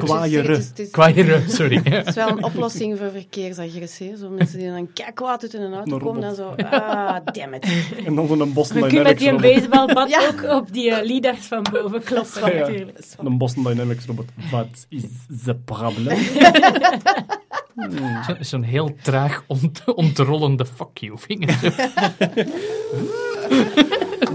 Qua 0.91 1.13
hier, 1.13 1.45
sorry. 1.49 1.81
Het 1.85 2.07
is 2.07 2.15
wel 2.15 2.29
een 2.29 2.45
oplossing 2.51 2.99
voor 2.99 3.11
verkeersagressie. 3.11 4.17
Zo 4.17 4.29
mensen 4.31 4.59
die 4.59 4.69
dan 4.71 4.93
kijk 4.93 5.15
kwaad 5.15 5.43
uit 5.43 5.55
in 5.55 5.61
een 5.63 5.75
auto 5.75 5.95
Een 5.95 6.01
komen 6.03 6.23
en 6.23 6.35
robot. 6.37 6.61
zo. 6.61 6.67
Ah, 6.79 7.17
damn 7.33 7.55
it. 7.55 7.67
En 8.07 8.15
dan 8.15 8.27
zo'n 8.27 8.53
Boston 8.53 8.77
Je 8.83 8.87
kunt 8.87 9.03
met 9.03 9.19
Dynamics 9.19 9.19
die 9.19 9.31
robot. 9.31 9.41
baseballbat 9.71 10.09
Ja. 10.11 10.29
ook 10.29 10.61
op 10.61 10.73
die 10.73 10.91
uh, 10.91 10.97
lidars 11.03 11.47
van 11.47 11.67
boven 11.73 12.03
kloppen, 12.03 12.53
Ja. 12.55 12.59
natuurlijk. 12.59 12.99
Een 13.19 13.39
Boston 13.39 13.63
Dynamics 13.65 14.07
robot. 14.07 14.25
What 14.51 14.87
is 14.89 15.03
the 15.45 15.55
problem? 15.55 16.17
Zo- 18.26 18.37
Zo'n 18.41 18.62
heel 18.62 18.95
traag 19.03 19.43
ont 19.47 19.83
ontrollende 19.95 20.66
fuck 20.66 20.99
you 20.99 21.18
vinger. 21.18 21.59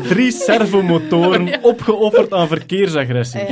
Drie 0.10 0.32
servomotoren 0.32 1.64
opgeofferd 1.64 2.34
aan 2.34 2.48
verkeersagressie. 2.48 3.46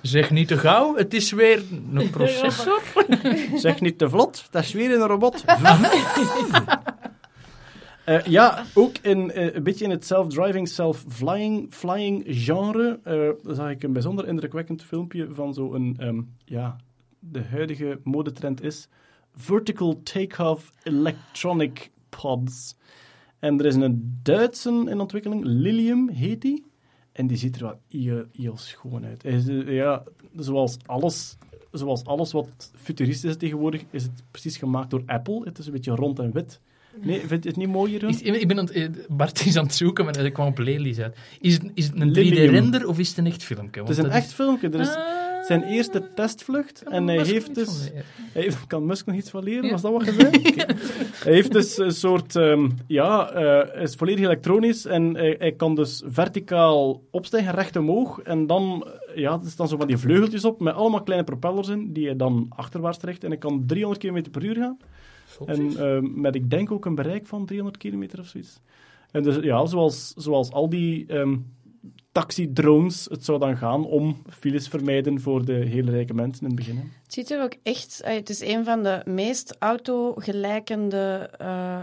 Zeg 0.00 0.30
niet 0.30 0.48
te 0.48 0.58
gauw, 0.58 0.96
het 0.96 1.14
is 1.14 1.32
weer 1.32 1.62
een 1.94 2.10
processor. 2.10 2.82
Zeg 3.54 3.80
niet 3.80 3.98
te 3.98 4.08
vlot, 4.08 4.44
dat 4.50 4.62
is 4.62 4.72
weer 4.72 4.92
een 4.92 5.06
robot. 5.06 5.44
Eh, 8.04 8.24
ja, 8.24 8.64
ook 8.74 8.98
in, 8.98 9.30
eh, 9.30 9.54
een 9.54 9.62
beetje 9.62 9.84
in 9.84 9.90
het 9.90 10.04
self-driving, 10.04 10.68
self-flying 10.68 11.74
flying 11.74 12.24
genre 12.26 13.00
eh, 13.04 13.54
zag 13.54 13.70
ik 13.70 13.82
een 13.82 13.92
bijzonder 13.92 14.28
indrukwekkend 14.28 14.82
filmpje 14.82 15.28
van 15.34 15.54
zo'n, 15.54 15.96
ehm 15.98 16.20
ja, 16.44 16.76
de 17.18 17.42
huidige 17.42 17.98
modetrend 18.02 18.62
is 18.62 18.88
vertical 19.34 20.02
takeoff 20.02 20.72
electronic 20.82 21.90
pods. 22.08 22.76
En 23.38 23.58
er 23.58 23.66
is 23.66 23.74
een 23.74 24.20
Duitse 24.22 24.68
in 24.88 25.00
ontwikkeling, 25.00 25.44
Lilium 25.44 26.08
heet 26.08 26.40
die. 26.40 26.64
En 27.12 27.26
die 27.26 27.36
ziet 27.36 27.56
er 27.56 27.62
wel 27.62 27.80
heel, 27.88 28.24
heel 28.32 28.56
schoon 28.56 29.04
uit. 29.04 29.24
Is, 29.24 29.44
ja, 29.66 30.02
zoals 30.36 30.76
alles, 30.86 31.36
zoals 31.70 32.04
alles 32.04 32.32
wat 32.32 32.72
futuristisch 32.76 33.30
is 33.30 33.36
tegenwoordig, 33.36 33.84
is 33.90 34.02
het 34.02 34.22
precies 34.30 34.56
gemaakt 34.56 34.90
door 34.90 35.02
Apple. 35.06 35.40
Het 35.44 35.58
is 35.58 35.66
een 35.66 35.72
beetje 35.72 35.94
rond 35.94 36.18
en 36.18 36.32
wit. 36.32 36.60
Nee, 37.00 37.20
vind 37.26 37.42
je 37.42 37.48
het 37.48 37.58
niet 37.58 37.68
mooi, 37.68 37.92
Jeroen? 37.92 38.10
Is- 38.10 38.20
Ik 38.22 38.48
ben 38.48 38.58
aan 38.58 38.64
het, 38.64 38.74
eh, 38.74 38.88
Bart 39.08 39.46
is 39.46 39.56
aan 39.56 39.64
het 39.64 39.74
zoeken, 39.74 40.04
maar 40.04 40.18
ik 40.24 40.32
kwam 40.32 40.46
op 40.46 40.58
Lely's 40.58 40.98
uit. 40.98 41.16
Is 41.40 41.54
het, 41.54 41.62
is 41.74 41.86
het 41.86 42.00
een 42.00 42.10
Lilium. 42.10 42.48
3D-render 42.48 42.88
of 42.88 42.98
is 42.98 43.08
het 43.08 43.18
een 43.18 43.26
echt 43.26 43.44
filmpje? 43.44 43.80
Het 43.80 43.90
is 43.90 43.96
een 43.98 44.10
echt 44.10 44.32
filmpje. 44.34 44.68
Er 44.68 44.80
is 44.80 44.88
Ah. 44.94 45.44
zijn 45.46 45.62
eerste 45.62 46.08
testvlucht 46.14 46.82
en 46.82 47.06
hij 47.06 47.22
heeft 47.26 47.54
dus... 47.54 47.90
Hij 48.32 48.42
heeft- 48.42 48.66
kan 48.66 48.86
Musk 48.86 49.06
nog 49.06 49.16
iets 49.16 49.30
van 49.30 49.42
leren? 49.44 49.64
Ja. 49.64 49.70
Was 49.70 49.82
dat 49.82 49.92
wat 49.92 50.04
je 50.04 50.12
zei? 50.12 50.30
Hij 51.24 51.32
heeft 51.32 51.52
dus 51.52 51.78
een 51.78 51.92
soort... 51.92 52.36
ehm, 52.36 52.68
ja, 52.86 53.30
eh, 53.30 53.82
is 53.82 53.94
volledig 53.94 54.24
elektronisch 54.24 54.86
en 54.86 55.14
hij, 55.14 55.34
hij 55.38 55.52
kan 55.52 55.74
dus 55.74 56.02
verticaal 56.06 57.02
opstijgen, 57.10 57.54
recht 57.54 57.76
omhoog. 57.76 58.20
En 58.20 58.46
dan... 58.46 58.86
eh, 58.86 59.16
Ja, 59.16 59.32
er 59.44 59.50
staan 59.50 59.68
zo 59.68 59.76
van 59.76 59.86
die 59.86 59.96
vleugeltjes 59.96 60.44
op 60.44 60.60
met 60.60 60.74
allemaal 60.74 61.02
kleine 61.02 61.24
propellers 61.26 61.68
in, 61.68 61.92
die 61.92 62.06
hij 62.06 62.16
dan 62.16 62.46
achterwaarts 62.48 62.98
trekt. 62.98 63.24
En 63.24 63.30
hij 63.30 63.38
kan 63.38 63.62
300 63.66 64.00
km 64.04 64.30
per 64.30 64.44
uur 64.44 64.54
gaan. 64.56 64.76
En 65.44 65.76
ehm, 65.76 66.20
met, 66.20 66.34
ik 66.34 66.50
denk 66.50 66.70
ook 66.70 66.84
een 66.84 66.94
bereik 66.94 67.26
van 67.26 67.46
300 67.46 67.76
kilometer 67.82 68.18
of 68.18 68.26
zoiets. 68.26 68.60
En 69.10 69.22
dus, 69.22 69.36
ja, 69.36 69.66
zoals, 69.66 70.12
zoals 70.16 70.50
al 70.52 70.68
die 70.68 71.06
ehm 71.06 71.36
taxidrones 72.12 73.06
het 73.10 73.24
zou 73.24 73.38
dan 73.38 73.56
gaan 73.56 73.84
om 73.86 74.22
files 74.28 74.68
vermijden 74.68 75.20
voor 75.20 75.44
de 75.44 75.52
hele 75.52 75.90
rijke 75.90 76.14
mensen 76.14 76.40
in 76.42 76.46
het 76.46 76.56
begin. 76.56 76.76
hè. 76.76 76.82
Het 77.02 77.12
ziet 77.12 77.30
er 77.30 77.42
ook 77.42 77.54
echt... 77.62 78.00
eh, 78.04 78.14
Het 78.14 78.28
is 78.30 78.40
een 78.40 78.64
van 78.64 78.82
de 78.82 79.02
meest 79.04 79.56
autogelijkende 79.58 81.30
eh, 81.38 81.80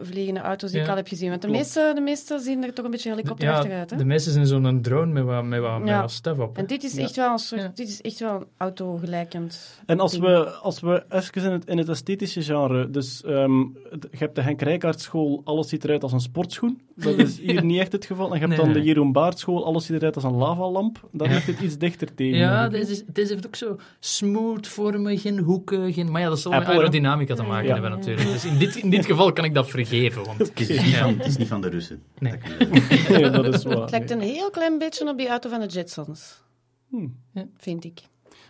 vliegende 0.00 0.40
auto's 0.40 0.70
die 0.70 0.80
ik 0.80 0.88
al 0.88 0.96
heb 0.96 1.08
gezien. 1.08 1.28
Want 1.28 1.40
de 1.42 1.46
klopt. 1.48 1.62
meeste, 1.62 1.92
de 1.94 2.00
meeste 2.00 2.38
zien 2.38 2.64
er 2.64 2.72
toch 2.72 2.84
een 2.84 2.90
beetje 2.90 3.10
helikopterachtig 3.10 3.70
uit. 3.72 3.90
Hè? 3.90 3.96
de 3.96 4.04
meeste 4.04 4.30
zijn 4.30 4.46
zo'n 4.46 4.82
drone 4.82 5.12
met 5.12 5.24
wat, 5.24 5.44
met 5.44 5.60
wat, 5.60 5.78
met 5.78 5.88
Ja. 5.88 6.00
wat 6.00 6.10
stuff 6.10 6.38
op. 6.38 6.54
hè. 6.56 6.60
En 6.60 6.66
dit 6.66 6.84
is 6.84 6.94
Ja. 6.94 7.02
echt 7.02 7.16
wel 7.16 7.32
een 7.32 7.38
soort... 7.38 7.60
Ja. 7.60 7.72
Dit 7.74 7.88
is 7.88 8.00
echt 8.00 8.18
wel 8.20 8.34
een 8.34 8.46
autogelijkend... 8.56 9.80
En 9.86 10.00
als 10.00 10.12
ding. 10.12 10.24
we, 10.24 10.50
als 10.50 10.80
we 10.80 11.04
even 11.08 11.42
in 11.44 11.50
het, 11.52 11.64
in 11.66 11.78
het 11.78 11.88
esthetische 11.88 12.42
genre, 12.42 12.90
dus 12.90 13.22
ehm, 13.24 13.60
het- 13.90 14.06
je 14.10 14.18
hebt 14.18 14.34
de 14.34 14.40
Henk 14.42 14.62
Rijkaard 14.62 15.00
school, 15.00 15.40
alles 15.44 15.68
ziet 15.68 15.84
eruit 15.84 16.02
als 16.02 16.12
een 16.12 16.20
sportschoen. 16.20 16.80
Dat 16.96 17.16
is 17.18 17.38
hier 17.38 17.64
niet 17.70 17.78
echt 17.80 17.92
het 17.92 18.04
geval. 18.04 18.26
En 18.26 18.32
je 18.34 18.38
hebt 18.46 18.48
Nee, 18.56 18.64
dan 18.64 18.72
de. 18.72 18.82
Jeroen 18.82 19.12
Baart 19.12 19.38
school, 19.38 19.64
alles 19.64 19.86
ziet 19.86 19.96
eruit 19.96 20.14
als 20.14 20.24
een 20.24 20.34
lavalamp. 20.36 21.08
Daar 21.12 21.28
ligt 21.28 21.46
het 21.46 21.60
iets 21.60 21.78
dichter 21.78 22.14
tegen. 22.14 22.38
Ja, 22.38 22.68
deze, 22.68 23.04
is, 23.12 23.28
heeft 23.28 23.46
ook 23.46 23.56
zo 23.56 23.76
smoothvormen, 24.00 25.18
geen 25.18 25.38
hoeken, 25.38 25.92
geen... 25.92 26.10
Maar 26.10 26.20
ja, 26.20 26.28
dat 26.28 26.40
zal 26.40 26.52
met 26.52 26.64
aerodynamica 26.64 27.34
te 27.34 27.42
maken 27.42 27.66
Ja. 27.66 27.72
hebben 27.72 27.90
natuurlijk. 27.90 28.28
Dus 28.28 28.44
in 28.44 28.58
dit, 28.58 28.76
in 28.76 28.90
dit 28.90 29.06
geval 29.06 29.32
kan 29.32 29.44
ik 29.44 29.53
dat 29.54 29.68
vergeven, 29.70 30.24
want... 30.24 30.38
Het 30.38 30.60
is, 30.60 30.68
niet 30.82 30.90
Ja. 30.90 30.98
van, 31.02 31.18
het 31.18 31.26
is 31.26 31.36
niet 31.36 31.48
van 31.48 31.60
de 31.60 31.68
Russen. 31.68 32.02
Nee. 32.18 32.32
Dat 32.32 32.40
kan 32.40 32.68
je- 32.68 33.04
Nee, 33.20 33.30
dat 33.30 33.54
is 33.54 33.64
waar. 33.64 33.76
Het 33.76 33.90
lijkt 33.90 34.10
een 34.10 34.20
heel 34.20 34.50
klein 34.50 34.78
beetje 34.78 35.08
op 35.08 35.18
die 35.18 35.28
auto 35.28 35.50
van 35.50 35.60
de 35.60 35.66
Jetsons. 35.66 36.42
Hmm. 36.90 37.16
Vind 37.58 37.84
ik. 37.84 38.00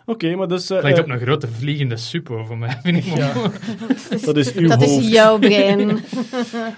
Oké, 0.06 0.34
maar 0.34 0.48
dus... 0.48 0.68
Het 0.68 0.82
lijkt 0.82 0.98
eh, 0.98 1.04
op 1.04 1.10
een 1.10 1.18
grote 1.18 1.48
vliegende 1.48 1.96
suppo 1.96 2.44
voor 2.44 2.58
mij, 2.58 2.78
vind 2.82 2.96
ik 2.96 3.04
Ja. 3.04 3.32
dat 4.24 4.36
is 4.36 4.52
uw 4.54 4.68
Dat 4.68 4.84
hoofd. 4.84 5.02
is 5.02 5.08
jouw 5.10 5.38
brein. 5.38 5.98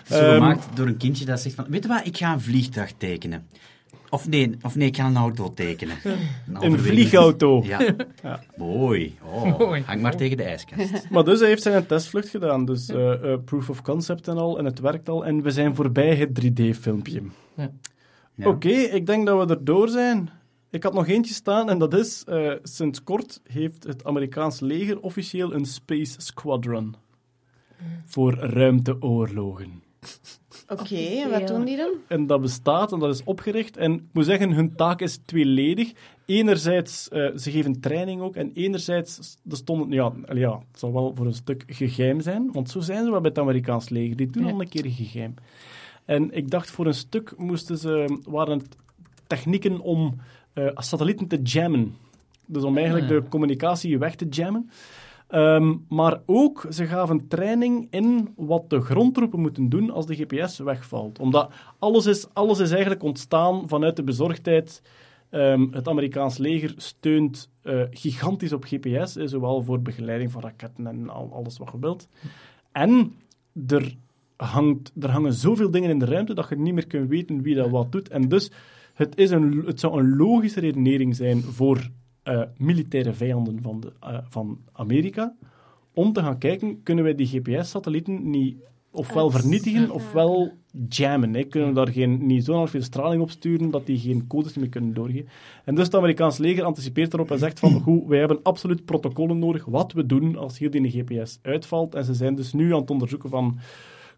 Zo 0.09 0.14
Ehm, 0.14 0.35
gemaakt 0.35 0.66
door 0.77 0.87
een 0.87 0.97
kindje 0.97 1.24
dat 1.24 1.41
zegt 1.41 1.55
van, 1.55 1.66
weet 1.68 1.83
je 1.83 1.89
wat, 1.89 2.07
ik 2.07 2.16
ga 2.16 2.33
een 2.33 2.41
vliegtuig 2.41 2.93
tekenen. 2.99 3.47
Of 4.17 4.29
nee, 4.29 4.57
of 4.62 4.77
nee 4.77 4.89
ik 4.89 4.97
ga 4.97 5.07
een 5.07 5.17
auto 5.17 5.51
tekenen. 5.51 5.97
Een 6.53 6.79
vliegauto. 6.79 7.62
Ja. 7.64 7.95
Ja. 8.23 8.43
Mooi. 8.57 9.19
Oh, 9.23 9.59
Mooi. 9.59 9.83
hang 9.83 10.01
maar 10.03 10.17
tegen 10.17 10.37
de 10.37 10.43
ijskast. 10.43 11.07
Maar 11.11 11.25
dus 11.25 11.41
hij 11.41 11.49
heeft 11.49 11.62
zijn 11.62 11.87
testvlucht 11.87 12.29
gedaan, 12.29 12.64
dus 12.64 12.89
eh, 12.89 13.33
eh, 13.33 13.41
proof 13.45 13.71
of 13.71 13.83
concept 13.83 14.29
en 14.29 14.37
al, 14.37 14.59
en 14.59 14.64
het 14.64 14.79
werkt 14.79 15.09
al. 15.09 15.27
En 15.27 15.43
we 15.43 15.51
zijn 15.51 15.75
voorbij 15.75 16.17
het 16.17 16.29
3D-filmpje. 16.45 17.23
Ja. 18.35 18.49
Oké, 18.49 18.69
ik 18.69 19.07
denk 19.07 19.27
dat 19.27 19.47
we 19.47 19.55
er 19.55 19.64
door 19.64 19.89
zijn. 19.89 20.31
Ik 20.71 20.83
had 20.83 20.95
nog 20.95 21.09
eentje 21.09 21.35
staan 21.35 21.71
en 21.71 21.79
dat 21.79 21.95
is, 21.95 22.25
eh, 22.25 22.53
sinds 22.62 23.03
kort 23.03 23.41
heeft 23.45 23.85
het 23.85 24.05
Amerikaans 24.05 24.61
leger 24.61 25.01
officieel 25.01 25.55
een 25.55 25.67
Space 25.67 26.14
Squadron. 26.21 26.95
Voor 28.05 28.35
ruimteoorlogen. 28.35 29.83
Oké, 30.69 30.97
en 30.97 31.31
wat 31.31 31.47
doen 31.47 31.64
die 31.64 31.77
dan? 31.77 31.91
En 32.09 32.27
dat 32.27 32.41
bestaat 32.41 32.93
en 32.93 32.99
dat 32.99 33.14
is 33.14 33.25
opgericht. 33.25 33.77
En 33.77 33.93
ik 33.93 34.03
moet 34.12 34.25
zeggen, 34.25 34.51
hun 34.53 34.75
taak 34.77 35.01
is 35.01 35.19
tweeledig. 35.25 35.93
Enerzijds, 36.27 37.09
eh, 37.09 37.37
ze 37.37 37.51
geven 37.51 37.81
training 37.81 38.21
ook. 38.21 38.37
En 38.37 38.51
enerzijds, 38.55 39.37
er 39.51 39.57
stonden, 39.57 39.91
ja, 39.91 40.12
ja, 40.35 40.51
het 40.71 40.79
zal 40.79 40.93
wel 40.93 41.12
voor 41.14 41.27
een 41.27 41.35
stuk 41.35 41.64
geheim 41.67 42.21
zijn. 42.21 42.53
Want 42.53 42.71
zo 42.71 42.81
zijn 42.81 43.05
ze 43.05 43.11
wel 43.11 43.21
bij 43.21 43.31
het 43.31 43.39
Amerikaans 43.39 43.89
leger. 43.89 44.17
Die 44.17 44.31
doen 44.31 44.47
Ja. 44.47 44.53
al 44.53 44.61
een 44.61 44.69
keer 44.69 44.85
geheim. 44.89 45.35
En 46.05 46.31
ik 46.33 46.51
dacht, 46.51 46.71
voor 46.71 46.87
een 46.87 46.95
stuk 46.95 47.33
moesten 47.37 47.79
ze, 47.79 48.19
waren 48.29 48.59
het 48.59 48.77
technieken 49.27 49.81
om 49.81 50.17
eh, 50.53 50.67
satellieten 50.75 51.27
te 51.29 51.43
jammen. 51.43 51.95
Dus 52.47 52.62
om 52.62 52.77
eigenlijk 52.77 53.11
Ah. 53.11 53.23
de 53.23 53.29
communicatie 53.29 53.99
weg 53.99 54.14
te 54.14 54.27
jammen. 54.29 54.71
Ehm, 55.27 55.74
maar 55.89 56.20
ook, 56.27 56.66
ze 56.70 56.87
gaven 56.87 57.29
training 57.29 57.87
in 57.91 58.33
wat 58.37 58.70
de 58.70 58.81
grondtroepen 58.81 59.41
moeten 59.41 59.68
doen 59.68 59.91
als 59.91 60.07
de 60.07 60.14
GPS 60.14 60.59
wegvalt. 60.59 61.18
Omdat 61.18 61.53
alles 61.79 62.07
is, 62.07 62.27
alles 62.33 62.59
is 62.59 62.70
eigenlijk 62.70 63.03
ontstaan 63.03 63.68
vanuit 63.68 63.97
de 63.97 64.05
bezorgdheid. 64.05 64.83
Ehm, 65.31 65.66
het 65.70 65.89
Amerikaans 65.89 66.39
leger 66.39 66.74
steunt 66.77 67.51
eh, 67.62 67.83
gigantisch 67.91 68.53
op 68.53 68.64
GPS, 68.64 69.16
eh, 69.16 69.27
zowel 69.27 69.62
voor 69.62 69.83
begeleiding 69.83 70.33
van 70.33 70.43
raketten 70.43 70.87
en 70.87 71.09
al, 71.09 71.31
alles 71.33 71.59
wat 71.59 71.68
je 71.72 71.79
wilt. 71.79 72.09
En 72.72 73.12
er, 73.66 73.97
hangt, 74.37 74.93
er 75.01 75.11
hangen 75.11 75.33
zoveel 75.33 75.70
dingen 75.70 75.91
in 75.91 75.99
de 75.99 76.05
ruimte 76.05 76.35
dat 76.35 76.49
je 76.49 76.57
niet 76.57 76.74
meer 76.74 76.87
kunt 76.87 77.09
weten 77.09 77.43
wie 77.43 77.55
dat 77.55 77.70
wat 77.70 77.93
doet. 77.93 78.09
En 78.09 78.29
dus, 78.29 78.51
het, 78.95 79.16
is 79.18 79.31
een, 79.31 79.62
het 79.66 79.81
zou 79.81 79.99
een 79.99 80.16
logische 80.16 80.61
redenering 80.61 81.16
zijn 81.16 81.43
voor 81.43 81.91
eh, 82.27 82.43
militaire 82.57 83.12
vijanden 83.12 83.62
van, 83.62 83.81
de, 83.81 83.93
eh, 84.01 84.18
van 84.29 84.59
Amerika, 84.72 85.35
om 85.95 86.12
te 86.12 86.20
gaan 86.20 86.39
kijken, 86.39 86.83
kunnen 86.83 87.05
wij 87.05 87.14
die 87.14 87.27
GPS-satellieten 87.27 88.31
niet 88.31 88.57
ofwel 88.91 89.31
vernietigen 89.31 89.91
ofwel 89.91 90.53
jammen. 90.89 91.35
Hè? 91.35 91.43
Kunnen 91.45 91.68
we 91.68 91.74
daar 91.74 91.89
geen, 91.89 92.27
niet 92.27 92.45
zo 92.45 92.66
veel 92.66 92.83
straling 92.83 93.22
op 93.22 93.31
sturen 93.31 93.70
dat 93.70 93.87
die 93.87 93.99
geen 93.99 94.27
codes 94.27 94.57
meer 94.57 94.68
kunnen 94.68 94.95
doorgeven. 94.95 95.29
En 95.64 95.74
dus 95.74 95.85
het 95.85 95.95
Amerikaans 95.95 96.39
leger 96.39 96.64
anticipeert 96.64 97.14
erop 97.14 97.31
en 97.31 97.39
zegt 97.39 97.59
van, 97.59 97.81
goed, 97.83 98.07
wij 98.07 98.18
hebben 98.18 98.43
absoluut 98.43 98.85
protocollen 98.85 99.39
nodig 99.39 99.64
wat 99.64 99.93
we 99.93 100.07
doen 100.07 100.37
als 100.37 100.59
hier 100.59 100.70
die 100.70 100.91
GPS 100.91 101.39
uitvalt. 101.43 101.95
En 101.95 102.05
ze 102.05 102.14
zijn 102.14 102.35
dus 102.35 102.53
nu 102.53 102.72
aan 102.72 102.81
het 102.81 102.91
onderzoeken 102.91 103.31
van, 103.31 103.59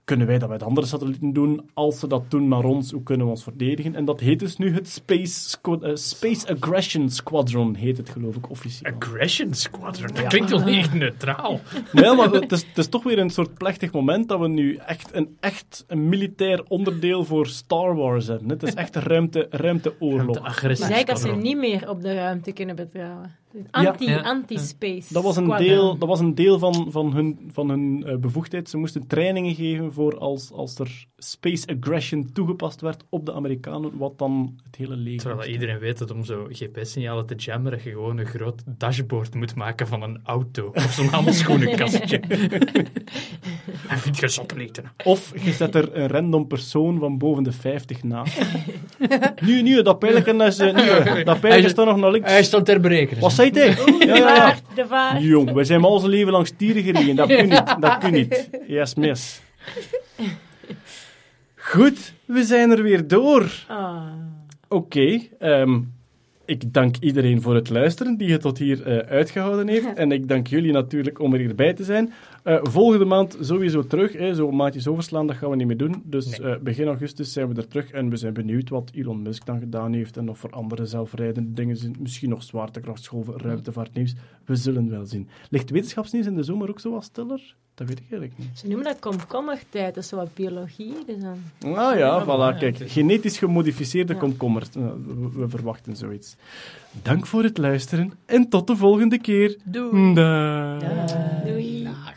kunnen 0.09 0.26
wij 0.26 0.38
dat 0.38 0.48
met 0.48 0.62
andere 0.62 0.86
satellieten 0.86 1.32
doen? 1.32 1.70
Als 1.74 1.98
ze 1.98 2.06
dat 2.06 2.30
doen 2.30 2.48
naar 2.48 2.64
ons, 2.64 2.90
hoe 2.90 3.02
kunnen 3.02 3.26
we 3.26 3.32
ons 3.32 3.42
verdedigen? 3.42 3.94
En 3.94 4.04
dat 4.04 4.20
heet 4.20 4.38
dus 4.38 4.56
nu 4.56 4.74
het 4.74 4.88
Space, 4.88 5.48
Squad- 5.48 5.82
eh, 5.82 5.94
Space 5.94 6.48
Aggression 6.48 7.11
Squadron, 7.11 7.74
heet 7.74 7.96
het 7.96 8.09
geloof 8.09 8.36
ik 8.36 8.50
officieel. 8.50 8.92
Aggression 8.92 9.54
Squadron, 9.54 10.06
dat 10.14 10.26
klinkt 10.26 10.50
wel 10.50 10.61
niet 10.64 10.76
echt 10.76 10.94
neutraal. 10.94 11.61
Nee, 11.92 12.14
maar 12.14 12.30
het 12.30 12.52
is, 12.52 12.64
het 12.68 12.78
is 12.78 12.88
toch 12.88 13.02
weer 13.02 13.18
een 13.18 13.30
soort 13.30 13.54
plechtig 13.54 13.92
moment 13.92 14.28
dat 14.28 14.40
we 14.40 14.48
nu 14.48 14.76
echt 14.76 15.14
een, 15.14 15.36
echt 15.40 15.84
een 15.86 16.09
militair 16.09 16.62
onderdeel 16.68 17.24
voor 17.24 17.46
Star 17.46 17.94
Wars 17.96 18.26
hebben. 18.26 18.48
Het 18.48 18.62
is 18.62 18.74
echt 18.74 18.96
een 18.96 19.02
ruimte, 19.02 19.46
ruimteoorlog. 19.50 20.38
Agressie 20.38 20.86
is 20.86 20.92
eigenlijk 20.92 21.11
als 21.11 21.20
ze 21.20 21.42
niet 21.42 21.56
meer 21.59 21.90
op 21.90 22.02
de 22.02 22.14
ruimte 22.14 22.52
kunnen 22.52 22.76
betrouwen. 22.76 23.36
Anti, 23.70 24.05
Ja. 24.05 24.20
Anti-space. 24.20 25.12
Dat 25.12 25.22
was 25.22 25.36
een 25.36 25.44
squadron. 25.44 25.68
deel, 25.68 25.99
dat 25.99 26.09
was 26.09 26.20
een 26.20 26.34
deel 26.34 26.59
van, 26.59 26.86
van 26.90 27.14
hun, 27.14 27.51
van 27.53 27.68
hun 27.68 28.05
eh, 28.07 28.16
bevoegdheid. 28.16 28.68
Ze 28.68 28.76
moesten 28.76 29.07
trainingen 29.07 29.55
geven 29.55 29.92
voor 29.92 30.18
als, 30.18 30.53
als 30.53 30.78
er 30.78 31.07
space 31.16 31.66
aggression 31.66 32.32
toegepast 32.32 32.80
werd 32.80 33.05
op 33.09 33.26
de 33.26 33.32
Amerikanen, 33.32 33.96
wat 33.96 34.18
dan 34.18 34.59
het 34.64 34.76
hele 34.76 34.96
leger 34.96 35.20
Terwijl 35.20 35.49
iedereen 35.49 35.78
weet 35.78 35.99
dat 35.99 36.11
om 36.11 36.24
zo 36.24 36.46
GPS-signalen 36.51 37.26
te 37.26 37.34
jammen, 37.34 37.70
dat 37.72 37.82
je 37.82 37.90
gewoon 37.90 38.18
een 38.18 38.26
groot 38.26 38.62
dashboard 38.66 39.34
moet 39.34 39.55
maken 39.55 39.86
van 39.86 40.03
een 40.03 40.20
auto. 40.24 40.70
Of 40.74 40.92
zo'n 40.92 41.07
handschoenenkastje. 41.07 42.20
Hij 43.88 43.99
vindt 44.05 44.18
geen 44.18 44.28
satellieten. 44.28 44.84
Of 45.05 45.32
je 45.44 45.53
zet 45.53 45.74
er 45.74 45.96
een 45.96 46.09
random 46.09 46.46
persoon 46.46 46.99
van 46.99 47.18
boven 47.18 47.42
de 47.42 47.53
50 47.53 48.03
na. 48.03 48.24
nu, 49.46 49.62
nu, 49.62 49.82
dat 49.82 49.99
pijletje 49.99 50.44
is, 50.44 50.59
eh, 50.59 50.74
nu, 50.74 51.24
dat 51.24 51.40
pijletje 51.40 51.68
staat 51.68 51.86
nog 51.86 51.96
naar 51.96 52.11
links. 52.11 52.30
Hij 52.30 52.42
stond 52.42 52.64
ter 52.64 52.80
berekening. 52.80 53.20
Wat 53.20 53.32
zei 53.39 53.51
hij? 53.51 53.76
Ja, 54.07 54.16
ja, 54.76 54.86
vaart. 54.86 55.22
Jong, 55.22 55.53
wij 55.53 55.64
zijn 55.64 55.80
maar 55.80 55.89
al 55.89 55.95
onze 55.95 56.09
leven 56.09 56.32
lang 56.32 56.47
stieren 56.47 56.82
gereden. 56.82 57.16
Dat 57.16 57.28
kun 57.28 57.49
niet. 57.49 57.76
Dat 57.80 57.99
kun 57.99 58.12
niet. 58.12 58.51
Yes, 58.66 58.95
mis. 58.95 59.41
Goed, 61.55 62.12
we 62.24 62.45
zijn 62.45 62.70
er 62.70 62.82
weer 62.82 63.09
door. 63.09 63.64
Ah. 63.68 64.03
Oké, 64.68 65.20
ehm, 65.39 65.80
ik 66.45 66.72
dank 66.72 66.97
iedereen 67.01 67.43
voor 67.43 67.55
het 67.55 67.70
luisteren 67.70 68.16
die 68.16 68.32
het 68.32 68.41
tot 68.41 68.59
hier 68.59 68.86
eh, 68.86 69.11
uitgehouden 69.11 69.68
heeft. 69.68 69.95
En 70.03 70.12
ik 70.12 70.28
dank 70.28 70.47
jullie 70.47 70.72
natuurlijk 70.72 71.20
om 71.20 71.32
er 71.32 71.39
hierbij 71.39 71.74
te 71.74 71.84
zijn. 71.84 72.12
Eh, 72.43 72.59
volgende 72.62 73.05
maand 73.05 73.36
sowieso 73.41 73.86
terug. 73.86 74.12
Hè, 74.12 74.34
zo 74.34 74.51
maandjes 74.51 74.86
overslaan, 74.89 75.26
dat 75.26 75.36
gaan 75.36 75.51
we 75.51 75.57
niet 75.57 75.66
meer 75.66 75.76
doen. 75.76 76.03
Dus 76.05 76.39
Nee. 76.39 76.51
eh, 76.51 76.61
begin 76.61 76.86
augustus 76.86 77.32
zijn 77.32 77.49
we 77.49 77.55
er 77.55 77.68
terug. 77.68 77.91
En 77.91 78.11
we 78.11 78.16
zijn 78.16 78.32
benieuwd 78.32 78.68
wat 78.68 78.91
Elon 78.95 79.22
Musk 79.22 79.47
dan 79.47 79.59
gedaan 79.59 79.93
heeft. 79.93 80.16
En 80.16 80.28
of 80.28 80.43
er 80.45 80.51
andere 80.51 80.86
zelfrijdende 80.86 81.53
dingen 81.53 81.76
zijn. 81.76 81.97
Misschien 81.99 82.28
nog 82.28 82.43
zwaartekrachtsgolven, 82.43 83.34
ruimtevaartnieuws. 83.36 84.14
We 84.45 84.57
zullen 84.57 84.91
wel 84.91 85.07
zien. 85.07 85.28
Ligt 85.51 85.70
wetenschapsnieuws 85.70 86.26
in 86.26 86.34
de 86.34 86.43
zomer 86.43 86.68
ook 86.68 86.80
zo 86.80 86.91
wat 86.91 87.05
stiller? 87.05 87.55
Dat 87.74 87.89
weet 87.89 87.99
ik 87.99 88.05
eigenlijk 88.11 88.39
niet. 88.39 88.59
Ze 88.59 88.66
noemen 88.68 88.84
dat 88.84 88.99
komkommertijd, 88.99 89.95
dat 89.95 90.03
is 90.03 90.09
zo 90.09 90.16
wat 90.16 90.34
biologie. 90.34 90.95
Dus 91.07 91.16
dan... 91.20 91.74
Ah 91.76 91.99
ja, 91.99 92.24
voilà, 92.24 92.59
kijk. 92.59 92.76
Genetisch 92.80 93.39
gemodificeerde 93.39 94.12
Ja. 94.12 94.18
komkommer. 94.18 94.62
Eh, 94.76 94.82
we, 95.07 95.30
we 95.34 95.49
verwachten 95.49 95.97
zoiets. 95.97 96.36
Dank 97.03 97.26
voor 97.26 97.43
het 97.43 97.59
luisteren 97.59 98.12
en 98.26 98.49
tot 98.49 98.66
de 98.66 98.76
volgende 98.76 99.18
keer. 99.18 99.57
Doei. 99.64 100.14
Doei. 101.45 101.84
Dag. 101.84 102.14